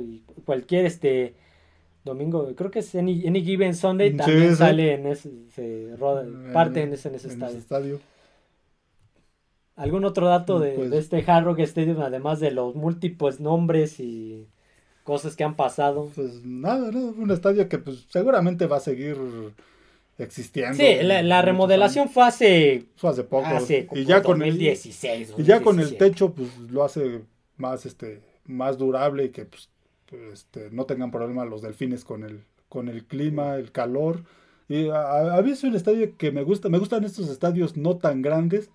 cualquier 0.46 0.86
este 0.86 1.34
domingo, 2.04 2.54
creo 2.54 2.70
que 2.70 2.80
es 2.80 2.94
Any, 2.94 3.26
Any 3.26 3.42
Given 3.42 3.74
Sunday, 3.74 4.16
también 4.16 4.50
sí. 4.50 4.56
sale 4.56 4.94
en 4.94 5.06
ese, 5.06 5.30
se 5.54 5.94
roda, 5.96 6.26
parte 6.52 6.82
en 6.82 6.92
ese, 6.92 7.08
en 7.08 7.14
ese 7.14 7.28
estadio. 7.28 7.58
estadio. 7.58 8.00
¿Algún 9.76 10.04
otro 10.04 10.26
dato 10.26 10.58
de, 10.58 10.72
Pues- 10.72 10.90
de 10.90 10.98
este 10.98 11.24
Hard 11.26 11.44
Rock 11.44 11.60
Stadium, 11.60 12.00
además 12.00 12.40
de 12.40 12.50
los 12.50 12.74
múltiples 12.74 13.40
nombres 13.40 14.00
y 14.00 14.46
cosas 15.04 15.34
que 15.36 15.44
han 15.44 15.56
pasado? 15.56 16.10
Pues 16.14 16.44
nada, 16.44 16.90
nada, 16.90 17.12
un 17.16 17.30
estadio 17.30 17.68
que 17.68 17.78
pues 17.78 18.06
seguramente 18.08 18.66
va 18.66 18.76
a 18.76 18.80
seguir 18.80 19.16
existiendo. 20.18 20.76
Sí, 20.76 20.98
la, 21.02 21.42
remodelación 21.42 22.08
fue 22.08 22.24
hace. 22.24 22.84
Fue 22.96 23.10
hace 23.10 23.24
poco. 23.24 23.46
hace 23.46 23.88
y 23.92 24.04
ya 24.04 24.22
con 24.22 24.42
el 24.42 24.50
2016. 24.50 25.34
y 25.38 25.42
ya 25.42 25.62
con 25.62 25.80
el 25.80 25.86
2017. 25.86 26.10
techo 26.10 26.34
pues 26.34 26.48
lo 26.70 26.84
hace 26.84 27.22
más 27.56 27.86
este 27.86 28.20
más 28.44 28.76
durable 28.76 29.24
y 29.24 29.28
que 29.30 29.44
pues, 29.44 29.68
este, 30.32 30.70
no 30.70 30.86
tengan 30.86 31.10
problema 31.10 31.44
los 31.44 31.62
delfines 31.62 32.04
con 32.04 32.24
el 32.24 32.44
con 32.68 32.88
el 32.88 33.04
clima, 33.04 33.56
el 33.56 33.70
calor. 33.70 34.24
Y 34.68 34.88
a, 34.88 35.36
a- 35.36 35.42
mí 35.42 35.50
es 35.50 35.62
un 35.64 35.74
estadio 35.74 36.16
que 36.16 36.32
me 36.32 36.42
gusta, 36.42 36.68
me 36.70 36.78
gustan 36.78 37.04
estos 37.04 37.28
estadios 37.28 37.76
no 37.76 37.98
tan 37.98 38.22
grandes 38.22 38.70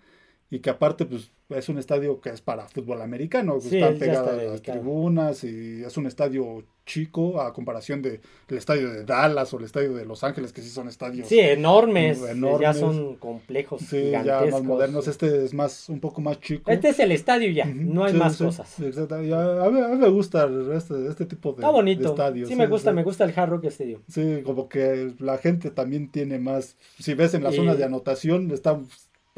y 0.49 0.59
que 0.59 0.69
aparte 0.69 1.05
pues 1.05 1.31
es 1.49 1.69
un 1.69 1.77
estadio 1.77 2.19
que 2.21 2.29
es 2.29 2.41
para 2.41 2.67
fútbol 2.67 3.01
americano, 3.01 3.59
Sí, 3.59 3.75
están 3.77 3.93
está 3.93 4.05
pegadas 4.05 4.43
las 4.43 4.61
tribunas 4.61 5.43
y 5.43 5.83
es 5.83 5.95
un 5.97 6.05
estadio 6.07 6.63
chico 6.85 7.41
a 7.41 7.51
comparación 7.53 8.01
de 8.01 8.21
el 8.47 8.57
estadio 8.57 8.89
de 8.93 9.03
Dallas 9.03 9.53
o 9.53 9.57
el 9.59 9.65
estadio 9.65 9.93
de 9.93 10.05
Los 10.05 10.23
Ángeles 10.23 10.53
que 10.53 10.61
sí 10.61 10.69
son 10.69 10.87
estadios 10.87 11.27
Sí, 11.27 11.37
enormes, 11.39 12.21
Enormes. 12.21 12.61
ya 12.61 12.73
son 12.73 13.15
complejos, 13.17 13.81
sí, 13.81 14.11
ya 14.11 14.45
más 14.49 14.63
modernos. 14.63 15.07
Este 15.09 15.43
es 15.43 15.53
más 15.53 15.89
un 15.89 15.99
poco 15.99 16.21
más 16.21 16.39
chico. 16.39 16.71
Este 16.71 16.89
es 16.89 16.99
el 16.99 17.11
estadio 17.11 17.49
ya, 17.51 17.65
no 17.65 18.05
hay 18.05 18.13
sí, 18.13 18.17
más 18.17 18.37
cosas. 18.37 18.79
exacto. 18.79 19.15
A, 19.15 19.19
mí, 19.19 19.31
a 19.33 19.89
mí 19.89 19.97
me 19.97 20.09
gusta 20.09 20.49
este, 20.73 21.07
este 21.07 21.25
tipo 21.25 21.49
de, 21.51 21.57
Está 21.57 21.69
bonito. 21.71 22.03
de 22.03 22.07
estadios. 22.09 22.47
sí, 22.49 22.55
me 22.55 22.67
gusta, 22.67 22.93
me 22.93 23.03
gusta 23.03 23.25
el 23.25 23.33
Hard 23.37 23.49
Rock 23.49 23.65
Stadium. 23.65 24.01
Sí, 24.07 24.41
como 24.45 24.69
que 24.69 25.13
la 25.19 25.37
gente 25.39 25.71
también 25.71 26.09
tiene 26.09 26.39
más. 26.39 26.77
Si 26.99 27.13
ves 27.15 27.33
en 27.33 27.43
la 27.43 27.51
Y- 27.51 27.55
zona 27.57 27.75
de 27.75 27.83
anotación, 27.83 28.49
está 28.51 28.79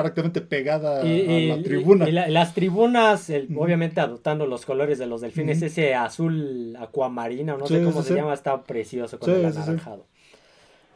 prácticamente 0.03 0.41
pegada 0.41 1.05
Y, 1.05 1.51
a 1.51 1.55
la 1.57 1.63
tribuna. 1.63 2.09
y 2.09 2.11
la- 2.11 2.27
las 2.29 2.53
tribunas, 2.53 3.29
el- 3.29 3.47
obviamente 3.57 4.01
adoptando 4.01 4.45
los 4.47 4.65
colores 4.65 4.97
de 4.97 5.05
los 5.07 5.21
delfines, 5.21 5.61
ese 5.61 5.93
azul 5.95 6.75
acuamarina, 6.79 7.55
o 7.55 7.57
no 7.57 7.67
Sí, 7.67 7.75
sé 7.75 7.83
cómo 7.83 8.01
sí, 8.01 8.07
se 8.09 8.13
sí. 8.13 8.19
llama, 8.19 8.33
está 8.33 8.63
precioso 8.63 9.19
con 9.19 9.31
el 9.33 9.45
anaranjado. 9.45 10.05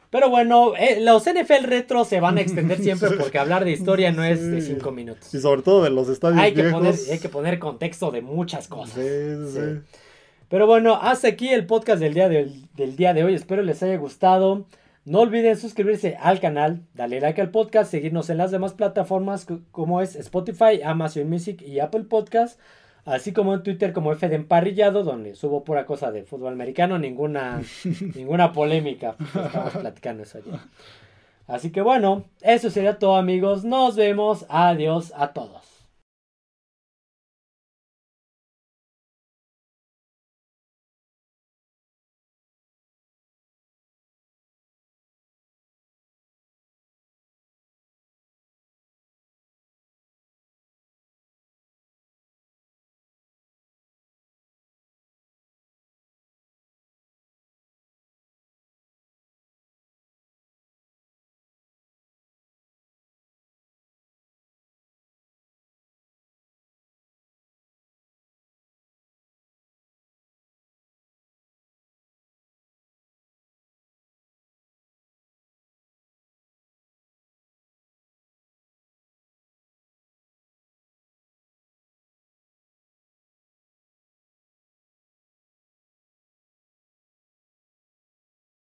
Pero 0.09 0.29
bueno, 0.29 0.73
eh, 0.77 0.99
los 1.01 1.25
NFL 1.25 1.63
retro 1.63 2.05
se 2.05 2.19
van 2.19 2.37
a 2.37 2.41
extender 2.41 2.77
siempre 2.81 3.09
porque 3.17 3.39
hablar 3.39 3.65
de 3.65 3.71
historia 3.71 4.11
no 4.11 4.23
es 4.23 4.45
de 4.45 4.61
cinco 4.61 4.91
minutos. 4.91 5.33
Y 5.33 5.39
sobre 5.39 5.63
todo 5.63 5.83
de 5.83 5.89
los 5.89 6.07
estadios 6.07 6.39
Hay 6.39 6.53
que, 6.53 6.61
viejos. 6.61 6.79
poner, 6.79 6.95
hay 7.11 7.19
que 7.19 7.29
poner 7.29 7.57
contexto 7.59 8.11
de 8.11 8.21
muchas 8.21 8.67
cosas. 8.67 8.99
Pero 10.49 10.67
bueno, 10.67 10.99
hasta 11.01 11.29
aquí 11.29 11.49
el 11.49 11.65
podcast 11.65 11.99
del 11.99 12.13
día 12.13 12.29
de, 12.29 12.47
del 12.75 12.95
día 12.95 13.13
de 13.15 13.23
hoy. 13.23 13.33
Espero 13.33 13.63
les 13.63 13.81
haya 13.81 13.97
gustado. 13.97 14.67
No 15.05 15.19
olviden 15.19 15.57
suscribirse 15.57 16.15
al 16.19 16.39
canal, 16.39 16.81
darle 16.93 17.19
like 17.19 17.41
al 17.41 17.51
podcast, 17.51 17.91
seguirnos 17.91 18.29
en 18.29 18.37
las 18.37 18.51
demás 18.51 18.73
plataformas 18.73 19.45
co- 19.45 19.59
como 19.71 20.01
es 20.01 20.15
Spotify, 20.15 20.81
Amazon 20.83 21.29
Music 21.29 21.61
y 21.61 21.79
Apple 21.79 22.03
Podcast, 22.05 22.57
así 23.03 23.33
como 23.33 23.53
en 23.53 23.63
Twitter 23.63 23.91
como 23.91 24.13
F 24.13 24.29
de 24.29 24.35
Emparrillado, 24.35 25.03
donde 25.03 25.35
subo 25.35 25.65
pura 25.65 25.85
cosa 25.85 26.11
de 26.11 26.23
fútbol 26.23 26.53
americano, 26.53 26.97
ninguna, 26.99 27.61
ninguna 28.15 28.53
polémica. 28.53 29.15
Estamos 29.19 29.73
platicando 29.73 30.23
eso 30.23 30.37
ayer. 30.37 30.59
Así 31.47 31.71
que 31.73 31.81
bueno, 31.81 32.23
eso 32.41 32.69
sería 32.69 32.97
todo 32.97 33.17
amigos. 33.17 33.65
Nos 33.65 33.97
vemos. 33.97 34.45
Adiós 34.47 35.11
a 35.17 35.33
todos. 35.33 35.72